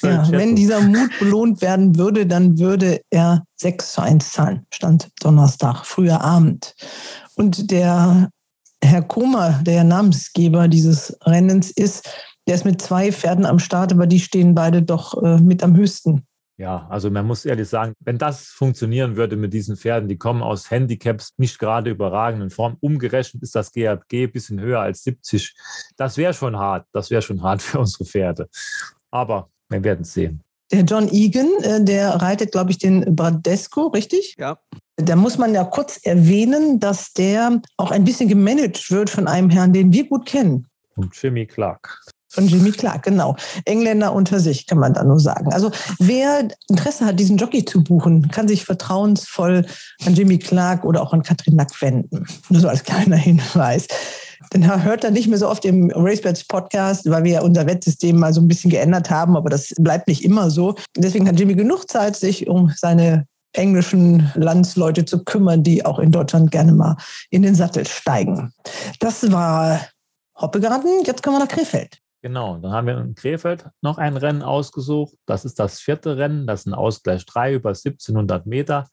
Ja, 0.01 0.31
wenn 0.31 0.55
dieser 0.55 0.79
Mut 0.79 1.09
belohnt 1.19 1.61
werden 1.61 1.97
würde, 1.97 2.25
dann 2.25 2.57
würde 2.57 3.01
er 3.09 3.43
6 3.57 3.91
zu 3.91 4.01
1 4.01 4.31
zahlen. 4.31 4.65
Stand 4.73 5.09
Donnerstag, 5.19 5.85
früher 5.85 6.21
Abend. 6.21 6.73
Und 7.35 7.69
der 7.69 8.29
Herr 8.87 9.01
Koma, 9.01 9.59
der 9.63 9.83
Namensgeber 9.83 10.67
dieses 10.67 11.17
Rennens 11.25 11.71
ist, 11.71 12.09
der 12.47 12.55
ist 12.55 12.65
mit 12.65 12.81
zwei 12.81 13.11
Pferden 13.11 13.45
am 13.45 13.59
Start, 13.59 13.91
aber 13.91 14.07
die 14.07 14.19
stehen 14.19 14.55
beide 14.55 14.81
doch 14.81 15.21
äh, 15.21 15.37
mit 15.37 15.61
am 15.61 15.75
höchsten. 15.75 16.25
Ja, 16.59 16.87
also 16.89 17.11
man 17.11 17.27
muss 17.27 17.45
ehrlich 17.45 17.67
sagen, 17.69 17.93
wenn 17.99 18.17
das 18.17 18.47
funktionieren 18.47 19.15
würde 19.15 19.35
mit 19.35 19.53
diesen 19.53 19.75
Pferden, 19.75 20.09
die 20.09 20.17
kommen 20.17 20.41
aus 20.41 20.71
Handicaps 20.71 21.33
nicht 21.37 21.59
gerade 21.59 21.91
überragenden 21.91 22.49
Form. 22.49 22.77
Umgerechnet 22.79 23.43
ist 23.43 23.53
das 23.53 23.71
GRG 23.71 24.23
ein 24.23 24.31
bisschen 24.31 24.59
höher 24.59 24.79
als 24.79 25.03
70. 25.03 25.53
Das 25.97 26.17
wäre 26.17 26.33
schon 26.33 26.57
hart. 26.57 26.87
Das 26.93 27.11
wäre 27.11 27.21
schon 27.21 27.43
hart 27.43 27.61
für 27.61 27.79
unsere 27.79 28.05
Pferde. 28.05 28.49
Aber 29.11 29.49
wir 29.69 29.83
werden 29.83 30.01
es 30.01 30.13
sehen. 30.13 30.41
Der 30.71 30.81
John 30.81 31.09
Egan, 31.09 31.49
äh, 31.61 31.83
der 31.83 32.09
reitet, 32.15 32.53
glaube 32.53 32.71
ich, 32.71 32.79
den 32.79 33.15
Bradesco, 33.15 33.87
richtig? 33.87 34.35
Ja. 34.39 34.57
Da 34.97 35.15
muss 35.15 35.37
man 35.37 35.53
ja 35.53 35.63
kurz 35.63 35.97
erwähnen, 36.03 36.79
dass 36.79 37.13
der 37.13 37.61
auch 37.77 37.91
ein 37.91 38.03
bisschen 38.03 38.27
gemanagt 38.27 38.89
wird 38.89 39.11
von 39.11 39.27
einem 39.27 39.51
Herrn, 39.51 39.71
den 39.71 39.93
wir 39.93 40.07
gut 40.07 40.25
kennen. 40.25 40.65
Und 40.95 41.15
Jimmy 41.21 41.45
Clark. 41.45 41.99
Von 42.29 42.47
Jimmy 42.47 42.71
Clark, 42.71 43.03
genau. 43.03 43.35
Engländer 43.65 44.11
unter 44.11 44.39
sich, 44.39 44.65
kann 44.65 44.79
man 44.79 44.93
da 44.93 45.03
nur 45.03 45.19
sagen. 45.19 45.53
Also 45.53 45.71
wer 45.99 46.47
Interesse 46.67 47.05
hat, 47.05 47.19
diesen 47.19 47.37
Jockey 47.37 47.63
zu 47.63 47.83
buchen, 47.83 48.27
kann 48.29 48.47
sich 48.47 48.65
vertrauensvoll 48.65 49.65
an 50.05 50.13
Jimmy 50.15 50.39
Clark 50.39 50.83
oder 50.83 51.01
auch 51.03 51.13
an 51.13 51.23
Katrin 51.23 51.55
Nack 51.55 51.79
wenden. 51.81 52.25
Nur 52.49 52.61
so 52.61 52.67
als 52.67 52.83
kleiner 52.83 53.15
Hinweis. 53.17 53.87
Dann 54.49 54.83
hört 54.83 55.03
er 55.03 55.11
nicht 55.11 55.27
mehr 55.27 55.37
so 55.37 55.47
oft 55.47 55.63
im 55.65 55.91
RaceBets 55.91 56.45
Podcast, 56.45 57.09
weil 57.09 57.23
wir 57.23 57.33
ja 57.33 57.41
unser 57.41 57.65
Wettsystem 57.65 58.17
mal 58.17 58.33
so 58.33 58.41
ein 58.41 58.47
bisschen 58.47 58.71
geändert 58.71 59.09
haben, 59.09 59.37
aber 59.37 59.49
das 59.49 59.73
bleibt 59.77 60.07
nicht 60.07 60.23
immer 60.23 60.49
so. 60.49 60.75
Deswegen 60.95 61.27
hat 61.27 61.39
Jimmy 61.39 61.55
genug 61.55 61.89
Zeit, 61.89 62.15
sich 62.15 62.47
um 62.47 62.71
seine 62.75 63.25
englischen 63.53 64.31
Landsleute 64.35 65.05
zu 65.05 65.23
kümmern, 65.23 65.63
die 65.63 65.85
auch 65.85 65.99
in 65.99 66.11
Deutschland 66.11 66.51
gerne 66.51 66.73
mal 66.73 66.97
in 67.29 67.41
den 67.41 67.55
Sattel 67.55 67.85
steigen. 67.87 68.53
Das 68.99 69.31
war 69.31 69.81
Hoppegarten, 70.39 71.03
jetzt 71.05 71.23
kommen 71.23 71.37
wir 71.37 71.45
nach 71.45 71.51
Krefeld. 71.51 71.99
Genau, 72.23 72.57
dann 72.57 72.71
haben 72.71 72.87
wir 72.87 72.97
in 72.97 73.13
Krefeld 73.13 73.69
noch 73.81 73.99
ein 73.99 74.17
Rennen 74.17 74.41
ausgesucht. 74.41 75.13
Das 75.27 75.45
ist 75.45 75.59
das 75.59 75.79
vierte 75.79 76.17
Rennen, 76.17 76.47
das 76.47 76.61
ist 76.61 76.65
ein 76.65 76.73
Ausgleich 76.73 77.27
3 77.27 77.53
über 77.53 77.69
1700 77.69 78.47
Meter. 78.47 78.87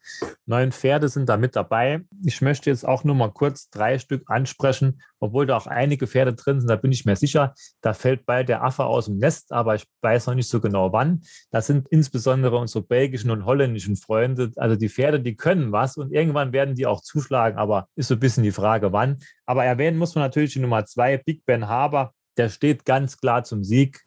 Neun 0.44 0.72
Pferde 0.72 1.08
sind 1.08 1.30
da 1.30 1.38
mit 1.38 1.56
dabei. 1.56 2.02
Ich 2.22 2.42
möchte 2.42 2.68
jetzt 2.68 2.86
auch 2.86 3.02
nur 3.02 3.14
mal 3.14 3.32
kurz 3.32 3.70
drei 3.70 3.98
Stück 3.98 4.24
ansprechen, 4.26 5.00
obwohl 5.20 5.46
da 5.46 5.56
auch 5.56 5.66
einige 5.66 6.06
Pferde 6.06 6.34
drin 6.34 6.60
sind, 6.60 6.68
da 6.68 6.76
bin 6.76 6.92
ich 6.92 7.06
mir 7.06 7.16
sicher. 7.16 7.54
Da 7.80 7.94
fällt 7.94 8.26
bald 8.26 8.50
der 8.50 8.62
Affe 8.62 8.84
aus 8.84 9.06
dem 9.06 9.16
Nest, 9.16 9.52
aber 9.52 9.74
ich 9.74 9.86
weiß 10.02 10.26
noch 10.26 10.34
nicht 10.34 10.50
so 10.50 10.60
genau 10.60 10.92
wann. 10.92 11.22
Das 11.50 11.66
sind 11.66 11.88
insbesondere 11.88 12.58
unsere 12.58 12.84
belgischen 12.84 13.30
und 13.30 13.46
holländischen 13.46 13.96
Freunde. 13.96 14.52
Also 14.56 14.76
die 14.76 14.90
Pferde, 14.90 15.20
die 15.20 15.34
können 15.34 15.72
was 15.72 15.96
und 15.96 16.12
irgendwann 16.12 16.52
werden 16.52 16.74
die 16.74 16.84
auch 16.84 17.00
zuschlagen, 17.00 17.56
aber 17.56 17.88
ist 17.96 18.08
so 18.08 18.16
ein 18.16 18.20
bisschen 18.20 18.42
die 18.42 18.52
Frage, 18.52 18.92
wann. 18.92 19.16
Aber 19.46 19.64
erwähnen 19.64 19.96
muss 19.96 20.14
man 20.14 20.24
natürlich 20.24 20.52
die 20.52 20.60
Nummer 20.60 20.84
zwei, 20.84 21.16
Big 21.16 21.46
Ben 21.46 21.68
Haber 21.68 22.12
der 22.36 22.48
steht 22.48 22.84
ganz 22.84 23.18
klar 23.18 23.44
zum 23.44 23.64
Sieg. 23.64 24.00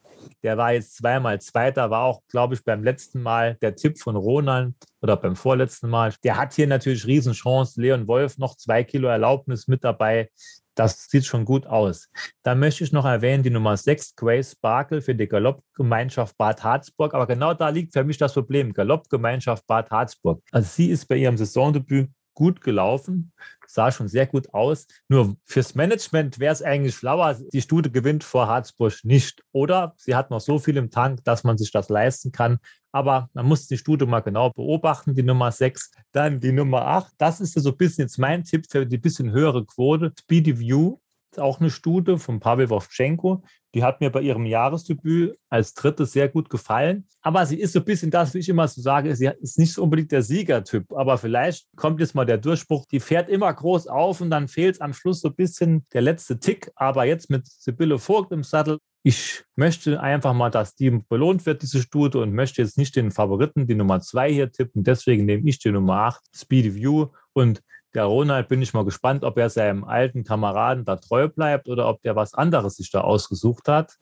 Der 0.43 0.57
war 0.57 0.73
jetzt 0.73 0.97
zweimal 0.97 1.39
Zweiter, 1.41 1.89
war 1.89 2.03
auch, 2.03 2.21
glaube 2.28 2.55
ich, 2.55 2.63
beim 2.63 2.84
letzten 2.84 3.21
Mal 3.21 3.57
der 3.61 3.75
Tipp 3.75 3.99
von 3.99 4.15
Ronald 4.15 4.73
oder 5.01 5.15
beim 5.15 5.36
vorletzten 5.36 5.89
Mal. 5.89 6.13
Der 6.23 6.38
hat 6.38 6.53
hier 6.53 6.67
natürlich 6.67 7.05
Riesenchance. 7.05 7.80
Leon 7.80 8.07
Wolf 8.07 8.38
noch 8.38 8.55
zwei 8.55 8.84
Kilo 8.84 9.07
Erlaubnis 9.07 9.67
mit 9.67 9.84
dabei. 9.84 10.30
Das 10.75 11.07
sieht 11.09 11.25
schon 11.25 11.43
gut 11.43 11.65
aus. 11.65 12.09
Dann 12.43 12.59
möchte 12.59 12.84
ich 12.84 12.91
noch 12.91 13.05
erwähnen, 13.05 13.41
die 13.41 13.49
Nummer 13.49 13.75
6, 13.75 14.15
Grace 14.15 14.51
Sparkle 14.51 15.01
für 15.01 15.15
die 15.15 15.28
Galoppgemeinschaft 15.28 16.38
Bad 16.38 16.63
Harzburg. 16.63 17.15
Aber 17.15 17.25
genau 17.25 17.55
da 17.55 17.69
liegt 17.69 17.93
für 17.93 18.03
mich 18.03 18.17
das 18.17 18.34
Problem. 18.34 18.73
Galoppgemeinschaft 18.73 19.65
Bad 19.65 19.89
Harzburg. 19.89 20.43
Also 20.51 20.67
sie 20.67 20.91
ist 20.91 21.07
bei 21.07 21.15
ihrem 21.15 21.36
Saisondebüt 21.36 22.11
gut 22.38 22.61
gelaufen, 22.61 23.31
sah 23.65 23.91
schon 23.91 24.07
sehr 24.07 24.27
gut 24.27 24.53
aus. 24.53 24.85
Nur 25.09 25.35
fürs 25.43 25.73
Management 25.73 26.38
wäre 26.38 26.53
es 26.53 26.61
eigentlich 26.61 26.95
schlauer, 26.95 27.35
die 27.51 27.61
Stute 27.63 27.89
gewinnt 27.89 28.23
vor 28.23 28.47
Harzburg 28.47 28.93
nicht. 29.01 29.43
Oder 29.51 29.95
sie 29.97 30.15
hat 30.15 30.29
noch 30.29 30.39
so 30.39 30.59
viel 30.59 30.77
im 30.77 30.91
Tank, 30.91 31.23
dass 31.23 31.43
man 31.43 31.57
sich 31.57 31.71
das 31.71 31.89
leisten 31.89 32.31
kann. 32.31 32.59
Aber 32.91 33.31
man 33.33 33.47
muss 33.47 33.65
die 33.65 33.79
Stute 33.79 34.05
mal 34.05 34.19
genau 34.19 34.51
beobachten, 34.51 35.15
die 35.15 35.23
Nummer 35.23 35.51
6. 35.51 35.91
Dann 36.11 36.39
die 36.39 36.51
Nummer 36.51 36.85
8. 36.85 37.13
Das 37.17 37.41
ist 37.41 37.59
so 37.59 37.71
ein 37.71 37.77
bisschen 37.77 38.03
jetzt 38.03 38.19
mein 38.19 38.43
Tipp 38.43 38.65
für 38.69 38.85
die 38.85 38.99
bisschen 38.99 39.31
höhere 39.31 39.65
Quote. 39.65 40.13
Speedy 40.19 40.59
View 40.59 40.99
auch 41.38 41.59
eine 41.59 41.69
Stute 41.69 42.17
von 42.17 42.39
Pavel 42.39 42.69
Wovchenko. 42.69 43.43
Die 43.75 43.84
hat 43.84 43.99
mir 44.01 44.09
bei 44.09 44.21
ihrem 44.21 44.45
Jahresdebüt 44.45 45.38
als 45.49 45.73
dritte 45.73 46.05
sehr 46.05 46.30
gut 46.30 46.49
gefallen. 46.49 47.05
Aber 47.21 47.45
sie 47.45 47.59
ist 47.59 47.73
so 47.73 47.80
ein 47.80 47.86
bisschen 47.86 48.09
das, 48.09 48.34
wie 48.34 48.39
ich 48.39 48.49
immer 48.49 48.67
so 48.67 48.82
sage, 48.82 49.15
sie 49.15 49.30
ist 49.41 49.59
nicht 49.59 49.73
so 49.73 49.84
unbedingt 49.84 50.11
der 50.11 50.23
Siegertyp. 50.23 50.91
Aber 50.93 51.17
vielleicht 51.17 51.67
kommt 51.75 51.99
jetzt 51.99 52.15
mal 52.15 52.25
der 52.25 52.38
Durchbruch. 52.38 52.86
Die 52.91 52.99
fährt 52.99 53.30
immer 53.30 53.53
groß 53.53 53.88
auf 53.88 54.21
und 54.21 54.30
dann 54.30 54.47
fehlt 54.47 54.82
am 54.82 54.93
Schluss 54.93 55.21
so 55.21 55.28
ein 55.30 55.36
bisschen 55.36 55.86
der 55.93 56.01
letzte 56.01 56.39
Tick. 56.39 56.71
Aber 56.75 57.05
jetzt 57.05 57.30
mit 57.30 57.45
Sibylle 57.47 57.99
Vogt 57.99 58.32
im 58.32 58.43
Sattel, 58.43 58.80
ich 59.03 59.43
möchte 59.55 60.01
einfach 60.01 60.34
mal, 60.34 60.49
dass 60.49 60.75
die 60.75 60.89
belohnt 60.89 61.45
wird, 61.45 61.61
diese 61.61 61.82
Stute, 61.82 62.19
und 62.19 62.34
möchte 62.34 62.61
jetzt 62.61 62.78
nicht 62.78 62.95
den 62.95 63.11
Favoriten, 63.11 63.65
die 63.65 63.75
Nummer 63.75 64.01
zwei 64.01 64.32
hier 64.32 64.51
tippen. 64.51 64.84
Deswegen 64.84 65.25
nehme 65.25 65.47
ich 65.47 65.59
die 65.59 65.71
Nummer 65.71 65.99
acht, 65.99 66.21
Speedy 66.36 66.75
View. 66.75 67.07
Und 67.32 67.61
der 67.97 68.05
Ronald 68.05 68.47
bin 68.47 68.61
ich 68.61 68.75
mal 68.75 68.85
gespannt, 68.85 69.23
ob 69.23 69.39
er 69.39 69.49
seinem 69.49 69.83
alten 69.83 70.23
Kameraden 70.23 70.85
da 70.85 70.97
treu 70.97 71.29
bleibt 71.29 71.67
oder 71.67 71.89
ob 71.89 71.99
der 72.03 72.15
was 72.15 72.35
anderes 72.35 72.75
sich 72.75 72.91
da 72.91 73.01
ausgesucht 73.01 73.67
hat. 73.67 73.97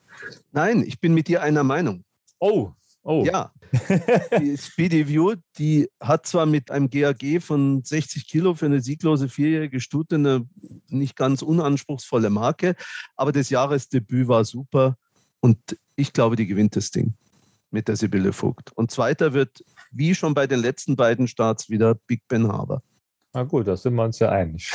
Nein, 0.51 0.83
ich 0.85 0.99
bin 0.99 1.13
mit 1.13 1.29
dir 1.29 1.41
einer 1.41 1.63
Meinung. 1.63 2.03
Oh, 2.37 2.73
oh. 3.03 3.23
Ja, 3.25 3.53
die 4.41 4.57
Speedy 4.57 5.07
View, 5.07 5.35
die 5.57 5.89
hat 6.01 6.27
zwar 6.27 6.45
mit 6.45 6.71
einem 6.71 6.89
GAG 6.89 7.41
von 7.41 7.85
60 7.85 8.27
Kilo 8.27 8.53
für 8.53 8.65
eine 8.65 8.81
sieglose 8.81 9.29
vierjährige 9.29 9.79
Stute 9.79 10.15
eine 10.15 10.45
nicht 10.89 11.15
ganz 11.15 11.41
unanspruchsvolle 11.41 12.29
Marke, 12.29 12.75
aber 13.15 13.31
das 13.31 13.49
Jahresdebüt 13.49 14.27
war 14.27 14.43
super 14.43 14.97
und 15.39 15.57
ich 15.95 16.11
glaube, 16.11 16.35
die 16.35 16.47
gewinnt 16.47 16.75
das 16.75 16.91
Ding 16.91 17.13
mit 17.71 17.87
der 17.87 17.95
Sibylle 17.95 18.33
Vogt. 18.33 18.73
Und 18.75 18.91
zweiter 18.91 19.31
wird, 19.31 19.63
wie 19.91 20.15
schon 20.15 20.33
bei 20.33 20.47
den 20.47 20.59
letzten 20.59 20.97
beiden 20.97 21.29
Starts, 21.29 21.69
wieder 21.69 21.95
Big 21.95 22.27
Ben 22.27 22.49
Haber. 22.49 22.81
Na 23.36 23.43
gut, 23.43 23.67
da 23.67 23.75
sind 23.75 23.95
wir 23.95 24.03
uns 24.03 24.17
ja 24.19 24.29
einig. 24.29 24.71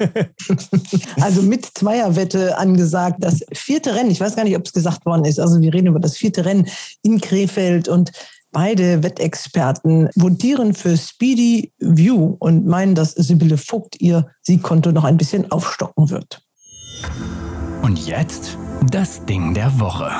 also 1.20 1.42
mit 1.42 1.64
Zweierwette 1.64 2.58
angesagt. 2.58 3.18
Das 3.20 3.44
vierte 3.52 3.94
Rennen, 3.94 4.10
ich 4.10 4.18
weiß 4.18 4.34
gar 4.34 4.42
nicht, 4.42 4.56
ob 4.56 4.66
es 4.66 4.72
gesagt 4.72 5.06
worden 5.06 5.24
ist. 5.24 5.38
Also 5.38 5.60
wir 5.60 5.72
reden 5.72 5.86
über 5.86 6.00
das 6.00 6.16
vierte 6.16 6.44
Rennen 6.44 6.66
in 7.02 7.20
Krefeld 7.20 7.86
und 7.86 8.10
beide 8.50 9.04
Wettexperten 9.04 10.08
votieren 10.16 10.74
für 10.74 10.96
Speedy 10.96 11.72
View 11.78 12.34
und 12.40 12.66
meinen, 12.66 12.96
dass 12.96 13.12
Sibylle 13.12 13.56
Vogt 13.56 14.00
ihr 14.00 14.26
Siegkonto 14.42 14.90
noch 14.90 15.04
ein 15.04 15.16
bisschen 15.16 15.48
aufstocken 15.52 16.10
wird. 16.10 16.42
Und 17.82 18.08
jetzt 18.08 18.58
das 18.90 19.24
Ding 19.26 19.54
der 19.54 19.78
Woche. 19.78 20.10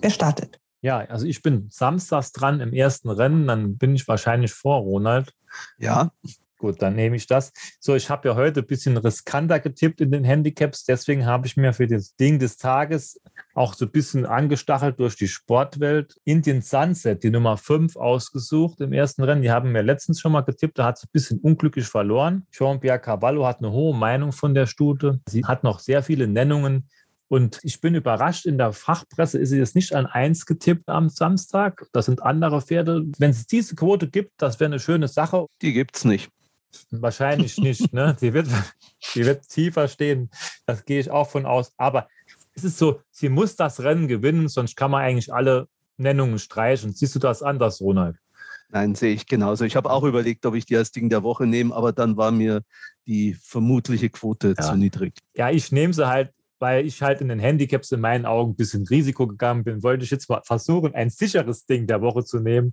Wer 0.00 0.10
startet? 0.10 0.58
Ja, 0.82 0.98
also 0.98 1.26
ich 1.26 1.42
bin 1.42 1.68
samstags 1.70 2.32
dran 2.32 2.60
im 2.60 2.72
ersten 2.72 3.10
Rennen, 3.10 3.46
dann 3.46 3.78
bin 3.78 3.94
ich 3.94 4.06
wahrscheinlich 4.06 4.52
vor 4.52 4.78
Ronald. 4.78 5.32
Ja. 5.78 6.10
Gut, 6.58 6.80
dann 6.80 6.94
nehme 6.94 7.16
ich 7.16 7.26
das. 7.26 7.52
So, 7.80 7.94
ich 7.94 8.08
habe 8.08 8.28
ja 8.28 8.34
heute 8.34 8.60
ein 8.60 8.66
bisschen 8.66 8.96
riskanter 8.96 9.60
getippt 9.60 10.00
in 10.00 10.10
den 10.10 10.24
Handicaps, 10.24 10.84
deswegen 10.84 11.26
habe 11.26 11.46
ich 11.46 11.56
mir 11.56 11.74
für 11.74 11.86
das 11.86 12.16
Ding 12.16 12.38
des 12.38 12.56
Tages 12.56 13.20
auch 13.54 13.74
so 13.74 13.84
ein 13.84 13.90
bisschen 13.90 14.24
angestachelt 14.24 14.98
durch 14.98 15.16
die 15.16 15.28
Sportwelt 15.28 16.18
Indian 16.24 16.62
Sunset, 16.62 17.22
die 17.22 17.30
Nummer 17.30 17.58
5 17.58 17.96
ausgesucht 17.96 18.80
im 18.80 18.94
ersten 18.94 19.22
Rennen. 19.22 19.42
Die 19.42 19.50
haben 19.50 19.70
mir 19.72 19.82
letztens 19.82 20.18
schon 20.18 20.32
mal 20.32 20.40
getippt, 20.40 20.78
da 20.78 20.86
hat 20.86 20.98
sie 20.98 21.06
ein 21.06 21.12
bisschen 21.12 21.40
unglücklich 21.40 21.86
verloren. 21.86 22.46
Jean-Pierre 22.52 23.00
Cavallo 23.00 23.46
hat 23.46 23.58
eine 23.58 23.72
hohe 23.72 23.94
Meinung 23.94 24.32
von 24.32 24.54
der 24.54 24.66
Stute. 24.66 25.20
Sie 25.28 25.44
hat 25.44 25.62
noch 25.62 25.78
sehr 25.78 26.02
viele 26.02 26.26
Nennungen 26.26 26.88
und 27.28 27.58
ich 27.62 27.80
bin 27.80 27.94
überrascht, 27.94 28.46
in 28.46 28.58
der 28.58 28.72
Fachpresse 28.72 29.38
ist 29.38 29.50
sie 29.50 29.58
jetzt 29.58 29.74
nicht 29.74 29.94
an 29.94 30.06
eins 30.06 30.46
getippt 30.46 30.88
am 30.88 31.08
Samstag. 31.08 31.86
Das 31.92 32.06
sind 32.06 32.22
andere 32.22 32.60
Pferde. 32.60 33.04
Wenn 33.18 33.30
es 33.30 33.46
diese 33.46 33.74
Quote 33.74 34.08
gibt, 34.08 34.32
das 34.36 34.60
wäre 34.60 34.68
eine 34.68 34.78
schöne 34.78 35.08
Sache. 35.08 35.46
Die 35.60 35.72
gibt 35.72 35.96
es 35.96 36.04
nicht. 36.04 36.30
Wahrscheinlich 36.90 37.58
nicht. 37.58 37.92
Ne? 37.92 38.16
Die, 38.20 38.32
wird, 38.32 38.48
die 39.14 39.24
wird 39.24 39.48
tiefer 39.48 39.88
stehen. 39.88 40.30
Das 40.66 40.84
gehe 40.84 41.00
ich 41.00 41.10
auch 41.10 41.28
von 41.28 41.46
aus. 41.46 41.72
Aber 41.76 42.08
es 42.54 42.62
ist 42.62 42.78
so, 42.78 43.00
sie 43.10 43.28
muss 43.28 43.56
das 43.56 43.80
Rennen 43.80 44.06
gewinnen, 44.06 44.48
sonst 44.48 44.76
kann 44.76 44.92
man 44.92 45.02
eigentlich 45.02 45.34
alle 45.34 45.68
Nennungen 45.96 46.38
streichen. 46.38 46.92
Siehst 46.92 47.14
du 47.14 47.18
das 47.18 47.42
anders, 47.42 47.80
Ronald? 47.80 48.16
Nein, 48.68 48.94
sehe 48.94 49.14
ich 49.14 49.26
genauso. 49.26 49.64
Ich 49.64 49.76
habe 49.76 49.90
auch 49.90 50.02
überlegt, 50.02 50.44
ob 50.46 50.54
ich 50.54 50.66
die 50.66 50.76
als 50.76 50.90
Ding 50.90 51.08
der 51.08 51.22
Woche 51.22 51.46
nehme, 51.46 51.74
aber 51.74 51.92
dann 51.92 52.16
war 52.16 52.30
mir 52.30 52.62
die 53.06 53.34
vermutliche 53.34 54.10
Quote 54.10 54.54
ja. 54.56 54.62
zu 54.62 54.76
niedrig. 54.76 55.14
Ja, 55.34 55.50
ich 55.50 55.70
nehme 55.70 55.92
sie 55.92 56.08
halt 56.08 56.32
weil 56.58 56.86
ich 56.86 57.02
halt 57.02 57.20
in 57.20 57.28
den 57.28 57.38
Handicaps 57.38 57.92
in 57.92 58.00
meinen 58.00 58.26
Augen 58.26 58.52
ein 58.52 58.56
bisschen 58.56 58.86
Risiko 58.86 59.26
gegangen 59.26 59.64
bin, 59.64 59.82
wollte 59.82 60.04
ich 60.04 60.10
jetzt 60.10 60.28
mal 60.28 60.42
versuchen, 60.44 60.94
ein 60.94 61.10
sicheres 61.10 61.66
Ding 61.66 61.86
der 61.86 62.00
Woche 62.00 62.24
zu 62.24 62.40
nehmen. 62.40 62.72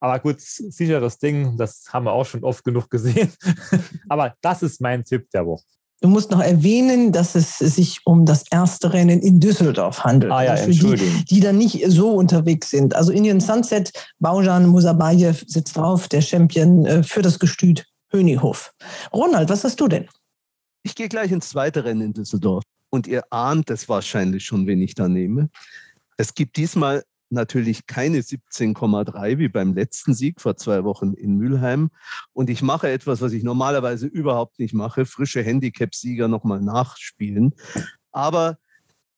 Aber 0.00 0.18
gut, 0.18 0.40
sicheres 0.40 1.18
Ding, 1.18 1.56
das 1.56 1.84
haben 1.92 2.04
wir 2.04 2.12
auch 2.12 2.26
schon 2.26 2.44
oft 2.44 2.64
genug 2.64 2.90
gesehen. 2.90 3.32
Aber 4.08 4.34
das 4.42 4.62
ist 4.62 4.80
mein 4.80 5.04
Tipp 5.04 5.30
der 5.30 5.46
Woche. 5.46 5.64
Du 6.00 6.08
musst 6.08 6.30
noch 6.30 6.42
erwähnen, 6.42 7.12
dass 7.12 7.34
es 7.34 7.58
sich 7.58 8.00
um 8.04 8.26
das 8.26 8.44
erste 8.50 8.92
Rennen 8.92 9.20
in 9.20 9.40
Düsseldorf 9.40 10.04
handelt. 10.04 10.32
Ah 10.32 10.44
ja, 10.44 10.50
also 10.50 10.70
für 10.88 10.96
die, 10.96 11.24
die 11.24 11.40
da 11.40 11.52
nicht 11.52 11.82
so 11.88 12.12
unterwegs 12.12 12.68
sind. 12.68 12.94
Also 12.94 13.10
Indian 13.10 13.40
Sunset, 13.40 13.90
Baujan 14.18 14.66
Musabayev 14.66 15.44
sitzt 15.46 15.76
drauf, 15.76 16.08
der 16.08 16.20
Champion 16.20 16.84
äh, 16.84 17.02
für 17.02 17.22
das 17.22 17.38
Gestüt 17.38 17.86
Hönighof. 18.10 18.74
Ronald, 19.14 19.48
was 19.48 19.64
hast 19.64 19.80
du 19.80 19.88
denn? 19.88 20.06
Ich 20.82 20.94
gehe 20.94 21.08
gleich 21.08 21.32
ins 21.32 21.48
zweite 21.48 21.84
Rennen 21.84 22.02
in 22.02 22.12
Düsseldorf 22.12 22.64
und 22.94 23.08
ihr 23.08 23.24
ahnt 23.30 23.70
es 23.70 23.88
wahrscheinlich 23.88 24.44
schon, 24.44 24.68
wen 24.68 24.80
ich 24.80 24.94
da 24.94 25.08
nehme. 25.08 25.50
Es 26.16 26.32
gibt 26.34 26.56
diesmal 26.56 27.02
natürlich 27.28 27.88
keine 27.88 28.20
17,3 28.20 29.38
wie 29.38 29.48
beim 29.48 29.74
letzten 29.74 30.14
Sieg 30.14 30.40
vor 30.40 30.56
zwei 30.56 30.84
Wochen 30.84 31.12
in 31.14 31.36
Mülheim. 31.36 31.90
Und 32.32 32.50
ich 32.50 32.62
mache 32.62 32.88
etwas, 32.88 33.20
was 33.20 33.32
ich 33.32 33.42
normalerweise 33.42 34.06
überhaupt 34.06 34.60
nicht 34.60 34.74
mache, 34.74 35.06
frische 35.06 35.42
Handicap-Sieger 35.42 36.28
nochmal 36.28 36.60
nachspielen. 36.60 37.54
Aber 38.12 38.58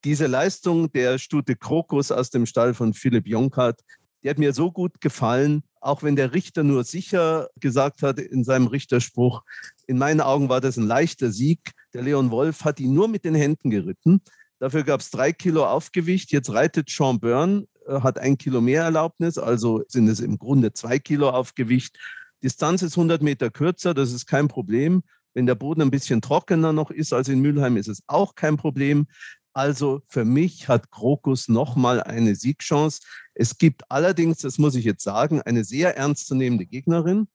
diese 0.05 0.27
Leistung 0.27 0.91
der 0.93 1.19
Stute 1.19 1.55
Krokus 1.55 2.11
aus 2.11 2.31
dem 2.31 2.47
Stall 2.47 2.73
von 2.73 2.95
Philipp 2.95 3.27
Jonkert, 3.27 3.83
die 4.23 4.31
hat 4.31 4.39
mir 4.39 4.55
so 4.55 4.73
gut 4.73 5.03
gefallen, 5.03 5.63
auch 5.83 6.03
wenn 6.03 6.17
der 6.17 6.33
Richter 6.33 6.65
nur 6.65 6.83
sicher 6.85 7.51
gesagt 7.61 8.03
hat 8.03 8.19
in 8.19 8.43
seinem 8.43 8.69
Richterspruch. 8.69 9.43
In 9.87 9.99
meinen 9.99 10.23
Augen 10.23 10.49
war 10.49 10.63
das 10.63 10.79
ein 10.79 10.87
leichter 10.87 11.31
Sieg. 11.31 11.73
Der 11.97 12.05
Leon 12.05 12.31
Wolf 12.31 12.63
hat 12.65 12.79
ihn 12.79 12.93
nur 12.93 13.09
mit 13.09 13.25
den 13.25 13.35
Händen 13.35 13.71
geritten. 13.71 14.21
Dafür 14.59 14.85
gab 14.85 15.01
es 15.01 15.11
drei 15.11 15.33
Kilo 15.33 15.65
Aufgewicht. 15.65 16.31
Jetzt 16.31 16.53
reitet 16.53 16.91
Sean 16.91 17.21
Byrne, 17.21 17.67
äh, 17.87 18.01
hat 18.01 18.19
ein 18.19 18.37
Kilo 18.37 18.61
mehr 18.61 18.83
Erlaubnis, 18.83 19.39
also 19.39 19.83
sind 19.89 20.07
es 20.07 20.21
im 20.21 20.37
Grunde 20.37 20.75
zwei 20.75 20.99
Kilo 20.99 21.31
Aufgewicht. 21.31 21.99
Distanz 22.43 22.83
ist 22.83 22.99
100 22.99 23.23
Meter 23.23 23.51
kürzer, 23.51 23.95
das 23.95 24.13
ist 24.13 24.27
kein 24.27 24.47
Problem. 24.47 25.05
Wenn 25.33 25.47
der 25.47 25.55
Boden 25.55 25.81
ein 25.81 25.91
bisschen 25.91 26.21
trockener 26.21 26.75
noch 26.75 26.91
ist 26.91 27.15
als 27.15 27.29
in 27.29 27.41
Mülheim, 27.41 27.79
ist 27.79 27.89
es 27.89 28.03
auch 28.09 28.35
kein 28.35 28.59
Problem. 28.59 29.07
Also 29.55 30.03
für 30.07 30.27
mich 30.27 30.69
hat 30.69 30.91
Krokus 30.91 31.49
nochmal 31.49 32.03
eine 32.03 32.35
Siegchance. 32.35 33.01
Es 33.33 33.57
gibt 33.57 33.91
allerdings, 33.91 34.37
das 34.41 34.59
muss 34.59 34.75
ich 34.75 34.85
jetzt 34.85 35.03
sagen, 35.03 35.41
eine 35.41 35.65
sehr 35.65 35.97
ernstzunehmende 35.97 36.67
Gegnerin. 36.67 37.27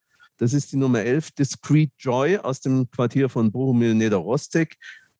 Das 0.41 0.53
ist 0.53 0.71
die 0.71 0.77
Nummer 0.77 1.01
11, 1.01 1.33
Discreet 1.33 1.91
Joy 1.99 2.39
aus 2.39 2.61
dem 2.61 2.89
Quartier 2.89 3.29
von 3.29 3.51
Bohumil 3.51 3.93
Nederostek. 3.93 4.75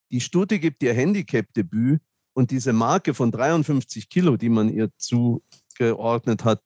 Die 0.10 0.20
Stute 0.20 0.58
gibt 0.58 0.82
ihr 0.82 0.96
Handicap-Debüt 0.96 2.02
und 2.34 2.50
diese 2.50 2.74
Marke 2.74 3.14
von 3.14 3.32
53 3.32 4.10
Kilo, 4.10 4.36
die 4.36 4.50
man 4.50 4.68
ihr 4.68 4.90
zugeordnet 4.98 6.44
hat, 6.44 6.64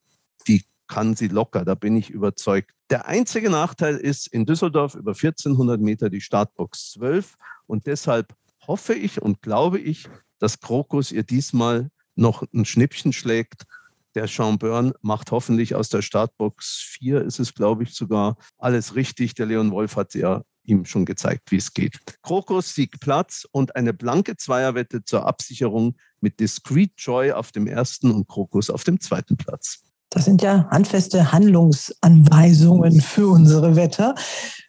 die 0.48 0.64
kann 0.88 1.18
sie 1.18 1.28
locker, 1.28 1.66
da 1.66 1.76
bin 1.76 1.98
ich 1.98 2.10
überzeugt. 2.10 2.72
Der 2.90 3.08
einzige 3.08 3.50
Nachteil 3.50 3.98
ist 3.98 4.28
in 4.28 4.46
Düsseldorf 4.46 4.96
über 4.96 5.12
1400 5.12 5.82
Meter 5.82 6.10
die 6.10 6.22
Startbox 6.22 6.94
12 6.94 7.36
und 7.68 7.88
deshalb 7.88 8.34
hoffe 8.66 8.94
ich 8.94 9.22
und 9.22 9.42
glaube 9.42 9.80
ich, 9.80 10.08
dass 10.40 10.62
Krokus 10.62 11.12
ihr 11.12 11.24
diesmal 11.24 11.90
noch 12.16 12.46
ein 12.54 12.64
Schnippchen 12.64 13.12
schlägt 13.12 13.66
der 14.16 14.28
Sean 14.28 14.58
Byrne 14.58 14.94
macht 15.02 15.32
hoffentlich 15.32 15.76
aus 15.76 15.90
der 15.90 16.02
Startbox 16.02 16.98
4, 17.00 17.22
ist 17.24 17.40
es, 17.40 17.54
glaube 17.54 17.84
ich, 17.84 17.94
sogar 17.94 18.38
alles 18.58 18.96
richtig. 18.96 19.36
Der 19.36 19.46
Leon 19.46 19.72
Wolf 19.72 19.96
hat 19.96 20.14
ja 20.16 20.42
ihm 20.64 20.86
schon 20.86 21.06
gezeigt, 21.06 21.52
wie 21.52 21.58
es 21.58 21.74
geht. 21.74 22.00
Krokus 22.24 22.74
siegt 22.74 23.00
Platz 23.00 23.48
und 23.52 23.76
eine 23.76 23.94
blanke 23.94 24.36
Zweierwette 24.38 25.04
zur 25.04 25.28
Absicherung 25.28 25.96
mit 26.22 26.40
Discreet 26.40 26.94
Joy 26.98 27.32
auf 27.32 27.52
dem 27.52 27.68
ersten 27.68 28.12
und 28.12 28.28
Krokus 28.28 28.70
auf 28.70 28.84
dem 28.84 29.00
zweiten 29.00 29.38
Platz. 29.38 29.82
Das 30.10 30.26
sind 30.26 30.42
ja 30.42 30.68
handfeste 30.72 31.32
Handlungsanweisungen 31.32 33.02
für 33.02 33.28
unsere 33.28 33.76
Wetter. 33.76 34.16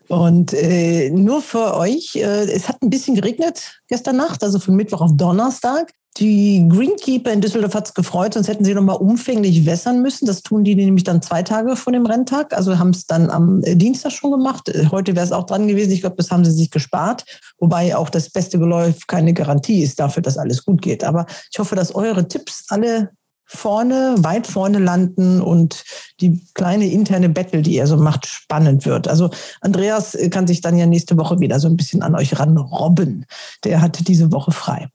Und 0.08 0.52
äh, 0.52 1.10
nur 1.10 1.42
für 1.42 1.76
euch, 1.76 2.16
äh, 2.16 2.50
es 2.50 2.68
hat 2.68 2.82
ein 2.82 2.90
bisschen 2.90 3.14
geregnet 3.14 3.80
gestern 3.88 4.16
Nacht, 4.16 4.42
also 4.42 4.58
von 4.58 4.74
Mittwoch 4.74 5.00
auf 5.00 5.16
Donnerstag. 5.16 5.92
Die 6.18 6.66
Greenkeeper 6.66 7.30
in 7.30 7.42
Düsseldorf 7.42 7.74
hat 7.74 7.88
es 7.88 7.94
gefreut, 7.94 8.32
sonst 8.32 8.48
hätten 8.48 8.64
sie 8.64 8.72
nochmal 8.72 8.96
umfänglich 8.96 9.66
wässern 9.66 10.00
müssen. 10.00 10.24
Das 10.24 10.42
tun 10.42 10.64
die 10.64 10.74
nämlich 10.74 11.04
dann 11.04 11.20
zwei 11.20 11.42
Tage 11.42 11.76
vor 11.76 11.92
dem 11.92 12.06
Renntag. 12.06 12.54
Also 12.54 12.78
haben 12.78 12.90
es 12.90 13.06
dann 13.06 13.28
am 13.28 13.62
äh, 13.64 13.76
Dienstag 13.76 14.12
schon 14.12 14.30
gemacht. 14.30 14.70
Äh, 14.70 14.86
heute 14.90 15.14
wäre 15.14 15.26
es 15.26 15.32
auch 15.32 15.44
dran 15.44 15.68
gewesen. 15.68 15.92
Ich 15.92 16.00
glaube, 16.00 16.16
das 16.16 16.30
haben 16.30 16.44
sie 16.44 16.52
sich 16.52 16.70
gespart. 16.70 17.26
Wobei 17.58 17.94
auch 17.94 18.08
das 18.08 18.30
beste 18.30 18.58
Geläuf 18.58 19.06
keine 19.06 19.34
Garantie 19.34 19.82
ist 19.82 20.00
dafür, 20.00 20.22
dass 20.22 20.38
alles 20.38 20.64
gut 20.64 20.80
geht. 20.80 21.04
Aber 21.04 21.26
ich 21.52 21.58
hoffe, 21.58 21.76
dass 21.76 21.94
eure 21.94 22.26
Tipps 22.28 22.64
alle 22.68 23.10
vorne, 23.44 24.14
weit 24.18 24.46
vorne 24.46 24.78
landen 24.78 25.42
und 25.42 25.84
die 26.20 26.40
kleine 26.54 26.90
interne 26.90 27.28
Battle, 27.28 27.60
die 27.60 27.76
er 27.76 27.86
so 27.86 27.98
macht, 27.98 28.26
spannend 28.26 28.86
wird. 28.86 29.06
Also 29.06 29.28
Andreas 29.60 30.14
äh, 30.14 30.30
kann 30.30 30.46
sich 30.46 30.62
dann 30.62 30.78
ja 30.78 30.86
nächste 30.86 31.18
Woche 31.18 31.40
wieder 31.40 31.60
so 31.60 31.68
ein 31.68 31.76
bisschen 31.76 32.00
an 32.00 32.14
euch 32.14 32.38
ranrobben. 32.38 33.26
Der 33.64 33.82
hatte 33.82 34.02
diese 34.02 34.32
Woche 34.32 34.52
frei. 34.52 34.88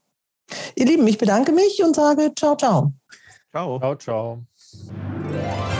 Ihr 0.74 0.86
Lieben, 0.86 1.06
ich 1.06 1.18
bedanke 1.18 1.52
mich 1.52 1.82
und 1.82 1.94
sage 1.94 2.32
ciao, 2.36 2.56
ciao. 2.56 2.92
Ciao. 3.50 3.78
Ciao, 3.78 3.96
ciao. 3.96 4.38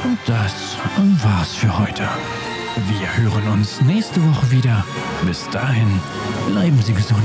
Und 0.05 0.19
das 0.27 0.77
war's 1.23 1.55
für 1.55 1.79
heute. 1.79 2.03
Wir 2.77 3.17
hören 3.17 3.49
uns 3.53 3.81
nächste 3.83 4.21
Woche 4.23 4.51
wieder. 4.51 4.85
Bis 5.27 5.49
dahin, 5.51 6.01
bleiben 6.49 6.81
Sie 6.83 6.95
gesund. 6.95 7.23